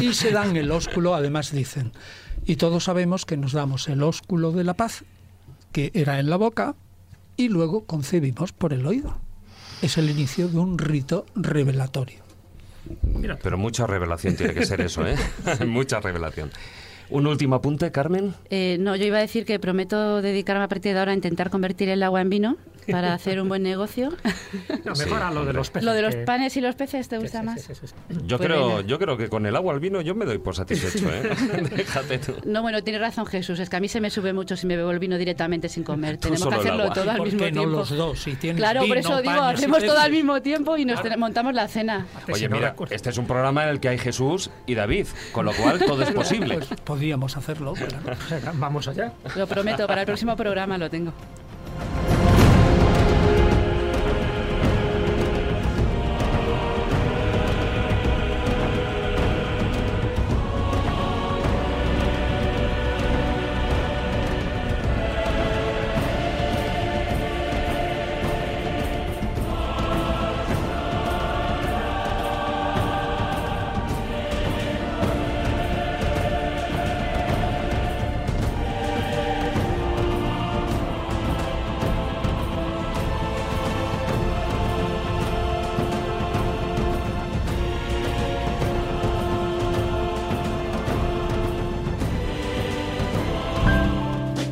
y 0.00 0.12
se 0.12 0.30
dan 0.30 0.56
el 0.56 0.70
ósculo, 0.70 1.14
además 1.14 1.50
dicen. 1.50 1.92
Y 2.44 2.56
todos 2.56 2.84
sabemos 2.84 3.26
que 3.26 3.36
nos 3.36 3.52
damos 3.52 3.88
el 3.88 4.02
ósculo 4.02 4.52
de 4.52 4.64
la 4.64 4.74
paz, 4.74 5.04
que 5.72 5.90
era 5.94 6.20
en 6.20 6.30
la 6.30 6.36
boca, 6.36 6.76
y 7.36 7.48
luego 7.48 7.84
concebimos 7.84 8.52
por 8.52 8.72
el 8.72 8.86
oído. 8.86 9.18
Es 9.80 9.98
el 9.98 10.10
inicio 10.10 10.48
de 10.48 10.58
un 10.58 10.78
rito 10.78 11.26
revelatorio. 11.34 12.22
Mira, 13.02 13.38
pero 13.42 13.58
mucha 13.58 13.86
revelación 13.86 14.36
tiene 14.36 14.54
que 14.54 14.66
ser 14.66 14.80
eso, 14.80 15.06
¿eh? 15.06 15.16
mucha 15.66 16.00
revelación. 16.00 16.50
¿Un 17.12 17.26
último 17.26 17.56
apunte, 17.56 17.92
Carmen? 17.92 18.32
Eh, 18.48 18.78
no, 18.80 18.96
yo 18.96 19.04
iba 19.04 19.18
a 19.18 19.20
decir 19.20 19.44
que 19.44 19.58
prometo 19.58 20.22
dedicarme 20.22 20.64
a 20.64 20.68
partir 20.68 20.94
de 20.94 20.98
ahora 20.98 21.12
a 21.12 21.14
intentar 21.14 21.50
convertir 21.50 21.90
el 21.90 22.02
agua 22.02 22.22
en 22.22 22.30
vino 22.30 22.56
para 22.90 23.14
hacer 23.14 23.40
un 23.40 23.48
buen 23.48 23.62
negocio. 23.62 24.12
No, 24.84 24.94
mejor 24.94 25.22
a 25.22 25.30
lo 25.30 25.44
de 25.44 25.52
los 25.52 25.70
peces. 25.70 25.84
Lo 25.84 25.92
de 25.92 26.02
los 26.02 26.16
panes 26.16 26.56
y 26.56 26.60
los 26.60 26.74
peces 26.74 27.08
te 27.08 27.18
gusta 27.18 27.42
más. 27.42 27.68
yo 28.26 28.38
pues 28.38 28.48
creo, 28.48 28.80
yo 28.80 28.98
creo 28.98 29.16
que 29.16 29.28
con 29.28 29.46
el 29.46 29.54
agua 29.54 29.74
al 29.74 29.80
vino 29.80 30.00
yo 30.00 30.14
me 30.14 30.24
doy 30.24 30.38
por 30.38 30.56
satisfecho, 30.56 31.08
¿eh? 31.12 31.30
Déjate 31.76 32.18
tú. 32.18 32.34
No, 32.44 32.62
bueno, 32.62 32.82
tiene 32.82 32.98
razón 32.98 33.26
Jesús, 33.26 33.60
es 33.60 33.70
que 33.70 33.76
a 33.76 33.80
mí 33.80 33.88
se 33.88 34.00
me 34.00 34.10
sube 34.10 34.32
mucho 34.32 34.56
si 34.56 34.66
me 34.66 34.76
bebo 34.76 34.90
el 34.90 34.98
vino 34.98 35.18
directamente 35.18 35.68
sin 35.68 35.84
comer. 35.84 36.16
Tenemos 36.16 36.46
que 36.46 36.54
hacerlo 36.54 36.90
todo 36.92 37.10
al 37.10 37.22
mismo 37.22 37.38
tiempo. 37.38 37.66
los 37.66 37.90
dos? 37.90 38.20
Si 38.20 38.34
claro, 38.36 38.86
por 38.86 38.96
eso 38.96 39.22
digo, 39.22 39.40
hacemos 39.40 39.84
todo 39.84 39.98
al 39.98 40.10
mismo 40.10 40.42
tiempo 40.42 40.76
y 40.76 40.84
nos 40.84 41.00
montamos 41.16 41.54
la 41.54 41.68
cena. 41.68 42.06
Oye, 42.32 42.48
mira, 42.48 42.74
este 42.90 43.10
es 43.10 43.18
un 43.18 43.26
programa 43.26 43.64
en 43.64 43.70
el 43.70 43.80
que 43.80 43.88
hay 43.88 43.98
Jesús 43.98 44.50
y 44.66 44.74
David, 44.74 45.06
con 45.32 45.46
lo 45.46 45.52
cual 45.52 45.78
todo 45.78 46.02
es 46.02 46.10
posible. 46.10 46.58
Pues 46.58 46.80
podríamos 46.80 47.36
hacerlo. 47.36 47.74
Vamos 48.54 48.88
allá. 48.88 49.12
Lo 49.36 49.46
prometo, 49.46 49.86
para 49.86 50.02
el 50.02 50.06
próximo 50.06 50.36
programa 50.36 50.78
lo 50.78 50.90
tengo. 50.90 51.12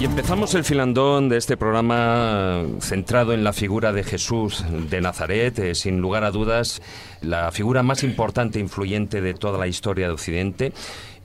Y 0.00 0.06
empezamos 0.06 0.54
el 0.54 0.64
filandón 0.64 1.28
de 1.28 1.36
este 1.36 1.58
programa 1.58 2.62
centrado 2.80 3.34
en 3.34 3.44
la 3.44 3.52
figura 3.52 3.92
de 3.92 4.02
Jesús 4.02 4.64
de 4.88 5.02
Nazaret, 5.02 5.58
eh, 5.58 5.74
sin 5.74 6.00
lugar 6.00 6.24
a 6.24 6.30
dudas 6.30 6.80
la 7.20 7.52
figura 7.52 7.82
más 7.82 8.02
importante 8.02 8.58
e 8.58 8.62
influyente 8.62 9.20
de 9.20 9.34
toda 9.34 9.58
la 9.58 9.66
historia 9.66 10.06
de 10.06 10.14
Occidente 10.14 10.72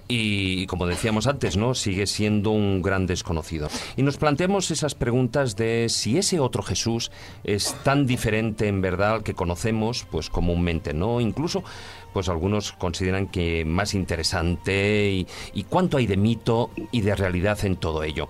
y, 0.10 0.68
como 0.68 0.88
decíamos 0.88 1.26
antes, 1.26 1.56
¿no? 1.56 1.74
Sigue 1.74 2.06
siendo 2.06 2.52
un 2.52 2.82
gran 2.82 3.08
desconocido. 3.08 3.70
Y 3.96 4.04
nos 4.04 4.18
planteamos 4.18 4.70
esas 4.70 4.94
preguntas 4.94 5.56
de 5.56 5.88
si 5.90 6.18
ese 6.18 6.42
otro 6.42 6.62
Jesús 6.62 7.12
es 7.44 7.74
tan 7.84 8.06
diferente 8.06 8.68
en 8.68 8.82
verdad 8.82 9.14
al 9.16 9.24
que 9.24 9.34
conocemos, 9.34 10.06
pues 10.12 10.30
comúnmente, 10.30 10.94
¿no? 10.94 11.22
Incluso 11.22 11.64
pues 12.14 12.30
algunos 12.30 12.72
consideran 12.72 13.28
que 13.28 13.66
más 13.66 13.94
interesante 13.94 15.12
y, 15.12 15.28
y 15.54 15.64
cuánto 15.64 15.98
hay 15.98 16.08
de 16.08 16.16
mito 16.16 16.70
y 16.92 17.02
de 17.02 17.14
realidad 17.14 17.66
en 17.66 17.76
todo 17.76 18.04
ello 18.04 18.30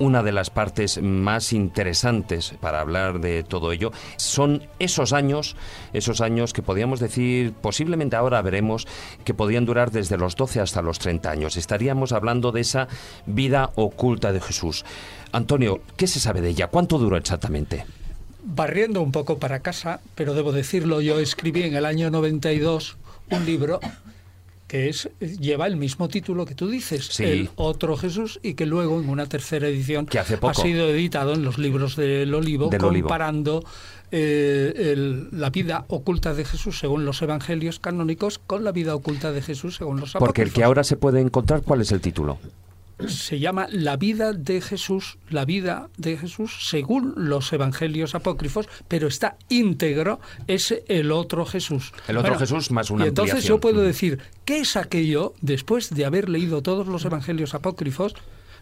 una 0.00 0.22
de 0.22 0.32
las 0.32 0.50
partes 0.50 1.00
más 1.00 1.52
interesantes 1.52 2.54
para 2.58 2.80
hablar 2.80 3.20
de 3.20 3.44
todo 3.44 3.70
ello 3.70 3.92
son 4.16 4.66
esos 4.78 5.12
años, 5.12 5.56
esos 5.92 6.20
años 6.22 6.52
que 6.52 6.62
podríamos 6.62 7.00
decir, 7.00 7.52
posiblemente 7.52 8.16
ahora 8.16 8.42
veremos, 8.42 8.88
que 9.24 9.34
podían 9.34 9.66
durar 9.66 9.90
desde 9.90 10.16
los 10.16 10.34
12 10.36 10.60
hasta 10.60 10.82
los 10.82 10.98
30 10.98 11.30
años. 11.30 11.56
Estaríamos 11.56 12.12
hablando 12.12 12.50
de 12.50 12.62
esa 12.62 12.88
vida 13.26 13.70
oculta 13.76 14.32
de 14.32 14.40
Jesús. 14.40 14.84
Antonio, 15.32 15.82
¿qué 15.96 16.06
se 16.06 16.18
sabe 16.18 16.40
de 16.40 16.48
ella? 16.48 16.68
¿Cuánto 16.68 16.98
duró 16.98 17.18
exactamente? 17.18 17.84
Barriendo 18.42 19.02
un 19.02 19.12
poco 19.12 19.38
para 19.38 19.60
casa, 19.60 20.00
pero 20.14 20.32
debo 20.32 20.50
decirlo, 20.50 21.02
yo 21.02 21.20
escribí 21.20 21.62
en 21.62 21.76
el 21.76 21.84
año 21.84 22.10
92 22.10 22.96
un 23.30 23.44
libro 23.44 23.80
que 24.70 24.88
es 24.88 25.10
lleva 25.18 25.66
el 25.66 25.76
mismo 25.76 26.06
título 26.06 26.46
que 26.46 26.54
tú 26.54 26.68
dices, 26.68 27.18
el 27.18 27.50
otro 27.56 27.96
Jesús, 27.96 28.38
y 28.40 28.54
que 28.54 28.66
luego 28.66 29.00
en 29.00 29.08
una 29.08 29.26
tercera 29.26 29.66
edición 29.66 30.06
ha 30.14 30.54
sido 30.54 30.88
editado 30.88 31.34
en 31.34 31.42
los 31.42 31.58
libros 31.58 31.96
del 31.96 32.32
Olivo, 32.32 32.70
comparando 32.70 33.64
eh, 34.12 35.26
la 35.32 35.50
vida 35.50 35.86
oculta 35.88 36.34
de 36.34 36.44
Jesús 36.44 36.78
según 36.78 37.04
los 37.04 37.20
evangelios 37.20 37.80
canónicos 37.80 38.38
con 38.38 38.62
la 38.62 38.70
vida 38.70 38.94
oculta 38.94 39.32
de 39.32 39.42
Jesús 39.42 39.74
según 39.74 39.98
los 39.98 40.10
apócrifos. 40.10 40.28
Porque 40.28 40.42
el 40.42 40.52
que 40.52 40.62
ahora 40.62 40.84
se 40.84 40.96
puede 40.96 41.20
encontrar, 41.20 41.62
¿cuál 41.62 41.80
es 41.80 41.90
el 41.90 42.00
título? 42.00 42.38
Se 43.08 43.38
llama 43.38 43.66
La 43.70 43.96
vida 43.96 44.32
de 44.32 44.60
Jesús, 44.60 45.18
la 45.28 45.44
vida 45.44 45.88
de 45.96 46.16
Jesús 46.16 46.68
según 46.68 47.14
los 47.16 47.52
evangelios 47.52 48.14
apócrifos, 48.14 48.68
pero 48.88 49.08
está 49.08 49.36
íntegro 49.48 50.20
ese 50.46 50.84
el 50.88 51.12
otro 51.12 51.44
Jesús. 51.46 51.92
El 52.08 52.16
otro 52.16 52.38
Jesús 52.38 52.70
más 52.70 52.90
una 52.90 53.04
Y 53.04 53.08
entonces 53.08 53.34
ampliación. 53.34 53.56
yo 53.56 53.60
puedo 53.60 53.82
decir, 53.82 54.20
¿qué 54.44 54.60
es 54.60 54.76
aquello 54.76 55.34
después 55.40 55.90
de 55.90 56.04
haber 56.04 56.28
leído 56.28 56.62
todos 56.62 56.86
los 56.86 57.04
evangelios 57.04 57.54
apócrifos? 57.54 58.14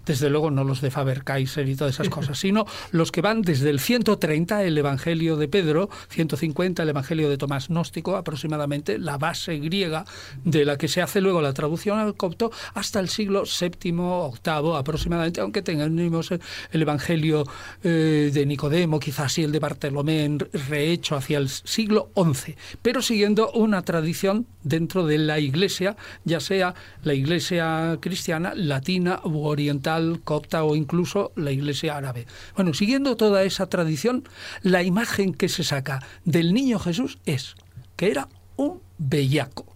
Desde 0.09 0.31
luego 0.31 0.51
no 0.51 0.65
los 0.65 0.81
de 0.81 0.91
Faber-Kaiser 0.91 1.69
y 1.69 1.77
todas 1.77 1.95
esas 1.95 2.09
cosas, 2.09 2.39
sino 2.39 2.65
los 2.93 3.13
que 3.13 3.21
van 3.21 3.43
desde 3.43 3.69
el 3.69 3.79
130, 3.79 4.65
el 4.65 4.79
Evangelio 4.79 5.37
de 5.37 5.49
Pedro, 5.49 5.91
150, 6.09 6.83
el 6.83 6.89
Evangelio 6.89 7.29
de 7.29 7.37
Tomás 7.37 7.69
Gnóstico, 7.69 8.17
aproximadamente 8.17 8.99
la 8.99 9.19
base 9.19 9.59
griega 9.59 10.07
de 10.45 10.65
la 10.65 10.79
que 10.79 10.89
se 10.89 11.03
hace 11.03 11.21
luego 11.21 11.43
la 11.43 11.53
traducción 11.53 11.99
al 11.99 12.17
copto, 12.17 12.51
hasta 12.73 13.01
el 13.01 13.11
siglo 13.11 13.43
VII, 13.45 13.93
VIII 13.93 14.77
aproximadamente, 14.77 15.43
aunque 15.43 15.61
tengamos 15.61 16.31
el 16.31 16.83
Evangelio 16.83 17.45
eh, 17.85 18.31
de 18.33 18.47
Nicodemo, 18.47 18.99
quizás 18.99 19.35
sí 19.35 19.45
el 19.45 19.53
de 19.53 19.59
Bartolomé, 19.59 20.39
rehecho 20.71 21.17
hacia 21.17 21.37
el 21.37 21.51
siglo 21.51 22.11
XI, 22.17 22.57
pero 22.81 23.03
siguiendo 23.03 23.51
una 23.53 23.83
tradición 23.83 24.47
dentro 24.63 25.07
de 25.07 25.19
la 25.19 25.39
Iglesia, 25.39 25.97
ya 26.25 26.41
sea 26.41 26.75
la 27.03 27.15
Iglesia 27.15 27.99
cristiana, 28.01 28.55
latina 28.55 29.21
u 29.25 29.45
oriental, 29.45 29.98
copta 30.25 30.65
o 30.65 30.77
incluso 30.77 31.33
la 31.37 31.51
Iglesia 31.51 31.97
árabe. 31.97 32.27
Bueno, 32.55 32.75
siguiendo 32.75 33.17
toda 33.17 33.43
esa 33.43 33.69
tradición, 33.69 34.29
la 34.63 34.83
imagen 34.83 35.35
que 35.35 35.49
se 35.49 35.65
saca 35.65 36.03
del 36.25 36.55
niño 36.55 36.79
Jesús 36.79 37.19
es 37.27 37.55
que 37.97 38.11
era 38.11 38.29
un 38.57 38.81
bellaco, 38.99 39.67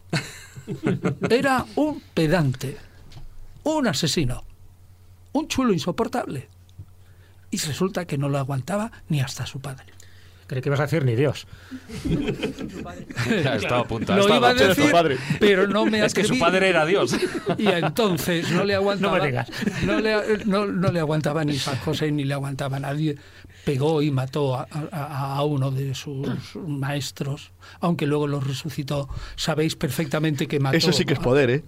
era 1.31 1.67
un 1.77 2.03
pedante, 2.15 2.77
un 3.65 3.87
asesino, 3.87 4.45
un 5.33 5.49
chulo 5.49 5.73
insoportable. 5.73 6.49
Y 7.51 7.59
resulta 7.59 8.07
que 8.07 8.17
no 8.17 8.29
lo 8.29 8.39
aguantaba 8.39 8.93
ni 9.09 9.21
hasta 9.21 9.45
su 9.45 9.61
padre. 9.61 9.87
Creí 10.53 10.61
que 10.61 10.69
ibas 10.69 10.81
a 10.81 10.83
decir 10.83 11.03
ni 11.07 11.15
Dios. 11.15 11.47
Ya 13.43 13.55
estaba 13.57 13.81
a 13.81 13.85
punto. 13.85 14.15
Lo 14.15 14.29
iba 14.37 14.51
a 14.51 14.53
decir, 14.55 14.93
pero 15.41 15.67
no 15.67 15.87
me 15.87 16.01
Es 16.05 16.13
que 16.13 16.25
su 16.25 16.39
padre 16.39 16.69
era 16.69 16.85
Dios. 16.85 17.17
Y 17.57 17.69
entonces 17.69 18.51
no 18.51 18.63
le 18.63 18.75
aguantaba. 18.75 19.13
No 19.17 19.23
me 19.23 19.27
digas. 19.31 19.49
No 19.87 19.99
le, 19.99 20.45
no- 20.45 20.67
no 20.67 20.93
le 20.93 21.01
aguantaba 21.01 21.43
ni 21.43 21.57
San 21.57 21.77
José 21.79 22.13
ni 22.13 22.25
le 22.25 22.35
aguantaba 22.35 22.79
nadie. 22.79 23.17
Pegó 23.65 24.03
y 24.03 24.11
mató 24.11 24.57
a, 24.57 24.67
a- 24.91 25.37
a 25.37 25.45
uno 25.45 25.71
de 25.71 25.95
sus 25.95 26.27
maestros, 26.67 27.53
aunque 27.81 28.07
luego 28.07 28.27
lo 28.27 28.41
resucitó. 28.41 29.09
Sabéis 29.37 29.77
perfectamente 29.77 30.47
que 30.49 30.59
mató. 30.59 30.77
Eso 30.77 30.93
sí 30.93 31.05
que 31.05 31.13
es 31.15 31.19
poder, 31.21 31.51
¿eh? 31.51 31.65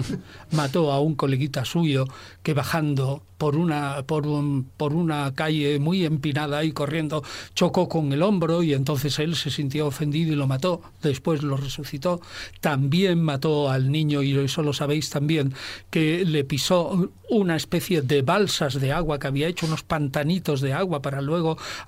mató 0.52 0.92
a 0.92 1.00
un 1.00 1.14
coleguita 1.14 1.64
suyo 1.64 2.06
que 2.42 2.54
bajando 2.54 3.22
por 3.38 3.56
una 3.56 4.04
por 4.06 4.26
un, 4.28 4.70
por 4.76 4.94
una 4.94 5.34
calle 5.34 5.78
muy 5.80 6.04
empinada 6.04 6.62
y 6.64 6.70
corriendo 6.72 7.22
chocó 7.54 7.88
con 7.88 8.12
el 8.12 8.22
hombro 8.22 8.62
y 8.62 8.72
entonces 8.74 9.18
él 9.18 9.34
se 9.34 9.50
sintió 9.50 9.88
ofendido 9.88 10.32
y 10.32 10.36
lo 10.36 10.46
mató 10.46 10.80
después 11.02 11.42
lo 11.42 11.56
resucitó 11.56 12.20
también 12.60 13.20
mató 13.20 13.68
al 13.70 13.90
niño 13.90 14.22
y 14.22 14.38
eso 14.38 14.62
lo 14.62 14.72
sabéis 14.72 15.10
también 15.10 15.52
que 15.90 16.24
le 16.24 16.44
pisó 16.44 17.10
una 17.28 17.56
especie 17.56 18.02
de 18.02 18.22
balsas 18.22 18.74
de 18.80 18.92
agua 18.92 19.18
que 19.18 19.26
había 19.26 19.48
hecho 19.48 19.66
unos 19.66 19.82
pantanitos 19.82 20.60
de 20.60 20.72
agua 20.72 21.02
para 21.02 21.20
luego 21.20 21.33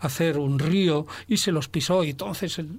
hacer 0.00 0.38
un 0.38 0.58
río 0.58 1.06
y 1.26 1.36
se 1.36 1.52
los 1.52 1.68
pisó 1.68 2.04
y 2.04 2.10
entonces 2.10 2.58
él 2.58 2.78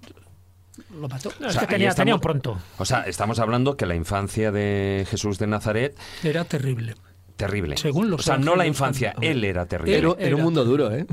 lo 0.99 1.07
mató 1.09 1.29
O 1.29 1.45
es 1.45 1.53
sea, 1.53 1.61
que 1.61 1.75
ahí 1.75 1.79
tenía, 1.79 1.89
estamos- 1.89 1.95
tenía 1.95 2.15
un 2.15 2.21
pronto. 2.21 2.57
O 2.77 2.85
sea, 2.85 3.01
estamos 3.01 3.39
hablando 3.39 3.77
que 3.77 3.85
la 3.85 3.95
infancia 3.95 4.51
de 4.51 5.05
Jesús 5.09 5.39
de 5.39 5.47
Nazaret, 5.47 5.97
era 6.23 6.43
terrible 6.45 6.95
terrible. 7.37 7.77
Según 7.77 8.09
los 8.09 8.21
o 8.21 8.23
sea, 8.23 8.37
no 8.37 8.55
la 8.55 8.65
infancia, 8.65 9.13
él 9.21 9.43
era 9.43 9.65
terrible. 9.65 9.97
Era, 9.97 10.15
era 10.19 10.35
un 10.35 10.41
mundo 10.41 10.65
duro, 10.65 10.91
¿eh? 10.93 11.05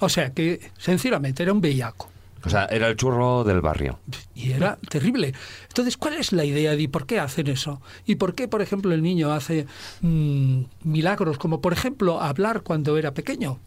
o 0.00 0.08
sea 0.08 0.32
que 0.34 0.60
sencillamente 0.76 1.42
era 1.42 1.52
un 1.52 1.60
bellaco 1.60 2.10
O 2.44 2.50
sea, 2.50 2.66
era 2.66 2.88
el 2.88 2.96
churro 2.96 3.44
del 3.44 3.60
barrio. 3.60 3.98
Y 4.34 4.52
era 4.52 4.76
terrible. 4.88 5.32
Entonces, 5.68 5.96
¿cuál 5.96 6.14
es 6.14 6.32
la 6.32 6.44
idea 6.44 6.76
de 6.76 6.88
por 6.88 7.06
qué 7.06 7.18
hacen 7.20 7.46
eso? 7.48 7.80
¿Y 8.06 8.16
por 8.16 8.34
qué, 8.34 8.48
por 8.48 8.60
ejemplo, 8.60 8.92
el 8.92 9.02
niño 9.02 9.32
hace 9.32 9.66
mm, 10.02 10.62
milagros 10.84 11.38
como, 11.38 11.60
por 11.60 11.72
ejemplo, 11.72 12.20
hablar 12.20 12.62
cuando 12.62 12.98
era 12.98 13.12
pequeño? 13.14 13.58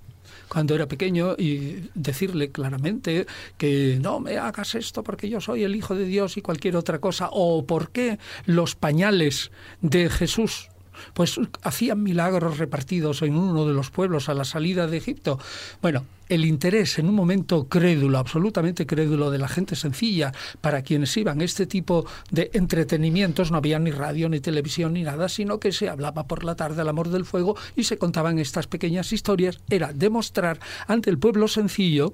Cuando 0.52 0.76
era 0.76 0.86
pequeño 0.86 1.36
y 1.38 1.90
decirle 1.96 2.52
claramente 2.52 3.26
que 3.58 4.00
no 4.02 4.20
me 4.20 4.38
hagas 4.38 4.76
esto 4.76 5.02
porque 5.02 5.30
yo 5.30 5.40
soy 5.40 5.64
el 5.64 5.78
Hijo 5.78 5.96
de 5.96 6.04
Dios 6.04 6.36
y 6.36 6.42
cualquier 6.42 6.76
otra 6.76 7.00
cosa. 7.00 7.30
O 7.32 7.66
por 7.66 7.92
qué 7.92 8.20
los 8.46 8.76
pañales 8.76 9.50
de 9.80 10.10
Jesús 10.10 10.71
pues 11.14 11.40
hacían 11.64 12.04
milagros 12.04 12.58
repartidos 12.58 13.22
en 13.22 13.36
uno 13.36 13.66
de 13.66 13.74
los 13.74 13.90
pueblos 13.90 14.30
a 14.30 14.34
la 14.34 14.46
salida 14.46 14.88
de 14.88 14.98
Egipto. 14.98 15.40
Bueno, 15.82 16.06
el 16.30 16.46
interés 16.46 16.98
en 16.98 17.10
un 17.10 17.16
momento 17.16 17.68
crédulo, 17.68 18.18
absolutamente 18.18 18.86
crédulo 18.86 19.32
de 19.32 19.38
la 19.38 19.50
gente 19.50 19.76
sencilla, 19.76 20.32
para 20.62 20.82
quienes 20.82 21.16
iban 21.18 21.42
este 21.42 21.66
tipo 21.66 22.06
de 22.30 22.50
entretenimientos, 22.54 23.52
no 23.52 23.58
había 23.58 23.80
ni 23.80 23.92
radio, 23.92 24.30
ni 24.30 24.40
televisión, 24.40 24.94
ni 24.94 25.04
nada, 25.04 25.28
sino 25.28 25.60
que 25.60 25.74
se 25.74 25.90
hablaba 25.90 26.28
por 26.28 26.46
la 26.46 26.56
tarde 26.56 26.82
al 26.82 26.90
amor 26.90 27.10
del 27.10 27.26
fuego 27.26 27.58
y 27.76 27.84
se 27.84 27.98
contaban 27.98 28.40
estas 28.40 28.68
pequeñas 28.68 29.12
historias, 29.12 29.60
era 29.70 29.92
demostrar 29.92 30.60
ante 30.88 31.10
el 31.10 31.20
pueblo 31.20 31.48
sencillo 31.48 32.14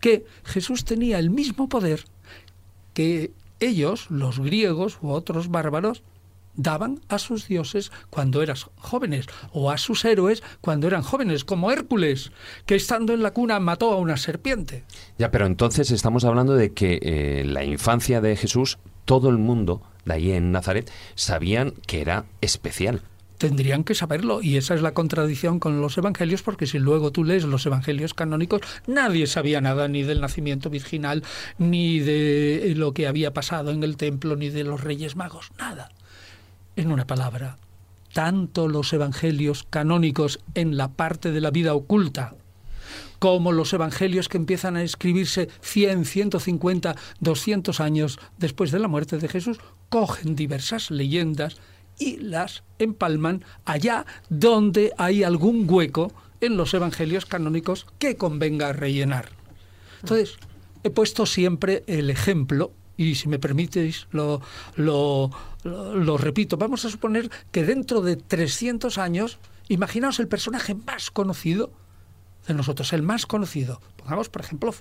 que 0.00 0.24
Jesús 0.44 0.84
tenía 0.84 1.18
el 1.18 1.30
mismo 1.30 1.68
poder 1.68 2.04
que 2.94 3.32
ellos, 3.60 4.10
los 4.10 4.40
griegos 4.40 4.98
u 5.02 5.10
otros 5.10 5.48
bárbaros, 5.48 6.02
daban 6.62 7.00
a 7.08 7.18
sus 7.18 7.48
dioses 7.48 7.90
cuando 8.10 8.42
eran 8.42 8.56
jóvenes, 8.76 9.26
o 9.52 9.70
a 9.70 9.78
sus 9.78 10.04
héroes 10.04 10.42
cuando 10.60 10.86
eran 10.86 11.02
jóvenes, 11.02 11.44
como 11.44 11.70
Hércules, 11.70 12.32
que 12.66 12.74
estando 12.74 13.12
en 13.12 13.22
la 13.22 13.32
cuna 13.32 13.60
mató 13.60 13.92
a 13.92 13.96
una 13.96 14.16
serpiente. 14.16 14.84
Ya, 15.18 15.30
pero 15.30 15.46
entonces 15.46 15.90
estamos 15.90 16.24
hablando 16.24 16.54
de 16.54 16.72
que 16.72 16.98
eh, 17.02 17.44
la 17.44 17.64
infancia 17.64 18.20
de 18.20 18.36
Jesús, 18.36 18.78
todo 19.04 19.28
el 19.30 19.38
mundo 19.38 19.82
de 20.04 20.14
ahí 20.14 20.32
en 20.32 20.52
Nazaret 20.52 20.90
sabían 21.14 21.72
que 21.86 22.00
era 22.00 22.26
especial. 22.40 23.02
Tendrían 23.38 23.84
que 23.84 23.94
saberlo, 23.94 24.42
y 24.42 24.58
esa 24.58 24.74
es 24.74 24.82
la 24.82 24.92
contradicción 24.92 25.60
con 25.60 25.80
los 25.80 25.96
evangelios, 25.96 26.42
porque 26.42 26.66
si 26.66 26.78
luego 26.78 27.10
tú 27.10 27.24
lees 27.24 27.44
los 27.44 27.64
evangelios 27.64 28.12
canónicos, 28.12 28.60
nadie 28.86 29.26
sabía 29.26 29.62
nada 29.62 29.88
ni 29.88 30.02
del 30.02 30.20
nacimiento 30.20 30.68
virginal, 30.68 31.24
ni 31.56 32.00
de 32.00 32.74
lo 32.76 32.92
que 32.92 33.06
había 33.06 33.32
pasado 33.32 33.70
en 33.70 33.82
el 33.82 33.96
templo, 33.96 34.36
ni 34.36 34.50
de 34.50 34.64
los 34.64 34.82
reyes 34.82 35.16
magos, 35.16 35.52
nada. 35.58 35.88
En 36.80 36.92
una 36.92 37.06
palabra, 37.06 37.58
tanto 38.14 38.66
los 38.66 38.90
evangelios 38.94 39.66
canónicos 39.68 40.40
en 40.54 40.78
la 40.78 40.88
parte 40.88 41.30
de 41.30 41.42
la 41.42 41.50
vida 41.50 41.74
oculta, 41.74 42.36
como 43.18 43.52
los 43.52 43.74
evangelios 43.74 44.30
que 44.30 44.38
empiezan 44.38 44.76
a 44.76 44.82
escribirse 44.82 45.50
100, 45.60 46.06
150, 46.06 46.96
200 47.20 47.80
años 47.80 48.18
después 48.38 48.70
de 48.70 48.78
la 48.78 48.88
muerte 48.88 49.18
de 49.18 49.28
Jesús, 49.28 49.58
cogen 49.90 50.34
diversas 50.34 50.90
leyendas 50.90 51.58
y 51.98 52.16
las 52.16 52.62
empalman 52.78 53.44
allá 53.66 54.06
donde 54.30 54.94
hay 54.96 55.22
algún 55.22 55.66
hueco 55.68 56.14
en 56.40 56.56
los 56.56 56.72
evangelios 56.72 57.26
canónicos 57.26 57.86
que 57.98 58.16
convenga 58.16 58.72
rellenar. 58.72 59.28
Entonces, 60.00 60.38
he 60.82 60.88
puesto 60.88 61.26
siempre 61.26 61.84
el 61.86 62.08
ejemplo, 62.08 62.72
y 63.00 63.14
si 63.14 63.28
me 63.28 63.38
permitéis 63.38 64.06
lo, 64.10 64.42
lo, 64.76 65.30
lo, 65.64 65.94
lo 65.96 66.18
repito, 66.18 66.58
vamos 66.58 66.84
a 66.84 66.90
suponer 66.90 67.30
que 67.50 67.64
dentro 67.64 68.02
de 68.02 68.16
300 68.16 68.98
años, 68.98 69.38
imaginaos 69.68 70.20
el 70.20 70.28
personaje 70.28 70.74
más 70.74 71.10
conocido 71.10 71.72
de 72.46 72.52
nosotros, 72.52 72.92
el 72.92 73.02
más 73.02 73.24
conocido. 73.24 73.80
Pongamos, 73.96 74.28
por 74.28 74.42
ejemplo, 74.42 74.74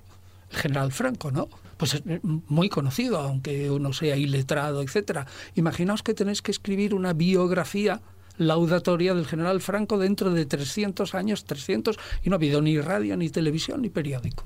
el 0.52 0.58
general 0.58 0.92
Franco, 0.92 1.32
¿no? 1.32 1.48
Pues 1.78 1.94
es 1.94 2.04
muy 2.24 2.68
conocido, 2.68 3.20
aunque 3.20 3.72
uno 3.72 3.94
sea 3.94 4.18
iletrado, 4.18 4.82
etcétera. 4.82 5.26
Imaginaos 5.56 6.04
que 6.04 6.14
tenéis 6.14 6.42
que 6.42 6.52
escribir 6.52 6.94
una 6.94 7.14
biografía 7.14 8.02
laudatoria 8.38 9.14
del 9.14 9.28
general 9.28 9.62
Franco 9.62 9.98
dentro 9.98 10.32
de 10.32 10.46
300 10.46 11.16
años, 11.16 11.46
300, 11.46 11.98
y 12.24 12.30
no 12.30 12.36
ha 12.36 12.38
habido 12.38 12.62
ni 12.62 12.82
radio, 12.82 13.16
ni 13.16 13.30
televisión, 13.30 13.82
ni 13.82 13.90
periódico, 13.90 14.46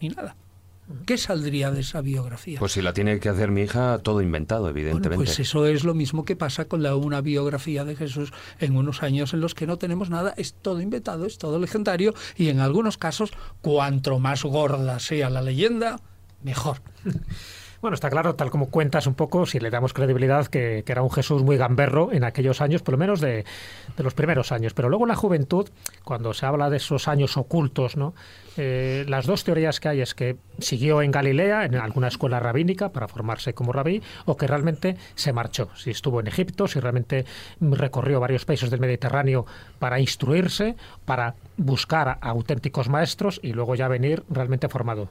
ni 0.00 0.08
nada. 0.08 0.34
¿Qué 1.06 1.18
saldría 1.18 1.70
de 1.70 1.80
esa 1.80 2.00
biografía? 2.00 2.58
Pues 2.58 2.72
si 2.72 2.82
la 2.82 2.92
tiene 2.92 3.20
que 3.20 3.28
hacer 3.28 3.50
mi 3.50 3.62
hija, 3.62 3.98
todo 3.98 4.22
inventado, 4.22 4.68
evidentemente. 4.68 5.08
Bueno, 5.08 5.24
pues 5.24 5.38
eso 5.40 5.66
es 5.66 5.84
lo 5.84 5.94
mismo 5.94 6.24
que 6.24 6.36
pasa 6.36 6.66
con 6.66 6.82
la, 6.82 6.96
una 6.96 7.20
biografía 7.20 7.84
de 7.84 7.96
Jesús 7.96 8.32
en 8.58 8.76
unos 8.76 9.02
años 9.02 9.34
en 9.34 9.40
los 9.40 9.54
que 9.54 9.66
no 9.66 9.78
tenemos 9.78 10.10
nada, 10.10 10.34
es 10.36 10.54
todo 10.54 10.80
inventado, 10.80 11.26
es 11.26 11.38
todo 11.38 11.58
legendario 11.58 12.14
y 12.36 12.48
en 12.48 12.60
algunos 12.60 12.98
casos, 12.98 13.32
cuanto 13.60 14.18
más 14.18 14.44
gorda 14.44 14.98
sea 14.98 15.30
la 15.30 15.42
leyenda, 15.42 16.00
mejor. 16.42 16.78
Bueno, 17.82 17.96
está 17.96 18.10
claro, 18.10 18.36
tal 18.36 18.48
como 18.48 18.70
cuentas 18.70 19.08
un 19.08 19.14
poco, 19.14 19.44
si 19.44 19.58
le 19.58 19.68
damos 19.68 19.92
credibilidad, 19.92 20.46
que, 20.46 20.84
que 20.86 20.92
era 20.92 21.02
un 21.02 21.10
Jesús 21.10 21.42
muy 21.42 21.56
gamberro 21.56 22.12
en 22.12 22.22
aquellos 22.22 22.60
años, 22.60 22.80
por 22.80 22.92
lo 22.92 22.98
menos 22.98 23.20
de, 23.20 23.44
de, 23.96 24.04
los 24.04 24.14
primeros 24.14 24.52
años. 24.52 24.72
Pero 24.72 24.88
luego 24.88 25.04
en 25.04 25.08
la 25.08 25.16
juventud, 25.16 25.68
cuando 26.04 26.32
se 26.32 26.46
habla 26.46 26.70
de 26.70 26.76
esos 26.76 27.08
años 27.08 27.36
ocultos, 27.36 27.96
¿no? 27.96 28.14
Eh, 28.56 29.04
las 29.08 29.26
dos 29.26 29.42
teorías 29.42 29.80
que 29.80 29.88
hay 29.88 30.00
es 30.00 30.14
que 30.14 30.36
siguió 30.58 31.02
en 31.02 31.10
Galilea, 31.10 31.64
en 31.64 31.74
alguna 31.76 32.08
escuela 32.08 32.40
rabínica, 32.40 32.90
para 32.90 33.08
formarse 33.08 33.54
como 33.54 33.72
rabí, 33.72 34.02
o 34.26 34.36
que 34.36 34.46
realmente 34.46 34.96
se 35.14 35.32
marchó. 35.32 35.68
Si 35.76 35.90
estuvo 35.90 36.20
en 36.20 36.26
Egipto, 36.28 36.68
si 36.68 36.80
realmente 36.80 37.24
recorrió 37.60 38.20
varios 38.20 38.44
países 38.44 38.70
del 38.70 38.80
Mediterráneo 38.80 39.46
para 39.78 40.00
instruirse, 40.00 40.76
para 41.04 41.34
buscar 41.56 42.08
a 42.08 42.18
auténticos 42.22 42.88
maestros 42.88 43.40
y 43.42 43.52
luego 43.52 43.74
ya 43.74 43.88
venir 43.88 44.24
realmente 44.30 44.68
formado. 44.68 45.10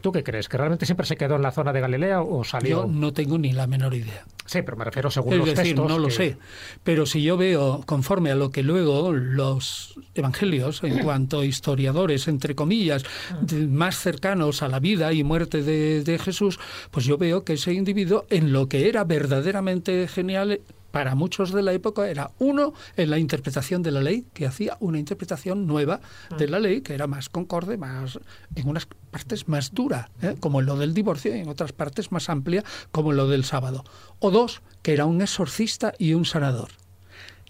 ¿Tú 0.00 0.12
qué 0.12 0.22
crees? 0.22 0.48
¿Que 0.48 0.56
realmente 0.56 0.86
siempre 0.86 1.06
se 1.06 1.16
quedó 1.16 1.36
en 1.36 1.42
la 1.42 1.50
zona 1.52 1.72
de 1.72 1.80
Galilea 1.80 2.22
o 2.22 2.44
salió? 2.44 2.86
Yo 2.86 2.86
no 2.86 3.12
tengo 3.12 3.38
ni 3.38 3.52
la 3.52 3.66
menor 3.66 3.94
idea. 3.94 4.24
Sí, 4.46 4.62
pero 4.62 4.76
me 4.76 4.84
refiero 4.84 5.10
según 5.10 5.34
es 5.34 5.38
los 5.38 5.46
decir, 5.48 5.64
textos. 5.76 5.88
no 5.88 5.98
lo 5.98 6.08
que- 6.08 6.14
sé. 6.14 6.36
Pero 6.82 7.06
si 7.06 7.22
yo 7.22 7.36
veo, 7.36 7.82
conforme 7.86 8.30
a 8.30 8.34
lo 8.34 8.50
que 8.50 8.62
luego 8.62 9.12
los 9.12 9.94
evangelios, 10.14 10.82
en 10.82 10.98
cuanto 11.04 11.40
a 11.40 11.44
historiadores, 11.44 12.26
entre 12.28 12.54
comillas, 12.54 13.04
de- 13.40 13.66
más 13.68 13.96
cercanos 13.98 14.62
a 14.62 14.68
la 14.68 14.79
vida 14.80 15.12
y 15.12 15.24
muerte 15.24 15.62
de, 15.62 16.18
Jesús, 16.18 16.58
pues 16.90 17.06
yo 17.06 17.18
veo 17.18 17.44
que 17.44 17.54
ese 17.54 17.72
individuo, 17.72 18.26
en 18.30 18.52
lo 18.52 18.68
que 18.68 18.88
era 18.88 19.04
verdaderamente 19.04 20.08
genial 20.08 20.60
para 20.90 21.14
muchos 21.14 21.52
de 21.52 21.62
la 21.62 21.72
época, 21.72 22.08
era 22.08 22.32
uno 22.38 22.74
en 22.96 23.10
la 23.10 23.18
interpretación 23.18 23.82
de 23.82 23.92
la 23.92 24.00
ley, 24.00 24.26
que 24.34 24.46
hacía 24.46 24.76
una 24.80 24.98
interpretación 24.98 25.66
nueva 25.66 26.00
de 26.36 26.48
la 26.48 26.58
ley, 26.58 26.80
que 26.80 26.94
era 26.94 27.06
más 27.06 27.28
concorde, 27.28 27.76
más 27.76 28.18
en 28.56 28.68
unas 28.68 28.88
partes 29.10 29.48
más 29.48 29.72
dura, 29.72 30.10
¿eh? 30.20 30.34
como 30.40 30.60
en 30.60 30.66
lo 30.66 30.76
del 30.76 30.92
divorcio, 30.92 31.34
y 31.34 31.40
en 31.40 31.48
otras 31.48 31.72
partes 31.72 32.10
más 32.10 32.28
amplia, 32.28 32.64
como 32.90 33.12
en 33.12 33.18
lo 33.18 33.28
del 33.28 33.44
sábado. 33.44 33.84
O 34.18 34.30
dos, 34.30 34.62
que 34.82 34.92
era 34.92 35.06
un 35.06 35.22
exorcista 35.22 35.94
y 35.98 36.14
un 36.14 36.24
sanador. 36.24 36.70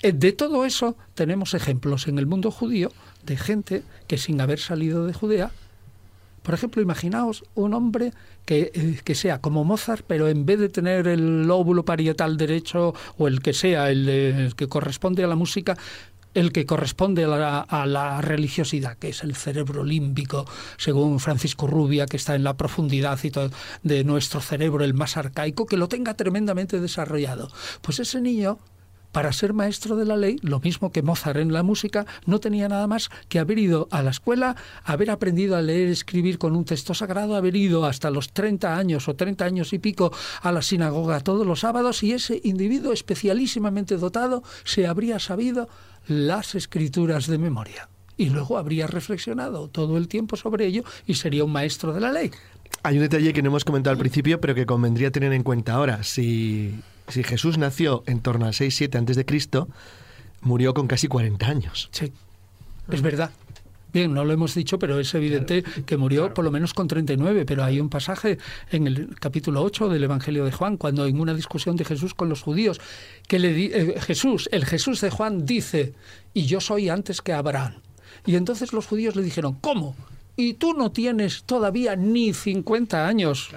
Eh, 0.02 0.12
De 0.12 0.32
todo 0.32 0.64
eso 0.64 0.96
tenemos 1.14 1.54
ejemplos 1.54 2.08
en 2.08 2.18
el 2.18 2.26
mundo 2.26 2.50
judío 2.50 2.92
de 3.24 3.36
gente 3.36 3.82
que 4.06 4.18
sin 4.18 4.40
haber 4.40 4.58
salido 4.58 5.06
de 5.06 5.12
Judea, 5.12 5.50
por 6.42 6.54
ejemplo, 6.54 6.80
imaginaos 6.82 7.44
un 7.54 7.74
hombre 7.74 8.12
que, 8.44 8.70
eh, 8.74 9.00
que 9.04 9.14
sea 9.14 9.40
como 9.40 9.64
Mozart, 9.64 10.04
pero 10.06 10.28
en 10.28 10.46
vez 10.46 10.58
de 10.58 10.68
tener 10.68 11.06
el 11.08 11.42
lóbulo 11.46 11.84
parietal 11.84 12.36
derecho 12.36 12.94
o 13.18 13.28
el 13.28 13.40
que 13.42 13.52
sea, 13.52 13.90
el, 13.90 14.06
de- 14.06 14.30
el 14.46 14.54
que 14.56 14.68
corresponde 14.68 15.22
a 15.22 15.26
la 15.28 15.36
música, 15.36 15.76
el 16.32 16.52
que 16.52 16.64
corresponde 16.64 17.24
a 17.24 17.28
la, 17.28 17.60
a 17.60 17.86
la 17.86 18.20
religiosidad, 18.20 18.96
que 18.96 19.08
es 19.08 19.24
el 19.24 19.34
cerebro 19.34 19.82
límbico, 19.84 20.46
según 20.76 21.18
Francisco 21.18 21.66
Rubia, 21.66 22.06
que 22.06 22.16
está 22.16 22.36
en 22.36 22.44
la 22.44 22.56
profundidad 22.56 23.18
y 23.24 23.30
todo, 23.30 23.50
de 23.82 24.04
nuestro 24.04 24.40
cerebro, 24.40 24.84
el 24.84 24.94
más 24.94 25.16
arcaico, 25.16 25.66
que 25.66 25.76
lo 25.76 25.88
tenga 25.88 26.14
tremendamente 26.14 26.80
desarrollado. 26.80 27.50
Pues 27.82 27.98
ese 27.98 28.20
niño 28.20 28.58
para 29.12 29.32
ser 29.32 29.52
maestro 29.52 29.96
de 29.96 30.04
la 30.04 30.16
ley, 30.16 30.38
lo 30.42 30.60
mismo 30.60 30.92
que 30.92 31.02
Mozart 31.02 31.38
en 31.38 31.52
la 31.52 31.62
música, 31.62 32.06
no 32.26 32.40
tenía 32.40 32.68
nada 32.68 32.86
más 32.86 33.10
que 33.28 33.38
haber 33.38 33.58
ido 33.58 33.88
a 33.90 34.02
la 34.02 34.10
escuela, 34.10 34.56
haber 34.84 35.10
aprendido 35.10 35.56
a 35.56 35.62
leer 35.62 35.88
y 35.88 35.92
escribir 35.92 36.38
con 36.38 36.56
un 36.56 36.64
texto 36.64 36.94
sagrado, 36.94 37.36
haber 37.36 37.56
ido 37.56 37.84
hasta 37.84 38.10
los 38.10 38.32
30 38.32 38.76
años 38.76 39.08
o 39.08 39.14
30 39.14 39.44
años 39.44 39.72
y 39.72 39.78
pico 39.78 40.12
a 40.42 40.52
la 40.52 40.62
sinagoga 40.62 41.20
todos 41.20 41.46
los 41.46 41.60
sábados 41.60 42.02
y 42.02 42.12
ese 42.12 42.40
individuo 42.44 42.92
especialísimamente 42.92 43.96
dotado 43.96 44.42
se 44.64 44.86
habría 44.86 45.18
sabido 45.18 45.68
las 46.06 46.54
escrituras 46.54 47.26
de 47.26 47.38
memoria. 47.38 47.88
Y 48.16 48.28
luego 48.28 48.58
habría 48.58 48.86
reflexionado 48.86 49.68
todo 49.68 49.96
el 49.96 50.06
tiempo 50.06 50.36
sobre 50.36 50.66
ello 50.66 50.84
y 51.06 51.14
sería 51.14 51.44
un 51.44 51.52
maestro 51.52 51.94
de 51.94 52.00
la 52.00 52.12
ley. 52.12 52.30
Hay 52.82 52.96
un 52.96 53.02
detalle 53.02 53.32
que 53.32 53.42
no 53.42 53.48
hemos 53.48 53.64
comentado 53.64 53.92
al 53.92 53.98
principio, 53.98 54.40
pero 54.40 54.54
que 54.54 54.64
convendría 54.66 55.10
tener 55.10 55.32
en 55.32 55.42
cuenta 55.42 55.74
ahora. 55.74 56.02
Si, 56.02 56.74
si 57.08 57.22
Jesús 57.22 57.58
nació 57.58 58.02
en 58.06 58.20
torno 58.20 58.46
al 58.46 58.52
6-7 58.52 58.96
antes 58.96 59.16
de 59.16 59.24
Cristo, 59.26 59.68
murió 60.40 60.72
con 60.72 60.86
casi 60.86 61.06
40 61.08 61.46
años. 61.46 61.88
Sí, 61.92 62.12
es 62.90 63.02
verdad. 63.02 63.30
Bien, 63.92 64.14
no 64.14 64.24
lo 64.24 64.32
hemos 64.32 64.54
dicho, 64.54 64.78
pero 64.78 65.00
es 65.00 65.12
evidente 65.14 65.64
que 65.84 65.96
murió 65.96 66.32
por 66.32 66.44
lo 66.44 66.52
menos 66.52 66.72
con 66.74 66.86
39, 66.86 67.44
pero 67.44 67.64
hay 67.64 67.80
un 67.80 67.88
pasaje 67.88 68.38
en 68.70 68.86
el 68.86 69.16
capítulo 69.18 69.62
8 69.64 69.88
del 69.88 70.04
Evangelio 70.04 70.44
de 70.44 70.52
Juan, 70.52 70.76
cuando 70.76 71.06
en 71.06 71.18
una 71.20 71.34
discusión 71.34 71.74
de 71.74 71.84
Jesús 71.84 72.14
con 72.14 72.28
los 72.28 72.40
judíos, 72.40 72.80
que 73.26 73.40
le 73.40 73.52
di- 73.52 73.70
eh, 73.74 73.96
Jesús, 74.00 74.48
el 74.52 74.64
Jesús 74.64 75.00
de 75.00 75.10
Juan 75.10 75.44
dice, 75.44 75.94
y 76.32 76.46
yo 76.46 76.60
soy 76.60 76.88
antes 76.88 77.20
que 77.20 77.32
Abraham. 77.32 77.74
Y 78.24 78.36
entonces 78.36 78.72
los 78.72 78.86
judíos 78.86 79.16
le 79.16 79.22
dijeron, 79.24 79.54
¿cómo? 79.60 79.96
Y 80.36 80.54
tú 80.54 80.72
no 80.74 80.90
tienes 80.92 81.44
todavía 81.44 81.96
ni 81.96 82.32
50 82.32 83.06
años. 83.06 83.50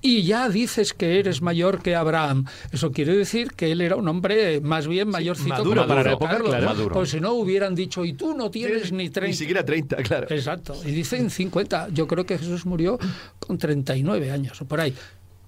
Y 0.00 0.22
ya 0.22 0.48
dices 0.48 0.94
que 0.94 1.18
eres 1.18 1.42
mayor 1.42 1.82
que 1.82 1.94
Abraham. 1.94 2.46
Eso 2.72 2.92
quiere 2.92 3.14
decir 3.14 3.52
que 3.52 3.72
él 3.72 3.82
era 3.82 3.96
un 3.96 4.08
hombre 4.08 4.62
más 4.62 4.88
bien 4.88 5.08
mayorcito 5.08 5.50
maduro 5.50 5.82
como 5.82 5.88
para 5.88 6.02
la 6.02 6.12
época, 6.12 6.30
Carlos. 6.30 6.48
claro. 6.48 6.66
Maduro. 6.66 6.94
Pues 6.94 7.10
si 7.10 7.20
no 7.20 7.34
hubieran 7.34 7.74
dicho, 7.74 8.02
y 8.06 8.14
tú 8.14 8.34
no 8.34 8.50
tienes 8.50 8.90
ni 8.92 9.10
30. 9.10 9.26
Ni 9.28 9.34
siquiera 9.36 9.64
30, 9.66 9.96
claro. 9.98 10.26
Exacto. 10.30 10.74
Y 10.82 10.92
dicen 10.92 11.28
50. 11.28 11.88
Yo 11.92 12.06
creo 12.06 12.24
que 12.24 12.38
Jesús 12.38 12.64
murió 12.64 12.98
con 13.38 13.58
39 13.58 14.30
años 14.30 14.58
o 14.62 14.64
por 14.64 14.80
ahí. 14.80 14.94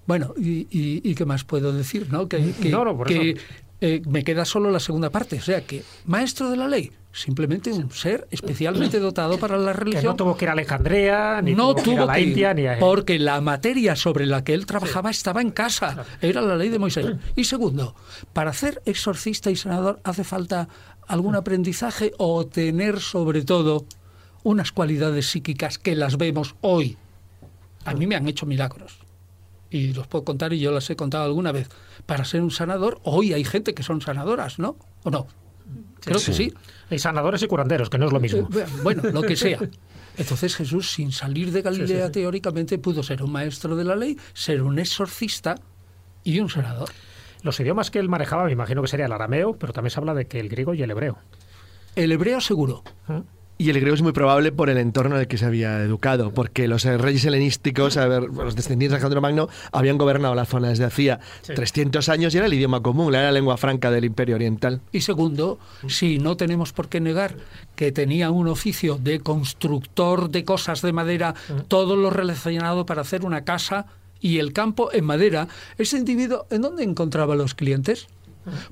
Bueno, 0.05 0.35
¿y, 0.37 0.67
y- 0.69 1.01
y 1.03 1.15
qué 1.15 1.25
más 1.25 1.43
puedo 1.43 1.73
decir? 1.73 2.05
¿no? 2.11 2.27
Que, 2.29 2.51
que- 2.61 2.69
No, 2.69 2.85
no, 2.85 2.95
por 2.95 3.07
que, 3.07 3.31
eso. 3.31 3.41
eh, 3.81 4.01
me 4.07 4.23
queda 4.23 4.45
solo 4.45 4.69
la 4.69 4.79
segunda 4.79 5.09
parte. 5.09 5.37
O 5.37 5.41
sea, 5.41 5.61
que 5.61 5.81
maestro 6.05 6.51
de 6.51 6.57
la 6.57 6.67
ley, 6.67 6.91
simplemente 7.11 7.71
un 7.71 7.91
ser 7.91 8.27
especialmente 8.31 8.99
dotado 8.99 9.37
para 9.39 9.57
la 9.57 9.73
Que 9.73 9.79
religión. 9.79 10.05
no 10.05 10.15
tuvo 10.15 10.37
que 10.37 10.45
ir 10.45 10.49
a 10.49 10.51
Alejandría, 10.53 11.41
ni 11.41 11.53
no 11.55 11.73
tuvo 11.73 11.83
que 11.83 11.91
ir 11.91 11.99
a 11.99 12.05
la 12.05 12.19
India, 12.19 12.53
ni 12.53 12.67
a... 12.67 12.79
porque 12.79 13.17
la 13.19 13.41
materia 13.41 13.95
sobre 13.95 14.25
la 14.25 14.43
que 14.43 14.53
él 14.53 14.65
trabajaba 14.65 15.09
estaba 15.09 15.41
en 15.41 15.51
casa, 15.51 16.05
era 16.21 16.41
la 16.41 16.55
ley 16.55 16.69
de 16.69 16.79
Moisés. 16.79 17.07
Y 17.35 17.45
segundo, 17.45 17.95
para 18.33 18.53
ser 18.53 18.81
exorcista 18.85 19.49
y 19.49 19.55
senador 19.55 19.99
hace 20.03 20.23
falta 20.23 20.69
algún 21.07 21.35
aprendizaje 21.35 22.13
o 22.17 22.45
tener 22.45 22.99
sobre 22.99 23.43
todo 23.43 23.85
unas 24.43 24.71
cualidades 24.71 25.27
psíquicas 25.27 25.77
que 25.77 25.95
las 25.95 26.17
vemos 26.17 26.55
hoy. 26.61 26.97
A 27.85 27.93
mí 27.93 28.07
me 28.07 28.15
han 28.15 28.27
hecho 28.27 28.45
milagros. 28.45 28.99
Y 29.71 29.93
los 29.93 30.07
puedo 30.07 30.23
contar 30.23 30.53
y 30.53 30.59
yo 30.59 30.71
las 30.71 30.89
he 30.89 30.95
contado 30.95 31.25
alguna 31.25 31.51
vez. 31.51 31.69
Para 32.05 32.25
ser 32.25 32.41
un 32.41 32.51
sanador, 32.51 32.99
hoy 33.03 33.33
hay 33.33 33.43
gente 33.43 33.73
que 33.73 33.83
son 33.83 34.01
sanadoras, 34.01 34.59
¿no? 34.59 34.77
¿O 35.03 35.11
no? 35.11 35.27
Creo 36.01 36.19
que 36.19 36.33
sí. 36.33 36.53
Hay 36.89 36.99
sanadores 36.99 37.41
y 37.43 37.47
curanderos, 37.47 37.89
que 37.89 37.97
no 37.97 38.07
es 38.07 38.13
lo 38.13 38.19
mismo. 38.19 38.49
Bueno, 38.83 39.03
lo 39.11 39.21
que 39.21 39.35
sea. 39.35 39.59
Entonces 40.17 40.55
Jesús, 40.55 40.91
sin 40.91 41.11
salir 41.11 41.51
de 41.51 41.61
Galilea, 41.61 42.11
teóricamente 42.11 42.77
pudo 42.77 43.03
ser 43.03 43.23
un 43.23 43.31
maestro 43.31 43.75
de 43.75 43.83
la 43.83 43.95
ley, 43.95 44.17
ser 44.33 44.61
un 44.61 44.79
exorcista 44.79 45.55
y 46.23 46.39
un 46.39 46.49
senador. 46.49 46.89
Los 47.41 47.59
idiomas 47.59 47.89
que 47.89 47.99
él 47.99 48.09
manejaba, 48.09 48.45
me 48.45 48.51
imagino 48.51 48.81
que 48.81 48.89
sería 48.89 49.05
el 49.05 49.11
arameo, 49.13 49.53
pero 49.53 49.71
también 49.71 49.91
se 49.91 49.99
habla 49.99 50.13
de 50.13 50.27
que 50.27 50.39
el 50.39 50.49
griego 50.49 50.73
y 50.73 50.81
el 50.81 50.91
hebreo. 50.91 51.17
El 51.95 52.11
hebreo 52.11 52.41
seguro. 52.41 52.83
Y 53.61 53.69
el 53.69 53.75
griego 53.81 53.93
es 53.93 54.01
muy 54.01 54.13
probable 54.13 54.53
por 54.53 54.69
el 54.69 54.77
entorno 54.77 55.15
en 55.15 55.21
el 55.23 55.27
que 55.27 55.37
se 55.37 55.43
había 55.43 55.83
educado, 55.83 56.31
porque 56.31 56.69
los 56.69 56.85
eh, 56.85 56.97
reyes 56.97 57.25
helenísticos, 57.25 57.97
a 57.97 58.07
ver, 58.07 58.23
los 58.23 58.55
descendientes 58.55 58.91
de 58.91 58.95
Alejandro 58.95 59.19
Magno, 59.19 59.49
habían 59.73 59.97
gobernado 59.97 60.33
la 60.33 60.45
zona 60.45 60.69
desde 60.69 60.85
hacía 60.85 61.19
300 61.45 62.07
años 62.07 62.33
y 62.33 62.37
era 62.37 62.47
el 62.47 62.53
idioma 62.53 62.81
común, 62.81 63.13
era 63.13 63.25
la 63.25 63.31
lengua 63.33 63.57
franca 63.57 63.91
del 63.91 64.05
Imperio 64.05 64.35
Oriental. 64.35 64.79
Y 64.93 65.01
segundo, 65.01 65.59
si 65.87 66.19
no 66.19 66.37
tenemos 66.37 66.71
por 66.71 66.87
qué 66.87 67.01
negar 67.01 67.35
que 67.75 67.91
tenía 67.91 68.31
un 68.31 68.47
oficio 68.47 68.97
de 68.97 69.19
constructor 69.19 70.29
de 70.29 70.45
cosas 70.45 70.81
de 70.81 70.93
madera, 70.93 71.35
todo 71.67 71.97
lo 71.97 72.11
relacionado 72.11 72.85
para 72.85 73.01
hacer 73.01 73.25
una 73.25 73.43
casa 73.43 73.87
y 74.21 74.39
el 74.39 74.53
campo 74.53 74.89
en 74.93 75.03
madera, 75.03 75.49
ese 75.77 75.97
individuo, 75.97 76.45
¿en 76.49 76.61
dónde 76.61 76.83
encontraba 76.83 77.35
los 77.35 77.55
clientes? 77.55 78.07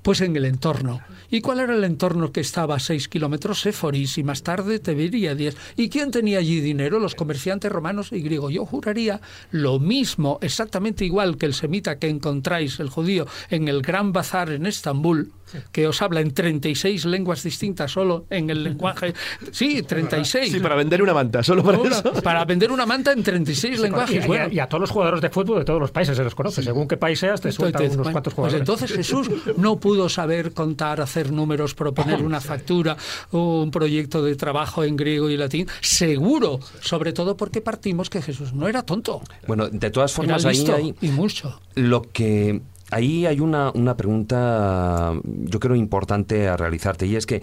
Pues 0.02 0.22
en 0.22 0.36
el 0.36 0.46
entorno. 0.46 1.02
¿Y 1.30 1.42
cuál 1.42 1.60
era 1.60 1.76
el 1.76 1.84
entorno 1.84 2.32
que 2.32 2.42
estaba 2.42 2.76
a 2.76 2.80
6 2.80 3.08
kilómetros? 3.08 3.66
Éforis 3.66 4.18
y 4.18 4.24
más 4.24 4.44
tarde 4.44 4.80
Tiberíades. 4.80 5.58
¿Y 5.76 5.90
quién 5.90 6.12
tenía 6.12 6.40
allí 6.40 6.62
dinero? 6.62 7.00
Los 7.00 7.16
comerciantes 7.16 7.72
romanos 7.72 8.12
y 8.12 8.22
griegos. 8.22 8.54
Yo 8.54 8.66
juraría 8.66 9.22
lo 9.52 9.80
mismo, 9.80 10.40
exactamente 10.42 11.06
igual 11.06 11.38
que 11.38 11.46
el 11.46 11.54
semita 11.54 12.00
que 12.00 12.10
encontráis, 12.10 12.80
el 12.80 12.90
judío, 12.90 13.28
en 13.50 13.68
el 13.68 13.82
Gran 13.82 14.14
Bazar 14.14 14.52
en 14.52 14.66
Estambul, 14.66 15.32
que 15.72 15.88
os 15.88 16.02
habla 16.02 16.22
en 16.22 16.32
36 16.34 17.06
lenguas 17.06 17.44
distintas 17.44 17.92
solo 17.92 18.26
en 18.30 18.50
el 18.50 18.64
lenguaje. 18.64 19.14
Sí, 19.52 19.82
36. 19.84 20.52
Sí, 20.52 20.60
para 20.60 20.76
vender 20.76 21.02
una 21.02 21.14
manta, 21.14 21.44
solo 21.44 21.64
para 21.64 21.78
Una- 21.80 21.90
eso. 22.00 22.14
para 22.24 22.44
vender 22.46 22.72
una 22.72 22.86
manta 22.86 23.12
en 23.12 23.24
36 23.24 23.80
Y, 23.80 23.82
lenguajes. 23.82 24.24
y 24.24 24.28
Bueno, 24.28 24.46
a, 24.46 24.54
y 24.54 24.60
a 24.60 24.68
todos 24.68 24.82
los 24.82 24.92
jugadores 24.92 25.22
de 25.22 25.30
fútbol 25.30 25.60
de 25.60 25.66
todos 25.66 25.80
los 25.80 25.92
países 25.92 26.16
se 26.18 26.24
los 26.24 26.36
conoce. 26.36 26.62
Según 26.64 26.88
qué 26.88 26.98
país 26.98 27.20
seas, 27.20 27.42
te 27.42 27.52
sueltan 27.52 27.84
Entonces, 27.84 27.96
unos 27.96 28.06
bueno, 28.06 28.14
cuantos 28.14 28.34
pues 28.34 28.54
jugadores. 28.54 28.62
entonces 28.62 28.92
Jesús 28.92 29.30
no 29.58 29.80
pudo 29.80 30.10
saber 30.10 30.54
contar, 30.54 31.02
hacer 31.02 31.32
números, 31.32 31.74
proponer 31.74 32.22
una 32.24 32.42
factura, 32.42 32.98
un 33.32 33.72
proyecto 33.72 34.22
de 34.24 34.36
trabajo 34.36 34.84
en 34.84 34.96
griego 34.96 35.30
y 35.30 35.38
latín. 35.38 35.68
Seguro, 35.82 36.60
sobre 36.82 37.14
todo 37.14 37.38
porque 37.38 37.62
partimos 37.62 38.10
que 38.10 38.22
Jesús 38.22 38.54
no 38.54 38.68
era 38.68 38.84
tonto. 38.84 39.22
Bueno, 39.48 39.68
de 39.70 39.90
todas 39.92 40.12
Era 40.12 40.16
formas, 40.16 40.46
ahí 40.46 40.56
listo 40.58 40.76
hay 40.76 40.96
y 41.02 41.08
mucho. 41.10 41.60
lo 41.76 42.02
que 42.02 42.62
ahí 42.92 43.26
hay 43.26 43.40
una, 43.40 43.72
una 43.72 43.98
pregunta, 43.98 45.14
yo 45.24 45.60
creo 45.60 45.76
importante 45.76 46.48
a 46.48 46.58
realizarte 46.58 47.06
y 47.06 47.16
es 47.16 47.26
que 47.26 47.42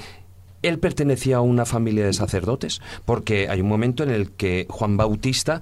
él 0.63 0.79
pertenecía 0.79 1.37
a 1.37 1.41
una 1.41 1.67
familia 1.67 2.07
de 2.07 2.13
sacerdotes, 2.13 2.81
porque 3.05 3.49
hay 3.49 3.61
un 3.61 3.69
momento 3.69 4.03
en 4.03 4.11
el 4.11 4.31
que 4.31 4.67
Juan 4.71 4.97
Bautista 4.97 5.61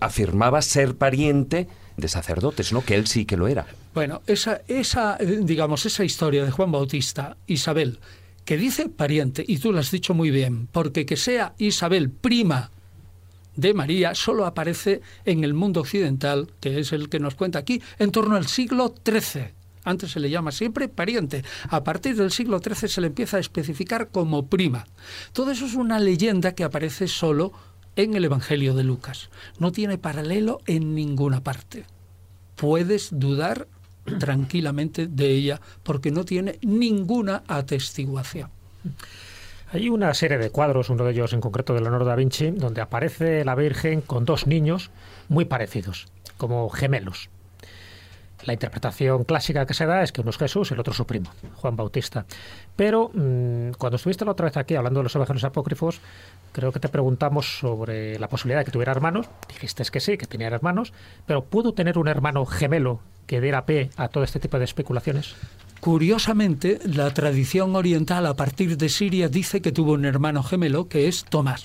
afirmaba 0.00 0.60
ser 0.62 0.96
pariente 0.96 1.68
de 1.96 2.08
sacerdotes, 2.08 2.72
¿no? 2.72 2.84
Que 2.84 2.96
él 2.96 3.06
sí 3.06 3.26
que 3.26 3.36
lo 3.36 3.46
era. 3.46 3.66
Bueno, 3.94 4.22
esa, 4.26 4.62
esa, 4.66 5.18
digamos, 5.18 5.86
esa 5.86 6.04
historia 6.04 6.44
de 6.44 6.50
Juan 6.50 6.72
Bautista, 6.72 7.36
Isabel, 7.46 8.00
que 8.44 8.56
dice 8.56 8.88
pariente, 8.88 9.44
y 9.46 9.58
tú 9.58 9.72
lo 9.72 9.78
has 9.78 9.90
dicho 9.90 10.14
muy 10.14 10.30
bien, 10.30 10.66
porque 10.72 11.06
que 11.06 11.16
sea 11.16 11.54
Isabel 11.58 12.10
prima 12.10 12.70
de 13.60 13.74
María 13.74 14.14
solo 14.14 14.46
aparece 14.46 15.02
en 15.24 15.44
el 15.44 15.54
mundo 15.54 15.80
occidental, 15.80 16.48
que 16.60 16.80
es 16.80 16.92
el 16.92 17.08
que 17.08 17.20
nos 17.20 17.34
cuenta 17.34 17.58
aquí, 17.58 17.82
en 17.98 18.10
torno 18.10 18.36
al 18.36 18.46
siglo 18.46 18.94
XIII. 19.04 19.52
Antes 19.84 20.12
se 20.12 20.20
le 20.20 20.30
llama 20.30 20.52
siempre 20.52 20.88
pariente. 20.88 21.44
A 21.68 21.84
partir 21.84 22.16
del 22.16 22.30
siglo 22.30 22.60
XIII 22.60 22.88
se 22.88 23.00
le 23.00 23.06
empieza 23.08 23.36
a 23.36 23.40
especificar 23.40 24.08
como 24.08 24.46
prima. 24.46 24.86
Todo 25.32 25.50
eso 25.50 25.66
es 25.66 25.74
una 25.74 25.98
leyenda 25.98 26.54
que 26.54 26.64
aparece 26.64 27.08
solo 27.08 27.52
en 27.96 28.14
el 28.14 28.24
Evangelio 28.24 28.74
de 28.74 28.84
Lucas. 28.84 29.30
No 29.58 29.72
tiene 29.72 29.98
paralelo 29.98 30.60
en 30.66 30.94
ninguna 30.94 31.42
parte. 31.42 31.84
Puedes 32.56 33.08
dudar 33.12 33.68
tranquilamente 34.18 35.06
de 35.06 35.30
ella 35.30 35.60
porque 35.82 36.10
no 36.10 36.24
tiene 36.24 36.58
ninguna 36.62 37.42
atestiguación. 37.46 38.50
Hay 39.72 39.88
una 39.88 40.12
serie 40.14 40.36
de 40.36 40.50
cuadros, 40.50 40.90
uno 40.90 41.04
de 41.04 41.12
ellos 41.12 41.32
en 41.32 41.40
concreto 41.40 41.74
de 41.74 41.80
Leonardo 41.80 42.04
da 42.04 42.16
Vinci, 42.16 42.50
donde 42.50 42.80
aparece 42.80 43.44
la 43.44 43.54
Virgen 43.54 44.00
con 44.00 44.24
dos 44.24 44.48
niños 44.48 44.90
muy 45.28 45.44
parecidos, 45.44 46.08
como 46.38 46.68
gemelos. 46.70 47.30
La 48.42 48.52
interpretación 48.52 49.22
clásica 49.22 49.66
que 49.66 49.74
se 49.74 49.86
da 49.86 50.02
es 50.02 50.10
que 50.10 50.22
uno 50.22 50.30
es 50.30 50.38
Jesús 50.38 50.70
y 50.70 50.74
el 50.74 50.80
otro 50.80 50.92
su 50.92 51.06
primo, 51.06 51.30
Juan 51.54 51.76
Bautista. 51.76 52.26
Pero 52.74 53.12
mmm, 53.14 53.70
cuando 53.78 53.94
estuviste 53.94 54.24
la 54.24 54.32
otra 54.32 54.46
vez 54.46 54.56
aquí 54.56 54.74
hablando 54.74 55.00
de 55.00 55.04
los 55.04 55.14
evangelios 55.14 55.44
apócrifos, 55.44 56.00
creo 56.50 56.72
que 56.72 56.80
te 56.80 56.88
preguntamos 56.88 57.60
sobre 57.60 58.18
la 58.18 58.28
posibilidad 58.28 58.62
de 58.62 58.64
que 58.64 58.72
tuviera 58.72 58.90
hermanos. 58.90 59.28
Dijiste 59.46 59.84
que 59.84 60.00
sí, 60.00 60.18
que 60.18 60.26
tenía 60.26 60.48
hermanos, 60.48 60.92
pero 61.26 61.44
¿pudo 61.44 61.74
tener 61.74 61.96
un 61.96 62.08
hermano 62.08 62.44
gemelo 62.44 62.98
que 63.28 63.40
diera 63.40 63.66
pie 63.66 63.90
a 63.96 64.08
todo 64.08 64.24
este 64.24 64.40
tipo 64.40 64.58
de 64.58 64.64
especulaciones? 64.64 65.36
Curiosamente, 65.80 66.78
la 66.84 67.12
tradición 67.14 67.74
oriental 67.74 68.26
a 68.26 68.36
partir 68.36 68.76
de 68.76 68.88
Siria 68.88 69.28
dice 69.28 69.62
que 69.62 69.72
tuvo 69.72 69.92
un 69.92 70.04
hermano 70.04 70.42
gemelo 70.42 70.88
que 70.88 71.08
es 71.08 71.24
Tomás. 71.24 71.64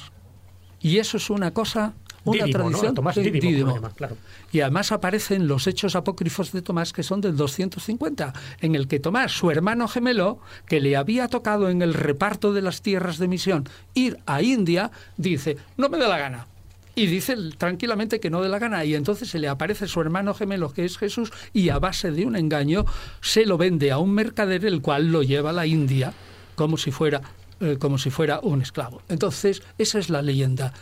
Y 0.80 1.00
eso 1.00 1.18
es 1.18 1.30
una 1.30 1.52
cosa 1.52 1.94
una 2.26 2.46
Dídimo, 2.46 2.58
tradición 2.60 2.88
¿no? 2.88 2.94
Tomás 2.94 3.16
de 3.16 3.22
Dídimo, 3.24 3.42
Dídimo. 3.42 3.66
como 3.66 3.76
llaman, 3.76 3.92
claro. 3.96 4.18
Y 4.52 4.62
además 4.62 4.92
aparecen 4.92 5.48
los 5.48 5.68
hechos 5.68 5.96
apócrifos 5.96 6.52
de 6.52 6.62
Tomás 6.62 6.92
que 6.92 7.04
son 7.04 7.22
del 7.22 7.38
250, 7.38 8.34
en 8.62 8.76
el 8.76 8.88
que 8.88 9.00
Tomás, 9.00 9.32
su 9.32 9.52
hermano 9.52 9.88
gemelo, 9.88 10.40
que 10.66 10.82
le 10.82 10.96
había 10.96 11.28
tocado 11.28 11.70
en 11.70 11.82
el 11.82 11.94
reparto 11.94 12.52
de 12.52 12.62
las 12.62 12.82
tierras 12.82 13.20
de 13.20 13.28
misión 13.28 13.70
ir 13.94 14.18
a 14.26 14.42
India, 14.42 14.92
dice, 15.18 15.58
no 15.78 15.90
me 15.90 15.98
da 15.98 16.08
la 16.08 16.18
gana. 16.18 16.48
Y 16.96 17.08
dice 17.08 17.36
tranquilamente 17.58 18.20
que 18.20 18.30
no 18.30 18.42
de 18.42 18.50
la 18.50 18.60
gana. 18.60 18.86
Y 18.86 18.96
entonces 18.96 19.30
se 19.30 19.40
le 19.40 19.50
aparece 19.50 19.88
su 19.88 20.00
hermano 20.02 20.34
gemelo, 20.34 20.72
que 20.72 20.86
es 20.86 20.98
Jesús, 20.98 21.32
y 21.54 21.70
a 21.70 21.80
base 21.80 22.12
de 22.12 22.26
un 22.26 22.36
engaño 22.36 22.86
se 23.22 23.46
lo 23.46 23.58
vende 23.58 23.92
a 23.92 23.98
un 23.98 24.12
mercader, 24.12 24.66
el 24.66 24.82
cual 24.82 25.12
lo 25.12 25.22
lleva 25.24 25.50
a 25.50 25.54
la 25.54 25.68
India 25.68 26.14
como 26.56 26.78
si 26.78 26.92
fuera, 26.92 27.22
eh, 27.60 27.78
como 27.80 27.98
si 27.98 28.10
fuera 28.10 28.40
un 28.42 28.62
esclavo. 28.62 29.02
Entonces, 29.10 29.62
esa 29.78 30.00
es 30.00 30.10
la 30.10 30.22
leyenda. 30.22 30.74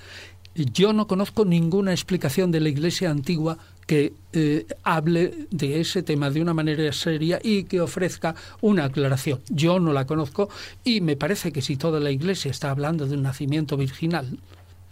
Yo 0.55 0.93
no 0.93 1.07
conozco 1.07 1.45
ninguna 1.45 1.91
explicación 1.91 2.51
de 2.51 2.59
la 2.59 2.69
Iglesia 2.69 3.09
antigua 3.09 3.57
que 3.87 4.13
eh, 4.33 4.65
hable 4.83 5.47
de 5.49 5.81
ese 5.81 6.03
tema 6.03 6.29
de 6.29 6.41
una 6.41 6.53
manera 6.53 6.91
seria 6.93 7.39
y 7.43 7.63
que 7.63 7.81
ofrezca 7.81 8.35
una 8.61 8.85
aclaración. 8.85 9.41
Yo 9.49 9.79
no 9.79 9.93
la 9.93 10.05
conozco 10.05 10.49
y 10.83 11.01
me 11.01 11.15
parece 11.17 11.51
que 11.51 11.61
si 11.61 11.75
toda 11.75 11.99
la 11.99 12.11
Iglesia 12.11 12.51
está 12.51 12.69
hablando 12.69 13.07
de 13.07 13.15
un 13.15 13.23
nacimiento 13.23 13.77
virginal, 13.77 14.37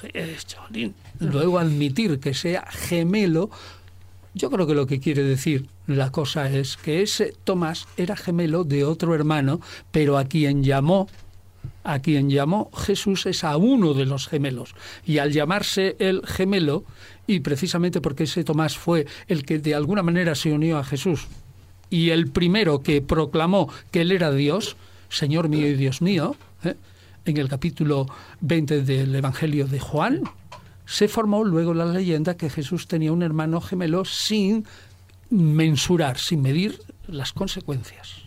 eh, 0.03 0.35
jolín, 0.57 0.95
luego 1.21 1.59
admitir 1.59 2.19
que 2.19 2.33
sea 2.33 2.65
gemelo, 2.69 3.49
yo 4.33 4.49
creo 4.49 4.65
que 4.67 4.75
lo 4.75 4.87
que 4.87 4.99
quiere 4.99 5.23
decir 5.23 5.67
la 5.87 6.11
cosa 6.11 6.49
es 6.49 6.77
que 6.77 7.01
ese 7.01 7.33
Tomás 7.43 7.87
era 7.97 8.15
gemelo 8.15 8.63
de 8.63 8.83
otro 8.83 9.13
hermano, 9.13 9.61
pero 9.91 10.17
a 10.17 10.25
quien 10.25 10.63
llamó 10.63 11.07
a 11.83 11.99
quien 11.99 12.29
llamó 12.29 12.71
Jesús 12.75 13.25
es 13.27 13.43
a 13.43 13.55
uno 13.57 13.93
de 13.93 14.05
los 14.05 14.27
gemelos. 14.27 14.73
Y 15.05 15.19
al 15.19 15.31
llamarse 15.31 15.95
el 15.99 16.25
gemelo, 16.25 16.83
y 17.27 17.41
precisamente 17.41 18.01
porque 18.01 18.23
ese 18.23 18.43
Tomás 18.43 18.77
fue 18.77 19.05
el 19.27 19.45
que 19.45 19.59
de 19.59 19.75
alguna 19.75 20.01
manera 20.01 20.33
se 20.33 20.51
unió 20.51 20.77
a 20.77 20.83
Jesús, 20.83 21.27
y 21.89 22.09
el 22.09 22.31
primero 22.31 22.81
que 22.81 23.01
proclamó 23.01 23.69
que 23.91 24.01
él 24.01 24.11
era 24.11 24.31
Dios, 24.31 24.75
Señor 25.09 25.49
mío 25.49 25.67
y 25.67 25.73
Dios 25.73 26.01
mío, 26.01 26.35
¿eh? 26.63 26.75
en 27.25 27.37
el 27.37 27.49
capítulo 27.49 28.07
20 28.39 28.81
del 28.81 29.13
Evangelio 29.13 29.67
de 29.67 29.79
Juan, 29.79 30.23
se 30.91 31.07
formó 31.07 31.45
luego 31.45 31.73
la 31.73 31.85
leyenda 31.85 32.35
que 32.35 32.49
Jesús 32.49 32.85
tenía 32.85 33.13
un 33.13 33.23
hermano 33.23 33.61
gemelo 33.61 34.03
sin 34.03 34.65
mensurar, 35.29 36.17
sin 36.17 36.41
medir 36.41 36.81
las 37.07 37.31
consecuencias. 37.31 38.20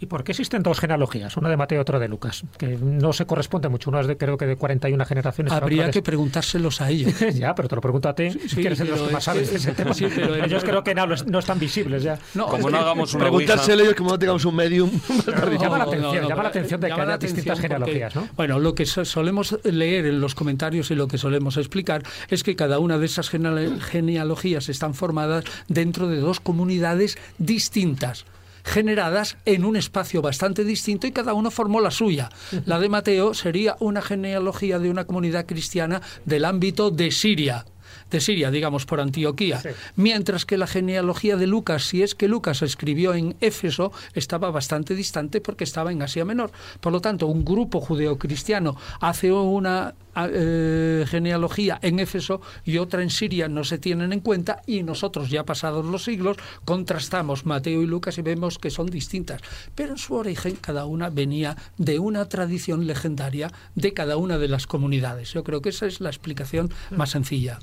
¿Y 0.00 0.06
por 0.06 0.24
qué 0.24 0.32
existen 0.32 0.62
dos 0.62 0.80
genealogías? 0.80 1.36
Una 1.36 1.48
de 1.48 1.56
Mateo 1.56 1.78
y 1.78 1.80
otra 1.80 1.98
de 1.98 2.08
Lucas, 2.08 2.44
que 2.58 2.76
no 2.80 3.12
se 3.12 3.26
corresponde 3.26 3.68
mucho. 3.68 3.90
Una 3.90 4.00
es 4.00 4.06
de 4.06 4.16
creo 4.16 4.36
que 4.36 4.46
de 4.46 4.56
41 4.56 5.04
generaciones. 5.04 5.52
Habría 5.52 5.90
que 5.90 6.02
preguntárselos 6.02 6.80
a 6.80 6.90
ellos. 6.90 7.12
ya, 7.34 7.54
pero 7.54 7.68
te 7.68 7.74
lo 7.76 7.80
pregunto 7.80 8.08
a 8.08 8.14
ti, 8.14 8.30
sí, 8.30 8.56
que 8.56 8.66
eres 8.66 8.78
de 8.78 8.84
los 8.86 9.00
que 9.02 9.12
más 9.12 9.22
es 9.22 9.24
sabes 9.24 9.48
que- 9.48 9.52
de 9.52 9.56
ese 9.58 9.72
tema. 9.74 9.94
sí, 9.94 10.06
pero 10.14 10.34
es 10.34 10.44
Ellos 10.46 10.64
creo 10.64 10.82
que 10.84 10.94
no, 10.94 11.06
no 11.06 11.38
están 11.38 11.58
visibles 11.58 12.02
ya. 12.02 12.18
No, 12.34 12.46
Como 12.46 12.56
es 12.58 12.64
no 12.64 12.70
que- 12.70 12.76
hagamos 12.84 13.14
una 13.14 13.24
Preguntárselo 13.24 13.82
ellos 13.82 13.94
como 13.94 14.10
no 14.10 14.18
tengamos 14.18 14.44
un 14.44 14.56
medium. 14.56 14.90
llama 15.60 15.78
la 15.78 15.84
atención, 15.84 16.14
no, 16.14 16.20
no, 16.22 16.28
llama 16.28 16.42
la 16.42 16.48
atención 16.48 16.80
de 16.80 16.86
que 16.88 16.92
haya 16.92 17.18
distintas 17.18 17.44
porque, 17.58 17.62
genealogías, 17.62 18.14
¿no? 18.16 18.28
Bueno, 18.36 18.58
lo 18.58 18.74
que 18.74 18.86
so- 18.86 19.04
solemos 19.04 19.58
leer 19.64 20.06
en 20.06 20.20
los 20.20 20.34
comentarios 20.34 20.90
y 20.90 20.94
lo 20.94 21.08
que 21.08 21.18
solemos 21.18 21.56
explicar 21.56 22.02
es 22.28 22.42
que 22.42 22.56
cada 22.56 22.78
una 22.78 22.98
de 22.98 23.06
esas 23.06 23.32
geneal- 23.32 23.80
genealogías 23.80 24.68
están 24.68 24.94
formadas 24.94 25.44
dentro 25.68 26.08
de 26.08 26.18
dos 26.18 26.40
comunidades 26.40 27.16
distintas 27.38 28.24
generadas 28.64 29.36
en 29.44 29.64
un 29.64 29.76
espacio 29.76 30.22
bastante 30.22 30.64
distinto 30.64 31.06
y 31.06 31.12
cada 31.12 31.34
uno 31.34 31.50
formó 31.50 31.80
la 31.80 31.90
suya. 31.90 32.30
La 32.64 32.80
de 32.80 32.88
Mateo 32.88 33.34
sería 33.34 33.76
una 33.78 34.02
genealogía 34.02 34.78
de 34.78 34.90
una 34.90 35.04
comunidad 35.04 35.46
cristiana 35.46 36.02
del 36.24 36.44
ámbito 36.44 36.90
de 36.90 37.10
Siria, 37.10 37.66
de 38.14 38.20
Siria, 38.20 38.50
digamos, 38.50 38.86
por 38.86 39.00
Antioquía. 39.00 39.60
Sí. 39.60 39.70
Mientras 39.96 40.46
que 40.46 40.56
la 40.56 40.68
genealogía 40.68 41.36
de 41.36 41.48
Lucas, 41.48 41.84
si 41.88 42.02
es 42.02 42.14
que 42.14 42.28
Lucas 42.28 42.62
escribió 42.62 43.12
en 43.12 43.36
Éfeso, 43.40 43.92
estaba 44.14 44.50
bastante 44.50 44.94
distante 44.94 45.40
porque 45.40 45.64
estaba 45.64 45.90
en 45.90 46.00
Asia 46.00 46.24
Menor. 46.24 46.52
Por 46.80 46.92
lo 46.92 47.00
tanto, 47.00 47.26
un 47.26 47.44
grupo 47.44 47.80
judeocristiano 47.80 48.76
hace 49.00 49.32
una 49.32 49.94
eh, 50.16 51.04
genealogía 51.08 51.80
en 51.82 51.98
Éfeso 51.98 52.40
y 52.64 52.78
otra 52.78 53.02
en 53.02 53.10
Siria, 53.10 53.48
no 53.48 53.64
se 53.64 53.78
tienen 53.78 54.12
en 54.12 54.20
cuenta 54.20 54.62
y 54.64 54.84
nosotros, 54.84 55.28
ya 55.28 55.44
pasados 55.44 55.84
los 55.84 56.04
siglos, 56.04 56.36
contrastamos 56.64 57.46
Mateo 57.46 57.82
y 57.82 57.86
Lucas 57.86 58.16
y 58.18 58.22
vemos 58.22 58.60
que 58.60 58.70
son 58.70 58.86
distintas. 58.86 59.40
Pero 59.74 59.92
en 59.92 59.98
su 59.98 60.14
origen 60.14 60.54
cada 60.60 60.86
una 60.86 61.10
venía 61.10 61.56
de 61.78 61.98
una 61.98 62.28
tradición 62.28 62.86
legendaria 62.86 63.50
de 63.74 63.92
cada 63.92 64.16
una 64.16 64.38
de 64.38 64.46
las 64.46 64.68
comunidades. 64.68 65.32
Yo 65.32 65.42
creo 65.42 65.60
que 65.60 65.70
esa 65.70 65.86
es 65.86 66.00
la 66.00 66.10
explicación 66.10 66.72
más 66.90 67.10
sencilla. 67.10 67.58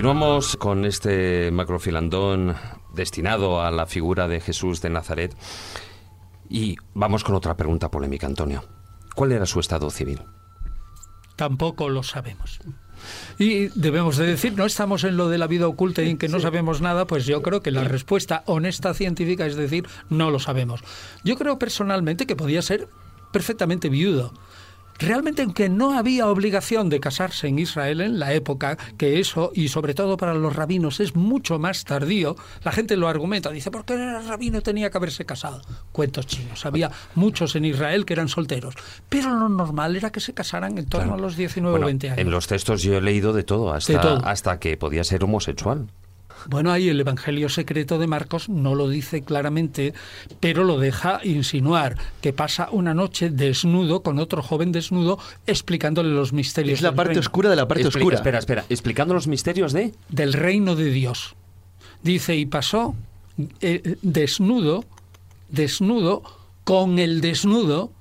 Continuamos 0.00 0.56
con 0.56 0.86
este 0.86 1.50
macrofilandón 1.50 2.56
destinado 2.94 3.60
a 3.60 3.70
la 3.70 3.84
figura 3.84 4.28
de 4.28 4.40
Jesús 4.40 4.80
de 4.80 4.88
Nazaret 4.88 5.36
y 6.48 6.76
vamos 6.94 7.22
con 7.22 7.34
otra 7.34 7.54
pregunta 7.54 7.90
polémica, 7.90 8.26
Antonio. 8.26 8.64
¿Cuál 9.14 9.32
era 9.32 9.44
su 9.44 9.60
estado 9.60 9.90
civil? 9.90 10.22
Tampoco 11.36 11.90
lo 11.90 12.02
sabemos. 12.02 12.60
Y 13.38 13.68
debemos 13.78 14.16
de 14.16 14.24
decir, 14.24 14.54
no 14.54 14.64
estamos 14.64 15.04
en 15.04 15.18
lo 15.18 15.28
de 15.28 15.36
la 15.36 15.46
vida 15.46 15.68
oculta 15.68 16.00
y 16.00 16.08
en 16.08 16.16
que 16.16 16.28
no 16.28 16.40
sabemos 16.40 16.80
nada, 16.80 17.06
pues 17.06 17.26
yo 17.26 17.42
creo 17.42 17.60
que 17.60 17.70
la 17.70 17.84
respuesta 17.84 18.42
honesta 18.46 18.94
científica 18.94 19.44
es 19.44 19.54
decir, 19.54 19.86
no 20.08 20.30
lo 20.30 20.38
sabemos. 20.38 20.80
Yo 21.24 21.36
creo 21.36 21.58
personalmente 21.58 22.26
que 22.26 22.36
podía 22.36 22.62
ser 22.62 22.88
perfectamente 23.32 23.90
viudo 23.90 24.32
realmente 25.00 25.42
aunque 25.42 25.68
no 25.68 25.98
había 25.98 26.28
obligación 26.28 26.88
de 26.88 27.00
casarse 27.00 27.48
en 27.48 27.58
Israel 27.58 28.00
en 28.00 28.18
la 28.18 28.32
época, 28.32 28.76
que 28.96 29.20
eso, 29.20 29.50
y 29.54 29.68
sobre 29.68 29.94
todo 29.94 30.16
para 30.16 30.34
los 30.34 30.54
rabinos, 30.54 31.00
es 31.00 31.16
mucho 31.16 31.58
más 31.58 31.84
tardío, 31.84 32.36
la 32.62 32.72
gente 32.72 32.96
lo 32.96 33.08
argumenta, 33.08 33.50
dice, 33.50 33.70
¿por 33.70 33.84
qué 33.84 33.94
el 33.94 34.26
rabino 34.26 34.60
tenía 34.60 34.90
que 34.90 34.98
haberse 34.98 35.24
casado? 35.24 35.62
Cuentos 35.92 36.26
chinos, 36.26 36.64
había 36.66 36.90
muchos 37.14 37.56
en 37.56 37.64
Israel 37.64 38.04
que 38.04 38.12
eran 38.12 38.28
solteros, 38.28 38.74
pero 39.08 39.30
lo 39.30 39.48
normal 39.48 39.96
era 39.96 40.10
que 40.10 40.20
se 40.20 40.34
casaran 40.34 40.78
en 40.78 40.86
torno 40.86 41.14
a 41.14 41.18
los 41.18 41.36
19 41.36 41.78
o 41.78 41.86
20 41.86 42.10
años. 42.10 42.18
En 42.18 42.30
los 42.30 42.46
textos 42.46 42.82
yo 42.82 42.96
he 42.96 43.00
leído 43.00 43.32
de 43.32 43.42
todo, 43.42 43.72
hasta, 43.72 44.16
hasta 44.18 44.58
que 44.58 44.76
podía 44.76 45.04
ser 45.04 45.24
homosexual. 45.24 45.88
Bueno, 46.48 46.72
ahí 46.72 46.88
el 46.88 47.00
Evangelio 47.00 47.48
secreto 47.48 47.98
de 47.98 48.06
Marcos 48.06 48.48
no 48.48 48.74
lo 48.74 48.88
dice 48.88 49.22
claramente, 49.22 49.94
pero 50.40 50.64
lo 50.64 50.78
deja 50.78 51.20
insinuar, 51.24 51.96
que 52.20 52.32
pasa 52.32 52.68
una 52.70 52.94
noche 52.94 53.30
desnudo 53.30 54.02
con 54.02 54.18
otro 54.18 54.42
joven 54.42 54.72
desnudo 54.72 55.18
explicándole 55.46 56.10
los 56.10 56.32
misterios. 56.32 56.78
Es 56.78 56.82
la 56.82 56.94
parte 56.94 57.18
oscura 57.18 57.50
de 57.50 57.56
la 57.56 57.68
parte 57.68 57.86
oscura. 57.86 58.16
Espera, 58.16 58.38
espera, 58.38 58.64
explicando 58.68 59.14
los 59.14 59.26
misterios 59.26 59.72
de... 59.72 59.92
Del 60.08 60.32
reino 60.32 60.76
de 60.76 60.90
Dios. 60.90 61.34
Dice, 62.02 62.36
y 62.36 62.46
pasó 62.46 62.94
eh, 63.60 63.96
desnudo, 64.02 64.84
desnudo, 65.48 66.22
con 66.64 66.98
el 66.98 67.20
desnudo, 67.20 67.92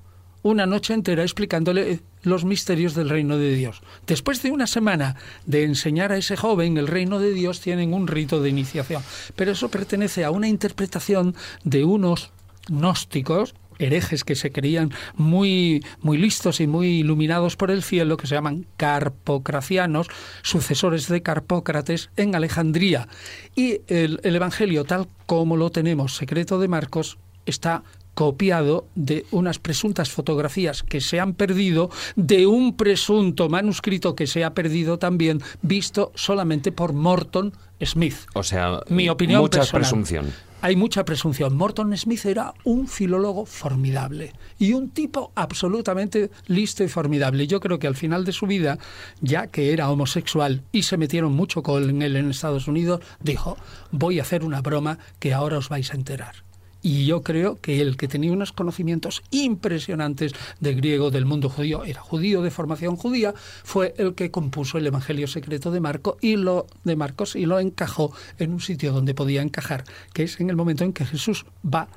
una 0.44 0.66
noche 0.66 0.94
entera 0.94 1.24
explicándole 1.24 2.02
los 2.24 2.46
misterios 2.46 2.96
del 2.96 3.10
reino 3.10 3.38
de 3.38 3.54
Dios. 3.56 3.82
Después 4.08 4.42
de 4.42 4.52
una 4.52 4.68
semana 4.68 5.16
de 5.46 5.64
enseñar 5.64 6.12
a 6.12 6.18
ese 6.18 6.36
joven 6.36 6.78
el 6.78 6.88
reino 6.88 7.20
de 7.20 7.34
Dios, 7.34 7.62
tienen 7.62 7.94
un 7.94 8.08
rito 8.08 8.42
de 8.42 8.50
iniciación. 8.50 9.04
Pero 9.36 9.52
eso 9.52 9.70
pertenece 9.70 10.26
a 10.26 10.32
una 10.32 10.48
interpretación 10.48 11.36
de 11.64 11.84
unos 11.84 12.32
gnósticos, 12.68 13.56
herejes 13.80 14.24
que 14.24 14.36
se 14.36 14.52
creían 14.52 14.92
muy, 15.16 15.84
muy 16.02 16.18
listos 16.18 16.60
y 16.60 16.68
muy 16.68 17.00
iluminados 17.00 17.56
por 17.56 17.72
el 17.72 17.82
cielo, 17.82 18.18
que 18.18 18.28
se 18.28 18.36
llaman 18.36 18.68
carpocracianos, 18.78 20.08
sucesores 20.44 21.08
de 21.08 21.22
Carpócrates 21.22 22.10
en 22.18 22.36
Alejandría. 22.36 23.08
Y 23.56 23.82
el, 23.88 24.20
el 24.24 24.36
Evangelio, 24.36 24.84
tal 24.84 25.08
como 25.26 25.56
lo 25.56 25.70
tenemos, 25.72 26.18
secreto 26.18 26.60
de 26.60 26.68
Marcos, 26.68 27.18
está 27.46 27.84
copiado 28.20 28.86
de 28.96 29.26
unas 29.32 29.60
presuntas 29.60 30.12
fotografías 30.12 30.84
que 30.84 31.00
se 31.00 31.22
han 31.22 31.36
perdido, 31.36 31.90
de 32.18 32.48
un 32.48 32.76
presunto 32.76 33.48
manuscrito 33.48 34.14
que 34.14 34.28
se 34.28 34.44
ha 34.44 34.54
perdido 34.54 35.00
también, 35.00 35.42
visto 35.62 36.12
solamente 36.16 36.74
por 36.74 36.92
Morton 36.92 37.54
Smith. 37.82 38.18
O 38.34 38.44
sea, 38.44 38.82
mi 38.90 39.08
opinión 39.08 39.40
mucha 39.40 39.64
presunción. 39.64 40.34
Hay 40.62 40.76
mucha 40.76 41.06
presunción. 41.06 41.56
Morton 41.56 41.96
Smith 41.96 42.26
era 42.26 42.54
un 42.66 42.90
filólogo 42.90 43.46
formidable 43.46 44.34
y 44.58 44.74
un 44.74 44.90
tipo 44.90 45.32
absolutamente 45.36 46.30
listo 46.48 46.84
y 46.84 46.90
formidable. 46.90 47.48
Yo 47.48 47.62
creo 47.62 47.80
que 47.80 47.88
al 47.88 47.96
final 47.96 48.26
de 48.26 48.34
su 48.34 48.48
vida, 48.48 48.80
ya 49.22 49.48
que 49.48 49.72
era 49.72 49.90
homosexual 49.90 50.64
y 50.74 50.84
se 50.84 50.98
metieron 50.98 51.32
mucho 51.32 51.64
con 51.64 52.02
él 52.02 52.18
en 52.18 52.30
Estados 52.30 52.68
Unidos, 52.68 53.00
dijo, 53.22 53.56
voy 53.92 54.20
a 54.20 54.24
hacer 54.24 54.44
una 54.44 54.60
broma 54.60 55.00
que 55.20 55.34
ahora 55.34 55.58
os 55.58 55.70
vais 55.70 55.94
a 55.94 55.96
enterar. 55.96 56.49
Y 56.82 57.06
yo 57.06 57.24
creo 57.24 57.58
que 57.60 57.82
él, 57.82 57.98
que 57.98 58.08
tenía 58.08 58.32
unos 58.32 58.54
conocimientos 58.54 59.22
impresionantes 59.32 60.34
de 60.60 60.74
griego 60.74 61.12
del 61.12 61.26
mundo 61.26 61.50
judío, 61.50 61.84
era 61.84 62.02
judío 62.02 62.42
de 62.42 62.52
formación 62.52 62.96
judía, 62.96 63.34
fue 63.64 63.94
el 63.98 64.16
que 64.16 64.32
compuso 64.32 64.78
el 64.78 64.88
Evangelio 64.88 65.28
secreto 65.28 65.72
de 65.72 65.82
Marco 65.82 66.18
y 66.22 66.38
lo 66.38 66.68
de 66.84 66.96
Marcos 66.96 67.36
y 67.36 67.46
lo 67.46 67.60
encajó 67.60 68.14
en 68.38 68.54
un 68.54 68.62
sitio 68.62 68.94
donde 68.94 69.14
podía 69.14 69.42
encajar, 69.42 69.84
que 70.14 70.24
es 70.24 70.40
en 70.40 70.50
el 70.50 70.56
momento 70.56 70.84
en 70.84 70.94
que 70.94 71.06
Jesús 71.06 71.46
va 71.66 71.90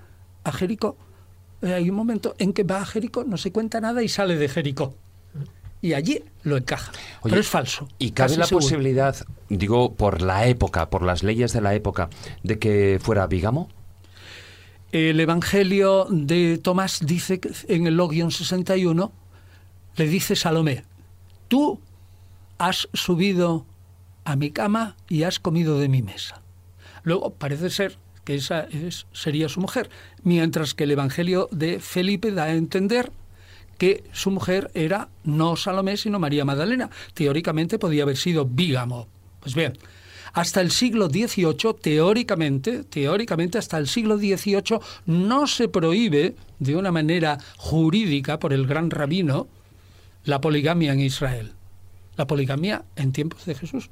a 0.44 0.52
Jericó. 0.52 0.96
Eh, 1.62 1.74
hay 1.74 1.90
un 1.90 1.96
momento 1.96 2.34
en 2.38 2.52
que 2.52 2.64
va 2.64 2.82
a 2.82 2.86
Jericó, 2.86 3.24
no 3.24 3.36
se 3.36 3.52
cuenta 3.52 3.80
nada 3.80 4.02
y 4.02 4.08
sale 4.08 4.36
de 4.36 4.48
Jericó 4.48 4.96
y 5.82 5.94
allí 5.94 6.24
lo 6.44 6.56
encaja. 6.56 6.92
pero 7.22 7.38
es 7.38 7.48
falso. 7.48 7.88
¿Y 7.98 8.12
cabe 8.12 8.36
la 8.36 8.46
posibilidad, 8.46 9.16
digo, 9.48 9.94
por 9.94 10.22
la 10.22 10.46
época, 10.46 10.88
por 10.88 11.02
las 11.02 11.22
leyes 11.24 11.52
de 11.52 11.60
la 11.60 11.74
época, 11.74 12.08
de 12.42 12.58
que 12.58 12.98
fuera 13.02 13.26
bigamo? 13.26 13.68
El 14.92 15.18
Evangelio 15.20 16.06
de 16.10 16.58
Tomás 16.58 17.00
dice 17.02 17.40
en 17.68 17.86
el 17.86 17.96
Logion 17.96 18.30
61, 18.30 19.10
le 19.96 20.06
dice 20.06 20.36
Salomé, 20.36 20.84
tú 21.48 21.80
has 22.58 22.90
subido 22.92 23.64
a 24.24 24.36
mi 24.36 24.50
cama 24.50 24.96
y 25.08 25.22
has 25.22 25.38
comido 25.38 25.78
de 25.78 25.88
mi 25.88 26.02
mesa. 26.02 26.42
Luego 27.04 27.30
parece 27.32 27.70
ser 27.70 27.96
que 28.24 28.34
esa 28.34 28.68
sería 29.12 29.48
su 29.48 29.62
mujer, 29.62 29.88
mientras 30.24 30.74
que 30.74 30.84
el 30.84 30.90
Evangelio 30.90 31.48
de 31.52 31.80
Felipe 31.80 32.30
da 32.30 32.44
a 32.44 32.54
entender 32.54 33.12
que 33.78 34.04
su 34.12 34.30
mujer 34.30 34.70
era 34.74 35.08
no 35.24 35.56
Salomé, 35.56 35.96
sino 35.96 36.18
María 36.18 36.44
Magdalena. 36.44 36.90
Teóricamente 37.14 37.78
podía 37.78 38.02
haber 38.02 38.18
sido 38.18 38.44
bígamo. 38.44 39.08
Pues 39.40 39.54
bien, 39.54 39.72
hasta 40.32 40.60
el 40.60 40.70
siglo 40.70 41.08
XVIII, 41.08 41.74
teóricamente, 41.80 42.84
teóricamente 42.84 43.58
hasta 43.58 43.78
el 43.78 43.88
siglo 43.88 44.16
XVIII 44.16 44.78
no 45.06 45.46
se 45.46 45.68
prohíbe 45.68 46.34
de 46.58 46.76
una 46.76 46.92
manera 46.92 47.38
jurídica 47.56 48.38
por 48.38 48.52
el 48.52 48.66
gran 48.66 48.90
rabino 48.90 49.48
la 50.24 50.40
poligamia 50.40 50.92
en 50.92 51.00
Israel. 51.00 51.52
La 52.16 52.26
poligamia 52.26 52.84
en 52.96 53.12
tiempos 53.12 53.44
de 53.44 53.54
Jesús 53.54 53.90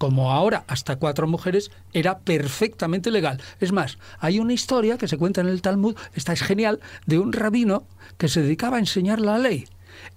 como 0.00 0.32
ahora 0.32 0.64
hasta 0.66 0.96
cuatro 0.96 1.28
mujeres, 1.28 1.70
era 1.92 2.20
perfectamente 2.20 3.10
legal. 3.10 3.38
Es 3.60 3.70
más, 3.70 3.98
hay 4.18 4.40
una 4.40 4.54
historia 4.54 4.96
que 4.96 5.06
se 5.06 5.18
cuenta 5.18 5.42
en 5.42 5.48
el 5.48 5.60
Talmud, 5.60 5.94
esta 6.14 6.32
es 6.32 6.40
genial, 6.40 6.80
de 7.04 7.18
un 7.18 7.34
rabino 7.34 7.84
que 8.16 8.28
se 8.28 8.40
dedicaba 8.40 8.78
a 8.78 8.80
enseñar 8.80 9.20
la 9.20 9.36
ley 9.36 9.66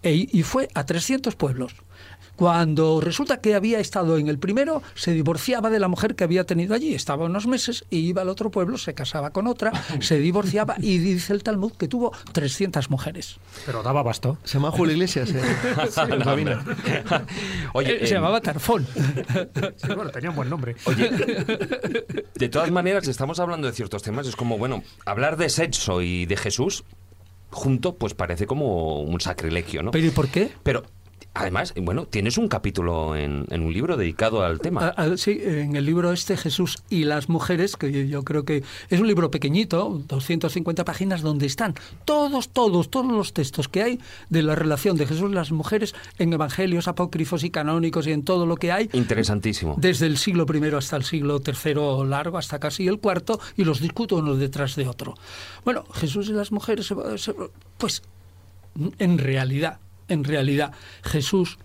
e, 0.01 0.29
y 0.31 0.43
fue 0.43 0.69
a 0.73 0.85
300 0.85 1.35
pueblos. 1.35 1.75
Cuando 2.35 2.99
resulta 2.99 3.37
que 3.37 3.53
había 3.53 3.79
estado 3.79 4.17
en 4.17 4.27
el 4.27 4.39
primero, 4.39 4.81
se 4.95 5.11
divorciaba 5.11 5.69
de 5.69 5.79
la 5.79 5.87
mujer 5.87 6.15
que 6.15 6.23
había 6.23 6.45
tenido 6.45 6.73
allí. 6.73 6.95
Estaba 6.95 7.25
unos 7.25 7.47
meses 7.47 7.85
y 7.89 7.99
iba 7.99 8.23
al 8.23 8.29
otro 8.29 8.49
pueblo, 8.49 8.77
se 8.77 8.93
casaba 8.93 9.29
con 9.29 9.47
otra, 9.47 9.71
se 9.99 10.17
divorciaba 10.17 10.75
y 10.79 10.97
dice 10.97 11.33
el 11.33 11.43
Talmud 11.43 11.73
que 11.73 11.87
tuvo 11.87 12.11
300 12.31 12.89
mujeres. 12.89 13.37
Pero 13.65 13.83
daba 13.83 14.03
basto. 14.03 14.37
Se 14.43 14.57
llama 14.57 14.71
Julio 14.71 14.93
Iglesias. 14.93 15.31
¿eh? 15.31 15.41
Oye, 17.73 18.07
se 18.07 18.13
llamaba 18.13 18.41
Tarfón. 18.41 18.87
bueno, 19.95 20.09
tenía 20.09 20.31
un 20.31 20.35
buen 20.35 20.49
nombre. 20.49 20.75
Oye, 20.85 21.09
de 22.35 22.49
todas 22.49 22.71
maneras, 22.71 23.07
estamos 23.07 23.39
hablando 23.39 23.67
de 23.67 23.73
ciertos 23.73 24.01
temas. 24.01 24.27
Es 24.27 24.35
como, 24.35 24.57
bueno, 24.57 24.83
hablar 25.05 25.37
de 25.37 25.49
sexo 25.49 26.01
y 26.01 26.25
de 26.25 26.37
Jesús 26.37 26.83
junto, 27.53 27.95
pues 27.95 28.15
parece 28.15 28.47
como 28.47 29.01
un 29.01 29.21
sacrilegio, 29.21 29.83
¿no? 29.83 29.91
¿Pero 29.91 30.07
y 30.07 30.09
por 30.09 30.27
qué? 30.27 30.51
Pero 30.63 30.83
Además, 31.35 31.73
bueno, 31.75 32.05
tienes 32.05 32.37
un 32.37 32.47
capítulo 32.47 33.15
en, 33.15 33.45
un 33.49 33.73
libro 33.73 33.97
dedicado 33.97 34.43
al 34.43 34.59
tema. 34.59 34.93
Sí, 35.17 35.41
en 35.43 35.75
el 35.75 35.85
libro 35.85 36.13
este, 36.13 36.37
Jesús 36.37 36.83
y 36.89 37.05
las 37.05 37.27
mujeres, 37.27 37.75
que 37.75 38.07
yo 38.07 38.23
creo 38.23 38.45
que 38.45 38.63
es 38.89 38.99
un 38.99 39.07
libro 39.07 39.31
pequeñito, 39.31 40.03
250 40.07 40.85
páginas, 40.85 41.21
donde 41.21 41.47
están 41.47 41.73
todos, 42.05 42.49
todos, 42.49 42.89
todos 42.89 43.11
los 43.11 43.33
textos 43.33 43.67
que 43.67 43.81
hay 43.81 43.99
de 44.29 44.43
la 44.43 44.53
relación 44.53 44.95
de 44.95 45.07
Jesús 45.07 45.31
y 45.31 45.33
las 45.33 45.51
mujeres 45.51 45.95
en 46.19 46.33
evangelios 46.33 46.87
apócrifos 46.87 47.43
y 47.43 47.49
canónicos 47.49 48.05
y 48.05 48.11
en 48.11 48.23
todo 48.23 48.45
lo 48.45 48.55
que 48.57 48.71
hay. 48.71 48.89
Interesantísimo. 48.93 49.75
Desde 49.77 50.05
el 50.05 50.17
siglo 50.17 50.45
I 50.53 50.75
hasta 50.75 50.97
el 50.97 51.03
siglo 51.03 51.41
III 51.45 52.07
largo, 52.07 52.37
hasta 52.37 52.59
casi 52.59 52.87
el 52.87 52.99
cuarto, 52.99 53.39
y 53.57 53.63
los 53.63 53.81
discuto 53.81 54.17
uno 54.17 54.35
detrás 54.35 54.75
de 54.75 54.87
otro. 54.87 55.15
Bueno, 55.65 55.85
Jesús 55.93 56.29
y 56.29 56.33
las 56.33 56.51
mujeres, 56.51 56.93
pues 57.77 58.03
en 58.99 59.17
realidad 59.17 59.79
en 60.07 60.23
realidad 60.23 60.73
Jesús, 61.03 61.57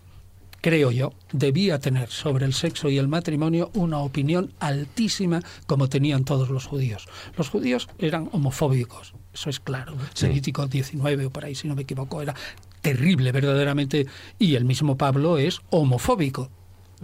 creo 0.60 0.90
yo, 0.90 1.12
debía 1.32 1.78
tener 1.78 2.08
sobre 2.10 2.46
el 2.46 2.54
sexo 2.54 2.88
y 2.88 2.98
el 2.98 3.08
matrimonio 3.08 3.70
una 3.74 3.98
opinión 3.98 4.52
altísima 4.58 5.40
como 5.66 5.88
tenían 5.88 6.24
todos 6.24 6.50
los 6.50 6.66
judíos. 6.66 7.08
Los 7.36 7.48
judíos 7.48 7.88
eran 7.98 8.28
homofóbicos, 8.32 9.14
eso 9.32 9.50
es 9.50 9.60
claro. 9.60 9.94
Levítico 10.20 10.66
19 10.66 11.26
o 11.26 11.30
por 11.30 11.44
ahí, 11.44 11.54
si 11.54 11.68
no 11.68 11.74
me 11.74 11.82
equivoco, 11.82 12.20
era 12.22 12.34
terrible 12.80 13.32
verdaderamente. 13.32 14.06
Y 14.38 14.54
el 14.54 14.64
mismo 14.64 14.96
Pablo 14.96 15.38
es 15.38 15.60
homofóbico, 15.70 16.50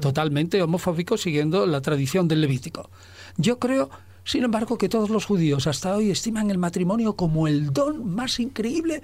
totalmente 0.00 0.62
homofóbico 0.62 1.16
siguiendo 1.16 1.66
la 1.66 1.80
tradición 1.80 2.28
del 2.28 2.40
Levítico. 2.40 2.90
Yo 3.36 3.58
creo 3.58 3.90
sin 4.24 4.44
embargo, 4.44 4.78
que 4.78 4.88
todos 4.88 5.10
los 5.10 5.26
judíos 5.26 5.66
hasta 5.66 5.94
hoy 5.94 6.10
estiman 6.10 6.50
el 6.50 6.58
matrimonio 6.58 7.14
como 7.14 7.46
el 7.46 7.72
don 7.72 8.14
más 8.14 8.40
increíble 8.40 9.02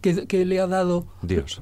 que, 0.00 0.44
le 0.44 0.60
ha 0.60 0.66
dado 0.66 1.06
Dios. 1.22 1.60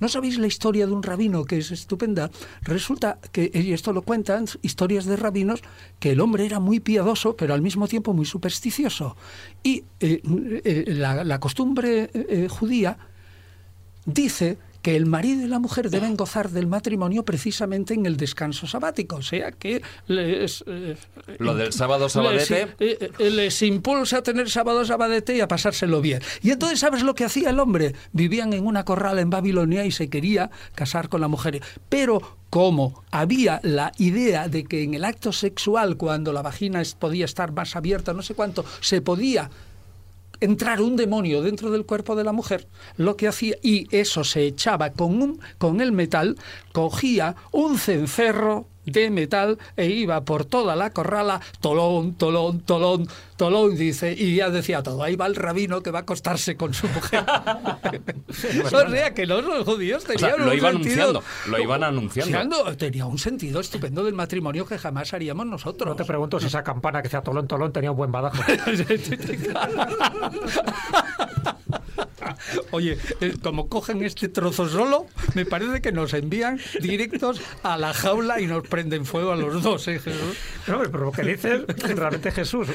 ¿No 0.00 0.08
sabéis 0.08 0.38
la 0.38 0.46
historia 0.46 0.86
de 0.86 0.92
un 0.92 1.02
rabino 1.02 1.44
que 1.44 1.58
es 1.58 1.70
estupenda? 1.70 2.30
Resulta 2.62 3.18
que, 3.32 3.50
y 3.52 3.72
esto 3.74 3.92
lo 3.92 4.00
cuentan, 4.00 4.46
historias 4.62 5.04
de 5.04 5.16
rabinos, 5.16 5.60
que 5.98 6.12
el 6.12 6.20
hombre 6.20 6.46
era 6.46 6.58
muy 6.58 6.80
piadoso, 6.80 7.36
pero 7.36 7.52
al 7.52 7.60
mismo 7.60 7.86
tiempo 7.86 8.14
muy 8.14 8.24
supersticioso. 8.24 9.16
Y 9.62 9.84
eh, 10.00 10.22
eh, 10.64 10.84
la, 10.88 11.22
la, 11.22 11.38
costumbre 11.38 12.10
eh, 12.14 12.48
judía 12.48 12.96
dice 14.06 14.56
que 14.82 14.96
el 14.96 15.06
marido 15.06 15.42
y 15.42 15.46
la 15.46 15.58
mujer 15.58 15.90
deben 15.90 16.16
gozar 16.16 16.50
del 16.50 16.66
matrimonio 16.66 17.24
precisamente 17.24 17.94
en 17.94 18.06
el 18.06 18.16
descanso 18.16 18.66
sabático, 18.66 19.16
o 19.16 19.22
sea 19.22 19.52
que 19.52 19.82
les, 20.06 20.64
eh, 20.66 20.96
lo 21.38 21.54
del 21.54 21.72
sábado 21.72 22.08
sabadete. 22.08 22.66
les, 22.78 23.02
eh, 23.02 23.10
eh, 23.18 23.30
les, 23.30 23.62
impulsa 23.62 24.18
a 24.18 24.22
tener 24.22 24.48
sábado 24.50 24.84
sabadete 24.84 25.36
y 25.36 25.40
a 25.40 25.48
pasárselo 25.48 26.00
bien. 26.00 26.22
Y 26.42 26.50
entonces 26.50 26.80
sabes 26.80 27.02
lo 27.02 27.14
que 27.14 27.24
hacía 27.24 27.50
el 27.50 27.60
hombre, 27.60 27.94
vivían 28.12 28.52
en 28.52 28.66
una 28.66 28.84
corral 28.84 29.18
en 29.18 29.30
Babilonia 29.30 29.84
y 29.84 29.90
se 29.90 30.08
quería 30.08 30.50
casar 30.74 31.08
con 31.08 31.20
la 31.20 31.28
mujer, 31.28 31.60
pero 31.88 32.38
como 32.48 33.04
había 33.10 33.60
la 33.62 33.92
idea 33.98 34.48
de 34.48 34.64
que 34.64 34.82
en 34.82 34.94
el 34.94 35.04
acto 35.04 35.32
sexual 35.32 35.96
cuando 35.96 36.32
la 36.32 36.42
vagina 36.42 36.82
podía 36.98 37.24
estar 37.24 37.52
más 37.52 37.76
abierta, 37.76 38.12
no 38.12 38.22
sé 38.22 38.34
cuánto, 38.34 38.64
se 38.80 39.00
podía 39.00 39.50
entrar 40.40 40.80
un 40.80 40.96
demonio 40.96 41.42
dentro 41.42 41.70
del 41.70 41.86
cuerpo 41.86 42.16
de 42.16 42.24
la 42.24 42.32
mujer, 42.32 42.66
lo 42.96 43.16
que 43.16 43.28
hacía, 43.28 43.56
y 43.62 43.86
eso 43.94 44.24
se 44.24 44.44
echaba 44.44 44.90
con, 44.92 45.22
un, 45.22 45.40
con 45.58 45.80
el 45.80 45.92
metal, 45.92 46.36
cogía 46.72 47.36
un 47.52 47.78
cencerro 47.78 48.66
de 48.90 49.10
metal 49.10 49.58
e 49.76 49.86
iba 49.86 50.24
por 50.24 50.44
toda 50.44 50.76
la 50.76 50.90
corrala, 50.90 51.40
tolón, 51.60 52.14
tolón, 52.14 52.60
tolón, 52.60 53.08
tolón, 53.36 53.76
dice, 53.76 54.12
y 54.12 54.36
ya 54.36 54.50
decía 54.50 54.82
todo, 54.82 55.02
ahí 55.02 55.16
va 55.16 55.26
el 55.26 55.36
rabino 55.36 55.82
que 55.82 55.90
va 55.90 56.00
a 56.00 56.02
acostarse 56.02 56.56
con 56.56 56.74
su 56.74 56.88
mujer. 56.88 57.24
o 58.72 58.90
sea 58.90 59.14
que 59.14 59.26
los, 59.26 59.44
judíos 59.64 60.04
tenían 60.04 60.40
lo 60.40 60.50
un 60.50 60.58
iban 60.58 60.72
sentido, 60.74 61.02
anunciando, 61.02 61.22
lo 61.46 61.58
iban 61.58 61.84
anunciando. 61.84 62.76
Tenía 62.76 63.06
un 63.06 63.18
sentido 63.18 63.60
estupendo 63.60 64.04
del 64.04 64.14
matrimonio 64.14 64.66
que 64.66 64.78
jamás 64.78 65.12
haríamos 65.14 65.46
nosotros. 65.46 65.88
No 65.88 65.96
te 65.96 66.04
pregunto 66.04 66.40
si 66.40 66.46
esa 66.46 66.62
campana 66.62 67.00
que 67.00 67.08
decía 67.08 67.22
tolón, 67.22 67.46
tolón 67.46 67.72
tenía 67.72 67.90
un 67.90 67.96
buen 67.96 68.12
badajo. 68.12 68.42
Oye, 72.70 72.98
eh, 73.20 73.34
como 73.42 73.68
cogen 73.68 74.02
este 74.02 74.28
trozo 74.28 74.68
solo, 74.68 75.06
me 75.34 75.46
parece 75.46 75.80
que 75.80 75.92
nos 75.92 76.14
envían 76.14 76.60
directos 76.80 77.40
a 77.62 77.76
la 77.76 77.92
jaula 77.92 78.40
y 78.40 78.46
nos 78.46 78.66
prenden 78.66 79.04
fuego 79.04 79.32
a 79.32 79.36
los 79.36 79.62
dos, 79.62 79.86
¿eh, 79.88 79.98
Jesús? 79.98 80.36
No, 80.66 80.78
pero 80.78 81.06
lo 81.06 81.12
que 81.12 81.22
dices, 81.22 81.64
realmente 81.96 82.30
Jesús, 82.30 82.68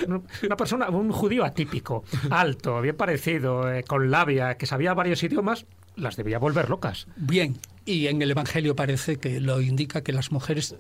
una 0.44 0.58
persona, 0.58 0.90
un 0.90 1.12
judío 1.12 1.46
atípico, 1.46 2.04
alto, 2.30 2.82
bien 2.82 2.96
parecido, 2.96 3.72
eh, 3.72 3.84
con 3.84 4.12
labia, 4.12 4.56
que 4.56 4.66
sabía 4.66 4.94
varios 4.94 5.24
idiomas, 5.24 5.66
las 5.96 6.16
debía 6.16 6.40
volver 6.40 6.70
locas. 6.70 7.08
Bien, 7.16 7.58
y 7.86 8.08
en 8.08 8.22
el 8.22 8.32
Evangelio 8.32 8.76
parece 8.76 9.18
que 9.18 9.40
lo 9.40 9.62
indica 9.62 10.02
que 10.02 10.12
las 10.12 10.32
mujeres 10.32 10.76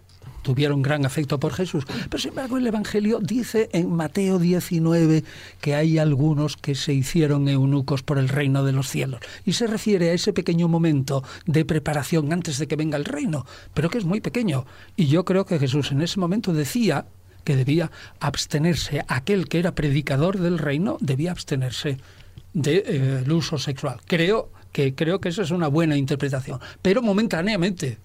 tuvieron 0.45 0.83
gran 0.83 1.07
afecto 1.07 1.39
por 1.39 1.53
Jesús. 1.53 1.85
Pero 1.87 2.19
sin 2.19 2.29
embargo 2.29 2.57
el 2.57 2.67
Evangelio 2.67 3.19
dice 3.19 3.67
en 3.73 3.91
Mateo 3.91 4.37
19 4.37 5.23
que 5.59 5.73
hay 5.73 5.97
algunos 5.97 6.55
que 6.55 6.75
se 6.75 6.93
hicieron 6.93 7.49
eunucos 7.49 8.03
por 8.03 8.19
el 8.19 8.29
reino 8.29 8.63
de 8.63 8.71
los 8.71 8.87
cielos. 8.87 9.21
Y 9.43 9.53
se 9.53 9.65
refiere 9.65 10.11
a 10.11 10.13
ese 10.13 10.33
pequeño 10.33 10.67
momento 10.67 11.23
de 11.47 11.65
preparación 11.65 12.31
antes 12.31 12.59
de 12.59 12.67
que 12.67 12.75
venga 12.75 12.95
el 12.95 13.05
reino, 13.05 13.47
pero 13.73 13.89
que 13.89 13.97
es 13.97 14.05
muy 14.05 14.21
pequeño. 14.21 14.67
Y 14.95 15.07
yo 15.07 15.25
creo 15.25 15.45
que 15.45 15.57
Jesús 15.57 15.91
en 15.91 16.03
ese 16.03 16.19
momento 16.19 16.53
decía 16.53 17.07
que 17.43 17.55
debía 17.55 17.89
abstenerse, 18.19 19.03
aquel 19.07 19.47
que 19.47 19.57
era 19.57 19.73
predicador 19.73 20.37
del 20.37 20.59
reino 20.59 20.97
debía 21.01 21.31
abstenerse 21.31 21.97
del 22.53 22.83
de, 22.83 23.23
eh, 23.25 23.33
uso 23.33 23.57
sexual. 23.57 23.99
Creo 24.05 24.51
que 24.71 24.93
creo 24.93 25.19
que 25.19 25.29
eso 25.29 25.41
es 25.41 25.49
una 25.49 25.69
buena 25.69 25.97
interpretación, 25.97 26.59
pero 26.83 27.01
momentáneamente. 27.01 27.97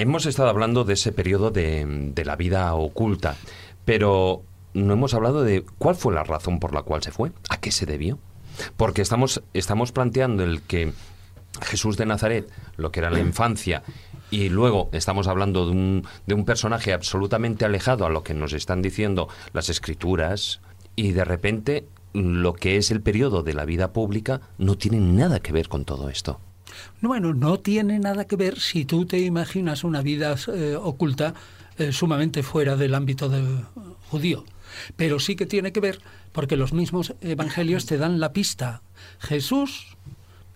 Hemos 0.00 0.24
estado 0.24 0.48
hablando 0.48 0.84
de 0.84 0.94
ese 0.94 1.12
periodo 1.12 1.50
de, 1.50 2.14
la 2.24 2.34
vida 2.34 2.72
oculta, 2.72 3.36
pero 3.84 4.42
no 4.72 4.94
hemos 4.94 5.12
hablado 5.12 5.42
de 5.42 5.62
cuál 5.76 5.94
fue 5.94 6.14
la 6.14 6.24
razón 6.24 6.58
por 6.58 6.72
la 6.72 6.80
cual 6.80 7.02
se 7.02 7.12
fue, 7.12 7.32
a 7.50 7.60
qué 7.60 7.70
se 7.70 7.84
debió. 7.84 8.18
Porque 8.78 9.02
estamos, 9.02 9.42
estamos 9.52 9.92
planteando 9.92 10.42
el 10.42 10.62
que 10.62 10.94
Jesús 11.60 11.98
de 11.98 12.06
Nazaret, 12.06 12.50
lo 12.78 12.90
que 12.90 13.00
era 13.00 13.10
la 13.10 13.20
infancia, 13.20 13.82
y 14.30 14.48
luego 14.48 14.88
estamos 14.92 15.28
hablando 15.28 15.66
de 15.66 15.72
un, 15.72 16.06
de 16.26 16.32
un 16.32 16.46
personaje 16.46 16.94
absolutamente 16.94 17.66
alejado 17.66 18.06
a 18.06 18.10
lo 18.10 18.22
que 18.22 18.32
nos 18.32 18.54
están 18.54 18.80
diciendo 18.80 19.28
las 19.52 19.68
escrituras, 19.68 20.62
y 20.96 21.12
de 21.12 21.26
repente 21.26 21.84
lo 22.14 22.54
que 22.54 22.78
es 22.78 22.90
el 22.90 23.02
periodo 23.02 23.42
de 23.42 23.52
la 23.52 23.66
vida 23.66 23.92
pública 23.92 24.40
no 24.56 24.78
tiene 24.78 24.98
nada 24.98 25.40
que 25.40 25.52
ver 25.52 25.68
con 25.68 25.84
todo 25.84 26.08
esto. 26.08 26.40
Bueno, 27.00 27.34
no 27.34 27.58
tiene 27.60 27.98
nada 27.98 28.26
que 28.26 28.36
ver 28.36 28.58
si 28.58 28.84
tú 28.84 29.06
te 29.06 29.18
imaginas 29.18 29.84
una 29.84 30.02
vida 30.02 30.36
eh, 30.54 30.76
oculta 30.80 31.34
eh, 31.78 31.92
sumamente 31.92 32.42
fuera 32.42 32.76
del 32.76 32.94
ámbito 32.94 33.30
judío. 34.10 34.44
Pero 34.96 35.18
sí 35.18 35.36
que 35.36 35.46
tiene 35.46 35.72
que 35.72 35.80
ver 35.80 36.00
porque 36.32 36.56
los 36.56 36.72
mismos 36.72 37.14
evangelios 37.20 37.86
te 37.86 37.98
dan 37.98 38.20
la 38.20 38.32
pista. 38.32 38.82
Jesús 39.18 39.96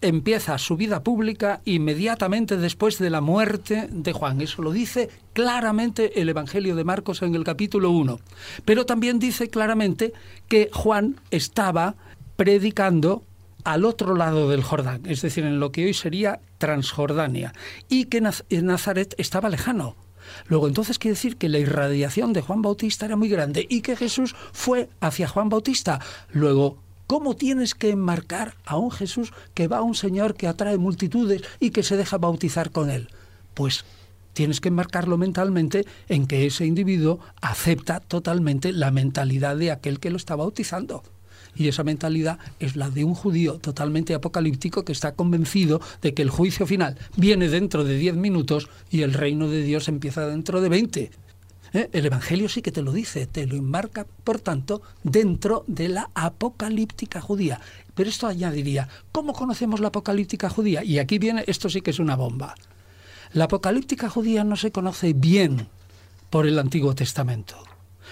empieza 0.04 0.58
su 0.58 0.76
vida 0.76 1.02
pública 1.02 1.62
inmediatamente 1.64 2.58
después 2.58 2.98
de 2.98 3.10
la 3.10 3.22
muerte 3.22 3.88
de 3.90 4.12
Juan. 4.12 4.40
Eso 4.42 4.60
lo 4.60 4.70
dice 4.70 5.08
claramente 5.32 6.20
el 6.20 6.28
Evangelio 6.28 6.76
de 6.76 6.84
Marcos 6.84 7.22
en 7.22 7.34
el 7.34 7.42
capítulo 7.42 7.90
1. 7.90 8.20
Pero 8.66 8.84
también 8.84 9.18
dice 9.18 9.48
claramente 9.48 10.12
que 10.46 10.68
Juan 10.72 11.16
estaba 11.30 11.94
predicando 12.36 13.22
al 13.64 13.84
otro 13.84 14.14
lado 14.14 14.48
del 14.48 14.62
Jordán, 14.62 15.02
es 15.06 15.22
decir, 15.22 15.44
en 15.44 15.58
lo 15.58 15.72
que 15.72 15.86
hoy 15.86 15.94
sería 15.94 16.40
Transjordania, 16.58 17.52
y 17.88 18.04
que 18.04 18.20
Nazaret 18.20 19.14
estaba 19.18 19.48
lejano. 19.48 19.96
Luego, 20.46 20.68
entonces 20.68 20.98
quiere 20.98 21.14
decir 21.14 21.36
que 21.36 21.48
la 21.48 21.58
irradiación 21.58 22.32
de 22.32 22.40
Juan 22.40 22.62
Bautista 22.62 23.06
era 23.06 23.16
muy 23.16 23.28
grande 23.28 23.66
y 23.68 23.82
que 23.82 23.96
Jesús 23.96 24.34
fue 24.52 24.88
hacia 25.00 25.28
Juan 25.28 25.48
Bautista. 25.48 26.00
Luego, 26.32 26.78
¿Cómo 27.06 27.36
tienes 27.36 27.74
que 27.74 27.90
enmarcar 27.90 28.54
a 28.64 28.78
un 28.78 28.90
Jesús 28.90 29.34
que 29.52 29.68
va 29.68 29.78
a 29.78 29.82
un 29.82 29.94
Señor 29.94 30.36
que 30.36 30.48
atrae 30.48 30.78
multitudes 30.78 31.42
y 31.60 31.68
que 31.68 31.82
se 31.82 31.98
deja 31.98 32.16
bautizar 32.16 32.70
con 32.70 32.88
él? 32.88 33.08
Pues 33.52 33.84
tienes 34.32 34.62
que 34.62 34.68
enmarcarlo 34.68 35.18
mentalmente 35.18 35.84
en 36.08 36.26
que 36.26 36.46
ese 36.46 36.64
individuo 36.64 37.20
acepta 37.42 38.00
totalmente 38.00 38.72
la 38.72 38.90
mentalidad 38.90 39.56
de 39.56 39.70
aquel 39.70 40.00
que 40.00 40.08
lo 40.08 40.16
está 40.16 40.34
bautizando. 40.34 41.02
Y 41.56 41.68
esa 41.68 41.84
mentalidad 41.84 42.38
es 42.58 42.76
la 42.76 42.90
de 42.90 43.04
un 43.04 43.14
judío 43.14 43.58
totalmente 43.58 44.14
apocalíptico 44.14 44.84
que 44.84 44.92
está 44.92 45.12
convencido 45.12 45.80
de 46.02 46.14
que 46.14 46.22
el 46.22 46.30
juicio 46.30 46.66
final 46.66 46.98
viene 47.16 47.48
dentro 47.48 47.84
de 47.84 47.96
diez 47.96 48.14
minutos 48.14 48.68
y 48.90 49.02
el 49.02 49.12
reino 49.12 49.48
de 49.48 49.62
Dios 49.62 49.88
empieza 49.88 50.26
dentro 50.26 50.60
de 50.60 50.68
veinte. 50.68 51.10
¿Eh? 51.72 51.90
El 51.92 52.06
Evangelio 52.06 52.48
sí 52.48 52.62
que 52.62 52.70
te 52.70 52.82
lo 52.82 52.92
dice, 52.92 53.26
te 53.26 53.46
lo 53.46 53.56
enmarca, 53.56 54.06
por 54.22 54.40
tanto, 54.40 54.80
dentro 55.02 55.64
de 55.66 55.88
la 55.88 56.10
apocalíptica 56.14 57.20
judía. 57.20 57.60
Pero 57.94 58.08
esto 58.08 58.28
añadiría, 58.28 58.88
¿cómo 59.10 59.32
conocemos 59.32 59.80
la 59.80 59.88
apocalíptica 59.88 60.48
judía? 60.48 60.84
Y 60.84 61.00
aquí 61.00 61.18
viene, 61.18 61.44
esto 61.48 61.68
sí 61.68 61.80
que 61.80 61.90
es 61.90 61.98
una 61.98 62.14
bomba. 62.14 62.54
La 63.32 63.44
apocalíptica 63.44 64.08
judía 64.08 64.44
no 64.44 64.54
se 64.56 64.70
conoce 64.70 65.12
bien 65.12 65.66
por 66.30 66.46
el 66.46 66.58
Antiguo 66.60 66.94
Testamento, 66.94 67.56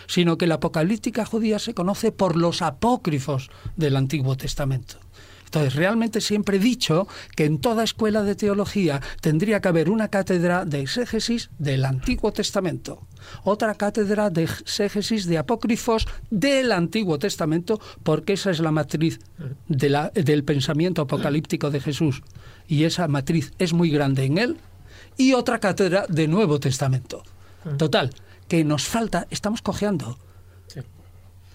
sino 0.06 0.38
que 0.38 0.46
la 0.46 0.56
apocalíptica 0.56 1.24
judía 1.24 1.58
se 1.58 1.74
conoce 1.74 2.12
por 2.12 2.36
los 2.36 2.62
apócrifos 2.62 3.50
del 3.76 3.96
Antiguo 3.96 4.36
Testamento. 4.36 4.98
Entonces, 5.52 5.74
realmente 5.74 6.22
siempre 6.22 6.56
he 6.56 6.60
dicho 6.60 7.06
que 7.36 7.44
en 7.44 7.58
toda 7.58 7.84
escuela 7.84 8.22
de 8.22 8.34
teología 8.34 9.02
tendría 9.20 9.60
que 9.60 9.68
haber 9.68 9.90
una 9.90 10.08
cátedra 10.08 10.64
de 10.64 10.80
exégesis 10.80 11.50
del 11.58 11.84
Antiguo 11.84 12.32
Testamento, 12.32 13.06
otra 13.44 13.74
cátedra 13.74 14.30
de 14.30 14.44
exégesis 14.44 15.26
de 15.26 15.36
apócrifos 15.36 16.06
del 16.30 16.72
Antiguo 16.72 17.18
Testamento, 17.18 17.78
porque 18.02 18.32
esa 18.32 18.50
es 18.50 18.60
la 18.60 18.70
matriz 18.70 19.20
de 19.68 19.90
la, 19.90 20.08
del 20.14 20.42
pensamiento 20.42 21.02
apocalíptico 21.02 21.70
de 21.70 21.80
Jesús. 21.80 22.22
Y 22.66 22.84
esa 22.84 23.06
matriz 23.06 23.52
es 23.58 23.74
muy 23.74 23.90
grande 23.90 24.24
en 24.24 24.38
él. 24.38 24.56
Y 25.18 25.34
otra 25.34 25.60
cátedra 25.60 26.06
de 26.08 26.28
Nuevo 26.28 26.60
Testamento. 26.60 27.24
Total, 27.76 28.10
que 28.52 28.64
nos 28.64 28.84
falta, 28.86 29.26
estamos 29.30 29.62
cojeando. 29.62 30.18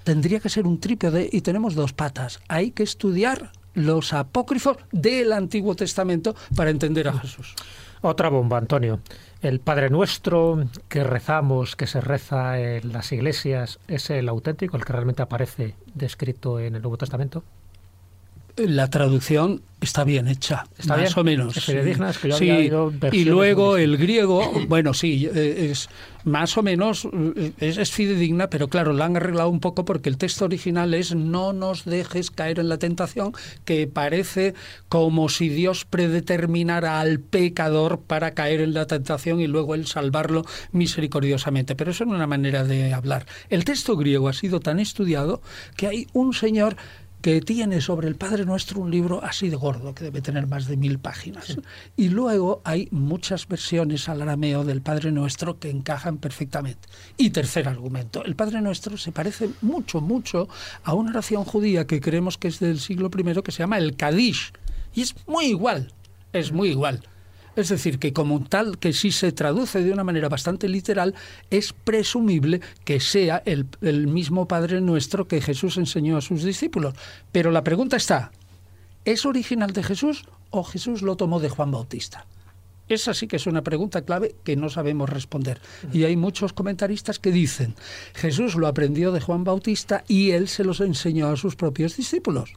Tendría 0.03 0.39
que 0.39 0.49
ser 0.49 0.65
un 0.65 0.79
trípode 0.79 1.29
y 1.31 1.41
tenemos 1.41 1.75
dos 1.75 1.93
patas. 1.93 2.39
Hay 2.47 2.71
que 2.71 2.81
estudiar 2.81 3.51
los 3.75 4.13
apócrifos 4.13 4.77
del 4.91 5.31
Antiguo 5.31 5.75
Testamento 5.75 6.35
para 6.55 6.71
entender 6.71 7.07
a 7.07 7.13
Jesús. 7.13 7.53
Otra 8.01 8.29
bomba, 8.29 8.57
Antonio. 8.57 8.99
El 9.43 9.59
Padre 9.59 9.91
Nuestro 9.91 10.67
que 10.89 11.03
rezamos, 11.03 11.75
que 11.75 11.85
se 11.85 12.01
reza 12.01 12.59
en 12.59 12.91
las 12.91 13.11
iglesias, 13.11 13.77
¿es 13.87 14.09
el 14.09 14.27
auténtico, 14.27 14.75
el 14.75 14.83
que 14.83 14.93
realmente 14.93 15.21
aparece 15.21 15.75
descrito 15.93 16.59
en 16.59 16.77
el 16.77 16.81
Nuevo 16.81 16.97
Testamento? 16.97 17.43
La 18.57 18.89
traducción 18.89 19.61
está 19.79 20.03
bien 20.03 20.27
hecha, 20.27 20.65
Está 20.77 20.97
más 20.97 21.01
bien, 21.01 21.13
o 21.19 21.23
menos. 21.23 21.57
es 21.57 21.65
que 22.17 22.29
yo 22.29 22.37
Sí, 22.37 22.49
había 22.49 22.71
y 23.11 23.25
luego 23.25 23.77
el 23.77 23.97
griego, 23.97 24.51
bueno, 24.67 24.95
sí, 24.95 25.29
eh, 25.31 25.69
es 25.71 25.87
más 26.23 26.57
o 26.57 26.63
menos 26.63 27.07
eh, 27.35 27.51
es, 27.59 27.77
es 27.77 27.91
fidedigna, 27.91 28.49
pero 28.49 28.69
claro, 28.69 28.91
la 28.93 29.05
han 29.05 29.15
arreglado 29.15 29.49
un 29.49 29.59
poco 29.59 29.85
porque 29.85 30.09
el 30.09 30.17
texto 30.17 30.45
original 30.45 30.95
es 30.95 31.13
no 31.13 31.53
nos 31.53 31.85
dejes 31.85 32.31
caer 32.31 32.57
en 32.59 32.69
la 32.69 32.79
tentación, 32.79 33.33
que 33.65 33.85
parece 33.85 34.55
como 34.89 35.29
si 35.29 35.47
Dios 35.49 35.85
predeterminara 35.85 36.99
al 36.99 37.19
pecador 37.19 37.99
para 38.01 38.33
caer 38.33 38.61
en 38.61 38.73
la 38.73 38.87
tentación 38.87 39.39
y 39.41 39.47
luego 39.47 39.75
él 39.75 39.85
salvarlo 39.85 40.43
misericordiosamente. 40.71 41.75
Pero 41.75 41.91
eso 41.91 42.03
es 42.03 42.09
una 42.09 42.27
manera 42.27 42.63
de 42.63 42.93
hablar. 42.93 43.27
El 43.49 43.63
texto 43.63 43.95
griego 43.95 44.27
ha 44.27 44.33
sido 44.33 44.59
tan 44.59 44.79
estudiado 44.79 45.41
que 45.75 45.85
hay 45.87 46.07
un 46.13 46.33
señor 46.33 46.77
que 47.21 47.41
tiene 47.41 47.81
sobre 47.81 48.07
el 48.07 48.15
Padre 48.15 48.45
Nuestro 48.45 48.79
un 48.79 48.91
libro 48.91 49.23
así 49.23 49.49
de 49.49 49.55
gordo, 49.55 49.93
que 49.93 50.03
debe 50.03 50.21
tener 50.21 50.47
más 50.47 50.67
de 50.67 50.77
mil 50.77 50.99
páginas. 50.99 51.57
Y 51.95 52.09
luego 52.09 52.61
hay 52.63 52.87
muchas 52.91 53.47
versiones 53.47 54.07
al 54.07 54.21
arameo 54.21 54.63
del 54.63 54.81
Padre 54.81 55.11
Nuestro 55.11 55.59
que 55.59 55.69
encajan 55.69 56.17
perfectamente. 56.17 56.87
Y 57.17 57.31
tercer 57.31 57.67
argumento, 57.67 58.23
el 58.23 58.35
Padre 58.35 58.61
Nuestro 58.61 58.97
se 58.97 59.11
parece 59.11 59.49
mucho, 59.61 59.99
mucho 60.01 60.47
a 60.83 60.93
una 60.93 61.11
oración 61.11 61.43
judía 61.43 61.87
que 61.87 62.01
creemos 62.01 62.37
que 62.37 62.49
es 62.49 62.59
del 62.59 62.79
siglo 62.79 63.09
I 63.15 63.41
que 63.41 63.51
se 63.51 63.59
llama 63.59 63.77
el 63.77 63.95
Kadish. 63.95 64.53
Y 64.93 65.01
es 65.01 65.15
muy 65.27 65.45
igual, 65.45 65.93
es 66.33 66.51
muy 66.51 66.69
igual. 66.69 67.03
Es 67.57 67.69
decir, 67.69 67.97
que 67.97 68.13
como 68.13 68.43
tal, 68.43 68.77
que 68.77 68.93
si 68.93 69.11
se 69.11 69.31
traduce 69.31 69.83
de 69.83 69.91
una 69.91 70.03
manera 70.03 70.29
bastante 70.29 70.69
literal, 70.69 71.15
es 71.49 71.73
presumible 71.73 72.61
que 72.85 72.99
sea 72.99 73.41
el, 73.45 73.65
el, 73.81 74.05
mismo 74.05 74.47
Padre 74.47 74.79
Nuestro 74.79 75.27
que 75.27 75.41
Jesús 75.41 75.77
enseñó 75.77 76.17
a 76.17 76.21
sus 76.21 76.43
discípulos. 76.43 76.93
Pero 77.31 77.49
la 77.49 77.63
pregunta 77.63 77.97
está, 77.97 78.31
¿es 79.05 79.25
original 79.25 79.73
de 79.73 79.81
Jesús 79.81 80.25
o 80.51 80.63
Jesús 80.63 81.01
lo 81.01 81.17
tomó 81.17 81.39
de 81.39 81.49
Juan 81.49 81.71
Bautista? 81.71 82.27
Esa 82.89 83.15
sí 83.15 83.27
que 83.27 83.37
es 83.37 83.47
una 83.47 83.63
pregunta 83.63 84.03
clave 84.03 84.35
que 84.43 84.55
no 84.55 84.69
sabemos 84.69 85.09
responder. 85.09 85.59
Y 85.91 86.03
hay 86.03 86.15
muchos 86.15 86.53
comentaristas 86.53 87.17
que 87.17 87.31
dicen, 87.31 87.73
Jesús 88.13 88.53
lo 88.53 88.67
aprendió 88.67 89.11
de 89.11 89.19
Juan 89.19 89.43
Bautista 89.43 90.03
y 90.07 90.29
él 90.29 90.47
se 90.47 90.63
los 90.63 90.79
enseñó 90.79 91.29
a 91.29 91.37
sus 91.37 91.55
propios 91.55 91.97
discípulos. 91.97 92.53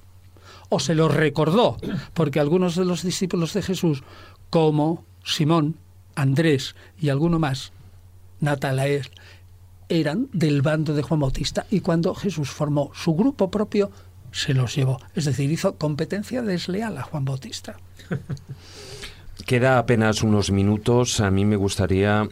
O 0.69 0.79
se 0.79 0.95
los 0.95 1.13
recordó, 1.13 1.79
porque 2.15 2.39
algunos 2.39 2.77
de 2.77 2.85
los 2.85 3.03
discípulos 3.03 3.55
de 3.55 3.63
Jesús 3.63 4.05
como 4.51 5.05
Simón, 5.25 5.77
Andrés 6.15 6.75
y 6.99 7.09
alguno 7.09 7.39
más, 7.39 7.73
Natalael, 8.41 9.09
eran 9.89 10.29
del 10.33 10.63
bando 10.63 10.95
de 10.95 11.03
Juan 11.03 11.21
Bautista 11.21 11.67
y 11.71 11.81
cuando 11.81 12.15
Jesús 12.15 12.51
formó 12.51 12.91
su 12.95 13.15
grupo 13.15 13.51
propio, 13.51 13.91
se 14.33 14.55
los 14.55 14.75
llevó. 14.75 15.01
Es 15.15 15.25
decir, 15.25 15.51
hizo 15.51 15.77
competencia 15.77 16.43
desleal 16.43 16.97
a 16.99 17.03
Juan 17.03 17.25
Bautista. 17.25 17.77
Queda 19.47 19.79
apenas 19.79 20.23
unos 20.23 20.51
minutos. 20.51 21.21
A 21.21 21.31
mí 21.31 21.45
me 21.45 21.57
gustaría 21.57 22.29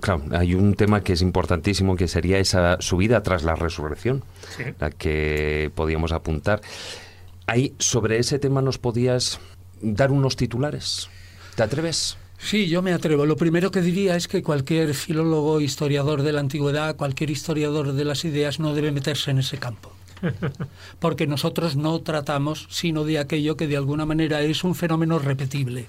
Claro, 0.00 0.24
hay 0.32 0.54
un 0.54 0.74
tema 0.74 1.02
que 1.02 1.14
es 1.14 1.22
importantísimo 1.22 1.96
que 1.96 2.06
sería 2.06 2.38
esa 2.38 2.76
subida 2.80 3.22
tras 3.22 3.44
la 3.44 3.54
resurrección, 3.54 4.24
sí. 4.56 4.64
la 4.78 4.90
que 4.90 5.70
podíamos 5.74 6.12
apuntar. 6.12 6.60
Ahí, 7.46 7.74
sobre 7.78 8.18
ese 8.18 8.38
tema, 8.38 8.60
¿nos 8.60 8.78
podías 8.78 9.40
dar 9.80 10.10
unos 10.10 10.36
titulares? 10.36 11.08
¿Te 11.56 11.62
atreves? 11.62 12.18
Sí, 12.38 12.68
yo 12.68 12.82
me 12.82 12.92
atrevo. 12.92 13.24
Lo 13.24 13.38
primero 13.38 13.70
que 13.70 13.80
diría 13.80 14.14
es 14.14 14.28
que 14.28 14.42
cualquier 14.42 14.92
filólogo, 14.92 15.62
historiador 15.62 16.20
de 16.20 16.32
la 16.32 16.40
antigüedad, 16.40 16.96
cualquier 16.96 17.30
historiador 17.30 17.94
de 17.94 18.04
las 18.04 18.26
ideas 18.26 18.60
no 18.60 18.74
debe 18.74 18.92
meterse 18.92 19.30
en 19.30 19.38
ese 19.38 19.56
campo. 19.56 19.90
Porque 20.98 21.26
nosotros 21.26 21.74
no 21.74 21.98
tratamos 22.02 22.66
sino 22.68 23.04
de 23.04 23.18
aquello 23.18 23.56
que 23.56 23.68
de 23.68 23.78
alguna 23.78 24.04
manera 24.04 24.42
es 24.42 24.64
un 24.64 24.74
fenómeno 24.74 25.18
repetible 25.18 25.86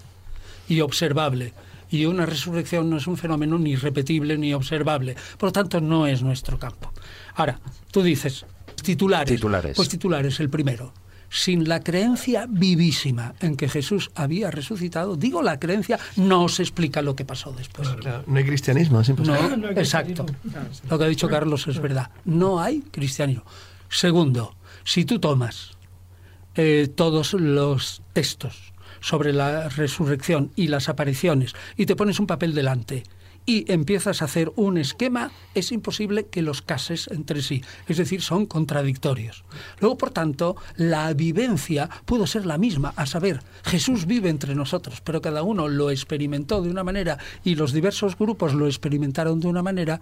y 0.70 0.80
observable. 0.80 1.52
Y 1.92 2.06
una 2.06 2.26
resurrección 2.26 2.90
no 2.90 2.96
es 2.96 3.08
un 3.08 3.18
fenómeno 3.18 3.60
ni 3.60 3.76
repetible 3.76 4.38
ni 4.38 4.54
observable. 4.54 5.18
Por 5.38 5.50
lo 5.50 5.54
tanto, 5.54 5.82
no 5.82 6.08
es 6.08 6.22
nuestro 6.22 6.58
campo. 6.58 6.94
Ahora, 7.36 7.60
tú 7.92 8.04
dices, 8.04 8.46
titulares. 8.82 9.36
Titulares. 9.36 9.76
Pues 9.76 9.90
titulares, 9.90 10.40
el 10.40 10.50
primero 10.50 10.94
sin 11.30 11.68
la 11.68 11.82
creencia 11.82 12.46
vivísima 12.50 13.34
en 13.42 13.56
que 13.56 13.70
Jesús 13.70 14.12
había 14.16 14.52
resucitado, 14.52 15.16
digo 15.16 15.42
la 15.42 15.60
creencia, 15.60 16.00
no 16.16 16.48
se 16.50 16.64
explica 16.64 17.02
lo 17.02 17.16
que 17.16 17.26
pasó 17.26 17.52
después. 17.52 17.90
Claro, 17.90 18.24
no 18.28 18.38
hay 18.38 18.46
cristianismo, 18.46 19.02
es 19.02 19.10
imposible. 19.10 19.40
No, 19.42 19.58
no 19.58 19.70
exacto. 19.70 20.26
Lo 20.90 20.98
que 20.98 21.06
ha 21.06 21.08
dicho 21.08 21.28
Carlos 21.28 21.68
es 21.68 21.80
verdad. 21.80 22.10
No 22.26 22.60
hay 22.60 22.82
cristianismo. 22.82 23.44
Segundo, 23.90 24.56
si 24.84 25.06
tú 25.06 25.20
tomas 25.20 25.72
eh, 26.56 26.90
todos 26.94 27.34
los 27.34 28.02
textos 28.14 28.74
sobre 29.00 29.34
la 29.34 29.70
resurrección 29.70 30.52
y 30.56 30.68
las 30.68 30.90
apariciones 30.90 31.54
y 31.76 31.86
te 31.86 31.96
pones 31.96 32.20
un 32.20 32.28
papel 32.28 32.54
delante 32.54 33.04
y 33.48 33.72
empiezas 33.72 34.22
a 34.22 34.26
hacer 34.26 34.52
un 34.58 34.78
esquema, 34.78 35.32
es 35.56 35.72
imposible 35.72 36.26
que 36.26 36.42
los 36.42 36.62
cases 36.62 37.08
entre 37.08 37.42
sí. 37.42 37.64
Es 37.88 37.96
decir, 37.96 38.22
son 38.22 38.46
contradictorios. 38.46 39.46
Luego, 39.80 39.98
por 39.98 40.12
tanto, 40.12 40.58
la 40.76 41.14
vivencia 41.14 41.90
pudo 42.06 42.28
ser 42.28 42.46
la 42.46 42.58
misma, 42.58 42.94
a 42.98 43.06
saber, 43.06 43.40
Jesús 43.64 44.06
vive 44.06 44.30
entre 44.30 44.54
nosotros, 44.54 45.00
pero 45.02 45.22
cada 45.22 45.44
uno 45.44 45.70
lo 45.70 45.92
experimentó 45.92 46.62
de 46.62 46.70
una 46.70 46.84
manera 46.84 47.18
y 47.46 47.56
los 47.56 47.72
diversos 47.72 48.18
grupos 48.18 48.54
lo 48.54 48.68
experimentaron 48.68 49.40
de 49.40 49.48
una 49.48 49.64
manera 49.64 50.02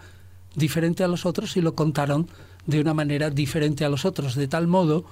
diferente 0.56 1.04
a 1.04 1.08
los 1.08 1.28
otros 1.28 1.56
y 1.56 1.62
lo 1.62 1.76
contaron 1.76 2.28
de 2.66 2.82
una 2.82 2.96
manera 2.96 3.30
diferente 3.30 3.86
a 3.86 3.90
los 3.90 4.06
otros, 4.06 4.34
de 4.34 4.48
tal 4.48 4.66
modo 4.66 5.06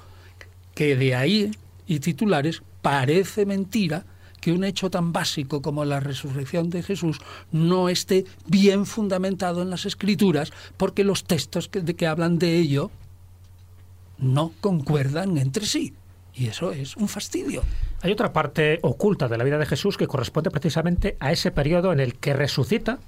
que 0.73 0.95
de 0.95 1.13
ahí 1.13 1.51
y 1.85 1.99
titulares 1.99 2.63
parece 2.81 3.45
mentira 3.45 4.05
que 4.43 4.51
un 4.51 4.65
hecho 4.65 4.89
tan 4.89 5.13
básico 5.13 5.61
como 5.61 5.85
la 5.85 6.01
resurrección 6.01 6.69
de 6.69 6.83
Jesús 6.83 7.19
no 7.53 7.87
esté 7.87 8.25
bien 8.45 8.85
fundamentado 8.85 9.61
en 9.61 9.69
las 9.69 9.85
escrituras, 9.85 10.51
porque 10.75 11.05
los 11.05 11.23
textos 11.23 11.69
que, 11.69 11.79
de 11.79 11.95
que 11.95 12.07
hablan 12.07 12.39
de 12.39 12.57
ello 12.57 12.91
no 14.17 14.51
concuerdan 14.59 15.37
entre 15.37 15.65
sí. 15.65 15.93
Y 16.33 16.47
eso 16.47 16.73
es 16.73 16.97
un 16.97 17.07
fastidio. 17.07 17.63
Hay 18.01 18.11
otra 18.11 18.33
parte 18.33 18.79
oculta 18.81 19.29
de 19.29 19.37
la 19.37 19.45
vida 19.45 19.57
de 19.57 19.65
Jesús 19.65 19.95
que 19.95 20.07
corresponde 20.07 20.51
precisamente 20.51 21.15
a 21.21 21.31
ese 21.31 21.51
periodo 21.51 21.93
en 21.93 22.01
el 22.01 22.15
que 22.15 22.33
resucita 22.33 22.99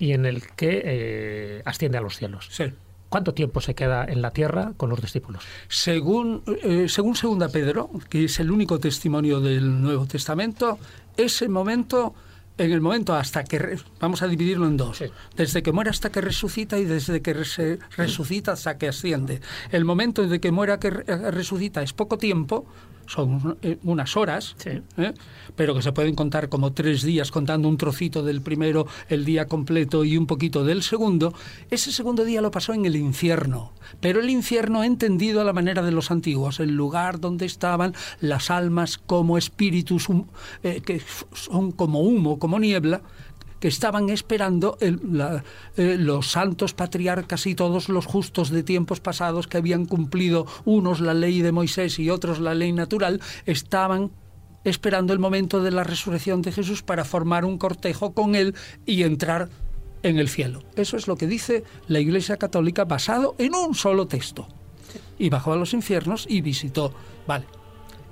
y 0.00 0.10
en 0.10 0.26
el 0.26 0.42
que 0.56 0.82
eh, 0.84 1.62
asciende 1.66 1.98
a 1.98 2.00
los 2.00 2.16
cielos. 2.16 2.48
Sí. 2.50 2.64
¿Cuánto 3.08 3.32
tiempo 3.32 3.60
se 3.60 3.74
queda 3.74 4.04
en 4.04 4.20
la 4.20 4.30
tierra 4.32 4.72
con 4.76 4.90
los 4.90 5.00
discípulos? 5.00 5.42
Según, 5.68 6.42
eh, 6.62 6.86
según 6.88 7.16
Segunda 7.16 7.48
Pedro, 7.48 7.90
que 8.08 8.24
es 8.24 8.38
el 8.38 8.50
único 8.50 8.78
testimonio 8.78 9.40
del 9.40 9.80
Nuevo 9.80 10.06
Testamento, 10.06 10.78
ese 11.16 11.48
momento, 11.48 12.14
en 12.58 12.70
el 12.70 12.82
momento 12.82 13.14
hasta 13.14 13.44
que, 13.44 13.78
vamos 13.98 14.20
a 14.20 14.28
dividirlo 14.28 14.66
en 14.66 14.76
dos, 14.76 14.98
sí. 14.98 15.06
desde 15.36 15.62
que 15.62 15.72
muere 15.72 15.88
hasta 15.88 16.10
que 16.10 16.20
resucita 16.20 16.78
y 16.78 16.84
desde 16.84 17.22
que 17.22 17.44
se 17.46 17.78
resucita 17.96 18.52
hasta 18.52 18.76
que 18.76 18.88
asciende. 18.88 19.40
El 19.70 19.86
momento 19.86 20.26
de 20.26 20.38
que 20.38 20.52
muera 20.52 20.78
que 20.78 20.90
resucita 20.90 21.82
es 21.82 21.94
poco 21.94 22.18
tiempo, 22.18 22.66
son 23.08 23.58
unas 23.82 24.16
horas, 24.16 24.54
sí. 24.58 24.82
¿eh? 24.98 25.14
pero 25.56 25.74
que 25.74 25.82
se 25.82 25.92
pueden 25.92 26.14
contar 26.14 26.48
como 26.48 26.72
tres 26.72 27.02
días, 27.02 27.30
contando 27.30 27.68
un 27.68 27.78
trocito 27.78 28.22
del 28.22 28.42
primero, 28.42 28.86
el 29.08 29.24
día 29.24 29.46
completo 29.46 30.04
y 30.04 30.16
un 30.16 30.26
poquito 30.26 30.64
del 30.64 30.82
segundo. 30.82 31.32
Ese 31.70 31.90
segundo 31.90 32.24
día 32.24 32.42
lo 32.42 32.50
pasó 32.50 32.74
en 32.74 32.84
el 32.84 32.96
infierno, 32.96 33.72
pero 34.00 34.20
el 34.20 34.28
infierno 34.28 34.84
entendido 34.84 35.40
a 35.40 35.44
la 35.44 35.52
manera 35.52 35.82
de 35.82 35.90
los 35.90 36.10
antiguos, 36.10 36.60
el 36.60 36.76
lugar 36.76 37.18
donde 37.18 37.46
estaban 37.46 37.94
las 38.20 38.50
almas 38.50 38.98
como 38.98 39.38
espíritus 39.38 40.08
eh, 40.62 40.82
que 40.84 41.00
son 41.32 41.72
como 41.72 42.00
humo, 42.00 42.38
como 42.38 42.58
niebla, 42.58 43.00
que 43.60 43.68
estaban 43.68 44.08
esperando 44.10 44.78
el, 44.80 45.00
la, 45.10 45.44
eh, 45.76 45.96
los 45.98 46.30
santos 46.30 46.74
patriarcas 46.74 47.46
y 47.46 47.54
todos 47.54 47.88
los 47.88 48.06
justos 48.06 48.50
de 48.50 48.62
tiempos 48.62 49.00
pasados 49.00 49.46
que 49.46 49.58
habían 49.58 49.86
cumplido 49.86 50.46
unos 50.64 51.00
la 51.00 51.14
ley 51.14 51.40
de 51.40 51.52
Moisés 51.52 51.98
y 51.98 52.10
otros 52.10 52.40
la 52.40 52.54
ley 52.54 52.72
natural, 52.72 53.20
estaban 53.46 54.10
esperando 54.64 55.12
el 55.12 55.18
momento 55.18 55.62
de 55.62 55.70
la 55.70 55.84
resurrección 55.84 56.42
de 56.42 56.52
Jesús 56.52 56.82
para 56.82 57.04
formar 57.04 57.44
un 57.44 57.58
cortejo 57.58 58.12
con 58.12 58.34
él 58.34 58.54
y 58.86 59.02
entrar 59.02 59.48
en 60.02 60.18
el 60.18 60.28
cielo. 60.28 60.62
Eso 60.76 60.96
es 60.96 61.08
lo 61.08 61.16
que 61.16 61.26
dice 61.26 61.64
la 61.88 62.00
Iglesia 62.00 62.36
Católica 62.36 62.84
basado 62.84 63.34
en 63.38 63.54
un 63.54 63.74
solo 63.74 64.06
texto. 64.06 64.48
Y 65.18 65.30
bajó 65.30 65.52
a 65.52 65.56
los 65.56 65.74
infiernos 65.74 66.26
y 66.28 66.40
visitó. 66.40 66.94
Vale, 67.26 67.46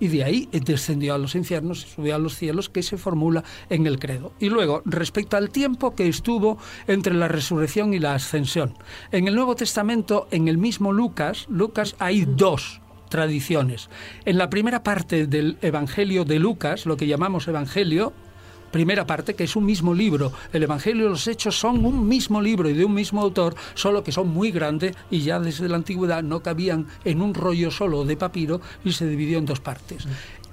y 0.01 0.09
de 0.09 0.25
ahí 0.25 0.49
descendió 0.53 1.15
a 1.15 1.19
los 1.19 1.35
infiernos 1.35 1.85
y 1.85 1.89
subió 1.95 2.15
a 2.15 2.19
los 2.19 2.37
cielos 2.37 2.69
que 2.69 2.83
se 2.83 2.97
formula 2.97 3.45
en 3.71 3.87
el 3.87 3.99
credo. 3.99 4.33
Y 4.39 4.49
luego, 4.49 4.83
respecto 4.85 5.37
al 5.37 5.51
tiempo 5.51 5.95
que 5.95 6.09
estuvo 6.09 6.59
entre 6.87 7.15
la 7.15 7.29
resurrección 7.29 7.95
y 7.95 7.99
la 7.99 8.15
ascensión. 8.15 8.75
En 9.13 9.29
el 9.29 9.35
Nuevo 9.35 9.55
Testamento, 9.57 10.29
en 10.31 10.49
el 10.49 10.59
mismo 10.59 10.93
Lucas, 10.93 11.47
Lucas 11.49 11.97
hay 11.99 12.25
dos 12.25 12.81
tradiciones. 13.09 13.89
En 14.25 14.39
la 14.39 14.51
primera 14.51 14.83
parte 14.83 15.27
del 15.27 15.59
Evangelio 15.63 16.25
de 16.25 16.39
Lucas, 16.39 16.87
lo 16.87 16.97
que 16.97 17.07
llamamos 17.07 17.49
Evangelio, 17.49 18.13
primera 18.77 19.07
parte, 19.07 19.35
que 19.35 19.45
es 19.45 19.57
un 19.57 19.65
mismo 19.65 19.95
libro. 19.95 20.35
El 20.53 20.63
Evangelio 20.63 21.07
y 21.07 21.09
los 21.09 21.27
Hechos 21.27 21.59
son 21.59 21.87
un 21.87 22.07
mismo 22.07 22.43
libro 22.43 22.69
y 22.69 22.75
de 22.75 22.85
un 22.85 22.93
mismo 22.93 23.23
autor, 23.23 23.55
solo 23.73 24.05
que 24.05 24.13
son 24.13 24.29
muy 24.29 24.51
grandes 24.51 24.95
y 25.11 25.21
ya 25.21 25.41
desde 25.41 25.67
la 25.67 25.77
antigüedad 25.77 26.23
no 26.23 26.43
cabían 26.43 26.87
en 27.03 27.23
un 27.23 27.33
rollo 27.33 27.71
solo 27.71 28.05
de 28.05 28.19
papiro 28.19 28.61
y 28.85 28.93
se 28.93 29.07
dividió 29.07 29.39
en 29.39 29.47
dos 29.47 29.61
partes. 29.61 30.07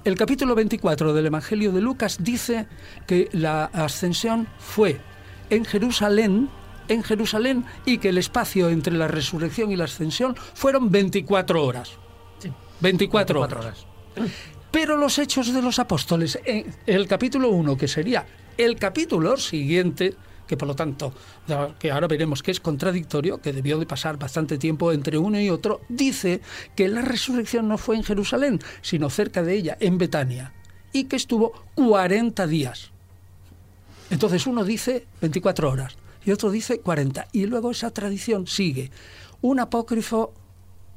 El 0.06 0.14
capítulo 0.14 0.54
24 0.54 1.12
del 1.12 1.26
Evangelio 1.26 1.70
de 1.70 1.82
Lucas 1.82 2.16
dice 2.18 2.66
que 3.06 3.28
la 3.32 3.66
ascensión 3.66 4.48
fue 4.58 5.02
en 5.50 5.66
Jerusalén, 5.66 6.48
en 6.88 7.02
Jerusalén 7.02 7.66
y 7.84 7.98
que 7.98 8.08
el 8.08 8.16
espacio 8.16 8.70
entre 8.70 8.96
la 8.96 9.06
resurrección 9.06 9.70
y 9.70 9.76
la 9.76 9.84
ascensión 9.84 10.34
fueron 10.54 10.90
24 10.90 11.62
horas. 11.62 11.98
24, 12.80 13.38
horas. 13.38 13.86
Pero 14.74 14.96
los 14.96 15.20
hechos 15.20 15.54
de 15.54 15.62
los 15.62 15.78
apóstoles, 15.78 16.36
en 16.44 16.74
el 16.84 17.06
capítulo 17.06 17.50
1, 17.50 17.76
que 17.76 17.86
sería 17.86 18.26
el 18.58 18.74
capítulo 18.74 19.36
siguiente, 19.36 20.16
que 20.48 20.56
por 20.56 20.66
lo 20.66 20.74
tanto, 20.74 21.14
que 21.78 21.92
ahora 21.92 22.08
veremos 22.08 22.42
que 22.42 22.50
es 22.50 22.58
contradictorio, 22.58 23.40
que 23.40 23.52
debió 23.52 23.78
de 23.78 23.86
pasar 23.86 24.18
bastante 24.18 24.58
tiempo 24.58 24.90
entre 24.90 25.16
uno 25.16 25.40
y 25.40 25.48
otro, 25.48 25.82
dice 25.88 26.40
que 26.74 26.88
la 26.88 27.02
resurrección 27.02 27.68
no 27.68 27.78
fue 27.78 27.94
en 27.94 28.02
Jerusalén, 28.02 28.58
sino 28.82 29.10
cerca 29.10 29.44
de 29.44 29.54
ella, 29.54 29.76
en 29.78 29.96
Betania, 29.96 30.52
y 30.92 31.04
que 31.04 31.14
estuvo 31.14 31.52
40 31.76 32.44
días. 32.48 32.90
Entonces 34.10 34.44
uno 34.44 34.64
dice 34.64 35.06
24 35.20 35.70
horas 35.70 35.96
y 36.24 36.32
otro 36.32 36.50
dice 36.50 36.80
40, 36.80 37.28
y 37.30 37.46
luego 37.46 37.70
esa 37.70 37.92
tradición 37.92 38.48
sigue. 38.48 38.90
Un 39.40 39.60
apócrifo 39.60 40.34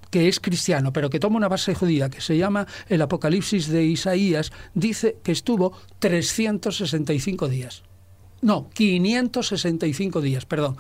que 0.10 0.28
es 0.28 0.40
cristiano, 0.40 0.94
pero 0.94 1.10
que 1.10 1.20
toma 1.20 1.38
una 1.38 1.48
base 1.48 1.76
judía, 1.76 2.10
que 2.10 2.22
se 2.22 2.38
llama 2.38 2.68
el 2.90 3.02
Apocalipsis 3.02 3.68
de 3.68 3.86
Isaías, 3.86 4.52
dice 4.74 5.18
que 5.24 5.32
estuvo 5.32 5.74
365 6.00 7.48
días. 7.48 7.84
No, 8.42 8.70
565 8.74 10.22
días, 10.22 10.46
perdón. 10.46 10.78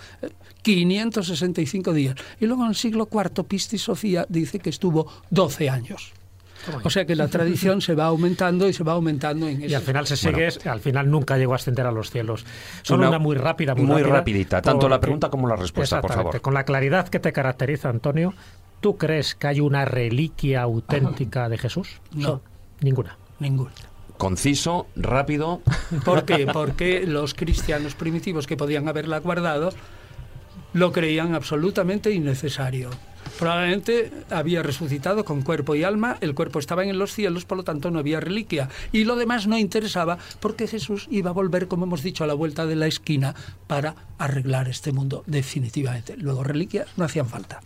565 0.61 1.93
días. 1.93 2.15
Y 2.39 2.45
luego 2.45 2.63
en 2.63 2.69
el 2.69 2.75
siglo 2.75 3.07
IV, 3.11 3.45
Pistis 3.45 3.83
Sofía 3.83 4.25
dice 4.29 4.59
que 4.59 4.69
estuvo 4.69 5.11
12 5.31 5.69
años. 5.69 6.13
O 6.83 6.89
sea 6.89 7.05
que 7.05 7.15
la 7.15 7.27
tradición 7.27 7.81
se 7.81 7.95
va 7.95 8.05
aumentando 8.05 8.67
y 8.67 8.73
se 8.73 8.83
va 8.83 8.93
aumentando 8.93 9.47
en 9.47 9.61
eso. 9.61 9.71
Y 9.71 9.73
al 9.73 9.81
final 9.81 10.05
se 10.05 10.17
sigue, 10.17 10.49
al 10.65 10.79
final 10.79 11.09
nunca 11.09 11.37
llegó 11.37 11.53
a 11.53 11.55
ascender 11.55 11.85
a 11.85 11.91
los 11.91 12.11
cielos. 12.11 12.45
Son 12.81 12.99
una, 12.99 13.19
muy 13.19 13.35
rápida, 13.35 13.75
muy, 13.75 13.85
muy 13.85 14.01
rápida, 14.01 14.17
rapidita, 14.17 14.61
tanto 14.61 14.89
la 14.89 14.99
pregunta 14.99 15.29
como 15.29 15.47
la 15.47 15.55
respuesta, 15.55 16.01
por 16.01 16.13
favor. 16.13 16.41
Con 16.41 16.53
la 16.53 16.63
claridad 16.63 17.07
que 17.07 17.19
te 17.19 17.31
caracteriza, 17.31 17.89
Antonio, 17.89 18.33
¿tú 18.81 18.97
crees 18.97 19.35
que 19.35 19.47
hay 19.47 19.59
una 19.59 19.85
reliquia 19.85 20.61
auténtica 20.61 21.49
de 21.49 21.57
Jesús? 21.57 22.01
No. 22.13 22.41
ninguna. 22.81 23.17
Ninguna 23.39 23.73
conciso, 24.17 24.87
rápido. 24.95 25.61
¿Por 26.03 26.25
qué? 26.25 26.47
Porque 26.51 27.05
los 27.05 27.33
cristianos 27.33 27.95
primitivos 27.95 28.47
que 28.47 28.57
podían 28.57 28.87
haberla 28.87 29.19
guardado 29.19 29.69
lo 30.73 30.91
creían 30.91 31.33
absolutamente 31.33 32.11
innecesario. 32.11 32.89
Probablemente 33.39 34.11
había 34.29 34.63
resucitado 34.63 35.23
con 35.23 35.41
cuerpo 35.41 35.75
y 35.75 35.83
alma, 35.83 36.17
el 36.21 36.33
cuerpo 36.33 36.59
estaba 36.59 36.83
en 36.83 36.97
los 36.97 37.13
cielos, 37.13 37.45
por 37.45 37.57
lo 37.57 37.63
tanto 37.63 37.91
no 37.91 37.99
había 37.99 38.19
reliquia. 38.19 38.69
Y 38.91 39.03
lo 39.03 39.15
demás 39.15 39.47
no 39.47 39.57
interesaba 39.57 40.17
porque 40.39 40.67
Jesús 40.67 41.07
iba 41.11 41.29
a 41.29 41.33
volver, 41.33 41.67
como 41.67 41.85
hemos 41.85 42.03
dicho, 42.03 42.23
a 42.23 42.27
la 42.27 42.33
vuelta 42.33 42.65
de 42.65 42.75
la 42.75 42.87
esquina 42.87 43.35
para 43.67 43.95
arreglar 44.17 44.69
este 44.69 44.91
mundo 44.91 45.23
definitivamente. 45.27 46.17
Luego 46.17 46.43
reliquias 46.43 46.87
no 46.97 47.05
hacían 47.05 47.27
falta. 47.27 47.61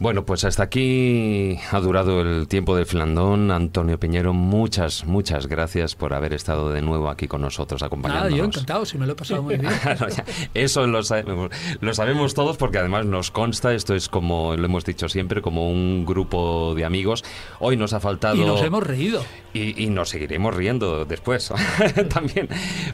Bueno, 0.00 0.24
pues 0.24 0.44
hasta 0.46 0.62
aquí 0.62 1.58
ha 1.70 1.78
durado 1.78 2.22
el 2.22 2.48
tiempo 2.48 2.74
del 2.74 2.86
filandón. 2.86 3.50
Antonio 3.50 4.00
Piñero, 4.00 4.32
muchas, 4.32 5.04
muchas 5.04 5.46
gracias 5.46 5.94
por 5.94 6.14
haber 6.14 6.32
estado 6.32 6.72
de 6.72 6.80
nuevo 6.80 7.10
aquí 7.10 7.28
con 7.28 7.42
nosotros 7.42 7.82
acompañándonos. 7.82 8.32
Ah, 8.32 8.36
yo 8.38 8.44
encantado, 8.46 8.86
si 8.86 8.96
me 8.96 9.04
lo 9.04 9.12
he 9.12 9.14
pasado 9.14 9.42
muy 9.42 9.58
bien. 9.58 9.70
Eso 10.54 10.86
lo 10.86 11.02
sabemos, 11.02 11.50
lo 11.82 11.92
sabemos 11.92 12.32
todos 12.32 12.56
porque 12.56 12.78
además 12.78 13.04
nos 13.04 13.30
consta, 13.30 13.74
esto 13.74 13.94
es 13.94 14.08
como 14.08 14.56
lo 14.56 14.64
hemos 14.64 14.86
dicho 14.86 15.06
siempre, 15.10 15.42
como 15.42 15.70
un 15.70 16.06
grupo 16.06 16.74
de 16.74 16.86
amigos. 16.86 17.22
Hoy 17.58 17.76
nos 17.76 17.92
ha 17.92 18.00
faltado... 18.00 18.36
Y 18.36 18.40
nos 18.40 18.62
hemos 18.62 18.82
reído. 18.82 19.22
Y, 19.52 19.88
nos 19.90 20.08
seguiremos 20.08 20.54
riendo 20.54 21.04
después 21.04 21.52
también. 22.08 22.48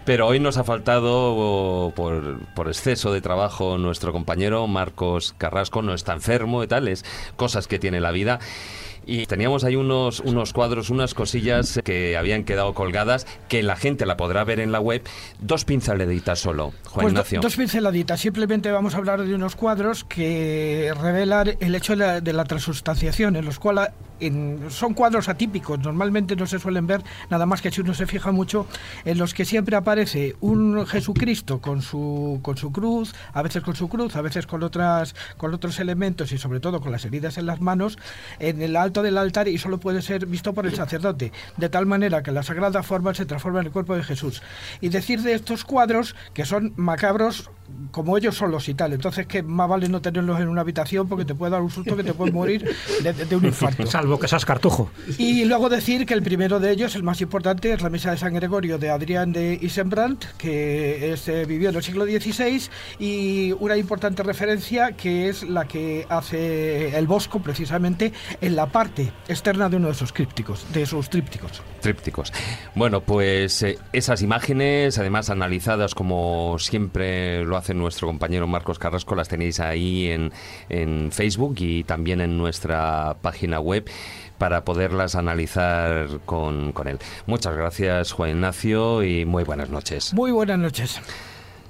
Pero 0.04 0.26
hoy 0.26 0.40
nos 0.40 0.56
ha 0.56 0.64
faltado 0.64 1.92
por, 1.94 2.40
por 2.56 2.66
exceso 2.66 3.12
de 3.12 3.20
trabajo 3.20 3.78
nuestro 3.78 4.12
compañero 4.12 4.66
Marcos 4.66 5.36
Carrasco, 5.38 5.82
no 5.82 5.94
está 5.94 6.12
enfermo 6.12 6.64
y 6.64 6.66
tal 6.66 6.88
cosas 7.36 7.66
que 7.66 7.78
tiene 7.78 8.01
la 8.01 8.10
vida. 8.10 8.39
Y 9.09 9.27
teníamos 9.27 9.62
ahí 9.62 9.77
unos, 9.77 10.18
unos 10.18 10.52
cuadros, 10.52 10.90
unas 10.90 11.14
cosillas 11.14 11.81
que 11.85 12.16
habían 12.16 12.43
quedado 12.43 12.74
colgadas, 12.74 13.24
que 13.48 13.62
la 13.62 13.77
gente 13.77 14.05
la 14.05 14.16
podrá 14.16 14.43
ver 14.43 14.59
en 14.59 14.73
la 14.73 14.81
web. 14.81 15.02
Dos 15.39 15.64
pinceladitas 15.64 16.40
solo, 16.40 16.73
Juan 16.86 17.05
pues 17.05 17.12
Ignacio. 17.12 17.40
dos 17.40 17.55
pinceladitas. 17.55 18.20
Simplemente 18.20 18.73
vamos 18.73 18.94
a 18.94 18.98
hablar 18.98 19.23
de 19.23 19.32
unos 19.32 19.55
cuadros 19.55 20.02
que 20.02 20.93
revelan 21.01 21.56
el 21.60 21.74
hecho 21.77 21.93
de 21.93 21.98
la, 21.98 22.20
de 22.20 22.32
la 22.32 22.44
transustanciación, 22.44 23.36
en 23.36 23.44
los 23.44 23.60
son 24.68 24.94
cuadros 24.94 25.28
atípicos, 25.28 25.78
normalmente 25.78 26.36
no 26.36 26.47
se 26.47 26.59
suelen 26.59 26.86
ver, 26.86 27.02
nada 27.30 27.47
más 27.47 27.60
que 27.60 27.70
si 27.70 27.80
uno 27.80 27.94
se 27.94 28.06
fija 28.06 28.32
mucho, 28.32 28.66
en 29.05 29.18
los 29.18 29.34
que 29.34 29.44
siempre 29.44 29.76
aparece 29.76 30.36
un 30.40 30.86
Jesucristo 30.86 31.60
con 31.60 31.82
su, 31.82 32.40
con 32.43 32.56
su 32.56 32.72
cruz, 32.72 33.14
a 33.32 33.43
veces 33.43 33.62
con 33.62 33.76
su 33.76 33.88
cruz, 33.88 34.16
a 34.16 34.22
veces 34.22 34.47
con, 34.47 34.62
otras, 34.62 35.14
con 35.36 35.52
otros 35.55 35.78
elementos 35.80 36.32
y 36.32 36.38
sobre 36.38 36.60
todo 36.60 36.80
con 36.80 36.93
las 36.93 37.05
heridas 37.05 37.38
en 37.38 37.47
las 37.47 37.60
manos, 37.60 37.98
en 38.38 38.62
el 38.62 38.76
alto 38.76 39.02
del 39.02 39.18
altar 39.18 39.48
y 39.48 39.59
solo 39.59 39.78
puede 39.78 40.02
ser 40.02 40.26
visto 40.26 40.52
por 40.52 40.66
el 40.66 40.74
sacerdote, 40.74 41.32
de 41.56 41.68
tal 41.68 41.86
manera 41.86 42.22
que 42.22 42.32
la 42.32 42.43
sagrada 42.43 42.82
forma 42.82 43.14
se 43.14 43.26
transforma 43.26 43.60
en 43.60 43.66
el 43.66 43.72
cuerpo 43.72 43.94
de 43.94 44.02
Jesús. 44.02 44.43
Y 44.80 44.88
decir 44.88 45.22
de 45.22 45.34
estos 45.34 45.64
cuadros 45.64 46.14
que 46.32 46.44
son 46.44 46.72
macabros 46.76 47.51
como 47.90 48.16
ellos 48.16 48.36
solos 48.36 48.68
y 48.68 48.74
tal, 48.74 48.93
entonces 48.93 49.26
que 49.26 49.43
más 49.43 49.68
vale 49.68 49.88
no 49.88 50.01
tenerlos 50.01 50.40
en 50.40 50.48
una 50.48 50.60
habitación 50.60 51.09
porque 51.09 51.24
te 51.24 51.34
puede 51.34 51.52
dar 51.52 51.62
un 51.62 51.70
susto 51.70 51.97
que 51.97 52.05
te 52.05 52.14
puedes 52.14 52.32
morir 52.32 52.64
de, 53.02 53.12
de 53.12 53.36
un 53.36 53.44
infarto 53.44 53.84
que 54.18 54.28
seas 54.28 54.44
cartujo. 54.44 54.90
Y 55.18 55.44
luego 55.44 55.68
decir 55.68 56.06
que 56.06 56.14
el 56.14 56.22
primero 56.22 56.60
de 56.60 56.70
ellos, 56.70 56.94
el 56.94 57.02
más 57.02 57.20
importante, 57.20 57.72
es 57.72 57.82
la 57.82 57.90
misa 57.90 58.12
de 58.12 58.16
San 58.16 58.34
Gregorio 58.34 58.78
de 58.78 58.90
Adrián 58.90 59.32
de 59.32 59.58
Isenbrandt, 59.60 60.24
que 60.38 61.12
es, 61.12 61.28
eh, 61.28 61.44
vivió 61.44 61.70
en 61.70 61.76
el 61.76 61.82
siglo 61.82 62.04
XVI, 62.04 62.62
y 62.98 63.52
una 63.58 63.76
importante 63.76 64.22
referencia 64.22 64.92
que 64.92 65.28
es 65.28 65.42
la 65.42 65.66
que 65.66 66.06
hace 66.08 66.96
el 66.96 67.06
Bosco, 67.06 67.40
precisamente, 67.40 68.12
en 68.40 68.56
la 68.56 68.66
parte 68.66 69.12
externa 69.28 69.68
de 69.68 69.76
uno 69.76 69.88
de 69.88 69.94
sus 69.94 70.12
crípticos, 70.12 70.64
de 70.72 70.86
sus 70.86 71.10
trípticos. 71.10 71.62
Trípticos. 71.80 72.32
Bueno, 72.74 73.00
pues 73.00 73.62
eh, 73.62 73.78
esas 73.92 74.22
imágenes, 74.22 74.98
además 74.98 75.30
analizadas 75.30 75.94
como 75.94 76.58
siempre 76.58 77.44
lo 77.44 77.56
hace 77.56 77.74
nuestro 77.74 78.06
compañero 78.06 78.46
Marcos 78.46 78.78
Carrasco, 78.78 79.14
las 79.14 79.28
tenéis 79.28 79.60
ahí 79.60 80.08
en, 80.08 80.32
en 80.68 81.10
Facebook 81.12 81.56
y 81.58 81.84
también 81.84 82.20
en 82.20 82.36
nuestra 82.38 83.16
página 83.22 83.60
web 83.60 83.88
para 84.39 84.64
poderlas 84.64 85.14
analizar 85.14 86.20
con, 86.24 86.73
con 86.73 86.89
él. 86.89 86.98
Muchas 87.27 87.56
gracias, 87.56 88.12
Juan 88.12 88.31
Ignacio, 88.31 89.02
y 89.02 89.24
muy 89.24 89.44
buenas 89.44 89.70
noches. 89.70 90.12
Muy 90.14 90.31
buenas 90.31 90.59
noches. 90.59 91.01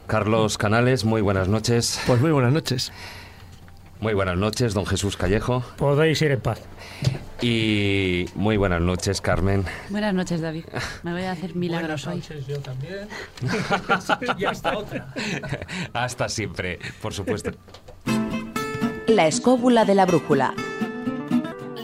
Carlos 0.06 0.58
Canales, 0.58 1.04
muy 1.04 1.20
buenas 1.20 1.48
noches. 1.48 2.00
Pues 2.06 2.20
muy 2.20 2.30
buenas 2.30 2.52
noches. 2.52 2.92
Muy 4.00 4.12
buenas 4.12 4.36
noches, 4.36 4.74
don 4.74 4.84
Jesús 4.84 5.16
Callejo. 5.16 5.62
Podéis 5.78 6.20
ir 6.20 6.30
en 6.30 6.40
paz. 6.40 6.60
Y 7.40 8.26
muy 8.34 8.56
buenas 8.56 8.80
noches, 8.82 9.20
Carmen. 9.20 9.64
Buenas 9.88 10.12
noches, 10.12 10.40
David. 10.42 10.64
Me 11.02 11.12
voy 11.12 11.22
a 11.22 11.32
hacer 11.32 11.54
milagros 11.54 12.04
buenas 12.04 12.28
noches, 12.28 12.46
yo 12.46 12.58
también. 12.60 13.08
y 14.38 14.44
hasta 14.44 14.76
otra. 14.76 15.12
Hasta 15.94 16.28
siempre, 16.28 16.78
por 17.00 17.14
supuesto. 17.14 17.52
La 19.06 19.26
escóbula 19.26 19.84
de 19.84 19.94
la 19.94 20.04
brújula. 20.04 20.54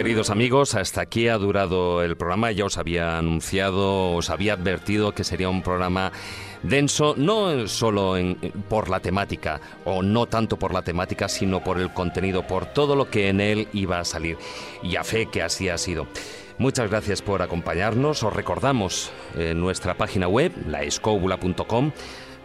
Queridos 0.00 0.30
amigos, 0.30 0.76
hasta 0.76 1.02
aquí 1.02 1.28
ha 1.28 1.36
durado 1.36 2.02
el 2.02 2.16
programa. 2.16 2.50
Ya 2.52 2.64
os 2.64 2.78
había 2.78 3.18
anunciado, 3.18 4.12
os 4.12 4.30
había 4.30 4.54
advertido 4.54 5.12
que 5.12 5.24
sería 5.24 5.50
un 5.50 5.60
programa 5.60 6.10
denso, 6.62 7.12
no 7.18 7.68
solo 7.68 8.14
por 8.70 8.88
la 8.88 9.00
temática, 9.00 9.60
o 9.84 10.02
no 10.02 10.24
tanto 10.24 10.58
por 10.58 10.72
la 10.72 10.80
temática, 10.80 11.28
sino 11.28 11.62
por 11.62 11.78
el 11.78 11.92
contenido, 11.92 12.46
por 12.46 12.64
todo 12.64 12.96
lo 12.96 13.10
que 13.10 13.28
en 13.28 13.42
él 13.42 13.68
iba 13.74 14.00
a 14.00 14.06
salir. 14.06 14.38
Y 14.82 14.96
a 14.96 15.04
fe 15.04 15.26
que 15.26 15.42
así 15.42 15.68
ha 15.68 15.76
sido. 15.76 16.06
Muchas 16.56 16.88
gracias 16.88 17.20
por 17.20 17.42
acompañarnos. 17.42 18.22
Os 18.22 18.32
recordamos 18.32 19.12
en 19.36 19.60
nuestra 19.60 19.98
página 19.98 20.28
web, 20.28 20.50
laescobula.com 20.66 21.92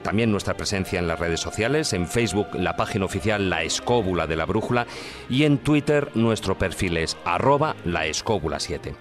También 0.05 0.29
nuestra 0.29 0.53
presencia 0.53 0.99
en 0.99 1.07
las 1.07 1.19
redes 1.19 1.39
sociales, 1.39 1.91
en 1.93 2.07
Facebook 2.07 2.49
la 2.53 2.75
página 2.75 3.05
oficial 3.05 3.49
La 3.49 3.63
Escóbula 3.63 4.27
de 4.27 4.35
la 4.35 4.45
Brújula 4.45 4.85
y 5.31 5.45
en 5.45 5.57
Twitter 5.57 6.11
nuestro 6.13 6.59
perfil 6.59 6.97
es 6.97 7.17
arroba 7.25 7.75
la 7.85 8.05
escóbula 8.05 8.59
7. 8.59 8.93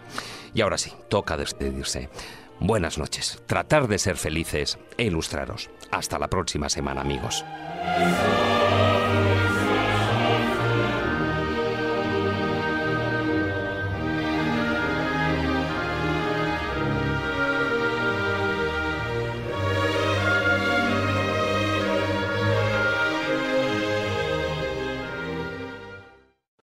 Y 0.54 0.62
ahora 0.62 0.78
sí, 0.78 0.94
toca 1.10 1.36
despedirse. 1.36 2.08
Buenas 2.58 2.96
noches, 2.96 3.42
tratar 3.44 3.86
de 3.86 3.98
ser 3.98 4.16
felices 4.16 4.78
e 4.96 5.04
ilustraros. 5.04 5.68
Hasta 5.90 6.18
la 6.18 6.28
próxima 6.28 6.70
semana 6.70 7.02
amigos. 7.02 7.44